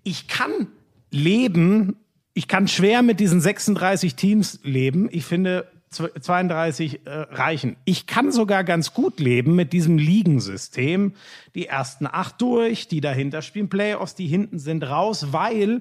ich 0.03 0.29
kann 0.29 0.69
leben, 1.11 1.97
ich 2.33 2.49
kann 2.49 2.69
schwer 2.69 3.03
mit 3.03 3.21
diesen 3.21 3.41
36 3.41 4.15
Teams 4.15 4.61
leben. 4.63 5.09
Ich 5.11 5.25
finde, 5.25 5.71
32 5.91 7.07
äh, 7.07 7.11
reichen. 7.11 7.77
Ich 7.85 8.07
kann 8.07 8.33
sogar 8.33 8.65
ganz 8.65 8.93
gut 8.93 9.21
leben 9.21 9.55
mit 9.55 9.73
diesem 9.73 9.99
Ligensystem. 9.99 11.15
Die 11.55 11.67
ersten 11.67 12.07
acht 12.07 12.41
durch, 12.41 12.89
die 12.89 13.01
dahinter 13.01 13.41
spielen 13.41 13.69
Playoffs, 13.69 14.15
die 14.15 14.27
hinten 14.27 14.59
sind 14.59 14.83
raus, 14.83 15.29
weil 15.33 15.81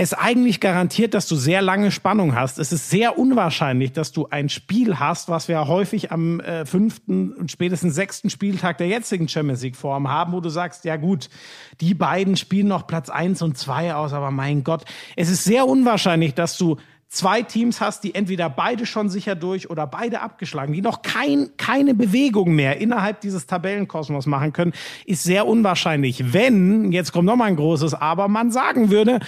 es 0.00 0.14
eigentlich 0.14 0.60
garantiert, 0.60 1.12
dass 1.12 1.26
du 1.26 1.34
sehr 1.34 1.60
lange 1.60 1.90
Spannung 1.90 2.36
hast. 2.36 2.60
Es 2.60 2.72
ist 2.72 2.88
sehr 2.88 3.18
unwahrscheinlich, 3.18 3.92
dass 3.92 4.12
du 4.12 4.28
ein 4.30 4.48
Spiel 4.48 5.00
hast, 5.00 5.28
was 5.28 5.48
wir 5.48 5.66
häufig 5.66 6.12
am 6.12 6.38
äh, 6.38 6.64
fünften 6.66 7.32
und 7.32 7.50
spätestens 7.50 7.96
sechsten 7.96 8.30
Spieltag 8.30 8.78
der 8.78 8.86
jetzigen 8.86 9.28
Champions 9.28 9.62
League 9.62 9.74
Form 9.74 10.08
haben, 10.08 10.32
wo 10.32 10.40
du 10.40 10.50
sagst, 10.50 10.84
ja 10.84 10.96
gut, 10.96 11.28
die 11.80 11.94
beiden 11.94 12.36
spielen 12.36 12.68
noch 12.68 12.86
Platz 12.86 13.10
eins 13.10 13.42
und 13.42 13.58
zwei 13.58 13.92
aus, 13.92 14.12
aber 14.12 14.30
mein 14.30 14.62
Gott, 14.62 14.84
es 15.16 15.30
ist 15.30 15.42
sehr 15.42 15.66
unwahrscheinlich, 15.66 16.34
dass 16.34 16.56
du 16.56 16.76
zwei 17.08 17.42
Teams 17.42 17.80
hast, 17.80 18.04
die 18.04 18.14
entweder 18.14 18.48
beide 18.50 18.86
schon 18.86 19.08
sicher 19.08 19.34
durch 19.34 19.68
oder 19.68 19.88
beide 19.88 20.20
abgeschlagen, 20.20 20.74
die 20.74 20.82
noch 20.82 21.02
kein, 21.02 21.50
keine 21.56 21.94
Bewegung 21.94 22.54
mehr 22.54 22.80
innerhalb 22.80 23.20
dieses 23.20 23.46
Tabellenkosmos 23.46 24.26
machen 24.26 24.52
können, 24.52 24.74
ist 25.06 25.24
sehr 25.24 25.46
unwahrscheinlich. 25.46 26.32
Wenn, 26.32 26.92
jetzt 26.92 27.12
kommt 27.12 27.26
noch 27.26 27.36
mal 27.36 27.46
ein 27.46 27.56
großes 27.56 27.94
Aber, 27.94 28.28
man 28.28 28.52
sagen 28.52 28.90
würde, 28.90 29.18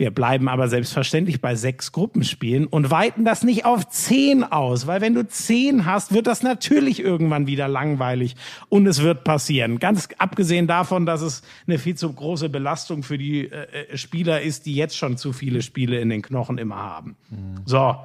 wir 0.00 0.10
bleiben 0.10 0.48
aber 0.48 0.68
selbstverständlich 0.68 1.40
bei 1.40 1.54
sechs 1.54 1.92
Gruppenspielen 1.92 2.66
und 2.66 2.90
weiten 2.90 3.24
das 3.24 3.44
nicht 3.44 3.64
auf 3.64 3.88
zehn 3.88 4.42
aus, 4.42 4.86
weil 4.86 5.00
wenn 5.00 5.14
du 5.14 5.26
zehn 5.26 5.86
hast, 5.86 6.12
wird 6.12 6.26
das 6.26 6.42
natürlich 6.42 7.00
irgendwann 7.00 7.46
wieder 7.46 7.68
langweilig 7.68 8.34
und 8.68 8.86
es 8.86 9.02
wird 9.02 9.22
passieren. 9.22 9.78
Ganz 9.78 10.08
abgesehen 10.18 10.66
davon, 10.66 11.06
dass 11.06 11.20
es 11.20 11.42
eine 11.66 11.78
viel 11.78 11.94
zu 11.94 12.12
große 12.12 12.48
Belastung 12.48 13.02
für 13.02 13.18
die 13.18 13.46
äh, 13.46 13.92
äh 13.92 13.96
Spieler 13.96 14.40
ist, 14.40 14.66
die 14.66 14.74
jetzt 14.74 14.96
schon 14.96 15.16
zu 15.16 15.32
viele 15.32 15.62
Spiele 15.62 16.00
in 16.00 16.08
den 16.08 16.22
Knochen 16.22 16.58
immer 16.58 16.76
haben. 16.76 17.16
Mhm. 17.28 17.60
So, 17.66 17.96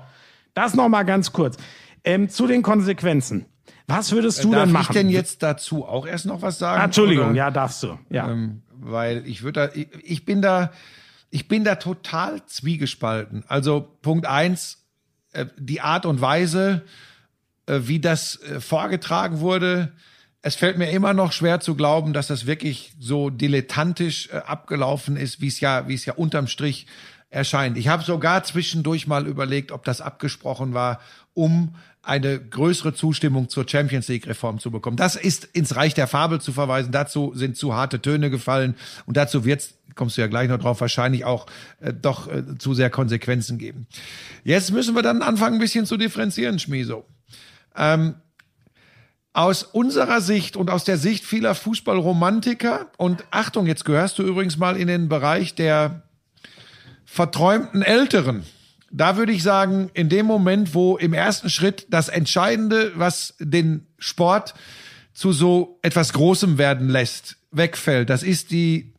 das 0.53 0.76
noch 0.76 0.89
mal 0.89 1.03
ganz 1.03 1.31
kurz 1.31 1.57
ähm, 2.03 2.30
zu 2.30 2.45
den 2.47 2.61
Konsequenzen. 2.61 3.45
Was 3.88 4.11
würdest 4.11 4.43
du 4.43 4.51
Darf 4.51 4.63
denn 4.63 4.72
machen? 4.72 4.84
Darf 4.88 4.95
ich 4.95 5.01
denn 5.01 5.09
jetzt 5.09 5.43
dazu 5.43 5.85
auch 5.85 6.07
erst 6.07 6.26
noch 6.26 6.41
was 6.41 6.59
sagen? 6.59 6.81
Ah, 6.81 6.85
Entschuldigung, 6.85 7.27
oder? 7.27 7.35
ja, 7.35 7.51
darfst 7.51 7.84
du. 7.84 7.99
Ja. 8.09 8.31
Ähm, 8.31 8.61
weil 8.72 9.26
ich 9.27 9.43
würde 9.43 9.67
da, 9.67 9.80
ich, 9.80 9.88
ich 10.03 10.26
bin 10.26 10.41
da, 10.41 10.72
ich 11.36 11.49
bin 11.49 11.66
da 11.66 11.76
total 11.76 12.45
zwiegespalten. 12.45 13.44
Also 13.49 13.82
Punkt 14.02 14.26
eins, 14.26 14.86
äh, 15.34 15.48
die 15.57 15.82
Art 15.82 16.06
und 16.06 16.22
Weise, 16.22 16.84
äh, 17.66 17.82
wie 17.84 17.99
das 17.99 18.41
äh, 18.41 18.62
vorgetragen 18.62 19.41
wurde, 19.41 19.91
es 20.41 20.56
fällt 20.56 20.78
mir 20.78 20.91
immer 20.91 21.14
noch 21.14 21.34
schwer 21.34 21.60
zu 21.60 21.76
glauben, 21.76 22.14
dass 22.14 22.28
das 22.28 22.45
wirklich 22.45 22.94
so 23.02 23.30
dilettantisch 23.30 24.32
abgelaufen 24.32 25.18
ist, 25.18 25.41
wie 25.41 25.48
es 25.48 25.60
ja, 25.60 25.90
wie 25.90 25.95
es 25.95 26.06
ja 26.06 26.14
unterm 26.14 26.48
Strich 26.48 26.88
erscheint. 27.30 27.78
Ich 27.78 27.90
habe 27.90 28.03
sogar 28.03 28.44
zwischendurch 28.44 29.07
mal 29.07 29.28
überlegt, 29.28 29.72
ob 29.74 29.84
das 29.84 30.02
abgesprochen 30.02 30.74
war, 30.74 31.02
um 31.34 31.76
eine 32.06 32.40
größere 32.40 32.94
Zustimmung 32.94 33.49
zur 33.49 33.68
Champions 33.68 34.07
League 34.07 34.27
Reform 34.27 34.60
zu 34.60 34.72
bekommen. 34.72 34.98
Das 34.98 35.15
ist 35.15 35.45
ins 35.45 35.76
Reich 35.76 35.94
der 35.94 36.07
Fabel 36.07 36.40
zu 36.40 36.53
verweisen. 36.53 36.91
Dazu 36.91 37.34
sind 37.36 37.57
zu 37.57 37.73
harte 37.73 38.02
Töne 38.02 38.30
gefallen 38.30 38.76
und 39.06 39.18
dazu 39.18 39.44
wird 39.45 39.73
kommst 39.95 40.18
du 40.18 40.22
ja 40.22 40.27
gleich 40.27 40.49
noch 40.49 40.60
drauf, 40.60 40.82
wahrscheinlich 40.82 41.23
auch 41.23 41.48
äh, 41.80 41.94
doch 41.94 42.27
äh, 42.27 42.57
zu 42.57 42.73
sehr 42.73 42.90
Konsequenzen 42.90 43.57
geben. 43.57 43.88
Jetzt 44.44 44.72
müssen 44.72 44.94
wir 44.94 45.02
dann 45.02 45.22
anfangen, 45.22 45.56
ein 45.56 45.60
bisschen 45.60 45.86
zu 45.86 45.95
differenzieren, 45.95 46.60
Schmieso. 46.60 47.06
Ähm, 47.76 48.15
aus 49.32 49.64
unserer 49.64 50.22
Sicht 50.22 50.56
und 50.56 50.69
aus 50.69 50.84
der 50.84 50.98
Sicht 50.98 51.26
vieler 51.26 51.56
Fußballromantiker 51.56 52.88
und 52.98 53.23
Achtung, 53.32 53.68
jetzt 53.68 53.84
gehörst 53.84 54.18
du 54.19 54.23
übrigens 54.23 54.57
mal 54.57 54.77
in 54.77 54.88
den 54.88 55.10
Bereich 55.10 55.56
der 55.56 56.03
verträumten 57.06 57.82
Älteren. 57.82 58.44
Da 58.91 59.18
würde 59.18 59.32
ich 59.32 59.44
sagen, 59.44 59.90
in 59.94 60.10
dem 60.10 60.26
Moment, 60.26 60.74
wo 60.74 60.98
im 60.98 61.14
ersten 61.14 61.49
Schritt 61.49 61.88
das 61.90 62.07
Entscheidende, 62.07 62.91
was 62.95 63.36
den 63.40 63.88
Sport 63.98 64.53
zu 65.14 65.32
so 65.32 65.80
etwas 65.82 66.14
Großem 66.14 66.57
werden 66.57 66.90
lässt, 66.90 67.38
wegfällt, 67.52 68.10
das 68.10 68.24
ist 68.24 68.52
die 68.52 68.95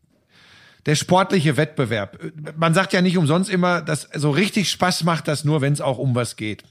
der 0.87 0.95
sportliche 0.95 1.57
Wettbewerb. 1.57 2.19
Man 2.57 2.73
sagt 2.73 2.93
ja 2.93 3.03
nicht 3.03 3.19
umsonst 3.19 3.51
immer, 3.51 3.83
dass 3.83 4.09
so 4.15 4.31
richtig 4.31 4.71
Spaß 4.71 5.03
macht 5.03 5.27
das 5.27 5.45
nur, 5.45 5.61
wenn 5.61 5.73
es 5.73 5.81
auch 5.81 5.99
um 5.99 6.15
was 6.15 6.37
geht. 6.37 6.63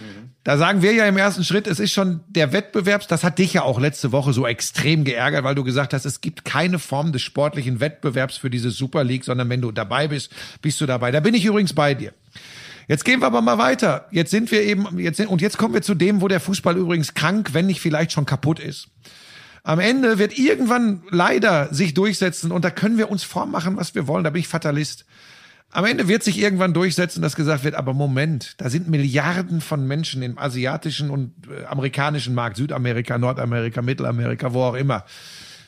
Mhm. 0.00 0.30
Da 0.42 0.56
sagen 0.56 0.80
wir 0.80 0.94
ja 0.94 1.04
im 1.04 1.18
ersten 1.18 1.44
Schritt, 1.44 1.66
es 1.66 1.78
ist 1.78 1.92
schon 1.92 2.20
der 2.28 2.54
Wettbewerbs, 2.54 3.06
das 3.06 3.24
hat 3.24 3.38
dich 3.38 3.52
ja 3.52 3.62
auch 3.62 3.78
letzte 3.78 4.10
Woche 4.10 4.32
so 4.32 4.46
extrem 4.46 5.04
geärgert, 5.04 5.44
weil 5.44 5.54
du 5.54 5.64
gesagt 5.64 5.92
hast, 5.92 6.06
es 6.06 6.22
gibt 6.22 6.46
keine 6.46 6.78
Form 6.78 7.12
des 7.12 7.20
sportlichen 7.20 7.78
Wettbewerbs 7.78 8.38
für 8.38 8.48
diese 8.48 8.70
Super 8.70 9.04
League, 9.04 9.24
sondern 9.24 9.50
wenn 9.50 9.60
du 9.60 9.70
dabei 9.70 10.08
bist, 10.08 10.32
bist 10.62 10.80
du 10.80 10.86
dabei. 10.86 11.10
Da 11.10 11.20
bin 11.20 11.34
ich 11.34 11.44
übrigens 11.44 11.74
bei 11.74 11.92
dir. 11.92 12.14
Jetzt 12.88 13.04
gehen 13.04 13.20
wir 13.20 13.26
aber 13.26 13.42
mal 13.42 13.58
weiter. 13.58 14.06
Jetzt 14.10 14.30
sind 14.30 14.50
wir 14.50 14.62
eben, 14.62 14.98
jetzt 14.98 15.18
sind, 15.18 15.28
und 15.28 15.42
jetzt 15.42 15.58
kommen 15.58 15.74
wir 15.74 15.82
zu 15.82 15.94
dem, 15.94 16.22
wo 16.22 16.28
der 16.28 16.40
Fußball 16.40 16.76
übrigens 16.76 17.12
krank, 17.12 17.50
wenn 17.52 17.66
nicht 17.66 17.80
vielleicht 17.80 18.12
schon 18.12 18.24
kaputt 18.24 18.58
ist. 18.58 18.88
Am 19.62 19.78
Ende 19.78 20.18
wird 20.18 20.38
irgendwann 20.38 21.02
leider 21.10 21.72
sich 21.72 21.92
durchsetzen 21.92 22.50
und 22.50 22.64
da 22.64 22.70
können 22.70 22.96
wir 22.96 23.10
uns 23.10 23.24
vormachen, 23.24 23.76
was 23.76 23.94
wir 23.94 24.06
wollen. 24.06 24.24
Da 24.24 24.30
bin 24.30 24.40
ich 24.40 24.48
Fatalist. 24.48 25.04
Am 25.70 25.84
Ende 25.84 26.08
wird 26.08 26.22
sich 26.22 26.38
irgendwann 26.38 26.72
durchsetzen, 26.72 27.20
dass 27.20 27.36
gesagt 27.36 27.62
wird, 27.62 27.74
aber 27.74 27.92
Moment, 27.92 28.54
da 28.56 28.70
sind 28.70 28.88
Milliarden 28.88 29.60
von 29.60 29.86
Menschen 29.86 30.22
im 30.22 30.38
asiatischen 30.38 31.10
und 31.10 31.34
äh, 31.46 31.66
amerikanischen 31.66 32.34
Markt, 32.34 32.56
Südamerika, 32.56 33.18
Nordamerika, 33.18 33.82
Mittelamerika, 33.82 34.54
wo 34.54 34.62
auch 34.62 34.74
immer. 34.74 35.04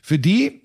Für 0.01 0.19
die 0.19 0.60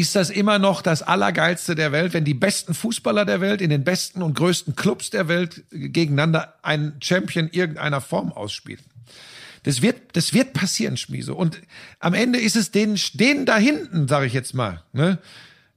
ist 0.00 0.16
das 0.16 0.30
immer 0.30 0.58
noch 0.58 0.82
das 0.82 1.02
Allergeilste 1.02 1.74
der 1.74 1.92
Welt, 1.92 2.14
wenn 2.14 2.24
die 2.24 2.34
besten 2.34 2.74
Fußballer 2.74 3.24
der 3.24 3.40
Welt 3.40 3.60
in 3.60 3.70
den 3.70 3.84
besten 3.84 4.22
und 4.22 4.34
größten 4.34 4.76
Clubs 4.76 5.10
der 5.10 5.28
Welt 5.28 5.64
gegeneinander 5.70 6.54
einen 6.62 6.96
Champion 7.00 7.48
irgendeiner 7.50 8.00
Form 8.00 8.32
ausspielen. 8.32 8.82
Das 9.64 9.82
wird, 9.82 10.16
das 10.16 10.32
wird 10.32 10.52
passieren, 10.52 10.96
Schmieso. 10.96 11.34
Und 11.34 11.60
am 12.00 12.14
Ende 12.14 12.38
ist 12.38 12.56
es 12.56 12.70
denen, 12.70 12.98
denen 13.14 13.44
da 13.44 13.56
hinten, 13.56 14.08
sage 14.08 14.26
ich 14.26 14.32
jetzt 14.32 14.54
mal, 14.54 14.82
ne? 14.92 15.18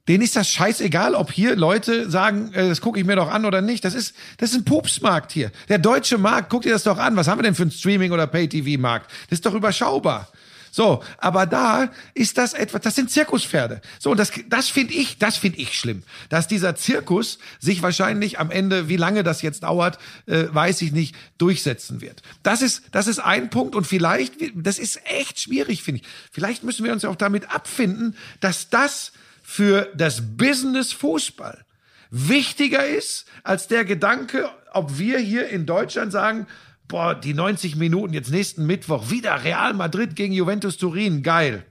Denen 0.08 0.24
ist 0.24 0.34
das 0.34 0.48
scheißegal, 0.48 1.14
ob 1.14 1.30
hier 1.30 1.54
Leute 1.54 2.10
sagen, 2.10 2.52
äh, 2.54 2.68
das 2.68 2.80
gucke 2.80 2.98
ich 2.98 3.06
mir 3.06 3.14
doch 3.14 3.30
an 3.30 3.44
oder 3.44 3.62
nicht. 3.62 3.84
Das 3.84 3.94
ist, 3.94 4.16
das 4.38 4.50
ist 4.50 4.56
ein 4.56 4.64
Pupsmarkt 4.64 5.30
hier. 5.30 5.52
Der 5.68 5.78
deutsche 5.78 6.18
Markt, 6.18 6.50
guck 6.50 6.62
dir 6.62 6.72
das 6.72 6.82
doch 6.82 6.98
an. 6.98 7.14
Was 7.14 7.28
haben 7.28 7.38
wir 7.38 7.44
denn 7.44 7.54
für 7.54 7.62
einen 7.62 7.70
Streaming- 7.70 8.10
oder 8.10 8.26
Pay-TV-Markt? 8.26 9.08
Das 9.30 9.38
ist 9.38 9.46
doch 9.46 9.54
überschaubar. 9.54 10.28
So, 10.74 11.04
aber 11.18 11.44
da 11.44 11.90
ist 12.14 12.38
das 12.38 12.54
etwas, 12.54 12.80
das 12.80 12.94
sind 12.94 13.10
Zirkuspferde. 13.10 13.82
So, 13.98 14.10
und 14.10 14.16
das, 14.16 14.32
das 14.48 14.70
finde 14.70 14.94
ich, 14.94 15.18
das 15.18 15.36
finde 15.36 15.58
ich 15.58 15.78
schlimm. 15.78 16.02
Dass 16.30 16.48
dieser 16.48 16.74
Zirkus 16.74 17.38
sich 17.60 17.82
wahrscheinlich 17.82 18.40
am 18.40 18.50
Ende, 18.50 18.88
wie 18.88 18.96
lange 18.96 19.22
das 19.22 19.42
jetzt 19.42 19.64
dauert, 19.64 19.98
äh, 20.24 20.46
weiß 20.50 20.80
ich 20.80 20.92
nicht, 20.92 21.14
durchsetzen 21.36 22.00
wird. 22.00 22.22
Das 22.42 22.62
ist, 22.62 22.84
das 22.90 23.06
ist 23.06 23.18
ein 23.18 23.50
Punkt 23.50 23.76
und 23.76 23.86
vielleicht, 23.86 24.36
das 24.54 24.78
ist 24.78 24.98
echt 25.04 25.40
schwierig, 25.40 25.82
finde 25.82 26.00
ich. 26.00 26.08
Vielleicht 26.30 26.64
müssen 26.64 26.86
wir 26.86 26.92
uns 26.94 27.04
auch 27.04 27.16
damit 27.16 27.54
abfinden, 27.54 28.16
dass 28.40 28.70
das 28.70 29.12
für 29.42 29.92
das 29.94 30.22
Business 30.38 30.94
Fußball 30.94 31.66
wichtiger 32.10 32.86
ist 32.86 33.26
als 33.42 33.68
der 33.68 33.84
Gedanke, 33.84 34.48
ob 34.72 34.98
wir 34.98 35.18
hier 35.18 35.50
in 35.50 35.66
Deutschland 35.66 36.12
sagen, 36.12 36.46
boah, 36.92 37.14
die 37.14 37.32
90 37.32 37.76
Minuten 37.76 38.12
jetzt 38.12 38.30
nächsten 38.30 38.66
Mittwoch 38.66 39.10
wieder 39.10 39.42
Real 39.44 39.72
Madrid 39.72 40.14
gegen 40.14 40.34
Juventus 40.34 40.76
Turin, 40.76 41.22
geil. 41.22 41.64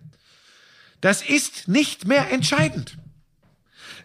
Das 1.00 1.22
ist 1.22 1.68
nicht 1.68 2.08
mehr 2.08 2.32
entscheidend. 2.32 2.98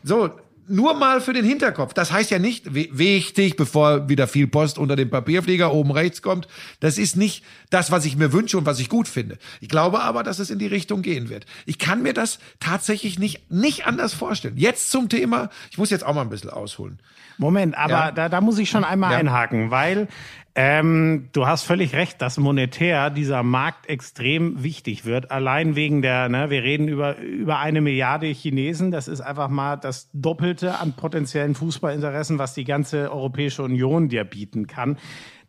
So, 0.03 0.31
nur 0.69 0.93
mal 0.93 1.23
für 1.23 1.33
den 1.33 1.45
Hinterkopf. 1.45 1.95
Das 1.95 2.13
heißt 2.13 2.31
ja 2.31 2.39
nicht, 2.39 2.75
wichtig, 2.75 3.57
bevor 3.57 4.11
wieder 4.11 4.29
viel 4.29 4.47
Post 4.47 4.77
unter 4.77 4.95
dem 4.95 5.09
Papierflieger 5.09 5.73
oben 5.73 5.91
rechts 5.91 6.21
kommt. 6.21 6.49
Das 6.81 6.99
ist 6.99 7.17
nicht 7.17 7.43
das, 7.71 7.91
was 7.91 8.05
ich 8.05 8.17
mir 8.17 8.35
wünsche 8.35 8.59
und 8.59 8.67
was 8.67 8.79
ich 8.79 8.91
gut 8.91 9.09
finde. 9.09 9.39
Ich 9.63 9.71
glaube 9.71 10.03
aber, 10.03 10.23
dass 10.23 10.39
es 10.39 10.51
in 10.51 10.59
die 10.59 10.67
Richtung 10.67 11.01
gehen 11.01 11.31
wird. 11.31 11.47
Ich 11.65 11.79
kann 11.79 12.03
mir 12.03 12.13
das 12.13 12.41
tatsächlich 12.61 13.19
nicht, 13.19 13.51
nicht 13.51 13.87
anders 13.87 14.13
vorstellen. 14.13 14.59
Jetzt 14.59 14.91
zum 14.91 15.09
Thema, 15.09 15.49
ich 15.71 15.79
muss 15.79 15.89
jetzt 15.89 16.05
auch 16.05 16.15
mal 16.15 16.23
ein 16.23 16.31
bisschen 16.31 16.51
ausholen. 16.51 17.01
Moment, 17.39 17.77
aber 17.77 17.91
ja. 17.91 18.13
da, 18.13 18.29
da 18.29 18.41
muss 18.43 18.59
ich 18.59 18.69
schon 18.69 18.85
einmal 18.85 19.13
ja. 19.13 19.19
einhaken, 19.19 19.71
weil 19.71 20.09
ähm, 20.59 21.29
du 21.33 21.47
hast 21.47 21.65
völlig 21.65 21.95
recht, 21.95 22.23
dass 22.23 22.39
monetär 22.39 23.11
dieser 23.11 23.43
Markt 23.43 23.91
extrem 23.91 24.63
wichtig 24.63 25.05
wird. 25.05 25.31
Allein 25.31 25.77
wegen 25.77 26.01
der, 26.01 26.31
ne, 26.31 26.49
wir 26.49 26.63
reden 26.63 26.89
über, 26.89 27.19
über 27.19 27.59
eine 27.59 27.83
Milliarde 27.83 28.29
Chinesen. 28.29 28.91
Das 28.91 29.07
ist 29.07 29.21
einfach 29.21 29.51
mal 29.51 29.77
das 29.77 30.09
Doppelte 30.15 30.79
an 30.79 30.95
potenziellen 30.95 31.55
Fußballinteressen, 31.55 32.39
was 32.39 32.55
die 32.55 32.65
ganze 32.65 33.13
Europäische 33.13 33.63
Union 33.63 34.09
dir 34.09 34.25
bieten 34.25 34.67
kann. 34.67 34.97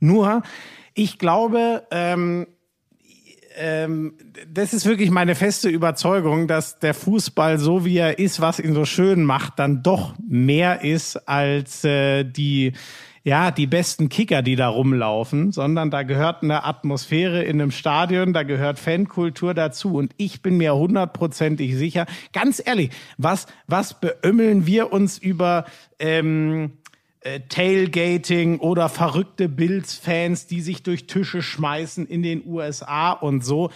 Nur, 0.01 0.43
ich 0.93 1.17
glaube, 1.17 1.87
ähm, 1.89 2.47
ähm, 3.55 4.15
das 4.51 4.73
ist 4.73 4.85
wirklich 4.85 5.09
meine 5.09 5.35
feste 5.35 5.69
Überzeugung, 5.69 6.49
dass 6.49 6.79
der 6.79 6.93
Fußball, 6.93 7.59
so 7.59 7.85
wie 7.85 7.97
er 7.97 8.19
ist, 8.19 8.41
was 8.41 8.59
ihn 8.59 8.73
so 8.73 8.83
schön 8.83 9.23
macht, 9.23 9.57
dann 9.57 9.83
doch 9.83 10.15
mehr 10.27 10.83
ist 10.83 11.15
als 11.29 11.85
äh, 11.85 12.25
die 12.25 12.73
ja, 13.27 13.51
die 13.51 13.67
besten 13.67 14.07
Kicker, 14.07 14.41
die 14.41 14.55
da 14.55 14.69
rumlaufen, 14.69 15.51
sondern 15.51 15.91
da 15.91 16.03
gehört 16.03 16.43
eine 16.43 16.63
Atmosphäre 16.63 17.43
in 17.43 17.59
einem 17.59 17.71
Stadion, 17.71 18.31
da 18.31 18.43
gehört 18.43 18.79
Fankultur 18.79 19.53
dazu. 19.53 19.95
Und 19.95 20.13
ich 20.15 20.41
bin 20.41 20.55
mir 20.55 20.73
hundertprozentig 20.73 21.75
sicher, 21.75 22.05
ganz 22.31 22.63
ehrlich, 22.65 22.91
was, 23.17 23.47
was 23.67 23.99
beömmeln 23.99 24.65
wir 24.65 24.93
uns 24.93 25.17
über 25.17 25.65
ähm, 25.99 26.77
äh, 27.19 27.41
Tailgating 27.49 28.59
oder 28.59 28.87
verrückte 28.87 29.49
Bills-Fans, 29.49 30.47
die 30.47 30.61
sich 30.61 30.83
durch 30.83 31.05
Tische 31.05 31.41
schmeißen 31.41 32.07
in 32.07 32.23
den 32.23 32.43
USA 32.47 33.11
und 33.11 33.43
so 33.43 33.71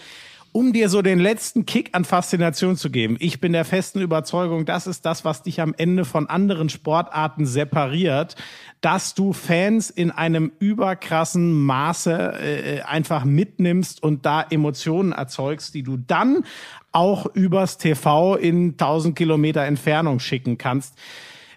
um 0.52 0.74
dir 0.74 0.90
so 0.90 1.00
den 1.00 1.18
letzten 1.18 1.64
Kick 1.64 1.90
an 1.92 2.04
Faszination 2.04 2.76
zu 2.76 2.90
geben. 2.90 3.16
Ich 3.20 3.40
bin 3.40 3.54
der 3.54 3.64
festen 3.64 4.00
Überzeugung, 4.00 4.66
das 4.66 4.86
ist 4.86 5.06
das, 5.06 5.24
was 5.24 5.42
dich 5.42 5.62
am 5.62 5.74
Ende 5.76 6.04
von 6.04 6.28
anderen 6.28 6.68
Sportarten 6.68 7.46
separiert, 7.46 8.36
dass 8.82 9.14
du 9.14 9.32
Fans 9.32 9.88
in 9.88 10.10
einem 10.10 10.52
überkrassen 10.58 11.64
Maße 11.64 12.12
äh, 12.12 12.80
einfach 12.82 13.24
mitnimmst 13.24 14.02
und 14.02 14.26
da 14.26 14.42
Emotionen 14.42 15.12
erzeugst, 15.12 15.74
die 15.74 15.82
du 15.82 15.96
dann 15.96 16.44
auch 16.90 17.26
übers 17.26 17.78
TV 17.78 18.36
in 18.36 18.72
1000 18.72 19.16
Kilometer 19.16 19.62
Entfernung 19.62 20.18
schicken 20.18 20.58
kannst. 20.58 20.98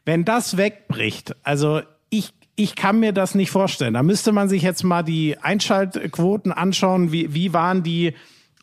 Wenn 0.05 0.23
das 0.23 0.55
wegbricht, 0.55 1.35
also 1.43 1.81
ich 2.09 2.31
ich 2.57 2.75
kann 2.75 3.01
mir 3.01 3.11
das 3.11 3.35
nicht 3.35 3.51
vorstellen. 3.51 3.95
Da 3.95 4.01
müsste 4.03 4.31
man 4.31 4.47
sich 4.47 4.61
jetzt 4.61 4.83
mal 4.83 5.03
die 5.03 5.37
Einschaltquoten 5.37 6.53
anschauen. 6.53 7.11
Wie, 7.11 7.33
wie 7.33 7.51
waren 7.51 7.83
die 7.83 8.13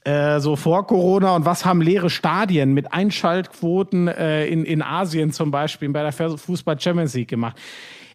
äh, 0.04 0.40
so 0.40 0.56
vor 0.56 0.86
Corona 0.86 1.36
und 1.36 1.44
was 1.44 1.64
haben 1.66 1.82
leere 1.82 2.08
Stadien 2.08 2.72
mit 2.72 2.92
Einschaltquoten 2.92 4.08
äh, 4.08 4.46
in, 4.46 4.64
in 4.64 4.80
Asien 4.80 5.30
zum 5.30 5.50
Beispiel 5.50 5.90
bei 5.90 6.02
der 6.02 6.12
Fußball 6.12 6.80
Champions 6.80 7.12
League 7.14 7.28
gemacht. 7.28 7.56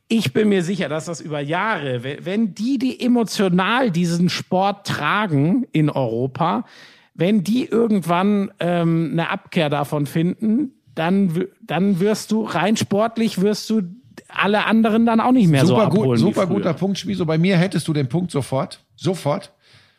Ich 0.10 0.32
bin 0.32 0.50
mir 0.50 0.64
sicher, 0.64 0.88
dass 0.88 1.06
das 1.06 1.20
über 1.20 1.42
Jahre, 1.42 2.02
wenn 2.04 2.54
die, 2.56 2.78
die 2.78 3.00
emotional 3.00 3.92
diesen 3.92 4.30
Sport 4.30 4.88
tragen 4.88 5.66
in 5.74 5.90
Europa, 5.90 6.66
wenn 7.14 7.44
die 7.44 7.66
irgendwann 7.66 8.52
ähm, 8.60 9.10
eine 9.12 9.30
Abkehr 9.30 9.70
davon 9.70 10.06
finden, 10.06 10.72
dann, 10.96 11.46
dann 11.62 12.00
wirst 12.00 12.32
du 12.32 12.44
rein 12.44 12.78
sportlich 12.78 13.42
wirst 13.42 13.70
du 13.70 13.82
alle 14.30 14.66
anderen 14.66 15.06
dann 15.06 15.20
auch 15.20 15.32
nicht 15.32 15.48
mehr 15.48 15.66
super 15.66 15.82
so 15.82 15.88
abholen. 15.88 16.10
Gut, 16.10 16.20
super 16.20 16.48
guter 16.48 16.74
Punkt, 16.74 16.98
Schmieso. 16.98 17.26
Bei 17.26 17.38
mir 17.38 17.58
hättest 17.58 17.88
du 17.88 17.94
den 17.94 18.08
Punkt 18.08 18.32
sofort. 18.32 18.84
Sofort 18.96 19.54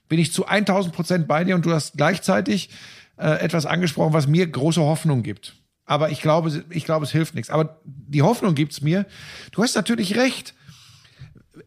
bin 0.08 0.18
ich 0.18 0.32
zu 0.32 0.46
1000 0.46 0.94
Prozent 0.94 1.28
bei 1.28 1.44
dir 1.44 1.54
und 1.54 1.66
du 1.66 1.72
hast 1.72 1.96
gleichzeitig 1.96 2.70
äh, 3.16 3.40
etwas 3.40 3.66
angesprochen, 3.66 4.12
was 4.12 4.26
mir 4.26 4.46
große 4.46 4.80
Hoffnung 4.80 5.22
gibt. 5.22 5.54
Aber 5.88 6.10
ich 6.10 6.20
glaube, 6.20 6.64
ich 6.68 6.84
glaube, 6.84 7.06
es 7.06 7.10
hilft 7.10 7.34
nichts. 7.34 7.48
Aber 7.48 7.80
die 7.84 8.20
Hoffnung 8.20 8.54
gibt's 8.54 8.82
mir. 8.82 9.06
Du 9.52 9.62
hast 9.62 9.74
natürlich 9.74 10.16
recht. 10.16 10.54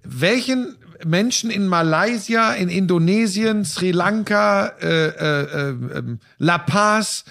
Welchen 0.03 0.77
Menschen 1.03 1.49
in 1.49 1.67
Malaysia, 1.67 2.53
in 2.53 2.69
Indonesien, 2.69 3.65
Sri 3.65 3.89
Lanka, 3.89 4.67
äh, 4.79 5.07
äh, 5.07 5.69
äh, 5.71 6.17
La 6.37 6.59
Paz 6.59 7.25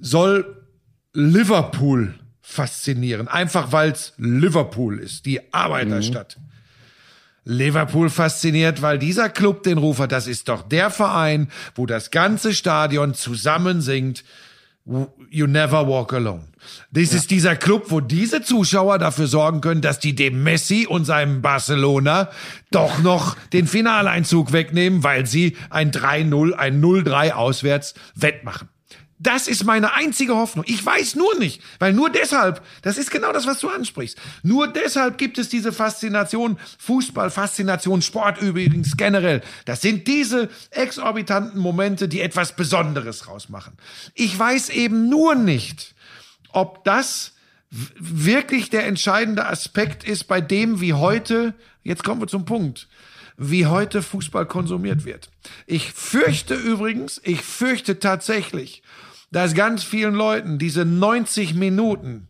soll 0.00 0.64
Liverpool 1.12 2.14
faszinieren? 2.40 3.28
Einfach 3.28 3.72
weil's 3.72 4.14
Liverpool 4.16 4.98
ist, 4.98 5.26
die 5.26 5.52
Arbeiterstadt. 5.52 6.38
Mhm. 6.38 6.46
Liverpool 7.44 8.08
fasziniert, 8.08 8.80
weil 8.80 8.98
dieser 8.98 9.28
Club 9.28 9.64
den 9.64 9.76
Ruf 9.76 9.98
hat, 9.98 10.12
das 10.12 10.26
ist 10.26 10.48
doch 10.48 10.62
der 10.62 10.88
Verein, 10.88 11.48
wo 11.74 11.84
das 11.84 12.10
ganze 12.10 12.54
Stadion 12.54 13.12
zusammen 13.12 13.82
singt, 13.82 14.24
You 15.30 15.48
never 15.48 15.88
walk 15.88 16.12
alone. 16.12 16.44
Das 16.92 17.10
ja. 17.10 17.18
ist 17.18 17.30
dieser 17.32 17.56
Club, 17.56 17.86
wo 17.88 18.00
diese 18.00 18.42
Zuschauer 18.42 18.98
dafür 18.98 19.26
sorgen 19.26 19.60
können, 19.60 19.80
dass 19.80 19.98
die 19.98 20.14
dem 20.14 20.44
Messi 20.44 20.86
und 20.88 21.04
seinem 21.04 21.42
Barcelona 21.42 22.30
doch 22.70 23.00
noch 23.00 23.36
den 23.52 23.66
Finaleinzug 23.66 24.52
wegnehmen, 24.52 25.02
weil 25.02 25.26
sie 25.26 25.56
ein 25.70 25.90
3-0, 25.90 26.52
ein 26.52 26.80
0-3 26.80 27.32
auswärts 27.32 27.94
wettmachen. 28.14 28.68
Das 29.18 29.48
ist 29.48 29.64
meine 29.64 29.94
einzige 29.94 30.36
Hoffnung. 30.36 30.64
Ich 30.68 30.84
weiß 30.84 31.14
nur 31.14 31.38
nicht, 31.38 31.62
weil 31.78 31.94
nur 31.94 32.10
deshalb, 32.10 32.62
das 32.82 32.98
ist 32.98 33.10
genau 33.10 33.32
das, 33.32 33.46
was 33.46 33.60
du 33.60 33.68
ansprichst. 33.68 34.18
Nur 34.42 34.68
deshalb 34.68 35.16
gibt 35.16 35.38
es 35.38 35.48
diese 35.48 35.72
Faszination, 35.72 36.58
Fußball, 36.78 37.30
Faszination, 37.30 38.02
Sport 38.02 38.42
übrigens 38.42 38.96
generell. 38.96 39.42
Das 39.64 39.80
sind 39.80 40.06
diese 40.06 40.50
exorbitanten 40.70 41.58
Momente, 41.58 42.08
die 42.08 42.20
etwas 42.20 42.56
Besonderes 42.56 43.26
rausmachen. 43.26 43.72
Ich 44.14 44.38
weiß 44.38 44.68
eben 44.68 45.08
nur 45.08 45.34
nicht, 45.34 45.94
ob 46.52 46.84
das 46.84 47.32
wirklich 47.98 48.68
der 48.68 48.86
entscheidende 48.86 49.46
Aspekt 49.46 50.04
ist 50.04 50.24
bei 50.24 50.42
dem, 50.42 50.80
wie 50.80 50.92
heute, 50.92 51.54
jetzt 51.82 52.04
kommen 52.04 52.20
wir 52.20 52.28
zum 52.28 52.44
Punkt, 52.44 52.86
wie 53.38 53.66
heute 53.66 54.02
Fußball 54.02 54.46
konsumiert 54.46 55.04
wird. 55.04 55.30
Ich 55.66 55.92
fürchte 55.92 56.54
übrigens, 56.54 57.20
ich 57.24 57.42
fürchte 57.42 57.98
tatsächlich, 57.98 58.82
dass 59.30 59.54
ganz 59.54 59.82
vielen 59.82 60.14
Leuten 60.14 60.58
diese 60.58 60.84
90 60.84 61.54
Minuten 61.54 62.28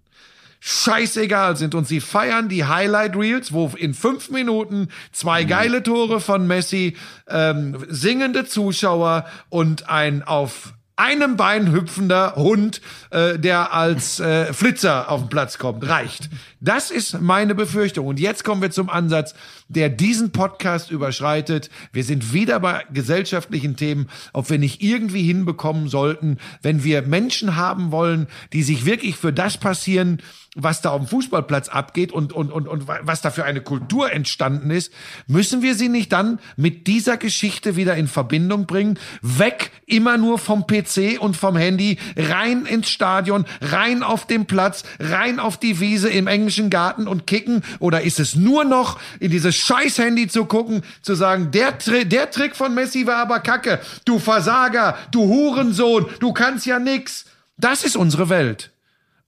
scheißegal 0.60 1.56
sind 1.56 1.74
und 1.74 1.86
sie 1.86 2.00
feiern 2.00 2.48
die 2.48 2.64
Highlight 2.64 3.16
Reels, 3.16 3.52
wo 3.52 3.70
in 3.76 3.94
fünf 3.94 4.30
Minuten 4.30 4.88
zwei 5.12 5.44
mhm. 5.44 5.48
geile 5.48 5.82
Tore 5.82 6.20
von 6.20 6.46
Messi, 6.46 6.96
ähm, 7.28 7.76
singende 7.88 8.46
Zuschauer 8.46 9.26
und 9.48 9.88
ein 9.88 10.22
auf 10.22 10.72
einem 10.96 11.36
Bein 11.36 11.72
hüpfender 11.72 12.36
Hund, 12.36 12.80
äh, 13.10 13.38
der 13.38 13.74
als 13.74 14.18
äh, 14.18 14.52
Flitzer 14.52 15.10
auf 15.10 15.20
den 15.20 15.28
Platz 15.28 15.58
kommt, 15.58 15.86
reicht. 15.86 16.30
Das 16.60 16.90
ist 16.90 17.20
meine 17.20 17.54
Befürchtung. 17.54 18.06
Und 18.06 18.18
jetzt 18.18 18.44
kommen 18.44 18.62
wir 18.62 18.70
zum 18.70 18.88
Ansatz, 18.88 19.34
der 19.68 19.88
diesen 19.88 20.32
Podcast 20.32 20.90
überschreitet. 20.90 21.70
Wir 21.92 22.04
sind 22.04 22.32
wieder 22.32 22.60
bei 22.60 22.84
gesellschaftlichen 22.92 23.76
Themen, 23.76 24.08
ob 24.32 24.50
wir 24.50 24.58
nicht 24.58 24.82
irgendwie 24.82 25.22
hinbekommen 25.22 25.88
sollten, 25.88 26.38
wenn 26.62 26.84
wir 26.84 27.02
Menschen 27.02 27.56
haben 27.56 27.90
wollen, 27.90 28.26
die 28.52 28.62
sich 28.62 28.86
wirklich 28.86 29.16
für 29.16 29.32
das 29.32 29.58
passieren, 29.58 30.22
was 30.56 30.80
da 30.80 30.90
auf 30.90 31.02
dem 31.02 31.06
Fußballplatz 31.06 31.68
abgeht 31.68 32.12
und, 32.12 32.32
und, 32.32 32.50
und, 32.50 32.66
und 32.66 32.88
was 32.88 33.20
da 33.20 33.30
für 33.30 33.44
eine 33.44 33.60
Kultur 33.60 34.10
entstanden 34.10 34.70
ist, 34.70 34.90
müssen 35.26 35.60
wir 35.60 35.74
sie 35.74 35.90
nicht 35.90 36.12
dann 36.12 36.40
mit 36.56 36.86
dieser 36.86 37.18
Geschichte 37.18 37.76
wieder 37.76 37.94
in 37.94 38.08
Verbindung 38.08 38.66
bringen? 38.66 38.98
Weg 39.20 39.70
immer 39.84 40.16
nur 40.16 40.38
vom 40.38 40.66
PC 40.66 41.20
und 41.20 41.36
vom 41.36 41.56
Handy, 41.56 41.98
rein 42.16 42.64
ins 42.64 42.88
Stadion, 42.88 43.44
rein 43.60 44.02
auf 44.02 44.26
den 44.26 44.46
Platz, 44.46 44.84
rein 44.98 45.38
auf 45.38 45.58
die 45.58 45.78
Wiese 45.78 46.08
im 46.08 46.26
englischen 46.26 46.70
Garten 46.70 47.06
und 47.06 47.26
kicken? 47.26 47.62
Oder 47.78 48.00
ist 48.00 48.18
es 48.18 48.34
nur 48.34 48.64
noch 48.64 48.98
in 49.20 49.30
dieses 49.30 49.55
scheiß 49.58 49.98
Handy 49.98 50.28
zu 50.28 50.44
gucken, 50.44 50.82
zu 51.02 51.14
sagen, 51.14 51.50
der, 51.50 51.72
der 51.72 52.30
Trick 52.30 52.56
von 52.56 52.74
Messi 52.74 53.06
war 53.06 53.16
aber 53.16 53.40
kacke, 53.40 53.80
du 54.04 54.18
Versager, 54.18 54.96
du 55.10 55.22
Hurensohn, 55.22 56.06
du 56.20 56.32
kannst 56.32 56.66
ja 56.66 56.78
nix. 56.78 57.24
Das 57.58 57.84
ist 57.84 57.96
unsere 57.96 58.28
Welt. 58.28 58.70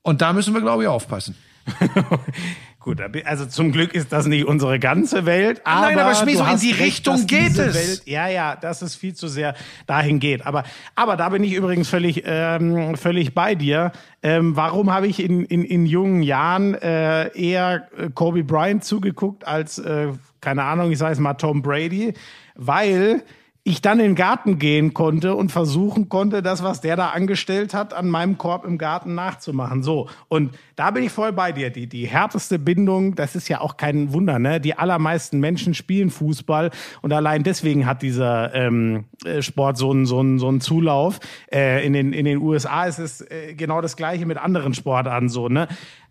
Und 0.02 0.20
da 0.22 0.32
müssen 0.32 0.54
wir, 0.54 0.60
glaube 0.60 0.84
ich, 0.84 0.88
aufpassen. 0.88 1.36
Gut, 2.88 3.02
also 3.26 3.44
zum 3.44 3.70
Glück 3.70 3.92
ist 3.92 4.14
das 4.14 4.24
nicht 4.24 4.46
unsere 4.46 4.78
ganze 4.78 5.26
Welt. 5.26 5.60
Aber 5.64 5.80
Nein, 5.82 5.98
aber 5.98 6.14
Schmies, 6.14 6.40
in 6.40 6.58
die 6.58 6.70
Richtung 6.70 7.26
geht 7.26 7.58
es. 7.58 7.74
Welt, 7.74 8.02
ja, 8.06 8.28
ja, 8.28 8.56
dass 8.56 8.80
es 8.80 8.94
viel 8.94 9.12
zu 9.12 9.28
sehr 9.28 9.54
dahin 9.86 10.20
geht. 10.20 10.46
Aber, 10.46 10.64
aber 10.94 11.18
da 11.18 11.28
bin 11.28 11.44
ich 11.44 11.52
übrigens 11.52 11.90
völlig, 11.90 12.22
ähm, 12.24 12.96
völlig 12.96 13.34
bei 13.34 13.54
dir. 13.54 13.92
Ähm, 14.22 14.56
warum 14.56 14.90
habe 14.90 15.06
ich 15.06 15.22
in, 15.22 15.44
in, 15.44 15.64
in 15.64 15.84
jungen 15.84 16.22
Jahren 16.22 16.76
äh, 16.76 17.28
eher 17.38 17.88
Kobe 18.14 18.42
Bryant 18.42 18.82
zugeguckt 18.82 19.46
als 19.46 19.78
äh, 19.78 20.08
keine 20.40 20.62
Ahnung, 20.62 20.90
ich 20.90 20.96
sage 20.96 21.12
es 21.12 21.18
mal 21.18 21.34
Tom 21.34 21.60
Brady, 21.60 22.14
weil 22.54 23.22
ich 23.68 23.82
dann 23.82 24.00
in 24.00 24.06
den 24.06 24.14
Garten 24.14 24.58
gehen 24.58 24.94
konnte 24.94 25.34
und 25.34 25.52
versuchen 25.52 26.08
konnte, 26.08 26.42
das, 26.42 26.62
was 26.62 26.80
der 26.80 26.96
da 26.96 27.10
angestellt 27.10 27.74
hat, 27.74 27.92
an 27.92 28.08
meinem 28.08 28.38
Korb 28.38 28.64
im 28.64 28.78
Garten 28.78 29.14
nachzumachen. 29.14 29.82
So. 29.82 30.08
Und 30.28 30.54
da 30.74 30.90
bin 30.90 31.04
ich 31.04 31.12
voll 31.12 31.32
bei 31.32 31.52
dir. 31.52 31.68
Die, 31.68 31.86
die 31.86 32.06
härteste 32.06 32.58
Bindung, 32.58 33.14
das 33.14 33.36
ist 33.36 33.48
ja 33.48 33.60
auch 33.60 33.76
kein 33.76 34.12
Wunder, 34.14 34.38
ne? 34.38 34.58
Die 34.58 34.78
allermeisten 34.78 35.38
Menschen 35.38 35.74
spielen 35.74 36.08
Fußball 36.08 36.70
und 37.02 37.12
allein 37.12 37.42
deswegen 37.42 37.84
hat 37.84 38.00
dieser 38.00 38.54
ähm, 38.54 39.04
äh, 39.24 39.42
Sport 39.42 39.76
so 39.76 39.90
einen, 39.90 40.06
so 40.06 40.20
einen, 40.20 40.38
so 40.38 40.48
einen 40.48 40.62
Zulauf. 40.62 41.20
Äh, 41.52 41.86
in, 41.86 41.92
den, 41.92 42.14
in 42.14 42.24
den 42.24 42.38
USA 42.38 42.86
ist 42.86 42.98
es 42.98 43.20
äh, 43.20 43.54
genau 43.54 43.82
das 43.82 43.96
Gleiche 43.96 44.24
mit 44.24 44.38
anderen 44.38 44.72
Sportarten 44.72 45.28
so, 45.28 45.48
ne? 45.48 45.68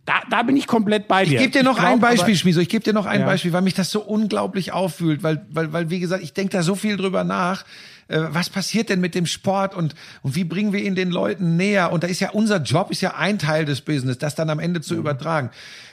Da, 0.07 0.21
da 0.29 0.41
bin 0.43 0.55
ich 0.55 0.67
komplett 0.67 1.09
bei 1.09 1.25
dir. 1.25 1.34
Ich 1.34 1.39
gebe 1.39 1.51
dir 1.51 1.63
noch 1.63 1.77
glaub, 1.77 1.91
ein 1.91 1.99
Beispiel, 1.99 2.34
Schmieso. 2.38 2.61
Ich 2.61 2.69
gebe 2.69 2.81
dir 2.81 2.93
noch 2.93 3.05
ein 3.05 3.19
ja. 3.19 3.25
Beispiel, 3.25 3.51
weil 3.51 3.61
mich 3.61 3.73
das 3.73 3.91
so 3.91 3.99
unglaublich 3.99 4.71
auffühlt, 4.71 5.21
weil, 5.21 5.45
weil, 5.49 5.73
weil 5.73 5.89
wie 5.89 5.99
gesagt, 5.99 6.23
ich 6.23 6.31
denke 6.31 6.53
da 6.53 6.63
so 6.63 6.75
viel 6.75 6.95
drüber 6.95 7.25
nach. 7.25 7.65
Äh, 8.07 8.21
was 8.29 8.49
passiert 8.49 8.88
denn 8.88 9.01
mit 9.01 9.15
dem 9.15 9.25
Sport 9.25 9.75
und, 9.75 9.95
und 10.21 10.34
wie 10.34 10.45
bringen 10.45 10.71
wir 10.71 10.81
ihn 10.81 10.95
den 10.95 11.11
Leuten 11.11 11.57
näher? 11.57 11.91
Und 11.91 12.05
da 12.05 12.07
ist 12.07 12.21
ja 12.21 12.29
unser 12.29 12.61
Job, 12.61 12.89
ist 12.89 13.01
ja 13.01 13.15
ein 13.15 13.38
Teil 13.38 13.65
des 13.65 13.81
Business, 13.81 14.17
das 14.17 14.34
dann 14.34 14.49
am 14.49 14.59
Ende 14.59 14.79
zu 14.79 14.93
mhm. 14.93 15.01
übertragen. 15.01 15.49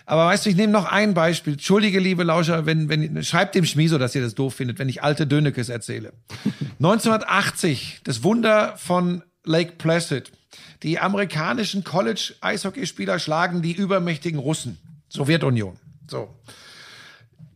Aber 0.07 0.27
weißt 0.27 0.47
du, 0.47 0.51
ich 0.51 0.57
nehme 0.57 0.73
noch 0.73 0.85
ein 0.85 1.13
Beispiel. 1.15 1.55
Entschuldige, 1.55 1.99
liebe 1.99 2.23
Lauscher, 2.23 2.67
wenn, 2.67 2.89
wenn, 2.89 3.21
schreibt 3.25 3.57
dem 3.57 3.65
Schmieso, 3.65 3.99
dass 3.99 4.15
ihr 4.15 4.23
das 4.23 4.37
doof 4.37 4.55
findet, 4.55 4.79
wenn 4.79 4.89
ich 4.89 5.03
alte 5.03 5.27
Dönekes 5.27 5.71
erzähle. 5.71 6.13
1980, 6.79 8.03
das 8.05 8.23
Wunder 8.23 8.75
von 8.77 9.25
Lake 9.45 9.73
Placid. 9.77 10.31
Die 10.83 10.99
amerikanischen 10.99 11.85
College-Eishockeyspieler 11.85 13.19
schlagen 13.19 13.63
die 13.63 13.73
übermächtigen 13.73 14.39
Russen. 14.39 14.79
Sowjetunion. 15.09 15.79
So. 16.09 16.29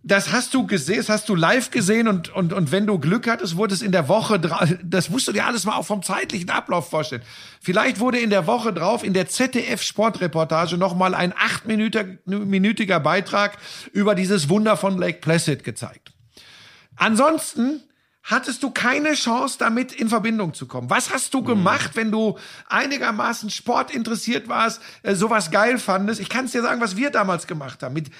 Das 0.05 0.33
hast 0.33 0.55
du 0.55 0.67
gesehen, 0.67 0.99
das 0.99 1.09
hast 1.11 1.29
du 1.29 1.35
live 1.35 1.71
gesehen 1.71 2.09
und, 2.09 2.31
und, 2.35 2.55
und 2.55 2.73
wenn 2.73 2.87
du 2.87 2.99
Glück 2.99 3.29
hattest, 3.29 3.57
wurde 3.57 3.75
es 3.75 3.83
in 3.83 3.93
der 3.93 4.09
Woche, 4.09 4.41
das 4.83 5.11
musst 5.11 5.29
du 5.29 5.33
dir 5.33 5.45
alles 5.45 5.67
mal 5.67 5.77
auch 5.77 5.85
vom 5.85 6.03
zeitlichen 6.03 6.49
Ablauf 6.49 6.89
vorstellen. 6.89 7.21
Vielleicht 7.61 8.01
wurde 8.01 8.19
in 8.19 8.31
der 8.31 8.47
Woche 8.47 8.73
drauf 8.73 9.05
in 9.05 9.13
der 9.13 9.29
ZDF 9.29 9.83
Sportreportage 9.83 10.79
nochmal 10.79 11.15
ein 11.15 11.35
achtminütiger 11.37 13.01
Beitrag 13.01 13.59
über 13.93 14.15
dieses 14.15 14.49
Wunder 14.49 14.79
von 14.79 14.97
Lake 14.97 15.19
Placid 15.21 15.63
gezeigt. 15.63 16.13
Ansonsten 16.97 17.83
hattest 18.29 18.63
du 18.63 18.71
keine 18.71 19.15
Chance, 19.15 19.57
damit 19.59 19.93
in 19.93 20.09
Verbindung 20.09 20.55
zu 20.55 20.67
kommen. 20.67 20.91
Was 20.91 21.13
hast 21.13 21.35
du 21.35 21.43
gemacht, 21.43 21.93
wenn 21.95 22.13
du 22.13 22.39
einigermaßen 22.69 23.51
sportinteressiert 23.51 24.49
warst, 24.49 24.81
äh, 25.03 25.15
sowas 25.15 25.51
geil 25.51 25.79
fandest? 25.79 26.21
Ich 26.21 26.29
kann 26.29 26.45
es 26.45 26.53
dir 26.53 26.63
sagen, 26.63 26.81
was 26.81 26.97
wir 26.97 27.11
damals 27.11 27.47
gemacht 27.47 27.83
haben. 27.83 27.95
Mit 27.95 28.11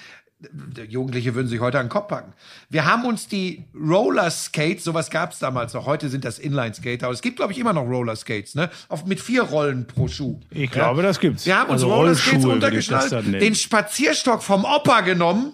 Jugendliche 0.87 1.35
würden 1.35 1.47
sich 1.47 1.59
heute 1.59 1.79
an 1.79 1.87
den 1.87 1.91
Kopf 1.91 2.07
packen. 2.07 2.33
Wir 2.69 2.85
haben 2.85 3.03
uns 3.03 3.27
die 3.27 3.65
Roller 3.75 4.31
Skates, 4.31 4.85
sowas 4.85 5.09
gab 5.09 5.33
es 5.33 5.39
damals 5.39 5.73
noch, 5.73 5.85
heute 5.85 6.07
sind 6.07 6.23
das 6.23 6.39
Inline 6.39 6.73
Skater, 6.73 7.07
aber 7.07 7.13
es 7.13 7.21
gibt, 7.21 7.35
glaube 7.35 7.51
ich, 7.51 7.59
immer 7.59 7.73
noch 7.73 7.83
Roller 7.83 8.15
Skates, 8.15 8.55
ne? 8.55 8.69
Auf, 8.87 9.05
mit 9.05 9.19
vier 9.19 9.43
Rollen 9.43 9.85
pro 9.85 10.07
Schuh. 10.07 10.39
Ich 10.49 10.71
glaube, 10.71 11.01
das 11.01 11.19
gibt's. 11.19 11.45
Wir 11.45 11.57
haben 11.57 11.69
uns 11.69 11.83
also 11.83 11.93
Roller 11.93 12.15
Skates 12.15 12.45
runtergeschnallt, 12.45 13.11
den 13.41 13.53
Spazierstock 13.53 14.41
vom 14.41 14.63
Opa 14.63 15.01
genommen 15.01 15.53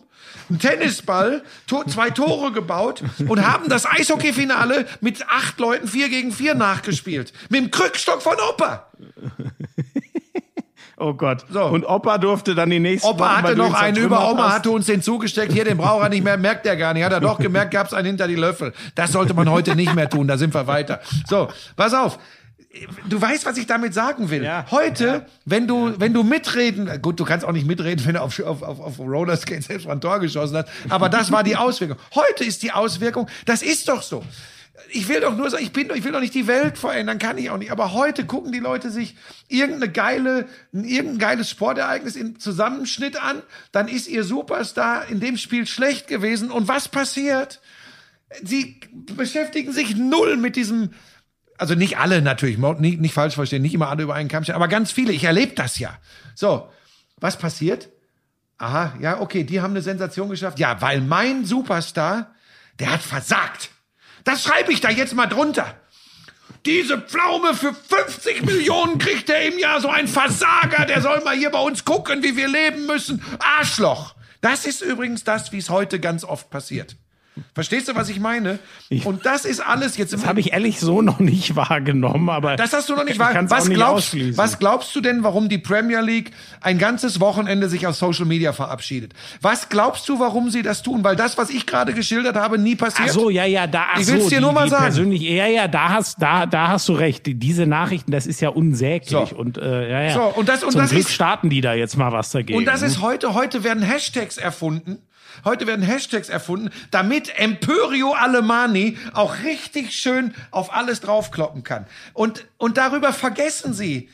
einen 0.50 0.60
Tennisball, 0.60 1.44
to 1.68 1.84
zwei 1.86 2.10
Tore 2.10 2.52
gebaut 2.52 3.04
und 3.28 3.46
haben 3.46 3.70
das 3.70 3.86
Eishockeyfinale 3.86 4.86
mit 5.02 5.28
acht 5.30 5.60
Leuten 5.60 5.88
vier 5.88 6.10
gegen 6.10 6.32
vier 6.32 6.56
nachgespielt. 6.56 7.34
Mit 7.50 7.62
dem 7.62 7.72
Krückstock 7.72 8.22
von 8.22 8.36
Opa. 8.50 8.88
Oh 10.98 11.14
Gott. 11.14 11.46
So. 11.50 11.66
Und 11.66 11.86
Opa 11.86 12.18
durfte 12.18 12.56
dann 12.56 12.70
die 12.70 12.80
nächste 12.80 13.10
Opa 13.10 13.38
hatte 13.38 13.56
noch 13.56 13.74
einen 13.74 13.98
über, 13.98 14.30
Oma 14.32 14.54
hatte 14.54 14.72
uns 14.72 14.86
den 14.86 15.02
zugesteckt. 15.02 15.52
Hier, 15.52 15.66
den 15.66 15.78
braucht 15.78 16.04
er 16.04 16.10
nicht 16.10 16.24
mehr, 16.24 16.38
merkt 16.38 16.66
er 16.66 16.78
gar 16.78 16.94
nicht. 16.94 17.04
Hat 17.04 17.12
er 17.12 17.20
doch 17.20 17.38
gemerkt, 17.38 17.72
gab's 17.72 17.94
einen 17.94 18.08
hinter 18.08 18.28
die 18.28 18.36
Löffel. 18.36 18.74
Das 18.96 19.12
sollte 19.12 19.34
man 19.34 19.50
heute 19.50 19.76
nicht 19.76 19.94
mehr 19.94 20.10
tun, 20.10 20.28
da 20.28 20.38
sind 20.38 20.54
wir 20.54 20.68
weiter. 20.68 21.02
So, 21.28 21.50
pass 21.76 21.94
auf 21.94 22.18
du 23.08 23.22
weißt, 23.22 23.46
was 23.46 23.58
ich 23.58 23.68
damit 23.68 23.94
sagen 23.94 24.30
will. 24.30 24.44
Ja. 24.44 24.66
Heute, 24.72 25.06
ja. 25.06 25.26
wenn 25.46 25.68
du, 25.68 25.94
wenn 26.00 26.14
du 26.14 26.24
mitreden, 26.24 27.02
gut, 27.02 27.20
du 27.20 27.26
kannst 27.26 27.46
auch 27.46 27.52
nicht 27.52 27.68
mitreden, 27.68 28.06
wenn 28.06 28.16
du 28.16 28.22
auf, 28.22 28.40
auf, 28.40 28.62
auf, 28.62 28.80
auf 28.80 29.00
Rollerskate 29.00 29.62
selbst 29.62 29.88
mal 29.88 29.94
ein 29.94 30.02
Tor 30.02 30.20
geschossen 30.20 30.58
hast, 30.58 30.70
aber 30.90 31.10
das 31.10 31.32
war 31.32 31.44
die 31.44 31.56
Auswirkung. 31.56 31.98
Heute 32.14 32.44
ist 32.44 32.64
die 32.64 32.72
Auswirkung, 32.72 33.28
das 33.46 33.62
ist 33.62 33.88
doch 33.88 34.02
so. 34.02 34.24
Ich 34.90 35.08
will 35.08 35.22
doch 35.22 35.36
nur 35.36 35.50
sagen, 35.50 35.64
ich 35.64 35.72
bin, 35.72 35.90
ich 35.96 36.04
will 36.04 36.12
doch 36.12 36.20
nicht 36.20 36.34
die 36.34 36.48
Welt 36.48 36.78
verändern, 36.78 37.18
kann 37.18 37.38
ich 37.38 37.50
auch 37.50 37.58
nicht. 37.58 37.72
Aber 37.72 37.94
heute 37.94 38.26
gucken 38.26 38.52
die 38.52 38.60
Leute 38.60 38.92
sich 38.92 39.16
irgendeine 39.48 39.92
geile, 39.92 40.48
irgendein 40.74 41.18
geiles 41.18 41.50
Sportereignis 41.50 42.16
im 42.16 42.40
Zusammenschnitt 42.40 43.22
an, 43.22 43.42
dann 43.72 43.88
ist 43.88 44.08
ihr 44.08 44.24
Superstar 44.24 45.08
in 45.10 45.20
dem 45.20 45.38
Spiel 45.38 45.66
schlecht 45.66 46.08
gewesen 46.08 46.52
und 46.52 46.68
was 46.68 46.90
passiert? 46.90 47.62
Sie 48.44 48.80
beschäftigen 49.16 49.72
sich 49.72 49.96
null 49.96 50.36
mit 50.36 50.56
diesem, 50.56 50.92
also 51.58 51.76
nicht 51.76 51.98
alle 51.98 52.22
natürlich, 52.22 52.58
nicht, 52.58 53.00
nicht 53.00 53.14
falsch 53.14 53.36
verstehen, 53.36 53.62
nicht 53.62 53.74
immer 53.74 53.90
alle 53.90 54.04
über 54.04 54.16
einen 54.16 54.30
Kamm 54.30 54.44
stellen, 54.44 54.58
aber 54.58 54.68
ganz 54.68 54.92
viele. 54.92 55.12
Ich 55.14 55.24
erlebe 55.24 55.54
das 55.54 55.80
ja. 55.80 55.98
So, 56.34 56.70
was 57.18 57.38
passiert? 57.38 57.90
Aha, 58.58 58.94
ja, 59.02 59.20
okay, 59.20 59.44
die 59.44 59.62
haben 59.62 59.72
eine 59.72 59.82
Sensation 59.82 60.30
geschafft. 60.30 60.60
Ja, 60.60 60.82
weil 60.82 61.02
mein 61.02 61.46
Superstar, 61.46 62.34
der 62.80 62.92
hat 62.92 63.02
versagt. 63.02 63.70
Das 64.24 64.44
schreibe 64.44 64.72
ich 64.72 64.82
da 64.82 64.90
jetzt 64.90 65.14
mal 65.14 65.28
drunter. 65.28 65.76
Diese 66.66 67.00
Pflaume 67.00 67.54
für 67.54 67.74
50 67.74 68.44
Millionen 68.44 68.98
kriegt 68.98 69.30
er 69.30 69.46
im 69.46 69.60
Jahr 69.60 69.82
so 69.82 69.90
ein 69.90 70.08
Versager, 70.08 70.86
der 70.86 71.02
soll 71.02 71.22
mal 71.24 71.36
hier 71.36 71.52
bei 71.52 71.60
uns 71.60 71.86
gucken, 71.86 72.24
wie 72.24 72.36
wir 72.36 72.48
leben 72.48 72.88
müssen. 72.88 73.22
Arschloch. 73.40 74.16
Das 74.42 74.66
ist 74.66 74.82
übrigens 74.82 75.24
das, 75.24 75.52
wie 75.52 75.58
es 75.58 75.70
heute 75.70 76.00
ganz 76.00 76.24
oft 76.24 76.50
passiert. 76.50 76.98
Verstehst 77.54 77.90
du, 77.90 77.96
was 77.96 78.08
ich 78.08 78.20
meine? 78.20 78.60
Und 79.04 79.26
das 79.26 79.44
ist 79.44 79.60
alles 79.60 79.98
jetzt. 79.98 80.14
Das 80.14 80.26
habe 80.26 80.40
ich 80.40 80.54
ehrlich 80.54 80.80
so 80.80 81.02
noch 81.02 81.20
nicht 81.20 81.56
wahrgenommen, 81.56 82.30
aber. 82.30 82.56
Das 82.56 82.72
hast 82.72 82.88
du 82.88 82.96
noch 82.96 83.04
nicht 83.04 83.20
wahrgenommen. 83.20 83.50
Was, 83.50 83.70
glaubst, 83.70 84.38
was 84.38 84.60
glaubst 84.60 84.96
du 84.96 85.02
denn, 85.02 85.24
warum 85.24 85.50
die 85.50 85.58
Premier 85.58 86.00
League 86.00 86.32
ein 86.62 86.78
ganzes 86.78 87.20
Wochenende 87.20 87.68
sich 87.68 87.88
aus 87.88 88.00
Social 88.00 88.26
Media 88.26 88.54
verabschiedet? 88.54 89.14
Was 89.42 89.68
glaubst 89.68 90.08
du, 90.08 90.20
warum 90.20 90.50
sie 90.50 90.62
das 90.62 90.82
tun? 90.82 91.04
Weil 91.04 91.18
das, 91.18 91.38
was 91.38 91.50
ich 91.50 91.66
gerade 91.66 91.94
geschildert 91.94 92.38
habe, 92.38 92.58
nie 92.58 92.76
passiert. 92.76 93.10
Ach 93.10 93.14
so, 93.14 93.30
ja, 93.30 93.46
ja, 93.46 93.68
da. 93.68 93.86
Ach 93.94 94.00
ich 94.00 94.08
will 94.08 94.20
es 94.20 94.28
dir 94.28 94.38
die, 94.38 94.42
nur 94.42 94.54
mal 94.54 94.70
sagen. 94.70 94.86
Persönlich, 94.86 95.22
ja, 95.22 95.48
ja, 95.48 95.68
da 95.68 95.90
hast, 95.90 96.22
da, 96.22 96.46
da 96.46 96.70
hast 96.70 96.88
du 96.88 96.94
recht. 96.94 97.24
Diese 97.26 97.66
Nachrichten, 97.66 98.12
das 98.12 98.28
ist 98.28 98.40
ja 98.40 98.50
unsäglich 98.50 99.10
so. 99.10 99.36
und 99.36 99.58
äh, 99.58 99.90
ja, 99.90 100.02
ja. 100.04 100.14
So 100.14 100.22
und 100.22 100.48
das 100.48 100.64
und 100.64 100.72
Zum 100.72 100.82
das 100.82 100.92
Glück 100.92 101.02
ist, 101.02 101.14
starten 101.14 101.50
die 101.50 101.60
da 101.60 101.74
jetzt 101.74 101.98
mal 101.98 102.14
was 102.14 102.32
dagegen. 102.32 102.58
Und 102.58 102.66
das 102.66 102.82
ist 102.82 103.02
heute, 103.02 103.34
heute 103.34 103.64
werden 103.66 103.84
Hashtags 103.84 104.38
erfunden 104.38 105.00
Heute 105.44 105.68
werden 105.68 105.84
Hashtags 105.84 106.30
erfunden, 106.30 106.70
damit 106.92 107.38
Emporio 107.38 108.14
Alemani 108.14 108.98
auch 109.14 109.44
richtig 109.44 109.94
schön 109.94 110.34
auf 110.52 110.74
alles 110.74 111.02
draufkloppen 111.02 111.64
kann. 111.64 111.86
Und, 112.14 112.46
und 112.58 112.78
darüber 112.78 113.14
vergessen 113.14 113.74
sie, 113.74 114.10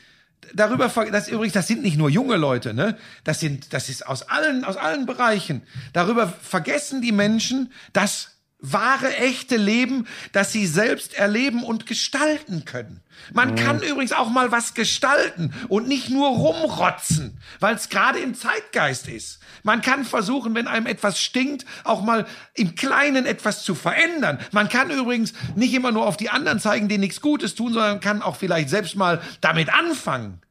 darüber, 0.53 0.87
das 1.11 1.27
übrigens, 1.27 1.53
das 1.53 1.67
sind 1.67 1.83
nicht 1.83 1.97
nur 1.97 2.09
junge 2.09 2.37
Leute, 2.37 2.73
ne? 2.73 2.97
Das 3.23 3.39
sind, 3.39 3.73
das 3.73 3.89
ist 3.89 4.07
aus 4.07 4.23
allen, 4.23 4.63
aus 4.63 4.77
allen 4.77 5.05
Bereichen. 5.05 5.61
Darüber 5.93 6.27
vergessen 6.27 7.01
die 7.01 7.11
Menschen, 7.11 7.71
dass 7.93 8.31
wahre, 8.61 9.15
echte 9.17 9.57
Leben, 9.57 10.07
das 10.31 10.51
sie 10.51 10.67
selbst 10.67 11.15
erleben 11.15 11.63
und 11.63 11.87
gestalten 11.87 12.63
können. 12.63 13.01
Man 13.33 13.51
mhm. 13.51 13.55
kann 13.55 13.81
übrigens 13.81 14.13
auch 14.13 14.29
mal 14.29 14.51
was 14.51 14.73
gestalten 14.73 15.53
und 15.67 15.87
nicht 15.87 16.09
nur 16.09 16.29
rumrotzen, 16.29 17.37
weil 17.59 17.75
es 17.75 17.89
gerade 17.89 18.19
im 18.19 18.35
Zeitgeist 18.35 19.07
ist. 19.07 19.39
Man 19.63 19.81
kann 19.81 20.05
versuchen, 20.05 20.55
wenn 20.55 20.67
einem 20.67 20.85
etwas 20.85 21.19
stinkt, 21.19 21.65
auch 21.83 22.03
mal 22.03 22.25
im 22.53 22.75
Kleinen 22.75 23.25
etwas 23.25 23.63
zu 23.63 23.75
verändern. 23.75 24.39
Man 24.51 24.69
kann 24.69 24.89
übrigens 24.91 25.33
nicht 25.55 25.73
immer 25.73 25.91
nur 25.91 26.05
auf 26.05 26.17
die 26.17 26.29
anderen 26.29 26.59
zeigen, 26.59 26.87
die 26.87 26.97
nichts 26.97 27.21
Gutes 27.21 27.55
tun, 27.55 27.73
sondern 27.73 27.99
kann 27.99 28.21
auch 28.21 28.35
vielleicht 28.35 28.69
selbst 28.69 28.95
mal 28.95 29.21
damit 29.41 29.73
anfangen. 29.73 30.41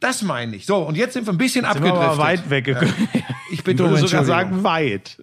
Das 0.00 0.22
meine 0.22 0.56
ich. 0.56 0.66
So, 0.66 0.76
und 0.78 0.96
jetzt 0.96 1.14
sind 1.14 1.26
wir 1.26 1.32
ein 1.32 1.38
bisschen 1.38 1.64
jetzt 1.64 1.76
abgedriftet. 1.76 2.10
Sind 2.10 2.18
wir 2.18 2.24
weit 2.24 2.50
weggekommen. 2.50 3.08
Ja. 3.12 3.20
Ich 3.50 3.64
bitte 3.64 3.84
um 3.84 3.96
sogar 3.96 4.24
sagen 4.24 4.64
weit. 4.64 5.18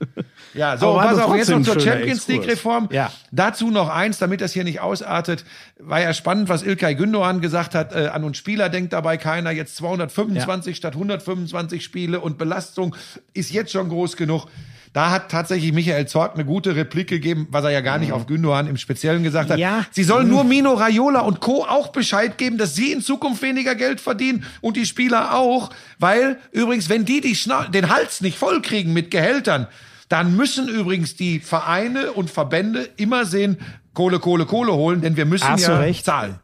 Ja, 0.54 0.78
so, 0.78 0.94
pass 0.96 1.18
auf, 1.20 1.36
jetzt 1.36 1.50
noch 1.50 1.62
zur 1.62 1.80
Champions 1.80 2.28
League 2.28 2.48
Reform. 2.48 2.90
Ja. 2.92 3.12
Dazu 3.32 3.72
noch 3.72 3.90
eins, 3.90 4.20
damit 4.20 4.42
das 4.42 4.54
hier 4.54 4.64
nicht 4.64 4.82
ausartet. 4.82 5.46
War 5.80 6.02
ja 6.02 6.14
spannend, 6.14 6.50
was 6.50 6.64
Ilkay 6.64 6.94
Gündoğan 6.94 7.40
gesagt 7.40 7.76
hat. 7.76 7.94
Äh, 7.96 8.08
an 8.08 8.24
uns 8.24 8.38
Spieler 8.38 8.70
denkt 8.70 8.94
dabei 8.94 9.18
keiner. 9.18 9.52
Jetzt 9.52 9.76
225 9.78 10.76
ja. 10.76 10.78
statt 10.78 10.94
125 10.94 11.84
Spiele 11.84 12.20
und 12.20 12.38
Belastung 12.38 12.96
ist 13.34 13.52
jetzt 13.52 13.72
schon 13.72 13.90
groß 13.90 14.18
genug. 14.18 14.48
Da 14.94 15.10
hat 15.10 15.32
tatsächlich 15.32 15.74
Michael 15.74 16.08
Zorc 16.08 16.36
eine 16.36 16.46
gute 16.46 16.76
Replik 16.76 17.10
gegeben, 17.10 17.48
was 17.50 17.64
er 17.64 17.72
ja 17.72 17.82
gar 17.82 17.98
nicht 17.98 18.10
mhm. 18.10 18.14
auf 18.14 18.28
Gündogan 18.28 18.68
im 18.68 18.78
Speziellen 18.78 19.24
gesagt 19.24 19.50
hat. 19.50 19.58
Ja. 19.58 19.86
Sie 19.90 20.04
sollen 20.04 20.30
nur 20.30 20.44
Mino 20.44 20.74
Raiola 20.74 21.22
und 21.22 21.40
Co. 21.40 21.66
auch 21.66 21.88
Bescheid 21.88 22.38
geben, 22.38 22.60
dass 22.60 22.76
sie 22.76 22.92
in 22.92 23.02
Zukunft 23.02 23.42
weniger 23.42 23.74
Geld 23.74 24.00
verdienen 24.00 24.46
und 24.62 24.78
die 24.78 24.86
Spieler 24.86 25.34
auch, 25.34 25.72
weil 25.98 26.38
übrigens, 26.52 26.90
wenn 26.90 27.06
die, 27.06 27.22
die 27.22 27.36
den 27.74 27.90
Hals 27.90 28.22
nicht 28.22 28.38
vollkriegen 28.38 28.94
mit 28.94 29.10
Gehältern, 29.10 29.68
dann 30.10 30.36
müssen 30.36 30.68
übrigens 30.68 31.16
die 31.16 31.40
Vereine 31.40 32.12
und 32.12 32.30
Verbände 32.30 32.88
immer 32.98 33.26
sehen, 33.26 33.58
Kohle, 33.94 34.20
Kohle, 34.20 34.46
Kohle 34.46 34.74
holen, 34.74 35.02
denn 35.02 35.18
wir 35.18 35.26
müssen 35.26 35.48
Hast 35.48 35.68
ja 35.68 35.94
zahlen. 36.04 36.40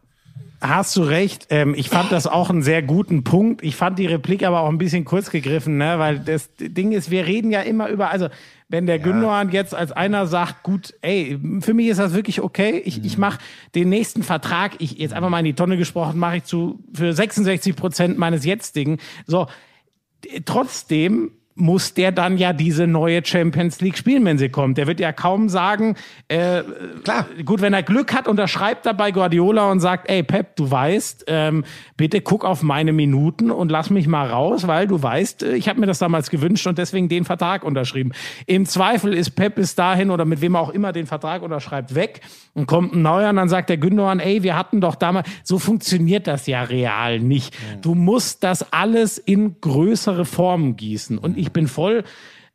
hast 0.62 0.96
du 0.96 1.02
recht. 1.02 1.48
Ähm, 1.50 1.74
ich 1.76 1.90
fand 1.90 2.12
das 2.12 2.28
auch 2.28 2.50
einen 2.50 2.62
sehr 2.62 2.84
guten 2.84 3.24
Punkt. 3.24 3.64
Ich 3.64 3.76
fand 3.76 3.98
die 3.98 4.06
Replik 4.06 4.44
aber 4.44 4.62
auch 4.62 4.70
ein 4.70 4.78
bisschen 4.78 5.04
kurz 5.04 5.32
gegriffen, 5.32 5.78
ne? 5.78 5.98
weil 5.98 6.20
das 6.20 6.52
Ding 6.60 6.92
ist, 6.92 7.10
wir 7.10 7.26
reden 7.26 7.52
ja 7.52 7.62
immer 7.62 7.90
über, 7.90 8.12
also 8.12 8.30
wenn 8.68 8.86
der 8.86 8.98
ja. 8.98 9.04
Gündogan 9.04 9.50
jetzt 9.52 9.74
als 9.74 9.92
einer 9.92 10.28
sagt, 10.28 10.62
gut, 10.62 10.94
ey, 11.02 11.40
für 11.62 11.74
mich 11.74 11.88
ist 11.88 12.00
das 12.00 12.14
wirklich 12.14 12.42
okay, 12.42 12.82
ich, 12.86 13.00
mhm. 13.00 13.06
ich 13.06 13.18
mache 13.18 13.40
den 13.74 13.90
nächsten 13.90 14.22
Vertrag, 14.22 14.74
ich 14.78 15.00
jetzt 15.00 15.14
einfach 15.14 15.30
mal 15.30 15.40
in 15.40 15.46
die 15.46 15.56
Tonne 15.56 15.76
gesprochen, 15.76 16.20
mache 16.20 16.38
ich 16.38 16.44
zu 16.44 16.84
für 16.94 17.14
66 17.14 17.76
Prozent 17.76 18.20
meines 18.20 18.46
jetzigen. 18.46 19.00
So, 19.26 19.48
trotzdem 20.46 21.32
muss 21.60 21.94
der 21.94 22.12
dann 22.12 22.38
ja 22.38 22.54
diese 22.54 22.88
neue 22.88 23.26
Champions 23.26 23.82
League 23.82 23.98
spielen, 23.98 24.26
wenn 24.26 24.38
sie 24.38 24.50
kommt. 24.50 24.78
Der 24.78 24.88
wird 24.88 25.00
ja 25.00 25.12
kaum 25.12 25.50
sagen, 25.50 25.96
äh, 26.28 26.64
klar, 27.04 27.26
gut, 27.46 27.62
wenn 27.62 27.74
er 27.74 27.84
Glück 27.84 28.14
hat, 28.14 28.28
unterschreibt 28.28 28.86
er 28.86 28.94
bei 28.94 29.12
Guardiola 29.12 29.72
und 29.72 29.80
sagt, 29.80 30.10
ey 30.10 30.24
Pep, 30.24 30.56
du 30.56 30.70
weißt, 30.70 31.26
ähm, 31.28 31.64
bitte 31.98 32.22
guck 32.22 32.46
auf 32.46 32.64
meine 32.64 32.94
Minuten 32.94 33.52
und 33.52 33.72
lass 33.72 33.90
mich 33.90 34.08
mal 34.08 34.28
raus, 34.28 34.68
weil 34.68 34.88
du 34.88 35.02
weißt, 35.02 35.44
äh, 35.44 35.56
ich 35.56 35.68
habe 35.70 35.80
mir 35.80 35.86
das 35.86 36.00
damals 36.00 36.30
gewünscht 36.30 36.68
und 36.68 36.78
deswegen 36.78 37.10
den 37.10 37.26
Vertrag 37.26 37.64
unterschrieben. 37.64 38.12
Im 38.46 38.66
Zweifel 38.66 39.14
ist 39.14 39.32
Pep 39.32 39.56
bis 39.56 39.76
dahin 39.76 40.12
oder 40.12 40.26
mit 40.26 40.42
wem 40.42 40.56
auch 40.56 40.70
immer 40.70 40.92
den 40.92 41.06
Vertrag 41.06 41.42
unterschreibt 41.42 41.96
weg 41.96 42.22
und 42.54 42.68
kommt 42.68 42.94
ein 42.94 43.02
neuer 43.02 43.30
und 43.30 43.36
dann 43.36 43.50
sagt 43.50 43.70
der 43.70 43.78
Gündogan, 43.78 44.20
ey, 44.20 44.44
wir 44.44 44.56
hatten 44.56 44.82
doch 44.82 44.96
damals, 44.96 45.28
so 45.44 45.60
funktioniert 45.60 46.28
das 46.28 46.48
ja 46.48 46.64
real 46.64 47.20
nicht. 47.20 47.56
Du 47.82 47.96
musst 47.96 48.44
das 48.44 48.74
alles 48.74 49.18
in 49.18 49.60
größere 49.62 50.26
Formen 50.26 50.76
gießen 50.76 51.18
und 51.18 51.38
ich 51.38 51.49
ich 51.50 51.54
bin 51.54 51.68
voll, 51.68 52.04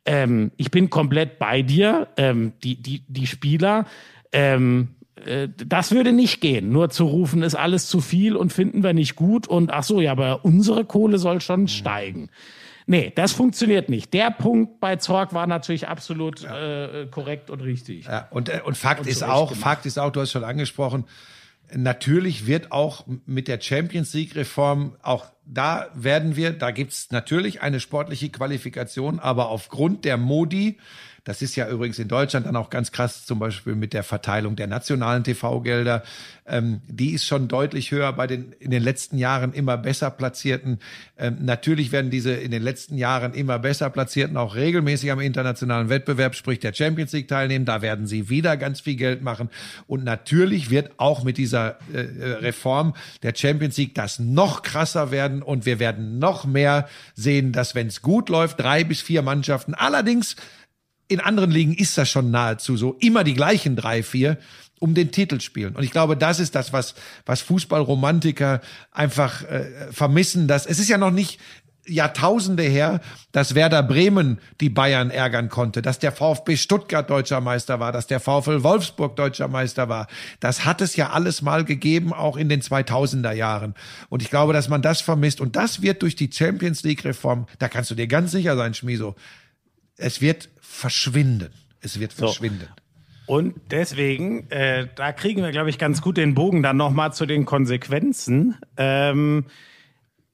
ähm, 0.07 0.53
ich 0.57 0.71
bin 0.71 0.89
komplett 0.89 1.39
bei 1.39 1.63
dir. 1.63 2.09
Ähm, 2.17 2.53
die, 2.63 2.81
die, 2.81 3.03
die 3.09 3.27
Spieler, 3.27 3.87
ähm, 4.33 4.95
äh, 5.25 5.49
das 5.67 5.91
würde 5.91 6.13
nicht 6.13 6.41
gehen. 6.41 6.71
Nur 6.71 6.91
zu 6.91 7.05
rufen, 7.05 7.43
ist 7.43 7.57
alles 7.57 7.89
zu 7.89 8.01
viel 8.01 8.37
und 8.37 8.53
finden 8.53 8.83
wir 8.83 8.93
nicht 8.93 9.17
gut 9.17 9.49
und 9.49 9.73
ach 9.73 9.83
so, 9.83 10.01
ja, 10.01 10.13
aber 10.13 10.45
unsere 10.45 10.85
Kohle 10.85 11.19
soll 11.19 11.41
schon 11.41 11.69
steigen. 11.69 12.31
Nee, 12.87 13.13
das 13.15 13.33
funktioniert 13.33 13.89
nicht. 13.89 14.13
Der 14.13 14.31
Punkt 14.31 14.79
bei 14.79 14.97
Zorg 14.97 15.33
war 15.33 15.47
natürlich 15.47 15.89
absolut 15.89 16.43
ja. 16.43 16.85
äh, 16.85 17.07
korrekt 17.07 17.49
und 17.49 17.61
richtig. 17.63 18.05
Ja, 18.05 18.29
und, 18.31 18.51
äh, 18.51 18.61
und 18.65 18.77
Fakt 18.77 19.01
und 19.01 19.09
ist 19.09 19.25
auch, 19.25 19.49
gemacht. 19.49 19.63
Fakt 19.63 19.87
ist 19.87 19.99
auch, 19.99 20.11
du 20.11 20.21
hast 20.21 20.31
schon 20.31 20.45
angesprochen, 20.45 21.05
natürlich 21.75 22.47
wird 22.47 22.73
auch 22.73 23.07
mit 23.27 23.49
der 23.49 23.61
Champions 23.61 24.13
League 24.13 24.37
Reform 24.37 24.97
auch 25.03 25.34
da 25.47 25.91
werden 25.95 26.37
wir, 26.37 26.53
da 26.53 26.71
gibt's 26.71 27.11
natürlich 27.11 27.61
eine 27.61 27.81
sportliche 27.81 28.31
Qualifikation, 28.31 29.19
aber 29.19 29.49
aufgrund 29.49 30.05
der 30.05 30.17
Modi 30.17 30.79
das 31.25 31.41
ist 31.41 31.57
ja 31.57 31.69
übrigens 31.69 31.99
in 31.99 32.09
Deutschland 32.09 32.47
dann 32.47 32.55
auch 32.55 32.69
ganz 32.69 32.93
krass, 32.93 33.25
zum 33.25 33.39
Beispiel 33.39 33.75
mit 33.75 33.95
der 33.95 34.03
Verteilung 34.03 34.57
der 34.57 34.67
nationalen 34.67 35.25
TV-Gelder. 35.25 36.03
Ähm, 36.47 36.83
die 36.87 37.13
ist 37.13 37.25
schon 37.25 37.49
deutlich 37.49 37.91
höher 37.91 38.13
bei 38.13 38.27
den 38.27 38.53
in 38.61 38.71
den 38.71 38.83
letzten 38.83 39.17
Jahren 39.17 39.55
immer 39.55 39.79
besser 39.79 40.11
platzierten. 40.11 40.81
Ähm, 41.17 41.39
natürlich 41.41 41.93
werden 41.93 42.11
diese 42.11 42.33
in 42.35 42.51
den 42.51 42.63
letzten 42.63 42.99
Jahren 42.99 43.33
immer 43.33 43.59
besser 43.59 43.89
platzierten 43.89 44.37
auch 44.37 44.55
regelmäßig 44.55 45.11
am 45.11 45.21
internationalen 45.21 45.89
Wettbewerb, 45.89 46.35
sprich 46.35 46.59
der 46.59 46.75
Champions 46.75 47.13
League 47.13 47.29
teilnehmen. 47.29 47.65
Da 47.65 47.81
werden 47.81 48.07
sie 48.07 48.29
wieder 48.29 48.59
ganz 48.59 48.83
viel 48.83 48.97
Geld 48.97 49.23
machen. 49.23 49.49
Und 49.87 50.05
natürlich 50.05 50.69
wird 50.69 50.91
auch 50.99 51.25
mit 51.25 51.39
dieser 51.39 51.79
äh, 51.95 52.01
äh 52.01 52.33
Reform 52.35 52.95
der 53.23 53.33
Champions 53.35 53.79
League 53.79 53.95
das 53.95 54.19
noch 54.19 54.61
krasser 54.61 55.11
werden 55.11 55.43
und 55.43 55.65
wir 55.65 55.79
werden 55.79 56.19
noch 56.19 56.45
mehr 56.45 56.87
sehen, 57.15 57.53
dass 57.53 57.75
wenn 57.75 57.87
es 57.87 58.03
gut 58.03 58.29
läuft, 58.29 58.61
drei 58.61 58.85
bis 58.85 59.01
vier 59.01 59.23
Mannschaften 59.23 59.73
allerdings 59.73 60.37
in 61.09 61.21
anderen 61.21 61.51
Ligen 61.51 61.75
ist 61.75 61.99
das 61.99 62.09
schon 62.09 62.31
nahezu 62.31 62.77
so. 62.77 62.97
Immer 63.01 63.25
die 63.25 63.35
gleichen 63.35 63.77
drei, 63.77 64.03
vier 64.03 64.39
um 64.81 64.95
den 64.95 65.13
Titel 65.13 65.41
spielen. 65.41 65.77
Und 65.77 65.83
ich 65.83 65.91
glaube, 65.91 66.17
das 66.17 66.41
ist 66.41 66.55
das, 66.55 66.73
was, 66.73 66.95
was 67.25 67.41
Fußballromantiker 67.43 68.61
einfach 68.91 69.43
äh, 69.43 69.91
vermissen. 69.91 70.49
Dass, 70.49 70.67
es 70.67 70.79
ist 70.79 70.89
ja 70.89 70.99
noch 70.99 71.11
nicht 71.11 71.39
Jahrtausende 71.87 72.63
her, 72.63 73.01
dass 73.33 73.55
Werder 73.55 73.83
Bremen 73.83 74.39
die 74.61 74.71
Bayern 74.71 75.11
ärgern 75.11 75.49
konnte, 75.49 75.83
dass 75.83 75.99
der 75.99 76.13
VfB 76.13 76.57
Stuttgart 76.57 77.09
deutscher 77.09 77.41
Meister 77.41 77.79
war, 77.79 77.93
dass 77.93 78.07
der 78.07 78.21
VfL 78.21 78.63
Wolfsburg 78.63 79.17
deutscher 79.17 79.49
Meister 79.49 79.89
war. 79.89 80.07
Das 80.41 80.65
hat 80.65 80.81
es 80.81 80.97
ja 80.97 81.11
alles 81.11 81.43
mal 81.43 81.65
gegeben, 81.65 82.13
auch 82.13 82.37
in 82.37 82.49
den 82.49 82.63
2000er 82.63 83.33
Jahren. 83.33 83.75
Und 84.09 84.23
ich 84.23 84.31
glaube, 84.31 84.53
dass 84.55 84.69
man 84.69 84.81
das 84.83 85.03
vermisst. 85.03 85.41
Und 85.41 85.57
das 85.57 85.83
wird 85.83 86.03
durch 86.03 86.17
die 86.17 86.31
Champions 86.33 86.83
League 86.85 87.05
Reform, 87.05 87.47
da 87.59 87.69
kannst 87.69 87.91
du 87.91 87.95
dir 87.95 88.07
ganz 88.07 88.33
sicher 88.33 88.57
sein, 88.57 88.73
Schmiso, 88.73 89.15
es 89.97 90.21
wird 90.21 90.49
verschwinden. 90.75 91.51
Es 91.81 92.01
wird 92.01 92.13
verschwinden. 92.13 92.69
So. 93.27 93.35
Und 93.35 93.55
deswegen, 93.71 94.51
äh, 94.51 94.89
da 94.95 95.13
kriegen 95.13 95.43
wir, 95.43 95.51
glaube 95.51 95.71
ich, 95.71 95.79
ganz 95.79 96.03
gut 96.03 96.17
den 96.17 96.35
Bogen 96.35 96.63
dann 96.63 96.77
nochmal 96.77 97.13
zu 97.15 97.25
den 97.25 97.47
Konsequenzen. 97.47 98.57
Ähm, 98.77 99.47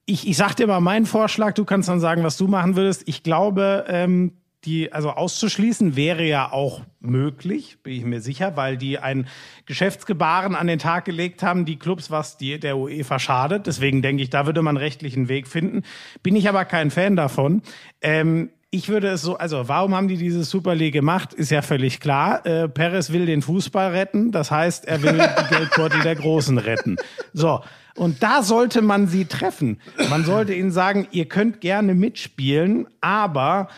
ich, 0.07 0.27
ich 0.27 0.37
sag 0.37 0.55
dir 0.57 0.67
mal 0.67 0.81
meinen 0.81 1.07
Vorschlag, 1.07 1.55
du 1.55 1.65
kannst 1.65 1.89
dann 1.89 2.01
sagen, 2.01 2.25
was 2.25 2.37
du 2.37 2.49
machen 2.49 2.75
würdest. 2.75 3.03
Ich 3.07 3.23
glaube, 3.23 3.85
ähm, 3.87 4.33
die 4.65 4.93
also 4.93 5.11
auszuschließen 5.11 5.97
wäre 5.97 6.25
ja 6.25 6.53
auch 6.53 6.83
möglich, 6.99 7.79
bin 7.83 7.95
ich 7.95 8.05
mir 8.05 8.21
sicher, 8.21 8.57
weil 8.57 8.77
die 8.77 8.99
ein 8.99 9.27
Geschäftsgebaren 9.67 10.55
an 10.55 10.67
den 10.67 10.79
Tag 10.79 11.05
gelegt 11.07 11.43
haben, 11.43 11.65
die 11.65 11.79
Clubs, 11.79 12.11
was 12.11 12.37
die 12.37 12.59
der 12.59 12.77
UEFA 12.77 13.19
schadet. 13.19 13.67
Deswegen 13.67 14.03
denke 14.03 14.23
ich, 14.23 14.31
da 14.31 14.47
würde 14.47 14.63
man 14.63 14.77
rechtlichen 14.77 15.29
Weg 15.29 15.49
finden. 15.49 15.83
Bin 16.23 16.37
ich 16.37 16.49
aber 16.49 16.65
kein 16.65 16.91
Fan 16.91 17.17
davon. 17.17 17.63
Ähm, 18.03 18.51
ich 18.71 18.89
würde 18.89 19.09
es 19.09 19.23
so, 19.23 19.37
also 19.37 19.69
warum 19.69 19.95
haben 19.95 20.09
die 20.09 20.17
diese 20.17 20.45
Super 20.45 20.75
League 20.75 20.93
gemacht, 20.93 21.35
ist 21.35 21.51
ja 21.51 21.61
völlig 21.61 21.99
klar. 21.99 22.47
Äh, 22.47 22.69
Perez 22.69 23.11
will 23.11 23.27
den 23.27 23.43
Fußball 23.43 23.91
retten, 23.91 24.31
das 24.31 24.51
heißt, 24.51 24.87
er 24.87 25.03
will 25.03 25.15
die 25.15 25.55
Geldbeutel 25.55 26.03
der 26.03 26.15
Großen 26.15 26.57
retten. 26.57 26.97
So, 27.33 27.61
und 27.97 28.23
da 28.23 28.43
sollte 28.43 28.81
man 28.81 29.09
sie 29.09 29.25
treffen. 29.25 29.81
Man 30.09 30.25
sollte 30.25 30.55
ihnen 30.55 30.71
sagen, 30.71 31.09
ihr 31.11 31.27
könnt 31.27 31.61
gerne 31.61 31.95
mitspielen, 31.95 32.87
aber 33.01 33.69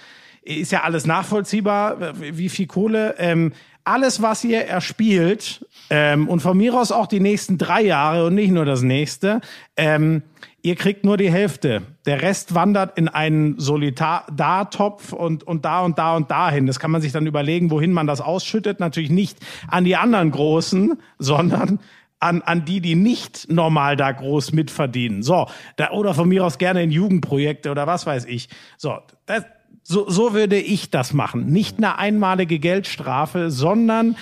ist 0.43 0.73
ja 0.73 0.83
alles 0.83 1.07
nachvollziehbar, 1.07 2.15
wie 2.21 2.49
viel 2.49 2.67
Kohle. 2.67 3.15
Ähm, 3.19 3.53
alles, 3.85 4.23
was 4.23 4.45
ihr 4.45 4.65
erspielt, 4.65 5.67
ähm, 5.91 6.29
und 6.29 6.41
von 6.41 6.57
mir 6.57 6.75
aus 6.75 6.93
auch 6.93 7.07
die 7.07 7.21
nächsten 7.21 7.59
drei 7.59 7.83
Jahre 7.83 8.27
und 8.27 8.35
nicht 8.35 8.51
nur 8.51 8.65
das 8.65 8.83
nächste, 8.83 9.41
ähm, 9.77 10.23
ihr 10.63 10.77
kriegt 10.77 11.05
nur 11.05 11.17
die 11.17 11.31
Hälfte. 11.31 11.83
Der 12.07 12.23
Rest 12.23 12.55
wandert 12.55 12.97
in 12.97 13.09
einen 13.09 13.59
Solidartopf 13.59 15.13
und, 15.13 15.45
und 15.45 15.65
da 15.65 15.81
und 15.81 15.99
da 15.99 16.17
und 16.17 16.31
dahin. 16.31 16.67
Das 16.67 16.79
kann 16.79 16.91
man 16.91 17.03
sich 17.03 17.13
dann 17.13 17.27
überlegen, 17.27 17.71
wohin 17.71 17.93
man 17.93 18.07
das 18.07 18.21
ausschüttet. 18.21 18.81
Natürlich 18.81 19.11
nicht 19.11 19.39
an 19.69 19.85
die 19.85 19.97
anderen 19.97 20.31
Großen, 20.31 21.01
sondern 21.19 21.81
an, 22.21 22.43
an 22.43 22.65
die, 22.65 22.81
die 22.81 22.95
nicht 22.95 23.51
normal 23.51 23.97
da 23.97 24.13
groß 24.13 24.53
mitverdienen. 24.53 25.23
So, 25.23 25.49
da, 25.77 25.91
oder 25.91 26.15
von 26.15 26.29
mir 26.29 26.45
aus 26.45 26.59
gerne 26.59 26.83
in 26.83 26.93
Jugendprojekte 26.93 27.71
oder 27.71 27.87
was 27.89 28.07
weiß 28.07 28.27
ich. 28.27 28.49
So, 28.79 28.99
das, 29.27 29.45
so, 29.83 30.09
so 30.09 30.33
würde 30.33 30.57
ich 30.57 30.91
das 30.91 31.13
machen. 31.13 31.47
Nicht 31.47 31.79
eine 31.79 31.99
einmalige 31.99 32.61
Geldstrafe, 32.61 33.51
sondern 33.51 34.17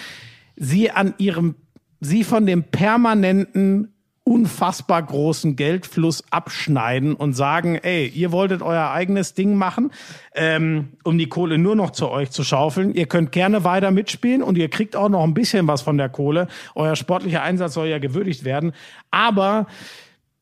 sie 0.57 0.91
an 0.91 1.13
ihrem, 1.19 1.57
sie 2.01 2.25
von 2.25 2.47
dem 2.47 2.65
permanenten 2.65 3.93
unfassbar 4.31 5.03
großen 5.03 5.57
Geldfluss 5.57 6.23
abschneiden 6.31 7.15
und 7.15 7.33
sagen, 7.33 7.75
ey, 7.75 8.07
ihr 8.07 8.31
wolltet 8.31 8.63
euer 8.63 8.93
eigenes 8.93 9.35
Ding 9.35 9.57
machen, 9.57 9.91
ähm, 10.37 10.91
um 11.03 11.19
die 11.19 11.29
Kohle 11.29 11.59
nur 11.59 11.75
noch 11.75 11.91
zu 11.91 12.09
euch 12.09 12.31
zu 12.31 12.45
schaufeln. 12.45 12.95
Ihr 12.95 13.07
könnt 13.07 13.33
gerne 13.33 13.65
weiter 13.65 13.91
mitspielen 13.91 14.45
und 14.45 14.57
ihr 14.57 14.71
kriegt 14.71 14.95
auch 14.95 15.09
noch 15.09 15.25
ein 15.25 15.35
bisschen 15.35 15.67
was 15.67 15.83
von 15.83 15.99
der 15.99 16.09
Kohle. 16.09 16.47
Euer 16.77 16.95
sportlicher 16.95 17.43
Einsatz 17.43 17.75
soll 17.75 17.89
ja 17.89 17.99
gewürdigt 17.99 18.45
werden. 18.45 18.71
Aber 19.11 19.67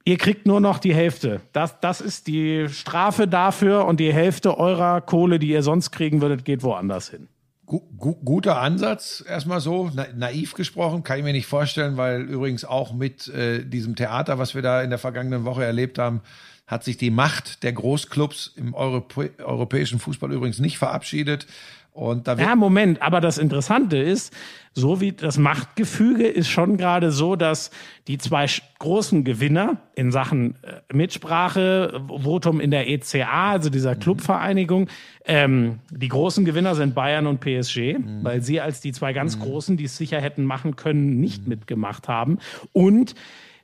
ihr 0.05 0.19
kriegt 0.19 0.45
nur 0.45 0.61
noch 0.61 0.81
die 0.81 0.95
Hälfte. 0.95 1.41
Das, 1.55 1.81
das 1.81 2.03
ist 2.03 2.27
die 2.27 2.69
Strafe 2.69 3.27
dafür 3.27 3.87
und 3.87 4.01
die 4.01 4.13
Hälfte 4.13 4.59
eurer 4.59 5.01
Kohle, 5.01 5.39
die 5.39 5.49
ihr 5.49 5.63
sonst 5.63 5.93
kriegen 5.93 6.21
würdet, 6.21 6.45
geht 6.45 6.63
woanders 6.63 7.09
hin. 7.09 7.29
Gu 7.69 8.15
guter 8.25 8.61
Ansatz, 8.61 9.23
erstmal 9.29 9.61
so, 9.61 9.91
na 9.95 10.07
naiv 10.17 10.55
gesprochen, 10.55 11.03
kann 11.03 11.19
ich 11.19 11.25
mir 11.25 11.33
nicht 11.33 11.47
vorstellen, 11.47 11.99
weil 11.99 12.23
übrigens 12.23 12.65
auch 12.65 12.95
mit 12.95 13.29
äh, 13.29 13.63
diesem 13.63 13.95
Theater, 13.95 14.39
was 14.39 14.55
wir 14.55 14.63
da 14.63 14.83
in 14.83 14.89
der 14.89 14.99
vergangenen 14.99 15.45
Woche 15.45 15.65
erlebt 15.65 15.99
haben, 15.99 16.23
hat 16.67 16.83
sich 16.83 16.97
die 16.97 17.11
Macht 17.11 17.63
der 17.63 17.73
Großclubs 17.73 18.53
im 18.57 18.75
Europä 18.75 19.31
europäischen 19.39 19.99
Fußball 19.99 20.33
übrigens 20.33 20.59
nicht 20.59 20.79
verabschiedet. 20.79 21.47
Und 21.93 22.29
da 22.29 22.35
ja, 22.35 22.55
Moment, 22.55 23.03
aber 23.03 23.21
das 23.21 23.39
Interessante 23.39 23.99
ist, 23.99 24.33
so 24.79 25.01
wie 25.01 25.13
das 25.13 25.39
Machtgefüge 25.39 26.27
ist 26.27 26.49
schon 26.49 26.77
gerade 26.77 27.11
so, 27.11 27.35
dass 27.35 27.71
die 28.07 28.17
zwei 28.17 28.47
großen 28.79 29.25
Gewinner 29.25 29.79
in 29.95 30.13
Sachen 30.13 30.55
äh, 30.63 30.95
Mitsprache, 30.95 32.01
Votum 32.07 32.61
in 32.61 32.71
der 32.71 32.89
ECA, 32.89 33.51
also 33.51 33.71
dieser 33.71 33.97
mhm. 33.97 34.01
Clubvereinigung, 34.01 34.89
ähm, 35.25 35.81
die 35.91 36.09
großen 36.09 36.45
Gewinner 36.45 36.77
sind 36.77 36.95
Bayern 36.95 37.27
und 37.27 37.41
PSG, 37.41 37.99
mhm. 37.99 38.21
weil 38.23 38.41
sie 38.41 38.61
als 38.61 38.81
die 38.81 38.93
zwei 38.93 39.13
ganz 39.13 39.37
mhm. 39.37 39.43
großen, 39.43 39.77
die 39.77 39.85
es 39.85 39.97
sicher 39.97 40.21
hätten 40.21 40.45
machen 40.45 40.77
können, 40.77 41.21
nicht 41.21 41.43
mhm. 41.43 41.49
mitgemacht 41.49 42.07
haben. 42.07 42.39
Und 42.73 43.17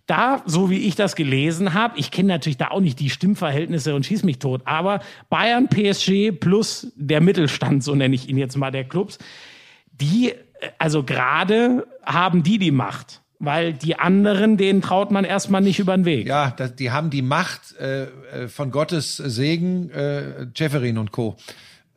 da, 0.07 0.43
so 0.45 0.69
wie 0.69 0.81
ich 0.81 0.97
das 0.97 1.15
gelesen 1.15 1.75
habe, 1.75 1.99
ich 1.99 2.11
kenne 2.11 2.29
natürlich 2.29 2.59
da 2.59 2.69
auch 2.69 2.81
nicht 2.81 2.99
die 2.99 3.09
Stimmverhältnisse 3.09 3.95
und 3.95 4.05
schieß 4.05 4.25
mich 4.25 4.39
tot, 4.39 4.63
aber 4.65 5.01
Bayern, 5.31 5.69
PSG 5.69 6.33
plus 6.33 6.93
der 6.97 7.21
Mittelstand, 7.21 7.85
so 7.85 7.95
nenne 7.95 8.15
ich 8.15 8.29
ihn 8.29 8.37
jetzt 8.37 8.57
mal, 8.57 8.71
der 8.71 8.85
Clubs, 8.85 9.19
die, 9.93 10.33
also 10.79 11.03
gerade 11.03 11.87
haben 12.05 12.43
die 12.43 12.59
die 12.59 12.71
Macht. 12.71 13.21
Weil 13.41 13.75
die 13.75 13.99
anderen, 13.99 14.57
denen 14.57 14.81
traut 14.81 15.11
man 15.11 15.25
erstmal 15.25 15.61
nicht 15.61 15.79
über 15.79 15.97
den 15.97 16.05
Weg. 16.05 16.27
Ja, 16.27 16.51
das, 16.57 16.77
die 16.77 16.93
haben 16.93 17.11
die 17.11 17.21
Macht 17.21 17.77
äh, 17.79 18.05
äh 18.05 18.49
von 18.49 18.71
Gottes 18.71 19.17
Segen, 19.17 19.91
äh, 19.91 20.47
Jefferin 20.55 20.99
und 20.99 21.11
Co. 21.11 21.37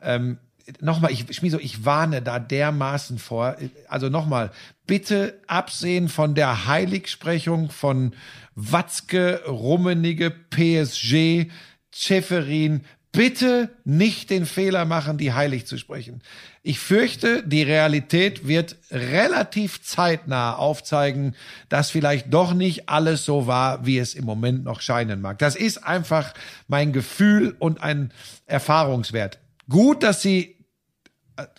Ähm, 0.01 0.39
nochmal, 0.81 1.11
ich, 1.11 1.25
Schmieso, 1.35 1.59
ich 1.59 1.85
warne 1.85 2.21
da 2.21 2.39
dermaßen 2.39 3.19
vor. 3.19 3.55
Also 3.87 4.09
nochmal, 4.09 4.51
bitte 4.85 5.39
absehen 5.47 6.09
von 6.09 6.35
der 6.35 6.67
Heiligsprechung 6.67 7.69
von 7.69 8.13
Watzke, 8.55 9.43
Rummenige, 9.47 10.31
PSG, 10.31 11.51
Schäferin. 11.93 12.83
Bitte 13.11 13.69
nicht 13.83 14.29
den 14.29 14.45
Fehler 14.45 14.85
machen, 14.85 15.17
die 15.17 15.33
heilig 15.33 15.65
zu 15.65 15.77
sprechen. 15.77 16.21
Ich 16.61 16.79
fürchte, 16.79 17.41
die 17.43 17.63
Realität 17.63 18.47
wird 18.47 18.75
relativ 18.91 19.81
zeitnah 19.81 20.55
aufzeigen, 20.55 21.35
dass 21.69 21.89
vielleicht 21.89 22.33
doch 22.33 22.53
nicht 22.53 22.89
alles 22.89 23.25
so 23.25 23.47
war, 23.47 23.85
wie 23.85 23.97
es 23.97 24.13
im 24.13 24.25
Moment 24.25 24.63
noch 24.63 24.81
scheinen 24.81 25.21
mag. 25.21 25.39
Das 25.39 25.55
ist 25.55 25.83
einfach 25.83 26.33
mein 26.67 26.93
Gefühl 26.93 27.55
und 27.57 27.81
ein 27.81 28.11
Erfahrungswert. 28.45 29.39
Gut, 29.69 30.03
dass 30.03 30.21
sie 30.21 30.57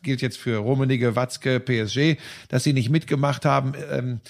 gilt 0.02 0.22
jetzt 0.22 0.38
für 0.38 0.58
Rummenigge, 0.58 1.16
Watzke, 1.16 1.60
PSG, 1.60 2.16
dass 2.48 2.64
sie 2.64 2.72
nicht 2.72 2.90
mitgemacht 2.90 3.44
haben. 3.44 3.74
Ähm, 3.90 4.20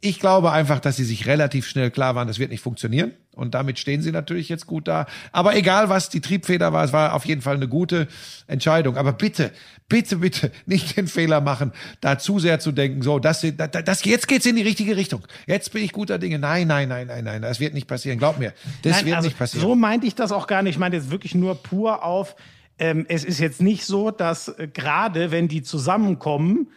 ich 0.00 0.20
glaube 0.20 0.52
einfach, 0.52 0.80
dass 0.80 0.96
sie 0.96 1.04
sich 1.04 1.26
relativ 1.26 1.66
schnell 1.66 1.90
klar 1.90 2.14
waren, 2.14 2.28
das 2.28 2.38
wird 2.38 2.50
nicht 2.50 2.62
funktionieren. 2.62 3.12
Und 3.34 3.54
damit 3.54 3.78
stehen 3.78 4.02
sie 4.02 4.12
natürlich 4.12 4.48
jetzt 4.48 4.66
gut 4.66 4.88
da. 4.88 5.06
Aber 5.32 5.56
egal, 5.56 5.88
was 5.88 6.08
die 6.08 6.20
Triebfeder 6.20 6.72
war, 6.72 6.84
es 6.84 6.92
war 6.92 7.14
auf 7.14 7.24
jeden 7.24 7.42
Fall 7.42 7.56
eine 7.56 7.68
gute 7.68 8.08
Entscheidung. 8.46 8.96
Aber 8.96 9.12
bitte, 9.12 9.52
bitte, 9.88 10.16
bitte 10.18 10.52
nicht 10.66 10.96
den 10.96 11.08
Fehler 11.08 11.40
machen, 11.40 11.72
da 12.00 12.18
zu 12.18 12.38
sehr 12.38 12.60
zu 12.60 12.72
denken, 12.72 13.02
so, 13.02 13.18
das, 13.18 13.44
das, 13.56 13.70
das 13.84 14.04
jetzt 14.04 14.28
geht's 14.28 14.46
in 14.46 14.56
die 14.56 14.62
richtige 14.62 14.96
Richtung. 14.96 15.26
Jetzt 15.46 15.72
bin 15.72 15.84
ich 15.84 15.92
guter 15.92 16.18
Dinge. 16.18 16.38
Nein, 16.38 16.68
nein, 16.68 16.88
nein, 16.88 17.06
nein, 17.06 17.24
nein, 17.24 17.42
das 17.42 17.60
wird 17.60 17.74
nicht 17.74 17.88
passieren. 17.88 18.18
Glaub 18.18 18.38
mir, 18.38 18.52
das 18.82 18.96
nein, 18.96 19.06
wird 19.06 19.16
also 19.16 19.28
nicht 19.28 19.38
passieren. 19.38 19.66
So 19.66 19.74
meinte 19.74 20.06
ich 20.06 20.14
das 20.14 20.32
auch 20.32 20.46
gar 20.46 20.62
nicht. 20.62 20.74
Ich 20.74 20.78
meine 20.78 20.96
jetzt 20.96 21.10
wirklich 21.10 21.34
nur 21.34 21.56
pur 21.56 22.04
auf, 22.04 22.36
ähm, 22.78 23.06
es 23.08 23.24
ist 23.24 23.38
jetzt 23.38 23.60
nicht 23.60 23.84
so, 23.84 24.10
dass 24.10 24.48
äh, 24.48 24.68
gerade 24.72 25.30
wenn 25.30 25.48
die 25.48 25.62
zusammenkommen, 25.62 26.68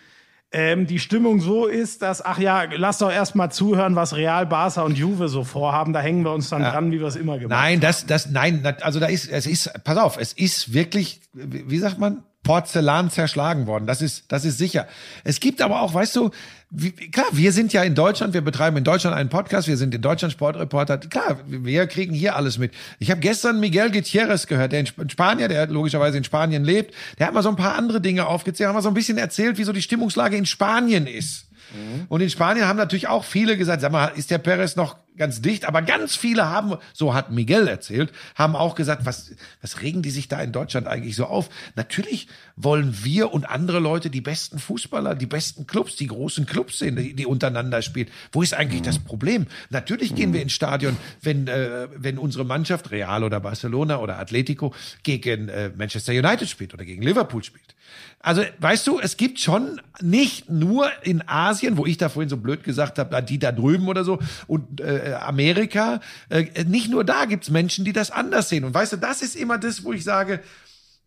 ähm, 0.52 0.88
die 0.88 1.00
Stimmung 1.00 1.42
so 1.42 1.66
ist, 1.66 2.02
dass, 2.02 2.24
ach 2.24 2.40
ja, 2.40 2.64
lass 2.64 3.00
doch 3.00 3.12
erst 3.12 3.36
mal 3.36 3.50
zuhören, 3.50 3.96
was 3.96 4.16
Real, 4.16 4.46
Barca 4.46 4.82
und 4.84 4.98
Juve 4.98 5.28
so 5.28 5.44
vorhaben. 5.44 5.92
Da 5.92 6.00
hängen 6.00 6.24
wir 6.24 6.32
uns 6.32 6.50
dann 6.50 6.62
ja. 6.62 6.72
dran, 6.72 6.92
wie 6.92 7.00
wir 7.00 7.08
es 7.08 7.16
immer 7.16 7.38
gemacht 7.38 7.58
haben. 7.58 7.66
Nein, 7.66 7.80
das, 7.82 8.06
das, 8.06 8.30
nein, 8.30 8.66
also 8.82 9.00
da 9.00 9.08
ist, 9.08 9.30
es 9.30 9.46
ist, 9.46 9.72
pass 9.84 9.98
auf, 9.98 10.18
es 10.18 10.34
ist 10.34 10.74
wirklich, 10.74 11.22
wie 11.34 11.78
sagt 11.78 12.00
man, 12.00 12.24
Porzellan 12.48 13.12
zerschlagen 13.12 13.68
worden. 13.68 13.88
Das 13.88 14.02
ist, 14.02 14.24
das 14.30 14.46
ist 14.46 14.58
sicher. 14.58 14.88
Es 15.26 15.42
gibt 15.42 15.62
aber 15.62 15.82
auch, 15.82 15.94
weißt 15.94 16.16
du, 16.16 16.32
wie, 16.70 16.92
klar, 16.92 17.26
wir 17.34 17.52
sind 17.52 17.74
ja 17.74 17.84
in 17.84 17.94
Deutschland, 17.94 18.34
wir 18.34 18.42
betreiben 18.42 18.78
in 18.78 18.86
Deutschland 18.86 19.18
einen 19.18 19.28
Podcast, 19.28 19.68
wir 19.68 19.76
sind 19.76 19.94
in 19.94 20.02
Deutschland 20.02 20.32
Sportreporter. 20.32 20.98
Klar, 20.98 21.42
wir 21.46 21.88
kriegen 21.88 22.14
hier 22.14 22.38
alles 22.38 22.58
mit. 22.58 22.74
Ich 23.00 23.12
habe 23.12 23.20
gestern 23.20 23.60
Miguel 23.60 23.92
Gutierrez 23.92 24.48
gehört, 24.48 24.72
der 24.72 24.80
in 24.80 25.10
Spanier, 25.10 25.50
der 25.50 25.68
logischerweise 25.68 26.18
in 26.18 26.24
Spanien 26.24 26.64
lebt, 26.64 26.94
der 27.20 27.28
hat 27.28 27.34
mal 27.34 27.44
so 27.44 27.50
ein 27.50 27.58
paar 27.58 27.76
andere 27.76 28.00
Dinge 28.00 28.28
aufgezählt, 28.28 28.70
hat 28.70 28.76
mal 28.76 28.82
so 28.82 28.90
ein 28.90 28.94
bisschen 28.94 29.18
erzählt, 29.18 29.58
wie 29.58 29.66
so 29.66 29.74
die 29.74 29.82
Stimmungslage 29.82 30.38
in 30.38 30.46
Spanien 30.46 31.06
ist. 31.06 31.48
Mhm. 31.74 32.06
Und 32.08 32.22
in 32.22 32.30
Spanien 32.30 32.66
haben 32.66 32.78
natürlich 32.78 33.10
auch 33.10 33.26
viele 33.26 33.58
gesagt, 33.58 33.82
sag 33.82 33.92
mal, 33.92 34.08
ist 34.16 34.32
der 34.32 34.38
Perez 34.38 34.78
noch 34.78 34.96
ganz 35.18 35.42
dicht? 35.42 35.66
Aber 35.68 35.82
ganz 35.82 36.16
viele 36.16 36.50
haben, 36.50 36.76
so 36.94 37.14
hat 37.14 37.32
Miguel 37.32 37.68
erzählt, 37.68 38.12
haben 38.36 38.56
auch 38.56 38.76
gesagt, 38.76 39.06
was, 39.06 39.32
was 39.62 39.82
regen 39.82 40.02
die 40.02 40.10
sich 40.10 40.28
da 40.28 40.42
in 40.42 40.52
Deutschland 40.52 40.88
eigentlich 40.88 41.16
so 41.16 41.26
auf? 41.26 41.50
Natürlich 41.76 42.28
wollen 42.56 43.04
wir 43.04 43.34
und 43.34 43.50
andere 43.50 43.80
Leute 43.80 44.10
die 44.10 44.22
besten 44.22 44.60
Fußballer, 44.60 45.16
die 45.16 45.26
besten 45.26 45.68
Clubs, 45.68 45.96
die 45.96 46.08
großen 46.08 46.46
Clubs 46.46 46.80
sehen, 46.80 46.96
die, 46.96 47.14
die 47.14 47.26
untereinander 47.26 47.82
spielen. 47.82 48.08
Wo 48.32 48.42
ist 48.42 48.54
eigentlich 48.54 48.82
mhm. 48.82 48.86
das 48.86 49.00
Problem? 49.00 49.48
Natürlich 49.70 50.16
gehen 50.16 50.34
wir 50.34 50.42
ins 50.42 50.54
Stadion, 50.54 50.98
wenn, 51.22 51.48
äh, 51.48 51.88
wenn 51.96 52.18
unsere 52.18 52.46
Mannschaft, 52.46 52.92
Real 52.92 53.24
oder 53.24 53.40
Barcelona 53.40 54.00
oder 54.00 54.20
Atletico, 54.20 54.74
gegen 55.04 55.50
äh, 55.50 55.72
Manchester 55.76 56.14
United 56.14 56.50
spielt 56.50 56.74
oder 56.74 56.86
gegen 56.86 57.02
Liverpool 57.02 57.44
spielt. 57.44 57.76
Also, 58.20 58.42
weißt 58.60 58.86
du, 58.88 59.00
es 59.00 59.16
gibt 59.16 59.40
schon 59.40 59.80
nicht 60.02 60.50
nur 60.50 60.90
in 61.04 61.28
Asien, 61.28 61.78
wo 61.78 61.86
ich 61.86 61.98
da 61.98 62.10
vorhin 62.10 62.30
so 62.30 62.38
blöd 62.38 62.64
gesagt 62.64 63.00
habe, 63.00 63.22
die 63.24 63.40
da 63.40 63.52
drüben 63.52 63.88
oder 63.88 64.04
so, 64.04 64.20
und 64.48 64.82
äh, 64.82 65.07
Amerika, 65.16 66.02
äh, 66.30 66.64
nicht 66.66 66.90
nur 66.90 67.04
da 67.04 67.26
gibt's 67.26 67.50
Menschen, 67.50 67.86
die 67.86 67.94
das 67.94 68.12
anders 68.12 68.50
sehen. 68.50 68.64
Und 68.64 68.74
weißt 68.74 68.94
du, 68.94 68.98
das 68.98 69.22
ist 69.22 69.36
immer 69.36 69.58
das, 69.58 69.84
wo 69.84 69.94
ich 69.94 70.04
sage, 70.04 70.42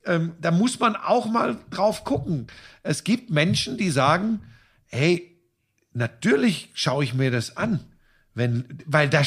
ähm, 0.06 0.32
da 0.40 0.50
muss 0.50 0.78
man 0.78 0.96
auch 0.96 1.26
mal 1.26 1.58
drauf 1.70 2.04
gucken. 2.04 2.46
Es 2.82 3.04
gibt 3.04 3.30
Menschen, 3.30 3.76
die 3.76 3.90
sagen, 3.90 4.40
hey, 4.86 5.38
natürlich 5.92 6.70
schaue 6.74 7.04
ich 7.04 7.14
mir 7.14 7.30
das 7.30 7.56
an. 7.56 7.80
Wenn, 8.32 8.64
weil 8.86 9.08
da, 9.08 9.22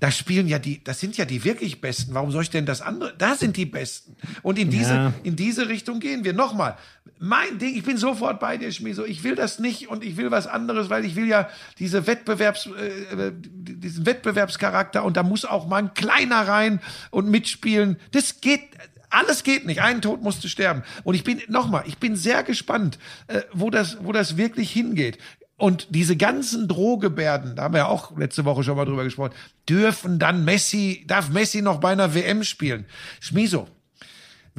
da 0.00 0.10
spielen 0.10 0.48
ja 0.48 0.58
die, 0.58 0.82
das 0.82 1.00
sind 1.00 1.18
ja 1.18 1.26
die 1.26 1.44
wirklich 1.44 1.82
Besten. 1.82 2.14
Warum 2.14 2.30
soll 2.30 2.42
ich 2.42 2.50
denn 2.50 2.64
das 2.64 2.80
andere? 2.80 3.14
Da 3.16 3.34
sind 3.34 3.58
die 3.58 3.66
Besten. 3.66 4.16
Und 4.42 4.58
in 4.58 4.70
diese, 4.70 4.94
ja. 4.94 5.14
in 5.22 5.36
diese 5.36 5.68
Richtung 5.68 6.00
gehen 6.00 6.24
wir. 6.24 6.32
Nochmal, 6.32 6.76
mein 7.18 7.58
Ding, 7.58 7.74
ich 7.76 7.84
bin 7.84 7.96
sofort 7.96 8.40
bei 8.40 8.56
dir, 8.56 8.70
Schmieso. 8.72 9.04
Ich 9.04 9.24
will 9.24 9.34
das 9.34 9.58
nicht 9.58 9.88
und 9.88 10.04
ich 10.04 10.16
will 10.16 10.30
was 10.30 10.46
anderes, 10.46 10.90
weil 10.90 11.04
ich 11.04 11.16
will 11.16 11.26
ja 11.26 11.48
diese 11.78 12.06
Wettbewerbs, 12.06 12.66
äh, 12.66 13.32
diesen 13.34 14.06
Wettbewerbscharakter 14.06 15.04
und 15.04 15.16
da 15.16 15.22
muss 15.22 15.44
auch 15.44 15.66
mal 15.66 15.78
ein 15.78 15.94
Kleiner 15.94 16.46
rein 16.46 16.80
und 17.10 17.28
mitspielen. 17.28 17.96
Das 18.12 18.40
geht, 18.40 18.62
alles 19.10 19.42
geht 19.42 19.66
nicht. 19.66 19.82
Ein 19.82 20.00
Tod 20.00 20.22
musste 20.22 20.48
sterben. 20.48 20.82
Und 21.04 21.14
ich 21.14 21.24
bin, 21.24 21.40
nochmal, 21.48 21.84
ich 21.86 21.98
bin 21.98 22.14
sehr 22.16 22.42
gespannt, 22.42 22.98
äh, 23.26 23.42
wo 23.52 23.70
das, 23.70 23.98
wo 24.02 24.12
das 24.12 24.36
wirklich 24.36 24.70
hingeht. 24.70 25.18
Und 25.56 25.88
diese 25.90 26.16
ganzen 26.16 26.68
Drohgebärden, 26.68 27.56
da 27.56 27.64
haben 27.64 27.74
wir 27.74 27.78
ja 27.78 27.86
auch 27.88 28.16
letzte 28.16 28.44
Woche 28.44 28.62
schon 28.62 28.76
mal 28.76 28.84
drüber 28.84 29.02
gesprochen, 29.02 29.34
dürfen 29.68 30.20
dann 30.20 30.44
Messi, 30.44 31.04
darf 31.08 31.30
Messi 31.30 31.62
noch 31.62 31.80
bei 31.80 31.90
einer 31.90 32.14
WM 32.14 32.44
spielen? 32.44 32.84
Schmiso, 33.18 33.66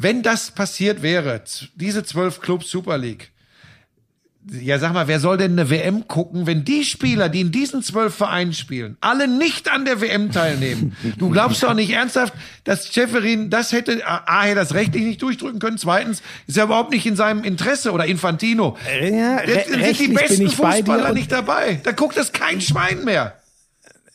wenn 0.01 0.23
das 0.23 0.51
passiert 0.51 1.01
wäre, 1.01 1.43
diese 1.75 2.03
zwölf 2.03 2.41
Clubs 2.41 2.69
Super 2.69 2.97
League, 2.97 3.31
ja, 4.51 4.79
sag 4.79 4.93
mal, 4.93 5.07
wer 5.07 5.19
soll 5.19 5.37
denn 5.37 5.51
eine 5.51 5.69
WM 5.69 6.07
gucken, 6.07 6.47
wenn 6.47 6.63
die 6.63 6.85
Spieler, 6.85 7.27
die 7.27 7.41
in 7.41 7.51
diesen 7.51 7.83
zwölf 7.83 8.15
Vereinen 8.15 8.53
spielen, 8.53 8.97
alle 9.01 9.27
nicht 9.27 9.69
an 9.69 9.83
der 9.83 10.01
WM 10.01 10.31
teilnehmen? 10.31 10.95
Du 11.17 11.29
glaubst 11.29 11.61
doch 11.61 11.73
nicht 11.73 11.91
ernsthaft, 11.91 12.33
dass 12.63 12.91
Schäferin 12.91 13.49
das 13.49 13.73
hätte, 13.73 14.01
A, 14.07 14.43
hätte 14.43 14.55
das 14.55 14.73
rechtlich 14.73 15.03
nicht 15.03 15.21
durchdrücken 15.21 15.59
können, 15.59 15.77
zweitens 15.77 16.23
ist 16.47 16.57
ja 16.57 16.63
überhaupt 16.63 16.91
nicht 16.91 17.05
in 17.05 17.15
seinem 17.15 17.43
Interesse 17.43 17.91
oder 17.91 18.05
Infantino. 18.05 18.77
Ja, 19.11 19.41
sind 19.45 19.99
die 19.99 20.07
besten 20.07 20.49
Fußballer 20.49 21.13
nicht 21.13 21.31
dabei. 21.31 21.81
Da 21.83 21.91
guckt 21.91 22.15
das 22.17 22.31
kein 22.31 22.61
Schwein 22.61 23.03
mehr. 23.03 23.35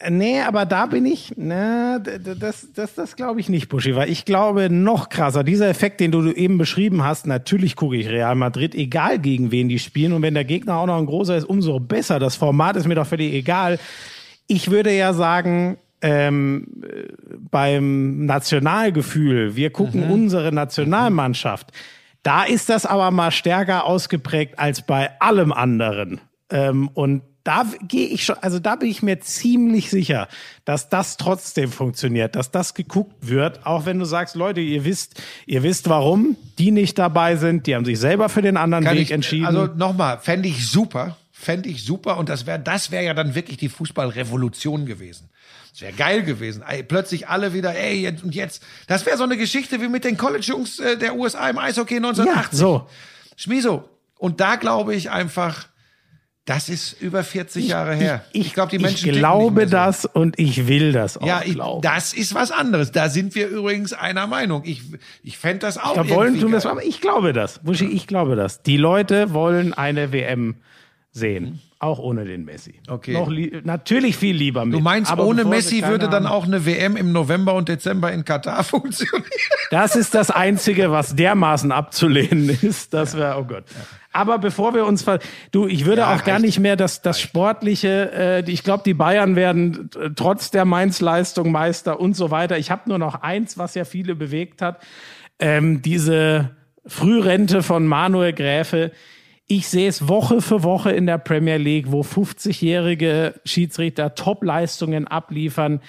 Nee, 0.09 0.41
aber 0.41 0.67
da 0.67 0.87
bin 0.87 1.07
ich, 1.07 1.33
na, 1.37 1.99
das, 1.99 2.69
das, 2.75 2.95
das 2.95 3.17
glaube 3.17 3.41
ich 3.41 3.49
nicht, 3.49 3.69
Buschi, 3.69 3.97
weil 3.97 4.11
ich 4.11 4.25
glaube 4.25 4.69
noch 4.71 5.09
krasser, 5.09 5.45
dieser 5.45 5.69
Effekt, 5.69 6.01
den 6.01 6.13
du 6.13 6.31
eben 6.31 6.59
beschrieben 6.59 7.05
hast, 7.05 7.27
natürlich 7.27 7.77
gucke 7.77 7.97
ich 7.97 8.09
Real 8.09 8.35
Madrid, 8.35 8.75
egal 8.75 9.19
gegen 9.19 9.51
wen 9.51 9.69
die 9.69 9.79
spielen 9.79 10.13
und 10.13 10.23
wenn 10.23 10.35
der 10.35 10.45
Gegner 10.45 10.77
auch 10.77 10.87
noch 10.87 10.99
ein 10.99 11.07
großer 11.07 11.37
ist, 11.37 11.45
umso 11.45 11.81
besser. 11.81 12.19
Das 12.19 12.37
Format 12.37 12.77
ist 12.77 12.87
mir 12.87 12.95
doch 12.95 13.07
völlig 13.07 13.33
egal. 13.33 13.79
Ich 14.47 14.71
würde 14.71 14.95
ja 14.95 15.13
sagen, 15.13 15.79
ähm, 16.03 16.67
beim 17.51 18.27
Nationalgefühl, 18.27 19.57
wir 19.57 19.71
gucken 19.71 20.07
mhm. 20.07 20.13
unsere 20.13 20.53
Nationalmannschaft, 20.53 21.73
da 22.23 22.45
ist 22.45 22.69
das 22.69 22.85
aber 22.85 23.11
mal 23.11 23.31
stärker 23.31 23.85
ausgeprägt 23.85 24.59
als 24.59 24.83
bei 24.83 25.11
allem 25.21 25.53
anderen. 25.53 26.21
Ähm, 26.51 26.89
und 26.93 27.23
da 27.45 27.67
gehe 27.87 28.09
ich 28.09 28.25
schon, 28.25 28.37
also 28.41 28.59
da 28.59 28.75
bin 28.77 28.89
ich 28.89 29.03
mir 29.03 29.21
ziemlich 29.21 29.91
sicher, 29.91 30.29
dass 30.65 30.89
das 30.89 31.19
trotzdem 31.19 31.71
funktioniert, 31.71 32.37
dass 32.37 32.51
das 32.51 32.73
geguckt 32.73 33.15
wird, 33.21 33.67
auch 33.67 33.85
wenn 33.85 33.99
du 33.99 34.07
sagst, 34.07 34.35
Leute, 34.35 34.63
ihr 34.63 34.85
wisst, 34.85 35.23
ihr 35.47 35.63
wisst 35.63 35.89
warum 35.89 36.37
die 36.59 36.71
nicht 36.71 36.99
dabei 36.99 37.37
sind, 37.37 37.67
die 37.67 37.75
haben 37.75 37.85
sich 37.85 37.99
selber 37.99 38.31
für 38.31 38.41
den 38.41 38.57
anderen 38.57 38.85
Kann 38.85 38.97
Weg 38.97 39.03
ich, 39.03 39.11
entschieden. 39.11 39.47
Also 39.47 39.67
nochmal, 39.67 40.19
fände 40.19 40.49
ich 40.49 40.67
super, 40.69 41.17
fände 41.33 41.69
ich 41.69 41.85
super 41.85 42.17
und 42.17 42.31
das 42.31 42.47
wäre, 42.47 42.59
das 42.59 42.91
wäre 42.91 43.05
ja 43.05 43.15
dann 43.15 43.35
wirklich 43.35 43.59
die 43.59 43.69
Fußballrevolution 43.69 44.87
gewesen. 44.87 45.29
Das 45.73 45.83
wäre 45.83 45.93
geil 45.93 46.23
gewesen. 46.23 46.63
Plötzlich 46.87 47.29
alle 47.29 47.53
wieder, 47.53 47.75
ey, 47.75 48.01
jetzt 48.01 48.23
und 48.23 48.33
jetzt. 48.35 48.63
Das 48.87 49.05
wäre 49.07 49.19
so 49.19 49.25
eine 49.25 49.37
Geschichte 49.37 49.83
wie 49.83 49.89
mit 49.89 50.05
den 50.05 50.17
College-Jungs 50.17 50.79
äh, 50.79 50.97
der 50.97 51.17
USA 51.17 51.51
im 51.51 51.59
Eishockey 51.59 51.97
1980. 51.97 52.53
Ja, 52.53 52.57
so. 52.57 52.89
Schmieso. 53.37 53.89
Und 54.17 54.41
da 54.41 54.55
glaube 54.55 54.95
ich 54.95 55.11
einfach, 55.11 55.67
das 56.45 56.69
ist 56.69 57.01
über 57.01 57.25
40 57.25 57.69
Jahre 57.69 57.95
her. 57.95 58.25
Ich, 58.33 58.41
ich, 58.41 58.47
ich 58.49 58.55
glaube, 58.55 58.71
die 58.71 58.79
Menschen. 58.79 59.11
Ich 59.11 59.17
glaube 59.17 59.67
das 59.67 60.03
so. 60.03 60.11
und 60.13 60.39
ich 60.39 60.67
will 60.67 60.93
das 60.93 61.17
auch. 61.17 61.27
Ja, 61.27 61.43
ich, 61.45 61.59
das 61.81 62.13
ist 62.13 62.35
was 62.35 62.51
anderes. 62.51 62.93
Da 62.93 63.09
sind 63.09 63.35
wir 63.35 63.49
übrigens 63.49 63.95
einer 63.95 64.27
Meinung. 64.27 64.63
Ich, 64.65 64.83
ich 65.23 65.39
fände 65.39 65.61
das 65.61 65.79
auch. 65.79 65.95
Da 65.95 66.09
wollen 66.11 66.39
tun 66.39 66.53
das, 66.53 66.67
aber 66.67 66.85
ich 66.85 67.01
glaube 67.01 67.33
das. 67.33 67.61
Buschi, 67.61 67.87
ich 67.87 68.07
glaube 68.07 68.37
das. 68.37 68.63
Die 68.63 68.77
Leute 68.77 69.33
wollen 69.33 69.73
eine 69.73 70.13
WM 70.13 70.57
sehen. 71.13 71.61
Auch 71.79 71.99
ohne 71.99 72.25
den 72.25 72.45
Messi. 72.45 72.75
Okay. 72.89 73.13
Noch 73.13 73.31
natürlich 73.65 74.17
viel 74.17 74.35
lieber 74.35 74.65
mit. 74.65 74.75
Du 74.75 74.81
meinst, 74.81 75.13
aber 75.13 75.25
ohne 75.27 75.45
Messi 75.45 75.83
würde 75.87 76.09
dann 76.09 76.27
auch 76.27 76.45
eine 76.45 76.65
WM 76.65 76.97
im 76.97 77.13
November 77.13 77.55
und 77.55 77.69
Dezember 77.69 78.11
in 78.11 78.25
Katar 78.25 78.65
funktionieren? 78.65 79.25
Das 79.71 79.95
ist 79.95 80.15
das 80.15 80.31
Einzige, 80.31 80.91
was 80.91 81.15
dermaßen 81.15 81.73
abzulehnen 81.73 82.49
ist. 82.49 82.95
Das 82.95 83.17
wäre, 83.17 83.39
oh 83.39 83.45
Gott. 83.45 83.65
Aber 84.15 84.39
bevor 84.39 84.75
wir 84.75 84.87
uns 84.87 85.03
ver 85.03 85.19
du, 85.51 85.67
ich 85.67 85.87
würde 85.87 86.03
ja, 86.03 86.15
auch 86.15 86.23
gar 86.23 86.39
nicht 86.39 86.61
mehr 86.61 86.77
das, 86.77 87.03
das 87.03 87.21
Sportliche, 87.21 88.13
äh, 88.15 88.51
ich 88.51 88.63
glaube, 88.63 88.85
die 88.87 88.95
Bayern 88.95 89.35
werden 89.35 89.91
äh, 90.01 90.11
trotz 90.15 90.53
der 90.53 90.65
Mainz-Leistung 90.65 91.51
Meister 91.51 91.99
und 91.99 92.15
so 92.15 92.31
weiter. 92.31 92.57
Ich 92.57 92.71
habe 92.71 92.89
nur 92.89 92.99
noch 92.99 93.23
eins, 93.23 93.59
was 93.59 93.75
ja 93.75 93.85
viele 93.85 94.15
bewegt 94.15 94.63
hat. 94.63 94.81
Ähm, 95.41 95.83
diese 95.83 96.51
Frührente 96.87 97.65
von 97.65 97.89
Manuel 97.89 98.33
Gräfe. 98.33 98.93
Ich 99.49 99.69
sehe 99.69 99.89
es 99.89 100.07
Woche 100.07 100.41
für 100.41 100.63
Woche 100.63 100.93
in 100.93 101.07
der 101.07 101.19
Premier 101.19 101.57
League, 101.57 101.91
wo 101.91 102.03
50-jährige 102.03 103.35
Schiedsrichter 103.45 104.15
Top-Leistungen 104.15 105.09
abliefern 105.09 105.81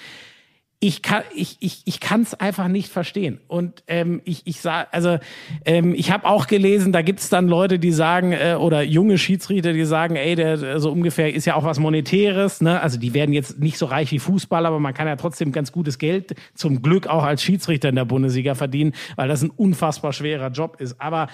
ich 0.78 1.02
kann 1.02 1.22
ich 1.34 1.56
ich 1.60 1.82
ich 1.86 2.00
kann 2.00 2.22
es 2.22 2.34
einfach 2.34 2.68
nicht 2.68 2.90
verstehen. 2.90 3.40
Und 3.48 3.82
ähm, 3.86 4.20
ich 4.24 4.46
ich 4.46 4.60
sag 4.60 4.88
also 4.92 5.18
ähm, 5.64 5.94
ich 5.94 6.10
habe 6.10 6.26
auch 6.26 6.46
gelesen 6.46 6.92
da 6.92 7.02
gibt 7.02 7.20
es 7.20 7.28
dann 7.28 7.48
Leute 7.48 7.78
die 7.78 7.92
sagen 7.92 8.32
äh, 8.32 8.56
oder 8.58 8.82
junge 8.82 9.16
Schiedsrichter 9.16 9.72
die 9.72 9.84
sagen 9.84 10.16
ey 10.16 10.34
der 10.34 10.78
so 10.78 10.92
ungefähr 10.92 11.32
ist 11.32 11.46
ja 11.46 11.54
auch 11.54 11.64
was 11.64 11.78
monetäres 11.78 12.60
ne? 12.60 12.80
Also 12.80 12.98
die 12.98 13.14
werden 13.14 13.32
jetzt 13.32 13.58
nicht 13.58 13.78
so 13.78 13.86
reich 13.86 14.10
wie 14.12 14.18
Fußballer 14.18 14.68
aber 14.68 14.80
man 14.80 14.92
kann 14.92 15.08
ja 15.08 15.16
trotzdem 15.16 15.50
ganz 15.50 15.72
gutes 15.72 15.98
Geld 15.98 16.34
zum 16.54 16.82
Glück 16.82 17.06
auch 17.06 17.24
als 17.24 17.42
Schiedsrichter 17.42 17.88
in 17.88 17.96
der 17.96 18.04
Bundesliga 18.04 18.54
verdienen 18.54 18.92
weil 19.16 19.28
das 19.28 19.42
ein 19.42 19.50
unfassbar 19.50 20.12
schwerer 20.12 20.50
Job 20.50 20.80
ist. 20.80 21.00
Aber 21.00 21.28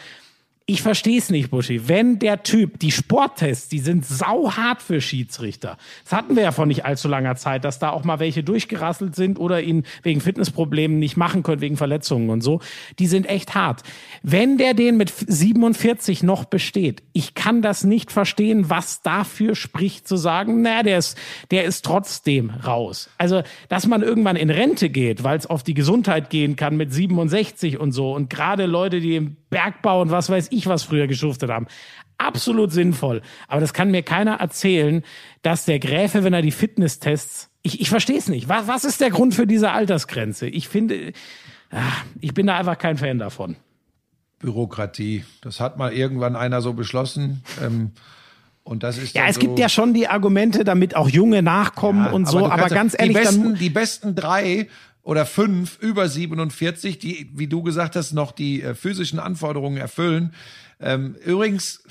ich 0.66 0.82
verstehe 0.82 1.18
es 1.18 1.28
nicht, 1.30 1.50
Buschi. 1.50 1.88
Wenn 1.88 2.18
der 2.18 2.44
Typ, 2.44 2.78
die 2.78 2.92
Sporttests, 2.92 3.68
die 3.68 3.80
sind 3.80 4.06
sauhart 4.06 4.80
für 4.80 5.00
Schiedsrichter. 5.00 5.76
Das 6.04 6.12
hatten 6.12 6.36
wir 6.36 6.44
ja 6.44 6.52
vor 6.52 6.66
nicht 6.66 6.84
allzu 6.84 7.08
langer 7.08 7.34
Zeit, 7.36 7.64
dass 7.64 7.78
da 7.78 7.90
auch 7.90 8.04
mal 8.04 8.20
welche 8.20 8.44
durchgerasselt 8.44 9.16
sind 9.16 9.38
oder 9.38 9.60
ihn 9.62 9.84
wegen 10.02 10.20
Fitnessproblemen 10.20 10.98
nicht 10.98 11.16
machen 11.16 11.42
können, 11.42 11.60
wegen 11.60 11.76
Verletzungen 11.76 12.30
und 12.30 12.42
so. 12.42 12.60
Die 12.98 13.06
sind 13.08 13.28
echt 13.28 13.54
hart. 13.54 13.82
Wenn 14.22 14.56
der 14.56 14.74
den 14.74 14.96
mit 14.96 15.10
47 15.10 16.22
noch 16.22 16.44
besteht, 16.44 17.02
ich 17.12 17.34
kann 17.34 17.62
das 17.62 17.82
nicht 17.82 18.12
verstehen, 18.12 18.70
was 18.70 19.02
dafür 19.02 19.56
spricht 19.56 20.06
zu 20.06 20.16
sagen, 20.16 20.62
na, 20.62 20.82
der 20.82 20.98
ist, 20.98 21.18
der 21.50 21.64
ist 21.64 21.84
trotzdem 21.84 22.50
raus. 22.50 23.10
Also, 23.18 23.42
dass 23.68 23.86
man 23.86 24.02
irgendwann 24.02 24.36
in 24.36 24.50
Rente 24.50 24.90
geht, 24.90 25.24
weil 25.24 25.38
es 25.38 25.46
auf 25.46 25.62
die 25.64 25.74
Gesundheit 25.74 26.30
gehen 26.30 26.54
kann 26.54 26.76
mit 26.76 26.92
67 26.92 27.78
und 27.78 27.92
so 27.92 28.14
und 28.14 28.30
gerade 28.30 28.66
Leute, 28.66 29.00
die 29.00 29.16
im 29.16 29.36
Bergbau 29.52 30.00
und 30.00 30.10
was 30.10 30.30
weiß 30.30 30.48
ich 30.50 30.66
was 30.66 30.82
früher 30.82 31.06
geschuftet 31.06 31.50
haben. 31.50 31.68
Absolut 32.18 32.72
sinnvoll. 32.72 33.22
Aber 33.46 33.60
das 33.60 33.72
kann 33.72 33.90
mir 33.90 34.02
keiner 34.02 34.36
erzählen, 34.36 35.04
dass 35.42 35.66
der 35.66 35.78
Gräfe, 35.78 36.24
wenn 36.24 36.32
er 36.32 36.42
die 36.42 36.50
Fitnesstests, 36.50 37.50
ich, 37.62 37.80
ich 37.80 37.90
verstehe 37.90 38.18
es 38.18 38.28
nicht. 38.28 38.48
Was, 38.48 38.66
was 38.66 38.84
ist 38.84 39.00
der 39.00 39.10
Grund 39.10 39.34
für 39.34 39.46
diese 39.46 39.70
Altersgrenze? 39.70 40.48
Ich 40.48 40.68
finde, 40.68 41.12
ach, 41.70 42.04
ich 42.20 42.34
bin 42.34 42.46
da 42.46 42.56
einfach 42.56 42.78
kein 42.78 42.96
Fan 42.96 43.18
davon. 43.18 43.56
Bürokratie. 44.38 45.24
Das 45.42 45.60
hat 45.60 45.76
mal 45.76 45.92
irgendwann 45.92 46.34
einer 46.34 46.62
so 46.62 46.72
beschlossen. 46.72 47.44
Ähm, 47.62 47.92
und 48.64 48.82
das 48.82 48.96
ist 48.96 49.14
ja, 49.14 49.26
es 49.26 49.34
so 49.34 49.40
gibt 49.40 49.58
ja 49.58 49.68
schon 49.68 49.92
die 49.92 50.08
Argumente, 50.08 50.64
damit 50.64 50.96
auch 50.96 51.08
Junge 51.08 51.42
nachkommen 51.42 52.06
ja, 52.06 52.10
und 52.12 52.26
so. 52.26 52.46
Aber, 52.46 52.52
aber 52.52 52.68
ganz 52.68 52.96
ehrlich, 52.98 53.16
die 53.16 53.22
besten, 53.22 53.54
die 53.54 53.70
besten 53.70 54.14
drei 54.14 54.68
oder 55.02 55.26
fünf 55.26 55.78
über 55.80 56.08
47, 56.08 56.98
die, 56.98 57.30
wie 57.34 57.48
du 57.48 57.62
gesagt 57.62 57.96
hast, 57.96 58.12
noch 58.12 58.32
die 58.32 58.62
äh, 58.62 58.74
physischen 58.74 59.18
Anforderungen 59.18 59.76
erfüllen. 59.76 60.34
Ähm, 60.80 61.16
übrigens, 61.24 61.82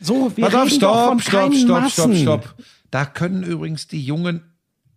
so, 0.00 0.32
wir 0.36 0.46
pass 0.48 0.54
auf, 0.54 0.70
stopp, 0.70 1.20
stopp, 1.20 1.54
stopp, 1.54 1.90
stopp, 1.90 2.14
stopp. 2.16 2.54
Da 2.90 3.04
können 3.04 3.42
übrigens 3.42 3.88
die 3.88 4.02
Jungen 4.02 4.42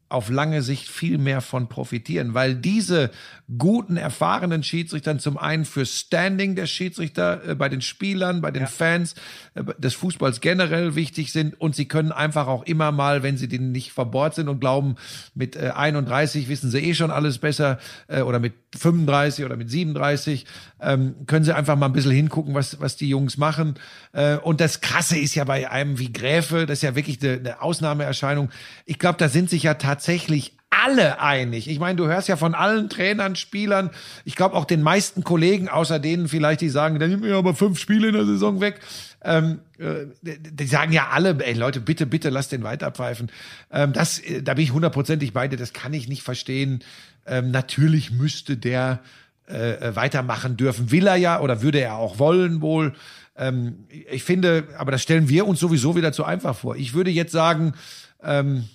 auf 0.09 0.29
lange 0.29 0.63
Sicht 0.63 0.87
viel 0.87 1.17
mehr 1.17 1.41
von 1.41 1.69
profitieren, 1.69 2.33
weil 2.33 2.55
diese 2.55 3.11
guten, 3.57 3.95
erfahrenen 3.95 4.63
Schiedsrichtern 4.63 5.19
zum 5.19 5.37
einen 5.37 5.65
für 5.65 5.85
Standing 5.85 6.55
der 6.55 6.65
Schiedsrichter 6.65 7.49
äh, 7.49 7.55
bei 7.55 7.69
den 7.69 7.81
Spielern, 7.81 8.41
bei 8.41 8.51
den 8.51 8.63
ja. 8.63 8.67
Fans 8.67 9.15
äh, 9.53 9.63
des 9.77 9.93
Fußballs 9.93 10.41
generell 10.41 10.95
wichtig 10.95 11.31
sind 11.31 11.59
und 11.59 11.75
sie 11.75 11.87
können 11.87 12.11
einfach 12.11 12.47
auch 12.47 12.63
immer 12.63 12.91
mal, 12.91 13.23
wenn 13.23 13.37
sie 13.37 13.47
denen 13.47 13.71
nicht 13.71 13.91
verbohrt 13.91 14.35
sind 14.35 14.49
und 14.49 14.59
glauben, 14.59 14.95
mit 15.35 15.55
äh, 15.55 15.71
31 15.75 16.49
wissen 16.49 16.71
sie 16.71 16.79
eh 16.79 16.95
schon 16.95 17.11
alles 17.11 17.37
besser 17.37 17.79
äh, 18.07 18.21
oder 18.21 18.39
mit 18.39 18.53
35 18.77 19.45
oder 19.45 19.55
mit 19.55 19.69
37, 19.69 20.45
ähm, 20.81 21.15
können 21.25 21.43
sie 21.43 21.55
einfach 21.55 21.75
mal 21.75 21.87
ein 21.87 21.93
bisschen 21.93 22.11
hingucken, 22.11 22.53
was, 22.53 22.79
was 22.79 22.95
die 22.95 23.09
Jungs 23.09 23.37
machen. 23.37 23.75
Äh, 24.13 24.37
und 24.37 24.61
das 24.61 24.81
Krasse 24.81 25.17
ist 25.17 25.35
ja 25.35 25.43
bei 25.43 25.69
einem 25.69 25.99
wie 25.99 26.13
Gräfe, 26.13 26.65
das 26.65 26.79
ist 26.79 26.83
ja 26.83 26.95
wirklich 26.95 27.21
eine, 27.21 27.33
eine 27.33 27.61
Ausnahmeerscheinung. 27.61 28.49
Ich 28.85 28.99
glaube, 28.99 29.17
da 29.17 29.29
sind 29.29 29.49
sich 29.49 29.63
ja 29.63 29.75
tatsächlich 29.75 30.53
alle 30.69 31.19
einig. 31.19 31.67
Ich 31.67 31.79
meine, 31.79 31.95
du 31.95 32.07
hörst 32.07 32.27
ja 32.27 32.37
von 32.37 32.53
allen 32.53 32.89
Trainern, 32.89 33.35
Spielern, 33.35 33.89
ich 34.23 34.35
glaube 34.35 34.55
auch 34.55 34.65
den 34.65 34.83
meisten 34.83 35.23
Kollegen, 35.23 35.67
außer 35.67 35.99
denen 35.99 36.27
vielleicht, 36.27 36.61
die 36.61 36.69
sagen, 36.69 36.99
dann 36.99 37.09
nehmen 37.09 37.23
wir 37.23 37.35
aber 37.35 37.55
fünf 37.55 37.79
Spiele 37.79 38.09
in 38.09 38.13
der 38.13 38.25
Saison 38.25 38.61
weg. 38.61 38.79
Ähm, 39.21 39.59
äh, 39.79 40.05
die 40.21 40.67
sagen 40.67 40.93
ja 40.93 41.09
alle, 41.11 41.37
ey 41.43 41.53
Leute, 41.53 41.81
bitte, 41.81 42.05
bitte 42.05 42.29
lass 42.29 42.49
den 42.49 42.63
weiterpfeifen. 42.63 43.31
Ähm, 43.71 43.93
das, 43.93 44.19
äh, 44.19 44.43
da 44.43 44.53
bin 44.53 44.63
ich 44.63 44.71
hundertprozentig 44.71 45.33
bei 45.33 45.47
dir, 45.47 45.57
das 45.57 45.73
kann 45.73 45.93
ich 45.93 46.07
nicht 46.07 46.23
verstehen. 46.23 46.83
Ähm, 47.25 47.51
natürlich 47.51 48.11
müsste 48.11 48.57
der 48.57 49.01
äh, 49.49 49.87
äh, 49.89 49.95
weitermachen 49.95 50.57
dürfen. 50.57 50.91
Will 50.91 51.07
er 51.07 51.15
ja 51.15 51.39
oder 51.39 51.63
würde 51.63 51.79
er 51.79 51.95
auch 51.95 52.19
wollen 52.19 52.61
wohl. 52.61 52.93
Ähm, 53.35 53.85
ich 53.89 54.23
finde, 54.23 54.67
aber 54.77 54.91
das 54.91 55.01
stellen 55.01 55.27
wir 55.27 55.47
uns 55.47 55.59
sowieso 55.59 55.95
wieder 55.95 56.11
zu 56.11 56.23
einfach 56.23 56.55
vor. 56.55 56.75
Ich 56.75 56.93
würde 56.93 57.09
jetzt 57.09 57.31
sagen, 57.31 57.73
ähm, 58.21 58.65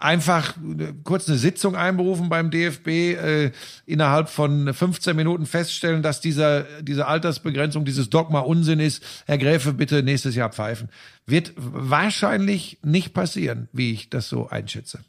einfach 0.00 0.56
kurz 1.04 1.26
eine 1.26 1.38
Sitzung 1.38 1.74
einberufen 1.74 2.28
beim 2.28 2.50
DFB, 2.50 2.88
äh, 2.88 3.52
innerhalb 3.86 4.28
von 4.28 4.74
15 4.74 5.16
Minuten 5.16 5.46
feststellen, 5.46 6.02
dass 6.02 6.20
dieser, 6.20 6.64
diese 6.82 7.06
Altersbegrenzung, 7.06 7.86
dieses 7.86 8.10
Dogma 8.10 8.40
Unsinn 8.40 8.80
ist. 8.80 9.02
Herr 9.24 9.38
Gräfe, 9.38 9.72
bitte 9.72 10.02
nächstes 10.02 10.34
Jahr 10.34 10.50
pfeifen. 10.50 10.90
Wird 11.24 11.52
wahrscheinlich 11.56 12.78
nicht 12.82 13.14
passieren, 13.14 13.68
wie 13.72 13.92
ich 13.92 14.10
das 14.10 14.28
so 14.28 14.50
einschätze. 14.50 15.00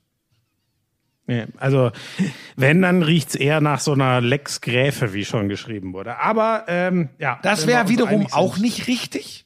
Also, 1.58 1.92
wenn, 2.56 2.82
dann 2.82 3.04
riecht's 3.04 3.36
eher 3.36 3.62
nach 3.62 3.80
so 3.80 3.94
einer 3.94 4.22
Lex 4.22 4.62
Gräfe, 4.62 5.14
wie 5.14 5.26
schon 5.26 5.50
geschrieben 5.50 5.94
wurde. 5.94 6.18
Aber 6.20 6.66
ähm, 6.68 7.10
ja. 7.20 7.40
Das 7.44 7.68
wäre 7.68 7.90
wiederum 7.90 8.28
auch 8.32 8.58
nicht 8.58 8.88
richtig 8.88 9.46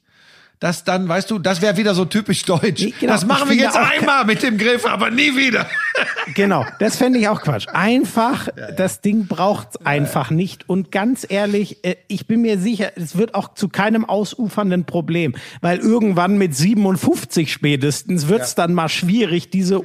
das 0.59 0.83
dann, 0.83 1.07
weißt 1.07 1.29
du, 1.31 1.39
das 1.39 1.61
wäre 1.61 1.77
wieder 1.77 1.93
so 1.93 2.05
typisch 2.05 2.43
deutsch. 2.43 2.83
Nee, 2.83 2.93
genau, 2.99 3.13
das 3.13 3.25
machen 3.25 3.49
wir 3.49 3.55
jetzt 3.55 3.77
einmal 3.77 4.25
mit 4.25 4.41
dem 4.41 4.57
Griff, 4.57 4.85
aber 4.85 5.09
nie 5.09 5.35
wieder. 5.35 5.67
genau, 6.33 6.65
das 6.79 6.95
fände 6.95 7.19
ich 7.19 7.27
auch 7.27 7.41
Quatsch. 7.41 7.67
Einfach, 7.73 8.47
ja, 8.47 8.53
ja. 8.57 8.71
das 8.71 9.01
Ding 9.01 9.27
braucht 9.27 9.85
einfach 9.85 10.31
ja, 10.31 10.37
nicht. 10.37 10.69
Und 10.69 10.91
ganz 10.91 11.25
ehrlich, 11.27 11.83
äh, 11.83 11.95
ich 12.07 12.27
bin 12.27 12.41
mir 12.41 12.57
sicher, 12.57 12.93
es 12.95 13.17
wird 13.17 13.35
auch 13.35 13.53
zu 13.53 13.67
keinem 13.67 14.05
ausufernden 14.05 14.85
Problem, 14.85 15.35
weil 15.61 15.79
irgendwann 15.79 16.37
mit 16.37 16.55
57 16.55 17.51
spätestens 17.51 18.27
wird 18.27 18.41
es 18.41 18.55
dann 18.55 18.73
mal 18.73 18.89
schwierig, 18.89 19.49
diese, 19.49 19.81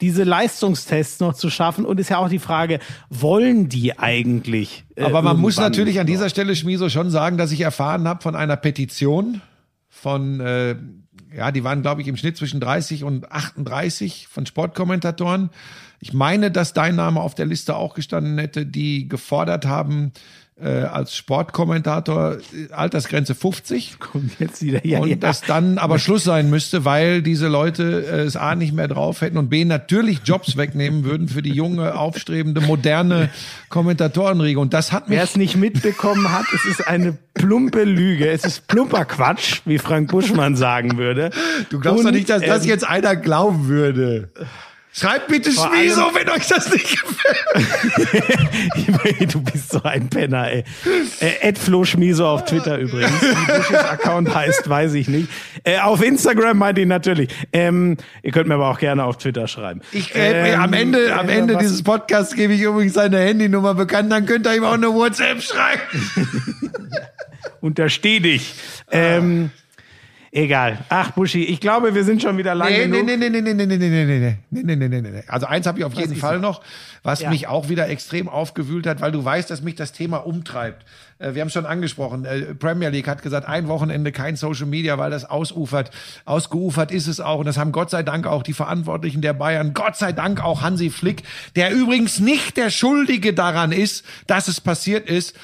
diese 0.00 0.24
Leistungstests 0.24 1.20
noch 1.20 1.34
zu 1.34 1.50
schaffen. 1.50 1.84
Und 1.84 2.00
ist 2.00 2.08
ja 2.08 2.18
auch 2.18 2.28
die 2.30 2.38
Frage, 2.38 2.78
wollen 3.10 3.68
die 3.68 3.98
eigentlich? 3.98 4.84
Äh, 4.96 5.02
aber 5.04 5.20
man 5.20 5.38
muss 5.38 5.58
natürlich 5.58 6.00
an 6.00 6.06
dieser 6.06 6.30
Stelle, 6.30 6.56
Schmiso, 6.56 6.88
schon 6.88 7.10
sagen, 7.10 7.36
dass 7.36 7.52
ich 7.52 7.60
erfahren 7.60 8.08
habe 8.08 8.22
von 8.22 8.34
einer 8.34 8.56
Petition 8.56 9.42
von, 10.04 10.38
äh, 10.40 10.76
ja, 11.34 11.50
die 11.50 11.64
waren, 11.64 11.80
glaube 11.80 12.02
ich, 12.02 12.08
im 12.08 12.18
Schnitt 12.18 12.36
zwischen 12.36 12.60
30 12.60 13.04
und 13.04 13.32
38 13.32 14.28
von 14.28 14.44
Sportkommentatoren. 14.44 15.48
Ich 15.98 16.12
meine, 16.12 16.50
dass 16.50 16.74
dein 16.74 16.96
Name 16.96 17.22
auf 17.22 17.34
der 17.34 17.46
Liste 17.46 17.74
auch 17.76 17.94
gestanden 17.94 18.36
hätte, 18.36 18.66
die 18.66 19.08
gefordert 19.08 19.64
haben, 19.64 20.12
äh, 20.60 20.68
als 20.68 21.16
Sportkommentator 21.16 22.36
äh, 22.36 22.72
Altersgrenze 22.72 23.34
50. 23.34 23.98
Kommt 23.98 24.38
jetzt 24.38 24.62
wieder, 24.62 24.86
ja, 24.86 25.00
und 25.00 25.08
ja. 25.08 25.16
das 25.16 25.40
dann 25.40 25.78
aber 25.78 25.98
Schluss 25.98 26.24
sein 26.24 26.48
müsste, 26.48 26.84
weil 26.84 27.22
diese 27.22 27.48
Leute 27.48 28.06
äh, 28.06 28.20
es 28.20 28.36
A 28.36 28.54
nicht 28.54 28.72
mehr 28.72 28.86
drauf 28.86 29.20
hätten 29.20 29.36
und 29.36 29.48
B 29.48 29.64
natürlich 29.64 30.20
Jobs 30.24 30.56
wegnehmen 30.56 31.04
würden 31.04 31.28
für 31.28 31.42
die 31.42 31.52
junge, 31.52 31.96
aufstrebende, 31.96 32.60
moderne 32.60 33.30
Kommentatorenriege. 33.68 34.60
Und 34.60 34.74
das 34.74 34.92
hat 34.92 35.08
mich. 35.08 35.16
Wer 35.16 35.24
es 35.24 35.36
nicht 35.36 35.56
mitbekommen 35.56 36.30
hat, 36.32 36.46
es 36.54 36.64
ist 36.64 36.86
eine 36.86 37.18
plumpe 37.34 37.82
Lüge. 37.82 38.28
Es 38.28 38.44
ist 38.44 38.68
plumper 38.68 39.04
Quatsch, 39.04 39.60
wie 39.64 39.78
Frank 39.78 40.10
Buschmann 40.10 40.54
sagen 40.54 40.96
würde. 40.98 41.30
Du 41.70 41.80
glaubst 41.80 42.04
doch 42.04 42.12
nicht, 42.12 42.30
dass 42.30 42.42
das 42.42 42.62
ähm, 42.62 42.70
jetzt 42.70 42.86
einer 42.86 43.16
glauben 43.16 43.66
würde. 43.66 44.30
Schreibt 44.96 45.26
bitte 45.26 45.50
Schmieso, 45.50 46.14
wenn 46.14 46.28
euch 46.28 46.46
das 46.46 46.72
nicht 46.72 47.02
gefällt. 47.02 47.34
du 49.34 49.42
bist 49.42 49.72
so 49.72 49.82
ein 49.82 50.08
Penner, 50.08 50.48
ey. 50.52 50.62
Äh, 51.18 51.48
Ed 51.48 51.58
Flo 51.58 51.84
Schmieso 51.84 52.28
auf 52.28 52.44
Twitter 52.44 52.78
übrigens. 52.78 53.10
Wie 53.20 53.52
Busches 53.56 53.84
Account 53.84 54.32
heißt, 54.32 54.68
weiß 54.68 54.94
ich 54.94 55.08
nicht. 55.08 55.28
Äh, 55.64 55.80
auf 55.80 56.00
Instagram 56.00 56.58
meint 56.58 56.78
ihn 56.78 56.86
natürlich. 56.86 57.28
Ähm, 57.52 57.96
ihr 58.22 58.30
könnt 58.30 58.46
mir 58.46 58.54
aber 58.54 58.70
auch 58.70 58.78
gerne 58.78 59.02
auf 59.02 59.18
Twitter 59.18 59.48
schreiben. 59.48 59.80
Ich, 59.90 60.14
äh, 60.14 60.52
ähm, 60.52 60.60
am 60.60 60.72
Ende, 60.72 61.12
am 61.12 61.28
äh, 61.28 61.38
Ende 61.38 61.56
dieses 61.56 61.82
Podcasts 61.82 62.36
gebe 62.36 62.52
ich 62.52 62.60
übrigens 62.60 62.94
seine 62.94 63.18
Handynummer 63.18 63.74
bekannt, 63.74 64.12
dann 64.12 64.26
könnt 64.26 64.46
ihr 64.46 64.54
ihm 64.54 64.62
auch 64.62 64.74
eine 64.74 64.94
WhatsApp 64.94 65.42
schreiben. 65.42 65.82
Untersteh 67.60 68.20
dich. 68.20 68.54
Ähm, 68.92 69.50
Egal. 70.36 70.78
Ach, 70.88 71.12
Buschi, 71.12 71.44
ich 71.44 71.60
glaube, 71.60 71.94
wir 71.94 72.02
sind 72.02 72.20
schon 72.20 72.36
wieder 72.36 72.56
lange 72.56 72.72
nee, 72.72 72.84
genug. 72.86 73.06
Nee, 73.06 73.16
nee, 73.16 73.30
nee, 73.30 73.40
nee, 73.40 73.54
nee, 73.54 73.66
nee, 73.66 73.76
nee, 73.76 73.86
nee, 73.86 74.36
nee, 74.50 74.74
nee, 74.74 74.88
nee, 74.88 75.00
nee. 75.00 75.22
Also 75.28 75.46
eins 75.46 75.64
habe 75.64 75.78
ich 75.78 75.84
auf 75.84 75.94
jeden 75.94 76.16
Fall 76.16 76.40
noch, 76.40 76.60
was 77.04 77.20
Ja. 77.20 77.30
mich 77.30 77.46
auch 77.46 77.68
wieder 77.68 77.88
extrem 77.88 78.28
aufgewühlt 78.28 78.84
hat, 78.88 79.00
weil 79.00 79.12
du 79.12 79.24
weißt, 79.24 79.48
dass 79.48 79.62
mich 79.62 79.76
das 79.76 79.92
Thema 79.92 80.26
umtreibt. 80.26 80.84
Äh, 81.20 81.34
Wir 81.34 81.42
haben 81.42 81.50
schon 81.50 81.66
angesprochen, 81.66 82.24
äh, 82.24 82.52
Premier 82.56 82.88
League 82.88 83.06
hat 83.06 83.22
gesagt, 83.22 83.46
ein 83.46 83.68
Wochenende 83.68 84.10
kein 84.10 84.34
Social 84.34 84.66
Media, 84.66 84.98
weil 84.98 85.12
das 85.12 85.24
ausufert. 85.24 85.92
Ausgeufert 86.24 86.90
ist 86.90 87.06
es 87.06 87.20
auch. 87.20 87.38
Und 87.38 87.46
das 87.46 87.56
haben 87.56 87.70
Gott 87.70 87.90
sei 87.90 88.02
Dank 88.02 88.26
auch 88.26 88.42
die 88.42 88.54
Verantwortlichen 88.54 89.20
der 89.20 89.34
Bayern, 89.34 89.72
Gott 89.72 89.94
sei 89.94 90.10
Dank 90.10 90.42
auch 90.42 90.62
Hansi 90.62 90.90
Flick, 90.90 91.22
der 91.54 91.70
übrigens 91.70 92.18
nicht 92.18 92.56
der 92.56 92.70
Schuldige 92.70 93.34
daran 93.34 93.70
ist, 93.70 94.04
dass 94.26 94.48
es 94.48 94.60
passiert 94.60 95.08
ist 95.08 95.36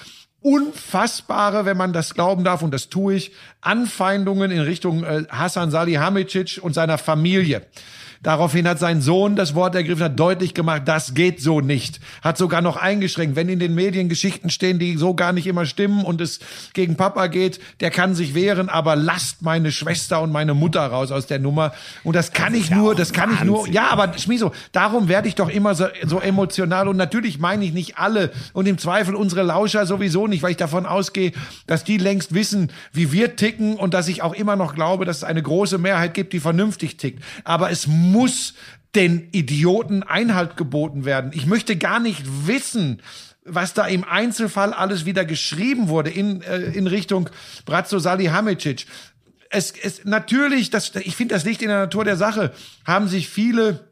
unfassbare, 0.42 1.64
wenn 1.64 1.76
man 1.76 1.92
das 1.92 2.14
glauben 2.14 2.44
darf, 2.44 2.62
und 2.62 2.72
das 2.72 2.88
tue 2.88 3.14
ich, 3.14 3.32
Anfeindungen 3.60 4.50
in 4.50 4.60
Richtung 4.60 5.04
äh, 5.04 5.24
Hassan 5.28 5.70
Salihamidzic 5.70 6.60
und 6.62 6.72
seiner 6.72 6.98
Familie. 6.98 7.66
Daraufhin 8.22 8.68
hat 8.68 8.78
sein 8.78 9.00
Sohn 9.00 9.34
das 9.34 9.54
Wort 9.54 9.74
ergriffen, 9.74 10.04
hat 10.04 10.20
deutlich 10.20 10.52
gemacht, 10.52 10.82
das 10.84 11.14
geht 11.14 11.40
so 11.40 11.62
nicht. 11.62 12.00
Hat 12.20 12.36
sogar 12.36 12.60
noch 12.60 12.76
eingeschränkt, 12.76 13.34
wenn 13.34 13.48
in 13.48 13.58
den 13.58 13.74
Medien 13.74 14.10
Geschichten 14.10 14.50
stehen, 14.50 14.78
die 14.78 14.98
so 14.98 15.14
gar 15.14 15.32
nicht 15.32 15.46
immer 15.46 15.64
stimmen 15.64 16.04
und 16.04 16.20
es 16.20 16.38
gegen 16.74 16.96
Papa 16.96 17.28
geht, 17.28 17.60
der 17.80 17.90
kann 17.90 18.14
sich 18.14 18.34
wehren, 18.34 18.68
aber 18.68 18.94
lasst 18.94 19.40
meine 19.40 19.72
Schwester 19.72 20.20
und 20.20 20.32
meine 20.32 20.52
Mutter 20.52 20.82
raus 20.82 21.12
aus 21.12 21.28
der 21.28 21.38
Nummer. 21.38 21.72
Und 22.04 22.14
das 22.14 22.32
kann 22.32 22.54
ich 22.54 22.70
nur, 22.70 22.94
das 22.94 23.14
kann 23.14 23.32
ich 23.32 23.42
nur, 23.42 23.66
ja, 23.68 23.88
aber 23.88 24.12
Schmiso, 24.18 24.52
darum 24.72 25.08
werde 25.08 25.26
ich 25.26 25.34
doch 25.34 25.48
immer 25.48 25.74
so, 25.74 25.86
so 26.04 26.20
emotional 26.20 26.88
und 26.88 26.98
natürlich 26.98 27.38
meine 27.38 27.64
ich 27.64 27.72
nicht 27.72 27.96
alle 27.96 28.32
und 28.52 28.68
im 28.68 28.76
Zweifel 28.76 29.14
unsere 29.14 29.44
Lauscher 29.44 29.86
sowieso 29.86 30.26
nicht, 30.26 30.42
weil 30.42 30.50
ich 30.50 30.58
davon 30.58 30.84
ausgehe, 30.84 31.32
dass 31.66 31.84
die 31.84 31.96
längst 31.96 32.34
wissen, 32.34 32.70
wie 32.92 33.12
wir 33.12 33.36
ticken 33.36 33.76
und 33.76 33.94
dass 33.94 34.08
ich 34.08 34.20
auch 34.20 34.34
immer 34.34 34.56
noch 34.56 34.74
glaube, 34.74 35.06
dass 35.06 35.18
es 35.18 35.24
eine 35.24 35.42
große 35.42 35.78
Mehrheit 35.78 36.12
gibt, 36.12 36.34
die 36.34 36.40
vernünftig 36.40 36.98
tickt. 36.98 37.24
Aber 37.44 37.70
es 37.70 37.86
muss 37.86 38.09
den 38.94 39.28
Idioten 39.32 40.02
Einhalt 40.02 40.56
geboten 40.56 41.04
werden. 41.04 41.30
Ich 41.34 41.46
möchte 41.46 41.76
gar 41.76 42.00
nicht 42.00 42.22
wissen, 42.46 43.02
was 43.44 43.72
da 43.72 43.86
im 43.86 44.04
Einzelfall 44.04 44.72
alles 44.72 45.06
wieder 45.06 45.24
geschrieben 45.24 45.88
wurde 45.88 46.10
in, 46.10 46.42
äh, 46.42 46.58
in 46.58 46.86
Richtung 46.86 47.30
Bratzo 47.64 47.98
Salihamidzic. 47.98 48.86
Es, 49.48 49.72
es 49.82 50.04
natürlich, 50.04 50.70
das, 50.70 50.92
ich 50.96 51.16
finde, 51.16 51.34
das 51.34 51.44
liegt 51.44 51.62
in 51.62 51.68
der 51.68 51.78
Natur 51.78 52.04
der 52.04 52.16
Sache, 52.16 52.52
haben 52.84 53.08
sich 53.08 53.28
viele 53.28 53.88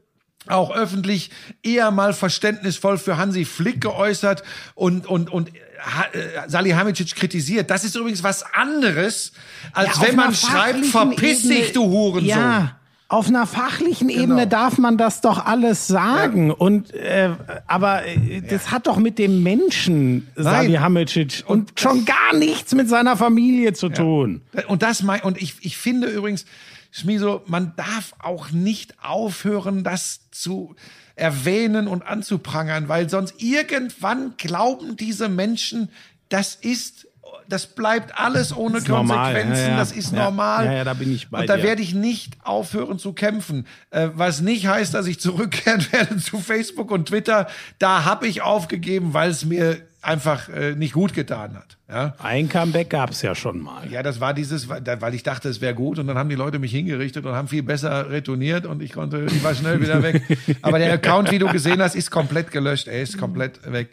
auch 0.46 0.74
öffentlich 0.74 1.30
eher 1.62 1.90
mal 1.90 2.12
verständnisvoll 2.12 2.96
für 2.98 3.16
Hansi 3.18 3.44
Flick 3.44 3.80
geäußert 3.80 4.42
und 4.74 5.06
und 5.06 5.30
und 5.30 5.50
äh, 5.54 6.48
Salihamidzic 6.48 7.14
kritisiert. 7.14 7.70
Das 7.70 7.84
ist 7.84 7.96
übrigens 7.96 8.22
was 8.22 8.42
anderes, 8.54 9.32
als 9.72 9.96
Ja, 9.96 10.02
wenn 10.02 10.16
man 10.16 10.34
schreibt, 10.34 10.86
verpiss 10.86 11.44
Ebene- 11.44 11.54
dich, 11.60 11.72
du 11.72 11.84
Hurensohn. 11.84 12.28
Ja. 12.28 12.77
Auf 13.10 13.28
einer 13.28 13.46
fachlichen 13.46 14.10
Ebene 14.10 14.46
darf 14.46 14.76
man 14.76 14.98
das 14.98 15.22
doch 15.22 15.46
alles 15.46 15.86
sagen. 15.86 16.50
Und 16.50 16.92
äh, 16.92 17.30
aber 17.66 18.04
äh, 18.04 18.42
das 18.42 18.70
hat 18.70 18.86
doch 18.86 18.98
mit 18.98 19.18
dem 19.18 19.42
Menschen 19.42 20.28
Salihamidzic 20.36 21.44
und, 21.46 21.70
Und 21.70 21.80
schon 21.80 22.04
gar 22.04 22.34
nichts 22.36 22.74
mit 22.74 22.88
seiner 22.90 23.16
Familie 23.16 23.72
zu 23.72 23.88
tun. 23.88 24.42
Und 24.66 24.82
das 24.82 25.02
mein, 25.02 25.22
und 25.22 25.40
ich, 25.40 25.54
ich 25.62 25.78
finde 25.78 26.08
übrigens, 26.08 26.44
Schmiso, 26.90 27.42
man 27.46 27.72
darf 27.76 28.14
auch 28.18 28.50
nicht 28.50 28.94
aufhören, 29.02 29.84
das 29.84 30.30
zu 30.30 30.74
erwähnen 31.16 31.88
und 31.88 32.06
anzuprangern, 32.06 32.88
weil 32.88 33.08
sonst 33.08 33.42
irgendwann 33.42 34.34
glauben 34.36 34.96
diese 34.96 35.28
Menschen, 35.28 35.88
das 36.28 36.54
ist, 36.54 37.07
das 37.48 37.66
bleibt 37.66 38.18
alles 38.18 38.54
ohne 38.56 38.80
normal, 38.82 39.32
Konsequenzen, 39.34 39.64
ja, 39.64 39.70
ja. 39.70 39.76
das 39.78 39.92
ist 39.92 40.12
Ja. 40.12 40.24
normal. 40.24 40.84
Da 40.84 40.94
bin 40.94 41.12
ich 41.14 41.30
bei 41.30 41.40
Und 41.40 41.48
da 41.48 41.56
dir. 41.56 41.62
werde 41.62 41.82
ich 41.82 41.94
nicht 41.94 42.36
aufhören 42.44 42.98
zu 42.98 43.12
kämpfen. 43.12 43.66
Äh, 43.90 44.08
was 44.14 44.40
nicht 44.40 44.66
heißt, 44.66 44.92
dass 44.94 45.06
ich 45.06 45.18
zurückkehren 45.20 45.86
werde 45.92 46.16
zu 46.18 46.38
Facebook 46.38 46.90
und 46.90 47.08
Twitter. 47.08 47.46
Da 47.78 48.04
habe 48.04 48.26
ich 48.26 48.42
aufgegeben, 48.42 49.14
weil 49.14 49.30
es 49.30 49.44
mir 49.44 49.78
einfach 50.00 50.48
äh, 50.48 50.74
nicht 50.74 50.92
gut 50.92 51.12
getan 51.12 51.56
hat. 51.56 51.76
Ja? 51.88 52.14
Ein 52.22 52.48
Comeback 52.48 52.90
gab's 52.90 53.20
ja 53.22 53.34
schon 53.34 53.60
mal. 53.60 53.90
Ja, 53.90 54.02
das 54.02 54.20
war 54.20 54.32
dieses, 54.32 54.68
weil 54.68 55.14
ich 55.14 55.22
dachte, 55.24 55.48
es 55.48 55.60
wäre 55.60 55.74
gut 55.74 55.98
und 55.98 56.06
dann 56.06 56.16
haben 56.16 56.28
die 56.28 56.34
Leute 56.36 56.58
mich 56.58 56.70
hingerichtet 56.70 57.26
und 57.26 57.32
haben 57.32 57.48
viel 57.48 57.62
besser 57.64 58.08
retourniert 58.10 58.64
und 58.66 58.80
ich 58.82 58.92
konnte, 58.92 59.26
ich 59.26 59.42
war 59.42 59.54
schnell 59.54 59.80
wieder 59.80 60.02
weg. 60.02 60.22
Aber 60.62 60.78
der 60.78 60.92
Account, 60.92 61.30
wie 61.32 61.38
du 61.38 61.48
gesehen 61.48 61.82
hast, 61.82 61.96
ist 61.96 62.10
komplett 62.10 62.52
gelöscht. 62.52 62.86
Er 62.88 63.02
ist 63.02 63.18
komplett 63.18 63.60
weg. 63.72 63.88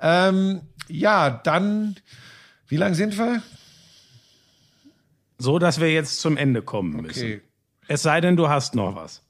Ähm, 0.00 0.60
ja, 0.88 1.28
dann, 1.28 1.96
wie 2.70 2.76
lang 2.78 2.94
sind 2.94 3.18
wir? 3.18 3.42
So, 5.38 5.58
dass 5.58 5.80
wir 5.80 5.92
jetzt 5.92 6.20
zum 6.20 6.36
Ende 6.36 6.62
kommen 6.62 7.02
müssen. 7.02 7.22
Okay. 7.24 7.42
Es 7.88 8.02
sei 8.02 8.20
denn, 8.20 8.36
du 8.36 8.48
hast 8.48 8.74
noch 8.74 8.94
was. 8.94 9.22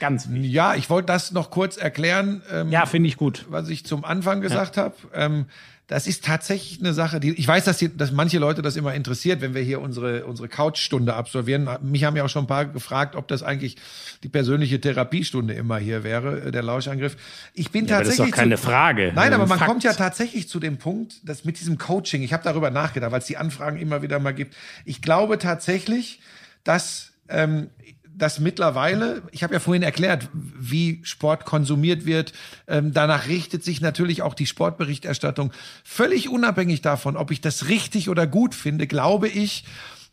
Ganz 0.00 0.28
wichtig. 0.30 0.50
Ja, 0.52 0.74
ich 0.74 0.90
wollte 0.90 1.06
das 1.06 1.32
noch 1.32 1.50
kurz 1.50 1.76
erklären. 1.76 2.42
Ähm, 2.50 2.70
Ja, 2.70 2.86
finde 2.86 3.08
ich 3.08 3.16
gut. 3.16 3.46
was 3.48 3.68
ich 3.68 3.84
zum 3.86 4.04
Anfang 4.04 4.40
gesagt 4.40 4.76
habe. 4.76 4.94
Ähm, 5.14 5.46
das 5.88 6.08
ist 6.08 6.24
tatsächlich 6.24 6.80
eine 6.80 6.92
Sache, 6.92 7.20
die 7.20 7.32
ich 7.32 7.46
weiß, 7.46 7.64
dass, 7.64 7.78
die, 7.78 7.96
dass 7.96 8.10
manche 8.10 8.38
Leute 8.38 8.60
das 8.60 8.74
immer 8.74 8.94
interessiert, 8.94 9.40
wenn 9.40 9.54
wir 9.54 9.62
hier 9.62 9.80
unsere 9.80 10.26
unsere 10.26 10.48
Couchstunde 10.48 11.14
absolvieren. 11.14 11.68
Mich 11.80 12.02
haben 12.02 12.16
ja 12.16 12.24
auch 12.24 12.28
schon 12.28 12.44
ein 12.44 12.48
paar 12.48 12.64
gefragt, 12.64 13.14
ob 13.14 13.28
das 13.28 13.44
eigentlich 13.44 13.76
die 14.24 14.28
persönliche 14.28 14.80
Therapiestunde 14.80 15.54
immer 15.54 15.78
hier 15.78 16.02
wäre, 16.02 16.46
äh, 16.46 16.50
der 16.50 16.64
Lauschangriff. 16.64 17.16
Ich 17.54 17.70
bin 17.70 17.86
Ja, 17.86 17.96
aber 17.96 18.04
das 18.04 18.14
ist 18.14 18.16
tatsächlich 18.16 18.34
doch 18.34 18.40
keine 18.40 18.56
zu, 18.56 18.66
Frage. 18.66 19.12
Nein, 19.14 19.32
aber 19.32 19.46
man 19.46 19.58
Fakt. 19.58 19.70
kommt 19.70 19.84
ja 19.84 19.92
tatsächlich 19.92 20.48
zu 20.48 20.58
dem 20.58 20.78
Punkt, 20.78 21.28
dass 21.28 21.44
mit 21.44 21.60
diesem 21.60 21.78
Coaching, 21.78 22.22
ich 22.22 22.32
habe 22.32 22.42
darüber 22.42 22.70
nachgedacht, 22.70 23.12
weil 23.12 23.20
es 23.20 23.26
die 23.26 23.36
Anfragen 23.36 23.78
immer 23.78 24.02
wieder 24.02 24.18
mal 24.18 24.34
gibt. 24.34 24.56
Ich 24.84 25.00
glaube 25.02 25.38
tatsächlich, 25.38 26.20
dass 26.64 27.12
ähm, 27.28 27.70
dass 28.16 28.40
mittlerweile, 28.40 29.22
ich 29.30 29.42
habe 29.42 29.54
ja 29.54 29.60
vorhin 29.60 29.82
erklärt, 29.82 30.28
wie 30.32 31.00
Sport 31.02 31.44
konsumiert 31.44 32.06
wird, 32.06 32.32
ähm, 32.66 32.92
danach 32.92 33.28
richtet 33.28 33.62
sich 33.62 33.80
natürlich 33.80 34.22
auch 34.22 34.34
die 34.34 34.46
Sportberichterstattung. 34.46 35.52
Völlig 35.84 36.28
unabhängig 36.28 36.80
davon, 36.80 37.16
ob 37.16 37.30
ich 37.30 37.40
das 37.40 37.68
richtig 37.68 38.08
oder 38.08 38.26
gut 38.26 38.54
finde, 38.54 38.86
glaube 38.86 39.28
ich, 39.28 39.64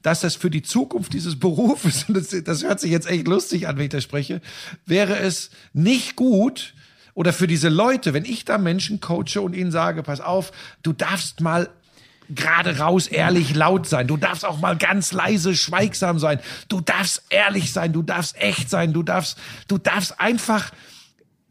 dass 0.01 0.19
das 0.19 0.35
für 0.35 0.49
die 0.49 0.61
Zukunft 0.61 1.13
dieses 1.13 1.39
Berufes, 1.39 2.05
und 2.07 2.17
das, 2.17 2.35
das 2.43 2.63
hört 2.63 2.79
sich 2.79 2.91
jetzt 2.91 3.09
echt 3.09 3.27
lustig 3.27 3.67
an, 3.67 3.77
wenn 3.77 3.85
ich 3.85 3.89
das 3.89 4.03
spreche, 4.03 4.41
wäre 4.85 5.17
es 5.17 5.49
nicht 5.71 6.15
gut, 6.15 6.73
oder 7.15 7.31
für 7.31 7.47
diese 7.47 7.69
Leute, 7.69 8.13
wenn 8.13 8.25
ich 8.25 8.43
da 8.43 8.57
Menschen 8.57 8.99
coache 8.99 9.39
und 9.39 9.55
ihnen 9.55 9.71
sage, 9.71 10.03
pass 10.03 10.19
auf, 10.19 10.51
du 10.81 10.93
darfst 10.93 11.41
mal 11.41 11.69
gerade 12.29 12.79
raus 12.79 13.07
ehrlich 13.07 13.53
laut 13.55 13.87
sein. 13.87 14.07
Du 14.07 14.17
darfst 14.17 14.45
auch 14.45 14.59
mal 14.59 14.77
ganz 14.77 15.11
leise 15.11 15.55
schweigsam 15.55 16.19
sein. 16.19 16.39
Du 16.67 16.81
darfst 16.81 17.23
ehrlich 17.29 17.71
sein, 17.71 17.93
du 17.93 18.01
darfst 18.01 18.37
echt 18.37 18.69
sein, 18.69 18.93
du 18.93 19.03
darfst 19.03 19.37
du 19.67 19.77
darfst 19.77 20.19
einfach 20.19 20.71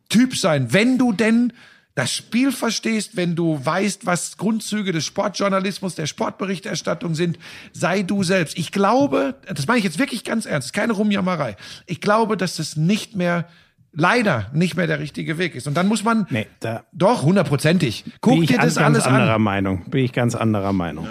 Typ 0.09 0.36
sein, 0.36 0.73
wenn 0.73 0.99
du 0.99 1.12
denn 1.12 1.53
das 1.94 2.12
Spiel 2.12 2.53
verstehst, 2.53 3.16
wenn 3.16 3.36
du 3.36 3.65
weißt, 3.65 4.07
was 4.07 4.39
Grundzüge 4.39 4.93
des 4.93 5.05
Sportjournalismus, 5.05 5.94
der 5.94 6.07
Sportberichterstattung 6.07 7.15
sind, 7.15 7.39
sei 7.73 8.03
du 8.03 8.23
selbst. 8.23 8.57
Ich 8.57 8.73
glaube, 8.73 9.35
das 9.47 9.66
meine 9.66 9.78
ich 9.78 9.85
jetzt 9.85 9.99
wirklich 9.99 10.24
ganz 10.24 10.47
ernst, 10.47 10.73
keine 10.73 10.94
Rumjammerei. 10.94 11.57
Ich 11.86 12.01
glaube, 12.01 12.36
dass 12.36 12.57
das 12.57 12.77
nicht 12.77 13.15
mehr 13.15 13.47
leider 13.93 14.51
nicht 14.55 14.77
mehr 14.77 14.86
der 14.86 14.98
richtige 15.01 15.39
Weg 15.39 15.55
ist. 15.55 15.66
Und 15.66 15.74
dann 15.77 15.86
muss 15.89 16.02
man 16.05 16.27
Nee, 16.31 16.47
da 16.60 16.85
doch 16.93 17.23
hundertprozentig. 17.23 18.05
Guck 18.20 18.35
bin 18.35 18.43
ich 18.44 18.48
dir 18.51 18.59
an- 18.60 18.66
das 18.66 18.74
ganz 18.77 18.97
alles 18.97 19.06
anderer 19.06 19.35
an. 19.35 19.43
Meinung. 19.43 19.90
Bin 19.90 20.05
ich 20.05 20.12
ganz 20.12 20.35
anderer 20.35 20.73
Meinung. 20.73 21.06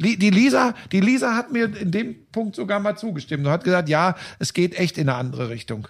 Die 0.00 0.30
Lisa, 0.30 0.74
die 0.92 1.00
Lisa 1.00 1.34
hat 1.34 1.50
mir 1.52 1.74
in 1.76 1.90
dem 1.90 2.14
Punkt 2.30 2.54
sogar 2.54 2.78
mal 2.78 2.96
zugestimmt 2.96 3.44
und 3.46 3.50
hat 3.50 3.64
gesagt, 3.64 3.88
ja, 3.88 4.14
es 4.38 4.52
geht 4.52 4.78
echt 4.78 4.96
in 4.96 5.08
eine 5.08 5.18
andere 5.18 5.48
Richtung. 5.48 5.88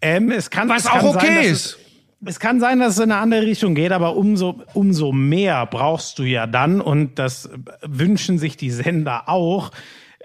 Ähm, 0.00 0.30
es 0.30 0.50
kann, 0.50 0.68
Was 0.68 0.84
es 0.84 0.90
kann 0.90 1.00
auch 1.00 1.16
okay 1.16 1.26
sein, 1.26 1.44
ist. 1.44 1.78
Es, 2.26 2.40
kann 2.40 2.60
sein, 2.60 2.78
dass 2.78 2.94
es 2.94 2.98
in 3.04 3.12
eine 3.12 3.20
andere 3.20 3.42
Richtung 3.42 3.74
geht, 3.74 3.92
aber 3.92 4.16
umso, 4.16 4.62
umso 4.72 5.12
mehr 5.12 5.66
brauchst 5.66 6.18
du 6.18 6.22
ja 6.22 6.46
dann, 6.46 6.80
und 6.80 7.18
das 7.18 7.50
wünschen 7.82 8.38
sich 8.38 8.56
die 8.56 8.70
Sender 8.70 9.28
auch, 9.28 9.70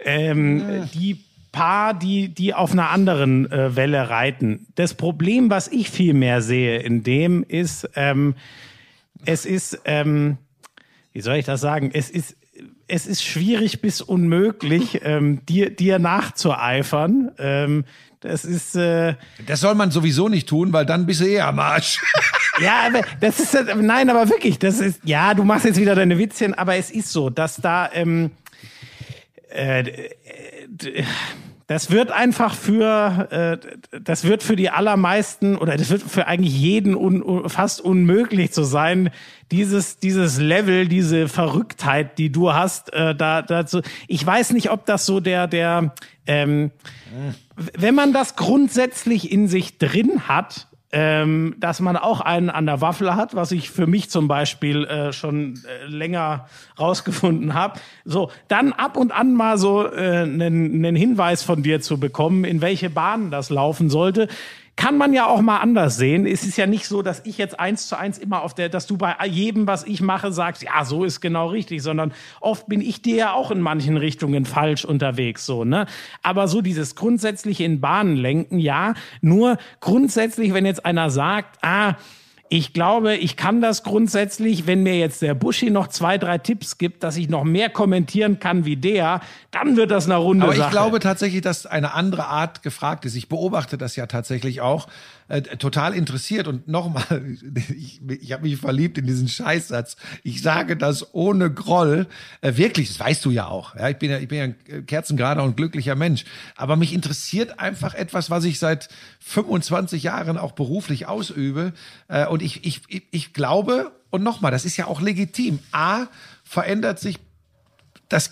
ähm, 0.06 0.88
die 0.94 1.26
paar, 1.52 1.94
die, 1.94 2.30
die 2.30 2.54
auf 2.54 2.72
einer 2.72 2.90
anderen 2.90 3.52
äh, 3.52 3.76
Welle 3.76 4.10
reiten. 4.10 4.68
Das 4.76 4.94
Problem, 4.94 5.50
was 5.50 5.68
ich 5.68 5.90
viel 5.90 6.14
mehr 6.14 6.42
sehe 6.42 6.80
in 6.80 7.04
dem, 7.04 7.44
ist, 7.44 7.90
ähm, 7.96 8.36
es 9.26 9.46
ist, 9.46 9.82
ähm, 9.86 10.38
wie 11.12 11.22
soll 11.22 11.36
ich 11.36 11.46
das 11.46 11.62
sagen? 11.62 11.92
Es 11.94 12.10
ist, 12.10 12.36
es 12.88 13.06
ist 13.06 13.24
schwierig 13.24 13.82
bis 13.82 14.02
unmöglich, 14.02 15.02
ähm, 15.04 15.46
dir, 15.46 15.70
dir 15.70 16.00
nachzueifern. 16.00 17.32
Ähm, 17.38 17.86
das 18.20 18.44
ist, 18.44 18.76
äh, 18.76 19.16
Das 19.46 19.62
soll 19.62 19.76
man 19.76 19.92
sowieso 19.92 20.28
nicht 20.28 20.50
tun, 20.50 20.74
weil 20.74 20.86
dann 20.86 21.06
bist 21.06 21.22
du 21.22 21.26
eh 21.26 21.40
am 21.40 21.60
Arsch. 21.60 22.02
ja, 22.62 22.88
aber 22.88 23.02
das 23.22 23.40
ist, 23.40 23.56
äh, 23.56 23.76
nein, 23.76 24.10
aber 24.10 24.30
wirklich, 24.30 24.60
das 24.60 24.80
ist, 24.80 25.00
ja, 25.04 25.34
du 25.34 25.44
machst 25.44 25.66
jetzt 25.66 25.80
wieder 25.80 25.96
deine 25.96 26.18
Witzchen, 26.18 26.54
aber 26.54 26.76
es 26.76 26.92
ist 26.92 27.12
so, 27.12 27.30
dass 27.30 27.58
da, 27.58 27.90
ähm, 27.94 28.32
äh, 29.50 29.84
d- 30.68 31.04
das 31.68 31.92
wird 31.92 32.10
einfach 32.10 32.56
für, 32.56 33.28
äh, 33.92 34.00
das 34.02 34.24
wird 34.24 34.42
für 34.42 34.56
die 34.56 34.72
allermeisten 34.72 35.56
oder 35.56 35.78
das 35.78 35.92
wird 35.92 36.02
für 36.02 36.26
eigentlich 36.26 36.58
jeden 36.58 36.96
un, 36.96 37.48
fast 37.48 37.80
unmöglich 37.80 38.52
zu 38.52 38.64
sein, 38.64 39.12
dieses, 39.52 40.00
dieses 40.00 40.40
Level, 40.40 40.88
diese 40.88 41.28
Verrücktheit, 41.28 42.18
die 42.18 42.32
du 42.32 42.54
hast, 42.54 42.92
äh, 42.94 43.14
da, 43.14 43.44
dazu. 43.44 43.82
Ich 44.08 44.26
weiß 44.26 44.54
nicht, 44.54 44.72
ob 44.72 44.88
das 44.88 45.06
so 45.06 45.20
der, 45.20 45.46
der, 45.46 45.94
ähm, 46.26 46.72
wenn 47.78 47.94
man 47.94 48.14
das 48.14 48.36
grundsätzlich 48.36 49.32
in 49.32 49.48
sich 49.48 49.78
drin 49.78 50.28
hat, 50.28 50.69
ähm, 50.92 51.56
dass 51.60 51.80
man 51.80 51.98
auch 51.98 52.20
einen 52.22 52.50
an 52.50 52.66
der 52.66 52.82
Waffel 52.82 53.16
hat, 53.16 53.36
was 53.36 53.52
ich 53.52 53.70
für 53.70 53.86
mich 53.86 54.10
zum 54.10 54.28
Beispiel 54.28 54.86
äh, 54.86 55.14
schon 55.14 55.56
äh, 55.56 55.86
länger 55.86 56.48
rausgefunden 56.80 57.54
habe. 57.54 57.80
So, 58.06 58.32
dann 58.48 58.74
ab 58.74 58.98
und 58.98 59.12
an 59.12 59.36
mal 59.36 59.58
so 59.58 59.86
äh, 59.86 60.22
einen, 60.24 60.42
einen 60.42 60.96
Hinweis 60.96 61.44
von 61.44 61.62
dir 61.62 61.82
zu 61.82 62.00
bekommen, 62.00 62.44
in 62.44 62.62
welche 62.62 62.90
Bahnen 62.90 63.30
das 63.30 63.50
laufen 63.52 63.90
sollte 63.90 64.28
kann 64.80 64.98
man 64.98 65.12
ja 65.12 65.28
auch 65.28 65.42
mal 65.42 65.58
anders 65.58 65.98
sehen. 65.98 66.26
Es 66.26 66.44
ist 66.44 66.56
ja 66.56 66.66
nicht 66.66 66.88
so, 66.88 67.02
dass 67.02 67.26
ich 67.26 67.38
jetzt 67.38 67.60
eins 67.60 67.90
zu 67.90 67.98
eins 67.98 68.18
immer 68.18 68.44
auf 68.44 68.54
der, 68.54 68.70
dass 68.70 68.88
du 68.88 68.96
bei 68.96 69.14
jedem, 69.28 69.68
was 69.68 69.84
ich 69.84 70.00
mache, 70.00 70.32
sagst, 70.32 70.64
ja, 70.64 70.86
so 70.86 71.04
ist 71.04 71.20
genau 71.20 71.48
richtig, 71.48 71.84
sondern 71.84 72.14
oft 72.40 72.70
bin 72.70 72.80
ich 72.80 73.02
dir 73.02 73.16
ja 73.18 73.34
auch 73.34 73.52
in 73.52 73.60
manchen 73.60 73.98
Richtungen 73.98 74.46
falsch 74.46 74.86
unterwegs, 74.86 75.46
so, 75.46 75.66
ne? 75.66 75.86
Aber 76.24 76.48
so 76.48 76.62
dieses 76.62 76.96
grundsätzliche 76.96 77.66
in 77.66 77.82
Bahnen 77.82 78.16
lenken, 78.16 78.58
ja, 78.58 78.94
nur 79.20 79.58
grundsätzlich, 79.82 80.54
wenn 80.54 80.66
jetzt 80.66 80.86
einer 80.86 81.10
sagt, 81.10 81.58
ah, 81.62 81.96
ich 82.50 82.74
glaube, 82.74 83.16
ich 83.16 83.38
kann 83.38 83.62
das 83.62 83.84
grundsätzlich, 83.84 84.66
wenn 84.66 84.82
mir 84.82 84.98
jetzt 84.98 85.22
der 85.22 85.36
Buschi 85.36 85.70
noch 85.70 85.88
zwei, 85.88 86.18
drei 86.18 86.40
Tipps 86.40 86.80
gibt, 86.80 87.04
dass 87.04 87.16
ich 87.16 87.30
noch 87.30 87.44
mehr 87.44 87.70
kommentieren 87.70 88.40
kann 88.40 88.66
wie 88.66 88.76
der, 88.76 89.22
dann 89.52 89.78
wird 89.78 89.92
das 89.92 90.06
eine 90.06 90.16
runde 90.16 90.46
Aber 90.46 90.56
Sache. 90.56 90.68
ich 90.68 90.72
glaube 90.72 91.00
tatsächlich, 91.00 91.42
dass 91.42 91.68
eine 91.68 91.94
andere 91.94 92.26
Art 92.26 92.64
gefragt 92.64 93.06
ist. 93.06 93.16
Ich 93.16 93.30
beobachte 93.30 93.78
das 93.78 93.96
ja 93.96 94.08
tatsächlich 94.08 94.62
auch 94.62 94.88
äh, 95.30 95.42
total 95.42 95.94
interessiert 95.94 96.48
und 96.48 96.68
nochmal, 96.68 97.24
ich, 97.76 98.02
ich 98.08 98.32
habe 98.34 98.44
mich 98.44 98.58
verliebt 98.58 98.98
in 98.98 99.06
diesen 99.06 99.28
Scheißsatz. 99.28 99.96
Ich 100.24 100.42
sage 100.42 100.76
das 100.76 101.14
ohne 101.14 101.52
Groll. 101.52 102.08
Äh, 102.42 102.58
wirklich, 102.58 102.90
das 102.90 103.00
weißt 103.00 103.24
du 103.24 103.32
ja 103.32 103.48
auch. 103.48 103.76
Ja, 103.76 103.90
ich 103.90 103.98
bin 103.98 104.12
ja, 104.12 104.18
ich 104.18 104.28
bin 104.28 104.38
ja 104.38 104.44
ein 104.46 104.86
kerzengerader 104.86 105.44
und 105.44 105.56
glücklicher 105.56 105.96
Mensch. 105.96 106.26
Aber 106.56 106.76
mich 106.76 106.94
interessiert 106.94 107.60
einfach 107.60 107.94
etwas, 107.94 108.30
was 108.30 108.44
ich 108.44 108.60
seit 108.60 108.90
25 109.22 110.04
Jahren 110.04 110.38
auch 110.38 110.52
beruflich 110.52 111.08
ausübe. 111.08 111.74
Äh, 112.08 112.26
und 112.28 112.42
ich, 112.42 112.66
ich, 112.66 112.82
ich, 112.88 113.04
ich 113.12 113.34
glaube, 113.34 113.92
und 114.10 114.24
nochmal, 114.24 114.52
das 114.52 114.66
ist 114.66 114.78
ja 114.78 114.88
auch 114.88 115.02
legitim. 115.02 115.60
A, 115.72 116.08
verändert 116.44 117.00
sich 117.00 117.20
das 118.10 118.30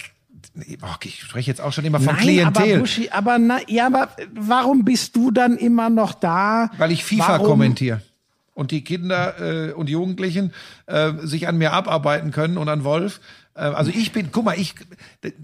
ich 1.03 1.21
spreche 1.21 1.49
jetzt 1.51 1.61
auch 1.61 1.73
schon 1.73 1.85
immer 1.85 1.99
von 1.99 2.15
Nein, 2.15 2.17
Klientel. 2.17 2.63
Aber, 2.63 2.79
Buschi, 2.79 3.09
aber, 3.09 3.39
na, 3.39 3.59
ja, 3.67 3.87
aber 3.87 4.09
warum 4.33 4.83
bist 4.83 5.15
du 5.15 5.31
dann 5.31 5.57
immer 5.57 5.89
noch 5.89 6.13
da? 6.13 6.69
Weil 6.77 6.91
ich 6.91 7.03
FIFA 7.03 7.33
warum? 7.33 7.47
kommentiere. 7.47 8.01
Und 8.53 8.71
die 8.71 8.83
Kinder 8.83 9.69
äh, 9.69 9.73
und 9.73 9.87
Jugendlichen 9.87 10.51
äh, 10.87 11.13
sich 11.21 11.47
an 11.47 11.57
mir 11.57 11.73
abarbeiten 11.73 12.31
können 12.31 12.57
und 12.57 12.69
an 12.69 12.83
Wolf. 12.83 13.19
Äh, 13.57 13.61
also 13.61 13.91
ich 13.93 14.11
bin, 14.11 14.31
guck 14.31 14.45
mal, 14.45 14.57
ich, 14.57 14.75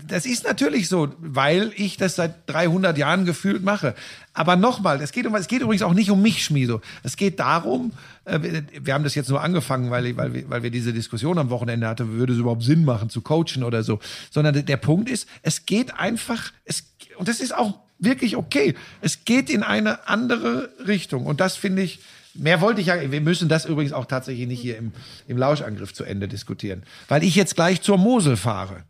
das 0.08 0.26
ist 0.26 0.46
natürlich 0.46 0.88
so, 0.88 1.14
weil 1.20 1.72
ich 1.76 1.98
das 1.98 2.16
seit 2.16 2.50
300 2.50 2.98
Jahren 2.98 3.26
gefühlt 3.26 3.64
mache. 3.64 3.96
Aber 4.34 4.56
nochmal, 4.56 5.02
es 5.02 5.12
geht 5.12 5.26
um, 5.26 5.36
es 5.36 5.48
geht 5.48 5.62
übrigens 5.62 5.82
auch 5.82 5.94
nicht 5.94 6.12
um 6.12 6.22
mich, 6.22 6.44
Schmieso. 6.44 6.82
Es 7.02 7.18
geht 7.18 7.40
darum, 7.40 7.92
äh, 8.26 8.40
wir 8.82 8.94
haben 8.94 9.04
das 9.04 9.16
jetzt 9.16 9.30
nur 9.30 9.42
angefangen, 9.42 9.92
weil, 9.92 10.16
weil, 10.16 10.34
wir, 10.34 10.50
weil 10.50 10.64
wir 10.64 10.72
diese 10.72 10.94
Diskussion 10.94 11.38
am 11.38 11.50
Wochenende 11.50 11.88
hatten, 11.88 12.14
würde 12.14 12.34
es 12.34 12.40
überhaupt 12.40 12.64
Sinn 12.64 12.86
machen 12.86 13.10
zu 13.10 13.22
coachen 13.22 13.64
oder 13.64 13.84
so. 13.84 14.00
Sondern 14.30 14.66
der 14.66 14.78
Punkt 14.78 15.10
ist, 15.10 15.28
es 15.42 15.66
geht 15.66 15.94
einfach, 15.96 16.52
es, 16.66 16.94
und 17.18 17.28
das 17.28 17.40
ist 17.40 17.56
auch 17.56 17.80
wirklich 18.00 18.36
okay. 18.36 18.76
Es 19.02 19.26
geht 19.26 19.50
in 19.50 19.64
eine 19.64 20.08
andere 20.08 20.70
Richtung. 20.86 21.26
Und 21.26 21.40
das 21.40 21.56
finde 21.56 21.84
ich, 21.84 22.00
Mehr 22.36 22.62
wollte 22.62 22.82
ich 22.82 22.88
ja, 22.88 23.12
wir 23.12 23.22
müssen 23.22 23.48
das 23.48 23.66
übrigens 23.66 23.94
auch 23.94 24.06
tatsächlich 24.06 24.48
nicht 24.48 24.62
hier 24.62 24.78
im, 24.78 24.92
im 25.28 25.38
Lauschangriff 25.38 25.94
zu 25.94 26.04
Ende 26.04 26.28
diskutieren. 26.28 26.84
Weil 27.08 27.24
ich 27.24 27.36
jetzt 27.36 27.56
gleich 27.56 27.82
zur 27.82 27.98
Mosel 27.98 28.38
fahre. 28.38 28.84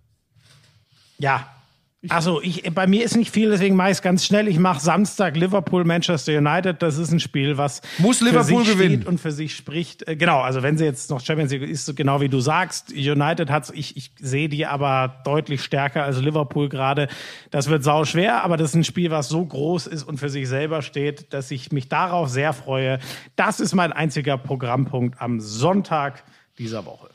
Ja. 1.19 1.47
Also 2.09 2.41
ich, 2.41 2.63
bei 2.73 2.85
mir 2.85 3.03
ist 3.05 3.15
nicht 3.15 3.31
viel, 3.31 3.49
deswegen 3.49 3.75
mache 3.77 3.89
ich 3.89 3.97
es 3.97 4.01
ganz 4.01 4.25
schnell. 4.25 4.49
Ich 4.49 4.59
mache 4.59 4.81
Samstag 4.81 5.38
Liverpool, 5.38 5.85
Manchester 5.85 6.38
United. 6.38 6.81
Das 6.81 6.97
ist 6.97 7.11
ein 7.11 7.21
Spiel, 7.21 7.57
was 7.57 7.81
Muss 7.97 8.19
Liverpool 8.19 8.65
gewinnen. 8.65 9.03
und 9.07 9.19
für 9.19 9.31
sich 9.31 9.55
spricht. 9.55 10.07
Äh, 10.07 10.17
Genau, 10.17 10.41
also 10.41 10.63
wenn 10.63 10.77
sie 10.77 10.84
jetzt 10.84 11.09
noch 11.09 11.21
Champions 11.21 11.51
League 11.51 11.61
ist, 11.63 11.95
genau 11.95 12.19
wie 12.19 12.27
du 12.30 12.39
sagst, 12.41 12.91
United 12.91 13.49
hat 13.49 13.71
ich, 13.73 13.95
ich 13.95 14.11
sehe 14.19 14.49
die 14.49 14.65
aber 14.65 15.21
deutlich 15.23 15.63
stärker 15.63 16.03
als 16.03 16.19
Liverpool 16.19 16.67
gerade. 16.69 17.07
Das 17.51 17.69
wird 17.69 17.84
sau 17.84 18.03
schwer, 18.03 18.43
aber 18.43 18.57
das 18.57 18.71
ist 18.71 18.75
ein 18.75 18.84
Spiel, 18.84 19.09
was 19.09 19.30
so 19.30 19.45
groß 19.45 19.88
ist 19.88 20.03
und 20.03 20.17
für 20.17 20.30
sich 20.30 20.47
selber 20.49 20.81
steht, 20.81 21.34
dass 21.34 21.51
ich 21.51 21.71
mich 21.71 21.88
darauf 21.88 22.27
sehr 22.30 22.51
freue. 22.53 22.99
Das 23.35 23.59
ist 23.61 23.73
mein 23.75 23.93
einziger 23.93 24.38
Programmpunkt 24.38 25.21
am 25.21 25.39
Sonntag 25.39 26.23
dieser 26.57 26.85
Woche. 26.85 27.09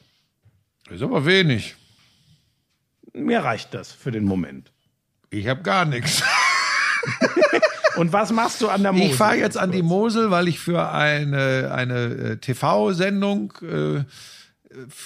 Das 0.86 0.96
ist 0.96 1.02
aber 1.02 1.26
wenig. 1.26 1.76
Mir 3.12 3.40
reicht 3.40 3.74
das 3.74 3.92
für 3.92 4.10
den 4.10 4.24
Moment. 4.24 4.72
Ich 5.30 5.46
habe 5.48 5.62
gar 5.62 5.84
nichts. 5.84 6.22
Und 7.96 8.12
was 8.12 8.30
machst 8.30 8.60
du 8.60 8.68
an 8.68 8.82
der 8.82 8.92
Mosel? 8.92 9.10
Ich 9.10 9.16
fahre 9.16 9.36
jetzt 9.36 9.58
an 9.58 9.72
die 9.72 9.82
Mosel, 9.82 10.30
weil 10.30 10.46
ich 10.46 10.60
für 10.60 10.92
eine, 10.92 11.72
eine 11.74 12.04
äh, 12.04 12.36
TV-Sendung 12.36 13.52
äh, 13.62 14.04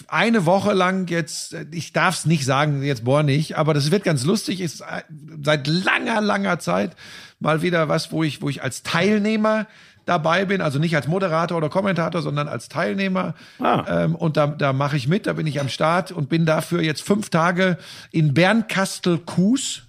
eine 0.08 0.44
Woche 0.44 0.72
lang 0.72 1.08
jetzt, 1.08 1.56
ich 1.70 1.92
darf 1.92 2.16
es 2.16 2.26
nicht 2.26 2.44
sagen, 2.44 2.82
jetzt 2.82 3.04
bohr 3.04 3.22
nicht, 3.22 3.56
aber 3.56 3.74
das 3.74 3.90
wird 3.90 4.04
ganz 4.04 4.24
lustig, 4.24 4.60
ist 4.60 4.80
äh, 4.80 5.02
seit 5.42 5.66
langer, 5.66 6.20
langer 6.20 6.58
Zeit 6.58 6.96
mal 7.38 7.62
wieder 7.62 7.88
was, 7.88 8.12
wo 8.12 8.22
ich, 8.22 8.42
wo 8.42 8.48
ich 8.48 8.62
als 8.62 8.82
Teilnehmer 8.82 9.66
dabei 10.04 10.44
bin, 10.44 10.60
also 10.60 10.78
nicht 10.78 10.96
als 10.96 11.06
Moderator 11.06 11.56
oder 11.56 11.68
Kommentator, 11.68 12.22
sondern 12.22 12.48
als 12.48 12.68
Teilnehmer. 12.68 13.34
Ah. 13.60 14.04
Ähm, 14.04 14.16
und 14.16 14.36
da, 14.36 14.48
da 14.48 14.72
mache 14.72 14.96
ich 14.96 15.06
mit, 15.06 15.26
da 15.26 15.32
bin 15.32 15.46
ich 15.46 15.60
am 15.60 15.68
Start 15.68 16.10
und 16.10 16.28
bin 16.28 16.44
dafür 16.44 16.82
jetzt 16.82 17.02
fünf 17.02 17.30
Tage 17.30 17.78
in 18.10 18.34
Bernkastel-Kues 18.34 19.82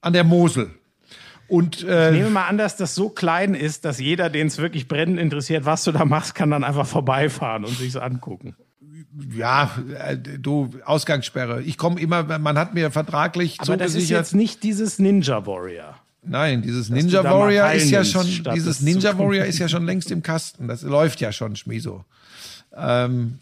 an 0.00 0.12
der 0.12 0.24
Mosel. 0.24 0.70
Und 1.48 1.78
Ich 1.82 1.88
äh, 1.88 2.12
nehme 2.12 2.30
mal 2.30 2.46
an, 2.46 2.58
dass 2.58 2.76
das 2.76 2.94
so 2.94 3.08
klein 3.08 3.54
ist, 3.54 3.84
dass 3.84 3.98
jeder, 3.98 4.30
den 4.30 4.46
es 4.46 4.58
wirklich 4.58 4.86
brennend 4.86 5.18
interessiert, 5.18 5.64
was 5.64 5.82
du 5.82 5.90
da 5.90 6.04
machst, 6.04 6.34
kann 6.34 6.50
dann 6.50 6.62
einfach 6.62 6.86
vorbeifahren 6.86 7.64
und 7.64 7.76
sich's 7.76 7.96
angucken. 7.96 8.54
ja, 9.36 9.70
äh, 10.06 10.16
du 10.16 10.70
Ausgangssperre. 10.84 11.62
Ich 11.62 11.76
komme 11.76 12.00
immer, 12.00 12.38
man 12.38 12.56
hat 12.56 12.74
mir 12.74 12.92
vertraglich 12.92 13.58
Aber 13.58 13.76
das 13.76 13.88
ist 13.88 13.92
zugesichert. 13.94 14.18
jetzt 14.20 14.34
nicht 14.34 14.62
dieses 14.62 14.98
Ninja 15.00 15.44
Warrior. 15.44 15.96
Nein, 16.22 16.62
dieses 16.62 16.88
du 16.88 16.94
Ninja 16.94 17.24
Warrior 17.24 17.72
ist 17.72 17.90
ja 17.90 18.04
schon, 18.04 18.26
dieses 18.54 18.80
Ninja 18.80 19.18
Warrior 19.18 19.44
ist 19.46 19.58
ja 19.58 19.68
schon 19.68 19.86
längst 19.86 20.10
im 20.10 20.22
Kasten. 20.22 20.68
Das 20.68 20.82
läuft 20.82 21.20
ja 21.20 21.32
schon, 21.32 21.56
Schmiso. 21.56 22.04
Ähm, 22.76 23.38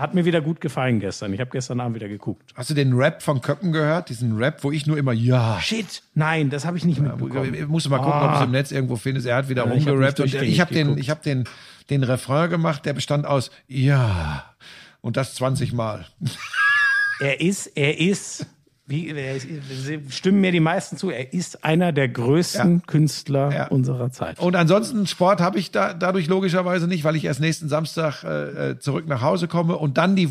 Hat 0.00 0.14
mir 0.14 0.24
wieder 0.24 0.40
gut 0.40 0.60
gefallen 0.60 0.98
gestern. 0.98 1.34
Ich 1.34 1.40
habe 1.40 1.50
gestern 1.50 1.78
Abend 1.78 1.94
wieder 1.96 2.08
geguckt. 2.08 2.52
hast 2.54 2.70
du 2.70 2.74
den 2.74 2.94
Rap 2.94 3.22
von 3.22 3.40
Köppen 3.42 3.70
gehört? 3.70 4.08
Diesen 4.08 4.36
Rap, 4.38 4.64
wo 4.64 4.72
ich 4.72 4.86
nur 4.86 4.96
immer 4.96 5.12
ja. 5.12 5.60
Shit! 5.60 6.02
Nein, 6.14 6.48
das 6.48 6.64
habe 6.64 6.78
ich 6.78 6.84
nicht 6.86 7.00
mitbekommen. 7.00 7.52
Ich 7.52 7.66
muss 7.68 7.88
mal 7.88 7.98
gucken, 7.98 8.20
ob 8.20 8.36
es 8.36 8.40
im 8.42 8.50
Netz 8.50 8.72
irgendwo 8.72 8.96
findest. 8.96 9.26
Er 9.26 9.36
hat 9.36 9.48
wieder 9.50 9.66
Ja, 9.66 9.74
ich 9.74 9.86
hab 9.86 9.92
rumgerappt 9.92 10.20
ich 10.20 10.60
habe 10.60 10.72
den, 10.72 10.86
geguckt. 10.86 11.00
ich 11.00 11.10
habe 11.10 11.22
den, 11.22 11.44
den 11.90 12.02
Refrain 12.02 12.48
gemacht. 12.48 12.86
Der 12.86 12.94
bestand 12.94 13.26
aus 13.26 13.50
ja 13.68 14.44
und 15.02 15.16
das 15.16 15.34
20 15.34 15.72
Mal. 15.72 16.06
Er 17.20 17.40
ist, 17.40 17.66
er 17.66 17.98
ist, 18.00 18.46
wie, 18.90 19.06
ist, 19.06 19.46
stimmen 20.10 20.40
mir 20.40 20.52
die 20.52 20.60
meisten 20.60 20.96
zu, 20.96 21.10
er 21.10 21.32
ist 21.32 21.64
einer 21.64 21.92
der 21.92 22.08
größten 22.08 22.74
Ja. 22.78 22.82
Künstler 22.86 23.52
Ja. 23.52 23.66
unserer 23.68 24.10
Zeit. 24.10 24.38
Und 24.38 24.56
ansonsten 24.56 25.06
Sport 25.06 25.40
habe 25.40 25.58
ich 25.58 25.70
da 25.70 25.94
dadurch 25.94 26.26
logischerweise 26.26 26.86
nicht, 26.86 27.04
weil 27.04 27.16
ich 27.16 27.24
erst 27.24 27.40
nächsten 27.40 27.68
Samstag 27.68 28.24
äh, 28.24 28.70
äh, 28.70 28.78
zurück 28.78 29.06
nach 29.06 29.22
Hause 29.22 29.48
komme 29.48 29.76
und 29.76 29.96
dann 29.96 30.16
die 30.16 30.28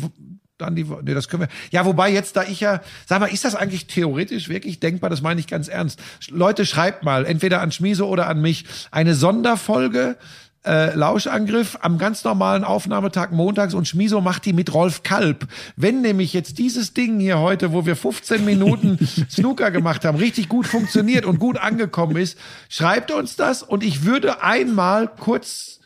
dann 0.58 0.76
die 0.76 0.84
nee, 0.84 1.14
das 1.14 1.28
können 1.28 1.44
wir. 1.44 1.48
Ja, 1.70 1.86
wobei 1.86 2.10
jetzt 2.12 2.36
da 2.36 2.42
ich 2.42 2.60
ja, 2.60 2.82
sag 3.06 3.20
mal, 3.20 3.26
ist 3.32 3.46
das 3.46 3.54
eigentlich 3.54 3.86
theoretisch 3.86 4.50
wirklich 4.50 4.78
denkbar, 4.78 5.08
das 5.08 5.22
meine 5.22 5.40
ich 5.40 5.46
ganz 5.46 5.68
ernst. 5.68 5.98
Leute 6.28 6.66
schreibt 6.66 7.02
mal 7.02 7.24
entweder 7.24 7.62
an 7.62 7.72
Schmiso 7.72 8.06
oder 8.06 8.26
an 8.28 8.42
mich 8.42 8.66
eine 8.90 9.14
Sonderfolge 9.14 10.16
äh, 10.64 10.94
Lauschangriff 10.94 11.78
am 11.80 11.98
ganz 11.98 12.22
normalen 12.24 12.64
Aufnahmetag 12.64 13.30
montags 13.30 13.72
und 13.72 13.88
Schmiso 13.88 14.20
macht 14.20 14.44
die 14.44 14.52
mit 14.52 14.74
Rolf 14.74 15.02
Kalb. 15.02 15.46
Wenn 15.76 16.02
nämlich 16.02 16.32
jetzt 16.32 16.58
dieses 16.58 16.92
Ding 16.92 17.18
hier 17.18 17.38
heute, 17.38 17.72
wo 17.72 17.86
wir 17.86 17.96
15 17.96 18.44
Minuten 18.44 18.98
Snooker 19.30 19.70
gemacht 19.70 20.04
haben, 20.04 20.18
richtig 20.18 20.48
gut 20.48 20.66
funktioniert 20.66 21.24
und 21.24 21.38
gut 21.38 21.56
angekommen 21.56 22.16
ist, 22.16 22.38
schreibt 22.68 23.10
uns 23.10 23.36
das 23.36 23.62
und 23.62 23.82
ich 23.82 24.04
würde 24.04 24.42
einmal 24.42 25.08
kurz, 25.08 25.80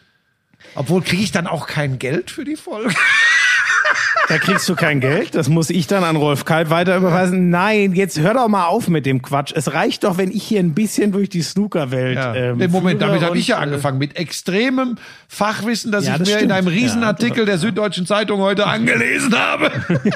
obwohl 0.74 1.02
kriege 1.02 1.22
ich 1.22 1.32
dann 1.32 1.46
auch 1.46 1.66
kein 1.66 1.98
Geld 1.98 2.30
für 2.30 2.44
die 2.44 2.56
Folge. 2.56 2.94
Da 4.28 4.38
kriegst 4.38 4.68
du 4.68 4.74
kein 4.74 5.00
Geld, 5.00 5.34
das 5.34 5.48
muss 5.48 5.68
ich 5.70 5.86
dann 5.86 6.02
an 6.04 6.16
Rolf 6.16 6.44
Kalb 6.44 6.70
weiter 6.70 6.96
überweisen. 6.96 7.50
Nein, 7.50 7.92
jetzt 7.92 8.18
hör 8.18 8.34
doch 8.34 8.48
mal 8.48 8.66
auf 8.66 8.88
mit 8.88 9.04
dem 9.06 9.20
Quatsch. 9.22 9.52
Es 9.54 9.72
reicht 9.74 10.04
doch, 10.04 10.16
wenn 10.16 10.30
ich 10.30 10.42
hier 10.42 10.60
ein 10.60 10.74
bisschen 10.74 11.12
durch 11.12 11.28
die 11.28 11.42
Snookerwelt. 11.42 12.16
Ja. 12.16 12.34
Ähm, 12.34 12.58
Den 12.58 12.70
Moment, 12.70 13.02
damit 13.02 13.22
habe 13.22 13.36
ich 13.38 13.48
ja 13.48 13.58
äh, 13.58 13.62
angefangen. 13.62 13.98
Mit 13.98 14.16
extremem 14.16 14.96
Fachwissen, 15.28 15.92
das 15.92 16.06
Ja, 16.06 16.12
ich 16.14 16.18
das 16.20 16.28
mir 16.28 16.32
in 16.34 16.38
stimmt. 16.40 16.52
einem 16.52 16.68
Riesenartikel 16.68 17.40
Ja, 17.40 17.44
der 17.44 17.58
Süddeutschen 17.58 18.06
Zeitung 18.06 18.40
heute 18.40 18.66
angelesen 18.66 19.38
habe. 19.38 19.70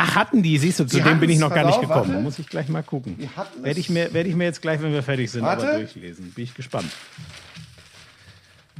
Ach, 0.00 0.14
hatten 0.14 0.44
die, 0.44 0.56
siehst 0.58 0.78
du, 0.78 0.84
zu 0.86 1.00
dem 1.00 1.18
bin 1.18 1.28
ich 1.28 1.40
noch 1.40 1.52
gar 1.52 1.66
nicht 1.66 1.80
gekommen. 1.80 2.10
Warte. 2.10 2.22
Muss 2.22 2.38
ich 2.38 2.48
gleich 2.48 2.68
mal 2.68 2.84
gucken. 2.84 3.16
Werde 3.62 3.80
ich, 3.80 3.90
mir, 3.90 4.14
werde 4.14 4.28
ich 4.28 4.36
mir 4.36 4.44
jetzt 4.44 4.62
gleich, 4.62 4.80
wenn 4.80 4.92
wir 4.92 5.02
fertig 5.02 5.28
sind, 5.28 5.42
warte. 5.42 5.68
aber 5.68 5.78
durchlesen. 5.78 6.30
Bin 6.36 6.44
ich 6.44 6.54
gespannt. 6.54 6.86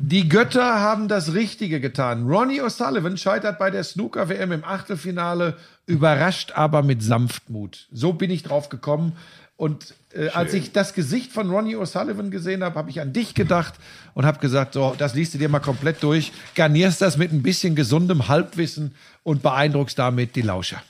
Die 0.01 0.29
Götter 0.29 0.81
haben 0.81 1.09
das 1.09 1.35
Richtige 1.35 1.81
getan. 1.81 2.29
Ronnie 2.29 2.62
O'Sullivan 2.62 3.16
scheitert 3.16 3.59
bei 3.59 3.70
der 3.70 3.83
Snooker-WM 3.83 4.53
im 4.53 4.65
Achtelfinale, 4.65 5.57
überrascht 5.87 6.53
aber 6.55 6.83
mit 6.83 7.03
Sanftmut. 7.03 7.89
So 7.91 8.12
bin 8.12 8.31
ich 8.31 8.45
drauf 8.45 8.69
gekommen. 8.69 9.15
Und 9.57 9.95
äh, 10.15 10.29
als 10.29 10.55
ich 10.55 10.70
das 10.70 10.95
Gesicht 10.95 11.33
von 11.33 11.51
Ronnie 11.51 11.75
O'Sullivan 11.75 12.31
gesehen 12.31 12.62
habe, 12.62 12.77
habe 12.77 12.91
ich 12.91 13.01
an 13.01 13.12
dich 13.12 13.35
gedacht 13.35 13.75
und 14.15 14.25
habe 14.25 14.39
gesagt, 14.39 14.75
so, 14.75 14.95
das 14.97 15.15
liest 15.15 15.35
du 15.35 15.39
dir 15.39 15.49
mal 15.49 15.59
komplett 15.59 16.01
durch, 16.05 16.33
garnierst 16.55 17.03
das 17.03 17.16
mit 17.16 17.33
ein 17.33 17.43
bisschen 17.43 17.75
gesundem 17.75 18.29
Halbwissen 18.29 18.95
und 19.25 19.43
beeindruckst 19.43 19.99
damit 19.99 20.37
die 20.37 20.43
Lauscher. 20.43 20.81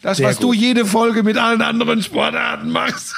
Das, 0.00 0.16
Sehr 0.16 0.28
was 0.28 0.36
gut. 0.36 0.44
du 0.44 0.52
jede 0.54 0.86
Folge 0.86 1.22
mit 1.22 1.36
allen 1.36 1.60
anderen 1.60 2.02
Sportarten 2.02 2.70
machst. 2.70 3.14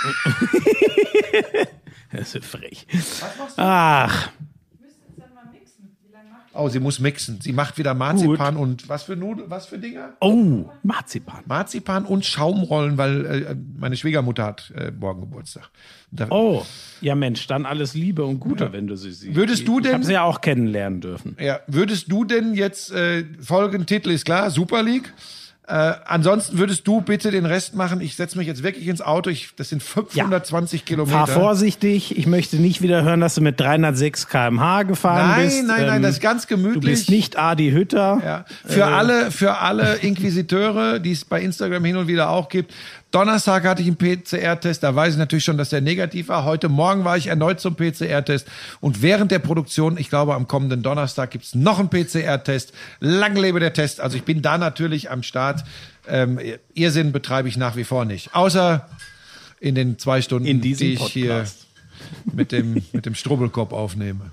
das 2.13 2.35
ist 2.35 2.45
frech. 2.45 2.87
Ach. 3.57 4.29
Oh, 6.57 6.69
sie 6.69 6.81
muss 6.81 6.99
mixen. 6.99 7.41
Sie 7.41 7.53
macht 7.53 7.79
wieder 7.79 7.95
Marzipan 7.95 8.55
Gut. 8.55 8.63
und 8.63 8.89
was 8.89 9.05
für 9.05 9.17
Nudel, 9.17 9.45
was 9.49 9.67
für 9.67 9.79
Dinger? 9.79 10.15
Oh, 10.21 10.71
Marzipan. 10.83 11.43
Marzipan 11.47 12.05
und 12.05 12.25
Schaumrollen, 12.25 12.99
weil 12.99 13.27
äh, 13.27 13.57
meine 13.79 13.97
Schwiegermutter 13.97 14.45
hat 14.45 14.73
äh, 14.77 14.91
morgen 14.91 15.23
Geburtstag. 15.23 15.71
Da, 16.11 16.29
oh, 16.31 16.65
ja 17.01 17.15
Mensch, 17.15 17.47
dann 17.47 17.67
alles 17.67 17.95
Liebe 17.95 18.25
und 18.25 18.41
Gute, 18.41 18.65
ja. 18.65 18.73
wenn 18.73 18.87
du 18.87 18.97
sie 18.97 19.13
siehst. 19.13 19.35
Würdest 19.35 19.69
du 19.69 19.81
denn? 19.81 19.91
Ich 19.91 19.95
habe 19.95 20.05
sie 20.05 20.13
ja 20.13 20.23
auch 20.23 20.41
kennenlernen 20.41 21.01
dürfen. 21.01 21.37
Ja, 21.41 21.61
würdest 21.67 22.11
du 22.11 22.25
denn 22.25 22.55
jetzt 22.55 22.93
äh, 22.93 23.25
folgenden 23.41 23.87
Titel 23.87 24.11
ist 24.11 24.25
klar, 24.25 24.51
Super 24.51 24.83
League? 24.83 25.13
Äh, 25.69 25.95
ansonsten 26.05 26.59
würdest 26.59 26.87
du 26.87 27.01
bitte 27.01 27.33
den 27.33 27.45
Rest 27.45 27.75
machen. 27.75 28.01
Ich 28.01 28.15
setze 28.15 28.39
mich 28.39 28.47
jetzt 28.47 28.63
wirklich 28.63 28.87
ins 28.87 29.01
Auto. 29.01 29.31
Ich, 29.31 29.51
das 29.57 29.69
sind 29.69 29.83
520 29.83 30.81
ja. 30.81 30.87
Kilometer. 30.87 31.17
Fahr 31.19 31.27
vorsichtig. 31.27 32.17
Ich 32.17 32.27
möchte 32.29 32.57
nicht 32.57 32.83
wieder 32.83 33.03
hören, 33.03 33.21
dass 33.21 33.35
du 33.35 33.41
mit 33.41 33.59
306 33.59 34.29
km/h 34.29 34.85
gefahren 34.85 35.29
nein, 35.29 35.45
bist. 35.45 35.57
Nein, 35.59 35.67
nein, 35.67 35.81
ähm, 35.81 35.87
nein, 35.89 36.03
das 36.03 36.13
ist 36.13 36.21
ganz 36.21 36.47
gemütlich. 36.47 36.75
Du 36.75 36.89
bist 36.89 37.11
nicht 37.11 37.37
Adi 37.37 37.73
Hütter. 37.73 38.23
Ja. 38.25 38.45
Für 38.65 38.81
äh, 38.81 38.85
alle, 38.85 39.31
für 39.33 39.59
alle 39.59 39.97
Inquisiteure, 39.97 41.01
die 41.01 41.11
es 41.11 41.25
bei 41.25 41.43
Instagram 41.43 41.85
hin 41.85 41.97
und 41.97 42.07
wieder 42.07 42.31
auch 42.31 42.49
gibt. 42.49 42.73
Donnerstag 43.17 43.65
hatte 43.65 43.81
ich 43.81 43.89
einen 43.89 43.97
PCR-Test, 43.97 44.83
da 44.83 44.95
weiß 44.95 45.15
ich 45.15 45.19
natürlich 45.19 45.47
schon, 45.47 45.57
dass 45.57 45.71
der 45.71 45.81
negativ 45.81 46.29
war. 46.29 46.45
Heute 46.45 46.69
Morgen 46.69 47.07
war 47.07 47.17
ich 47.17 47.29
erneut 47.29 47.61
zum 47.61 47.75
PCR-Test 47.75 48.47
und 48.83 49.01
während 49.01 49.31
der 49.31 49.39
Produktion, 49.39 49.97
ich 49.97 50.11
glaube 50.11 50.35
am 50.35 50.47
kommenden 50.49 50.83
Donnerstag, 50.83 51.31
gibt's 51.31 51.55
noch 51.55 51.79
einen 51.79 51.89
PCR-Test. 51.89 52.75
Lang 53.01 53.35
lebe 53.35 53.59
der 53.59 53.73
Test. 53.73 54.03
Also 54.03 54.19
ich 54.19 54.25
bin 54.25 54.43
da 54.43 54.59
natürlich 54.59 55.11
am 55.11 55.23
Start. 55.23 55.65
Ähm, 56.07 56.39
Irrsinn 56.75 57.13
betreibe 57.13 57.49
ich 57.49 57.57
nach 57.57 57.75
wie 57.77 57.85
vor 57.85 58.05
nicht. 58.05 58.35
Außer 58.35 58.87
in 59.61 59.75
den 59.75 59.99
zwei 59.99 60.21
Stunden, 60.21 60.47
in 60.47 60.61
die 60.61 60.75
ich 60.75 60.99
Podcast. 60.99 61.15
hier 61.15 61.45
mit 62.35 62.53
dem, 62.53 62.85
mit 62.93 63.07
dem 63.07 63.15
Strubbelkopf 63.15 63.73
aufnehme. 63.73 64.33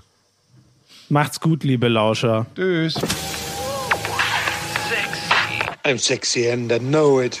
Macht's 1.08 1.40
gut, 1.40 1.64
liebe 1.64 1.88
Lauscher. 1.88 2.44
Tschüss. 2.54 2.96
I'm 5.84 5.98
sexy 5.98 6.50
and 6.50 6.70
I 6.70 6.78
know 6.78 7.22
it. 7.22 7.40